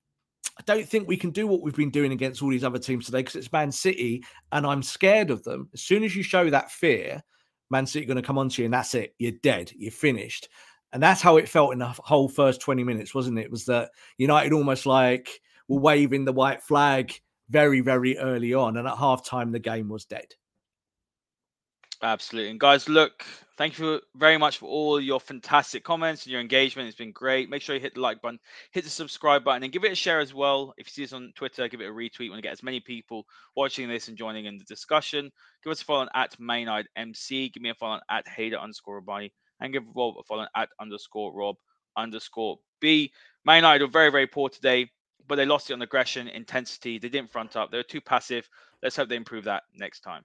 I 0.58 0.62
don't 0.66 0.88
think 0.88 1.08
we 1.08 1.16
can 1.16 1.30
do 1.30 1.46
what 1.46 1.62
we've 1.62 1.74
been 1.74 1.90
doing 1.90 2.12
against 2.12 2.42
all 2.42 2.50
these 2.50 2.64
other 2.64 2.78
teams 2.78 3.06
today 3.06 3.20
because 3.20 3.36
it's 3.36 3.52
Man 3.52 3.72
City 3.72 4.24
and 4.52 4.66
I'm 4.66 4.82
scared 4.82 5.30
of 5.30 5.42
them. 5.42 5.68
As 5.74 5.82
soon 5.82 6.04
as 6.04 6.14
you 6.14 6.22
show 6.22 6.48
that 6.50 6.70
fear, 6.70 7.22
Man 7.70 7.86
City 7.86 8.04
are 8.04 8.08
going 8.08 8.22
to 8.22 8.26
come 8.26 8.38
onto 8.38 8.62
you 8.62 8.66
and 8.66 8.74
that's 8.74 8.94
it. 8.94 9.14
You're 9.18 9.32
dead. 9.42 9.72
You're 9.76 9.90
finished. 9.90 10.48
And 10.92 11.02
that's 11.02 11.20
how 11.20 11.38
it 11.38 11.48
felt 11.48 11.72
in 11.72 11.80
the 11.80 11.88
whole 11.88 12.28
first 12.28 12.60
20 12.60 12.84
minutes, 12.84 13.14
wasn't 13.14 13.40
it? 13.40 13.50
was 13.50 13.64
that 13.64 13.90
United 14.16 14.52
almost 14.52 14.86
like 14.86 15.40
were 15.66 15.80
waving 15.80 16.24
the 16.24 16.32
white 16.32 16.62
flag 16.62 17.12
very, 17.50 17.80
very 17.80 18.16
early 18.18 18.54
on. 18.54 18.76
And 18.76 18.86
at 18.86 18.94
halftime, 18.94 19.50
the 19.50 19.58
game 19.58 19.88
was 19.88 20.04
dead. 20.04 20.34
Absolutely. 22.04 22.50
And 22.50 22.60
guys, 22.60 22.86
look, 22.86 23.24
thank 23.56 23.78
you 23.78 23.98
very 24.14 24.36
much 24.36 24.58
for 24.58 24.66
all 24.66 25.00
your 25.00 25.18
fantastic 25.18 25.84
comments 25.84 26.24
and 26.24 26.32
your 26.32 26.40
engagement. 26.42 26.86
It's 26.86 26.98
been 26.98 27.12
great. 27.12 27.48
Make 27.48 27.62
sure 27.62 27.74
you 27.74 27.80
hit 27.80 27.94
the 27.94 28.02
like 28.02 28.20
button, 28.20 28.38
hit 28.72 28.84
the 28.84 28.90
subscribe 28.90 29.42
button, 29.42 29.62
and 29.62 29.72
give 29.72 29.84
it 29.84 29.92
a 29.92 29.94
share 29.94 30.20
as 30.20 30.34
well. 30.34 30.74
If 30.76 30.86
you 30.86 30.90
see 30.90 31.04
us 31.04 31.14
on 31.14 31.32
Twitter, 31.34 31.66
give 31.66 31.80
it 31.80 31.88
a 31.88 31.90
retweet. 31.90 32.20
We 32.20 32.28
want 32.28 32.40
to 32.40 32.46
get 32.46 32.52
as 32.52 32.62
many 32.62 32.78
people 32.78 33.24
watching 33.56 33.88
this 33.88 34.08
and 34.08 34.18
joining 34.18 34.44
in 34.44 34.58
the 34.58 34.64
discussion. 34.64 35.32
Give 35.62 35.70
us 35.70 35.80
a 35.80 35.84
follow 35.86 36.00
on 36.00 36.10
at 36.14 36.38
Maynard 36.38 36.88
MC. 36.94 37.48
Give 37.48 37.62
me 37.62 37.70
a 37.70 37.74
follow 37.74 38.00
at 38.10 38.26
Haider 38.26 38.60
underscore. 38.60 39.02
And 39.60 39.72
give 39.72 39.84
Rob 39.96 40.16
a 40.18 40.22
follow 40.24 40.46
at 40.54 40.68
underscore 40.78 41.32
Rob 41.32 41.56
underscore 41.96 42.58
B. 42.82 43.12
Man 43.46 43.56
United 43.56 43.82
are 43.82 43.88
very, 43.88 44.10
very 44.10 44.26
poor 44.26 44.50
today 44.50 44.90
but 45.26 45.36
they 45.36 45.46
lost 45.46 45.70
it 45.70 45.72
on 45.72 45.80
aggression, 45.80 46.28
intensity. 46.28 46.98
They 46.98 47.08
didn't 47.08 47.32
front 47.32 47.56
up. 47.56 47.70
They 47.70 47.78
were 47.78 47.82
too 47.82 48.02
passive. 48.02 48.46
Let's 48.82 48.94
hope 48.94 49.08
they 49.08 49.16
improve 49.16 49.44
that 49.44 49.62
next 49.74 50.00
time. 50.00 50.22